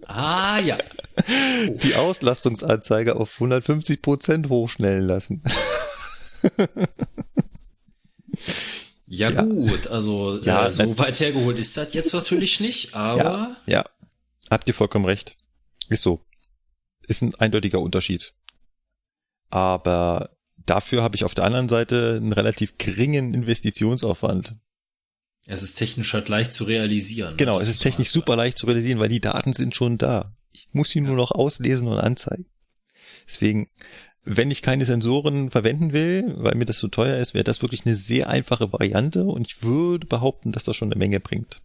[0.08, 0.78] Ah ja.
[1.84, 5.44] Die Auslastungsanzeige auf 150 Prozent hochschnellen lassen.
[9.08, 9.42] Ja, ja.
[9.42, 13.58] gut, also ja, äh, so weit hergeholt ist das jetzt natürlich nicht, aber.
[13.66, 13.86] Ja, ja,
[14.50, 15.38] habt ihr vollkommen recht.
[15.90, 16.26] Ist so.
[17.08, 18.34] Ist ein eindeutiger Unterschied.
[19.50, 24.56] Aber dafür habe ich auf der anderen Seite einen relativ geringen Investitionsaufwand.
[25.46, 27.38] Es ist technisch halt leicht zu realisieren.
[27.38, 30.36] Genau, es ist technisch super leicht zu realisieren, weil die Daten sind schon da.
[30.52, 32.46] Ich muss sie nur noch auslesen und anzeigen.
[33.26, 33.70] Deswegen
[34.30, 37.62] wenn ich keine Sensoren verwenden will, weil mir das zu so teuer ist, wäre das
[37.62, 41.62] wirklich eine sehr einfache Variante und ich würde behaupten, dass das schon eine Menge bringt.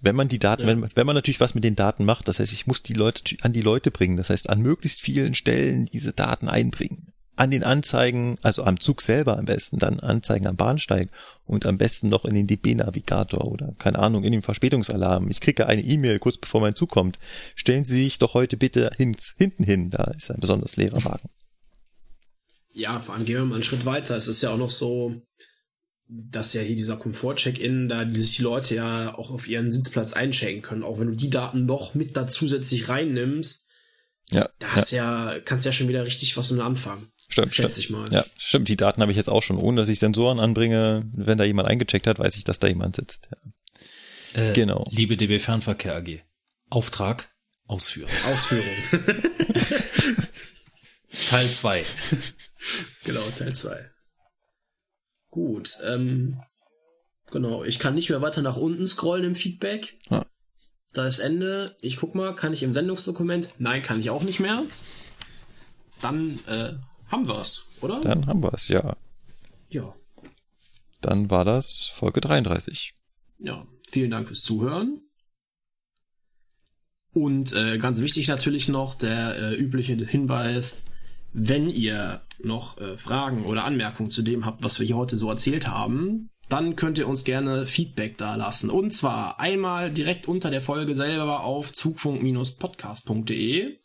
[0.00, 0.68] Wenn man die Daten, ja.
[0.68, 3.36] wenn, wenn man natürlich was mit den Daten macht, das heißt, ich muss die Leute
[3.42, 7.12] an die Leute bringen, das heißt, an möglichst vielen Stellen diese Daten einbringen.
[7.36, 11.10] An den Anzeigen, also am Zug selber am besten, dann Anzeigen am Bahnsteig
[11.44, 15.28] und am besten noch in den DB-Navigator oder, keine Ahnung, in den Verspätungsalarm.
[15.30, 17.18] Ich kriege eine E-Mail kurz bevor mein Zug kommt.
[17.56, 21.28] Stellen Sie sich doch heute bitte hin, hinten hin, da ist ein besonders leerer Wagen.
[22.74, 24.16] Ja, vor allem gehen wir mal einen Schritt weiter.
[24.16, 25.22] Es ist ja auch noch so,
[26.08, 30.12] dass ja hier dieser Komfort-Check-In, da die sich die Leute ja auch auf ihren Sitzplatz
[30.12, 30.82] einchecken können.
[30.82, 33.70] Auch wenn du die Daten noch mit da zusätzlich reinnimmst,
[34.30, 35.34] ja, da hast ja.
[35.34, 37.08] ja, kannst ja schon wieder richtig was mit anfangen.
[37.28, 38.12] Stimmt, schätze ich mal.
[38.12, 38.68] Ja, stimmt.
[38.68, 41.08] Die Daten habe ich jetzt auch schon, ohne dass ich Sensoren anbringe.
[41.12, 43.28] Wenn da jemand eingecheckt hat, weiß ich, dass da jemand sitzt.
[44.34, 44.50] Ja.
[44.50, 44.88] Äh, genau.
[44.90, 46.22] Liebe DB Fernverkehr AG.
[46.70, 47.30] Auftrag
[47.66, 48.10] ausführen.
[48.32, 48.74] Ausführung.
[51.28, 51.84] Teil 2.
[53.04, 53.90] genau, Teil 2.
[55.30, 56.40] Gut, ähm,
[57.30, 59.98] genau, ich kann nicht mehr weiter nach unten scrollen im Feedback.
[60.10, 60.24] Ja.
[60.92, 61.76] Da ist Ende.
[61.80, 63.48] Ich guck mal, kann ich im Sendungsdokument?
[63.58, 64.62] Nein, kann ich auch nicht mehr.
[66.00, 66.74] Dann äh,
[67.08, 68.00] haben wir's, oder?
[68.00, 68.96] Dann haben wir's, ja.
[69.68, 69.94] Ja.
[71.00, 72.94] Dann war das Folge 33.
[73.38, 75.00] Ja, vielen Dank fürs Zuhören.
[77.12, 80.82] Und äh, ganz wichtig natürlich noch der äh, übliche Hinweis,
[81.34, 85.28] wenn ihr noch äh, Fragen oder Anmerkungen zu dem habt, was wir hier heute so
[85.28, 88.70] erzählt haben, dann könnt ihr uns gerne Feedback da lassen.
[88.70, 93.78] Und zwar einmal direkt unter der Folge selber auf zugfunk-podcast.de.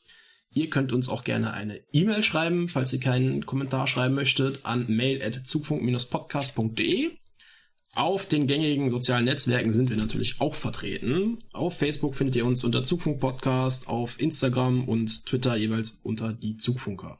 [0.51, 4.85] Ihr könnt uns auch gerne eine E-Mail schreiben, falls ihr keinen Kommentar schreiben möchtet, an
[4.87, 7.17] mail.zugfunk-podcast.de.
[7.95, 11.39] Auf den gängigen sozialen Netzwerken sind wir natürlich auch vertreten.
[11.53, 16.57] Auf Facebook findet ihr uns unter Zugfunk Podcast, auf Instagram und Twitter jeweils unter die
[16.57, 17.19] Zugfunker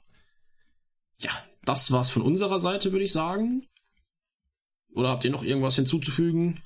[1.21, 1.31] ja,
[1.65, 3.65] das war's von unserer Seite, würde ich sagen.
[4.95, 6.61] Oder habt ihr noch irgendwas hinzuzufügen?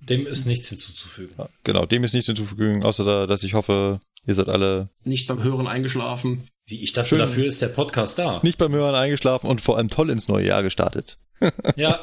[0.00, 1.34] Dem ist nichts hinzuzufügen.
[1.38, 5.26] Ja, genau, dem ist nichts hinzuzufügen, außer da, dass ich hoffe, ihr seid alle nicht
[5.26, 6.48] beim Hören eingeschlafen.
[6.66, 7.18] Wie ich dachte, Schön.
[7.18, 8.40] dafür ist der Podcast da.
[8.42, 11.18] Nicht beim Hören eingeschlafen und vor allem toll ins neue Jahr gestartet.
[11.76, 12.02] ja.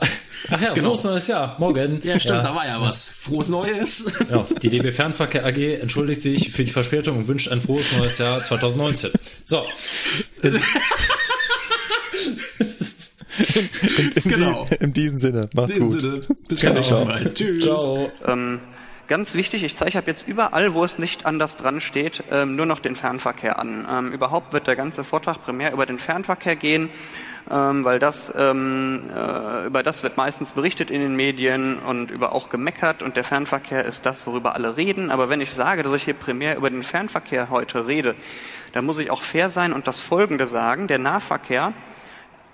[0.50, 0.90] Ach ja, genau.
[0.90, 1.56] frohes neues Jahr.
[1.59, 2.01] Morgen.
[2.03, 2.50] Ja, stimmt, ja.
[2.50, 3.09] da war ja was.
[3.09, 4.11] Frohes Neues.
[4.30, 8.17] ja, die DB Fernverkehr AG entschuldigt sich für die Verspätung und wünscht ein frohes neues
[8.17, 9.11] Jahr 2019.
[9.43, 9.64] So.
[12.59, 14.66] in, in, genau.
[14.69, 15.50] Die, in diesem Sinne.
[15.53, 16.01] Macht's gut.
[16.01, 16.22] Sinne.
[16.48, 17.34] Bis zum nächsten Mal.
[17.34, 17.64] Tschüss.
[17.64, 18.11] Ciao.
[18.25, 18.59] Ähm,
[19.08, 22.66] ganz wichtig, ich zeige habe jetzt überall, wo es nicht anders dran steht, ähm, nur
[22.66, 23.88] noch den Fernverkehr an.
[23.90, 26.90] Ähm, überhaupt wird der ganze Vortrag primär über den Fernverkehr gehen.
[27.50, 32.34] ähm, weil das ähm, äh, über das wird meistens berichtet in den Medien und über
[32.34, 35.11] auch gemeckert und der Fernverkehr ist das, worüber alle reden.
[35.11, 38.16] Aber wenn ich sage, dass ich hier primär über den Fernverkehr heute rede,
[38.74, 41.74] dann muss ich auch fair sein und das Folgende sagen: Der Nahverkehr,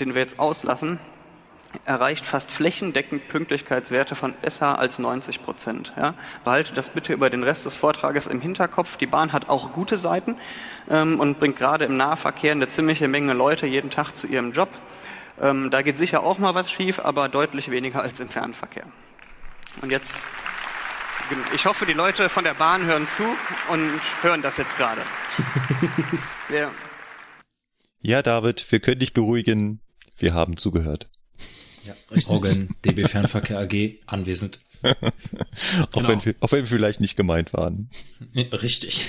[0.02, 1.00] den wir jetzt auslassen,
[1.86, 5.94] erreicht fast flächendeckend Pünktlichkeitswerte von besser als 90 Prozent.
[5.98, 6.16] Ja?
[6.44, 8.98] Behalte das bitte über den Rest des Vortrages im Hinterkopf.
[8.98, 10.36] Die Bahn hat auch gute Seiten
[10.90, 14.70] ähm, und bringt gerade im Nahverkehr eine ziemliche Menge Leute jeden Tag zu ihrem Job.
[15.40, 18.86] Ähm, da geht sicher auch mal was schief, aber deutlich weniger als im Fernverkehr.
[19.82, 20.20] Und jetzt,
[21.56, 23.24] ich hoffe, die Leute von der Bahn hören zu
[23.70, 25.02] und hören das jetzt gerade.
[26.50, 26.70] ja.
[28.02, 29.81] ja, David, wir können dich beruhigen.
[30.22, 31.10] Wir haben zugehört.
[31.86, 32.28] Ja, richtig.
[32.28, 34.60] Morgan, DB Fernverkehr AG, anwesend.
[34.84, 36.08] auch, genau.
[36.08, 37.90] wenn wir, auch wenn wir vielleicht nicht gemeint waren.
[38.36, 39.08] Richtig.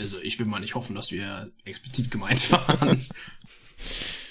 [0.00, 3.00] Also ich will mal nicht hoffen, dass wir explizit gemeint waren.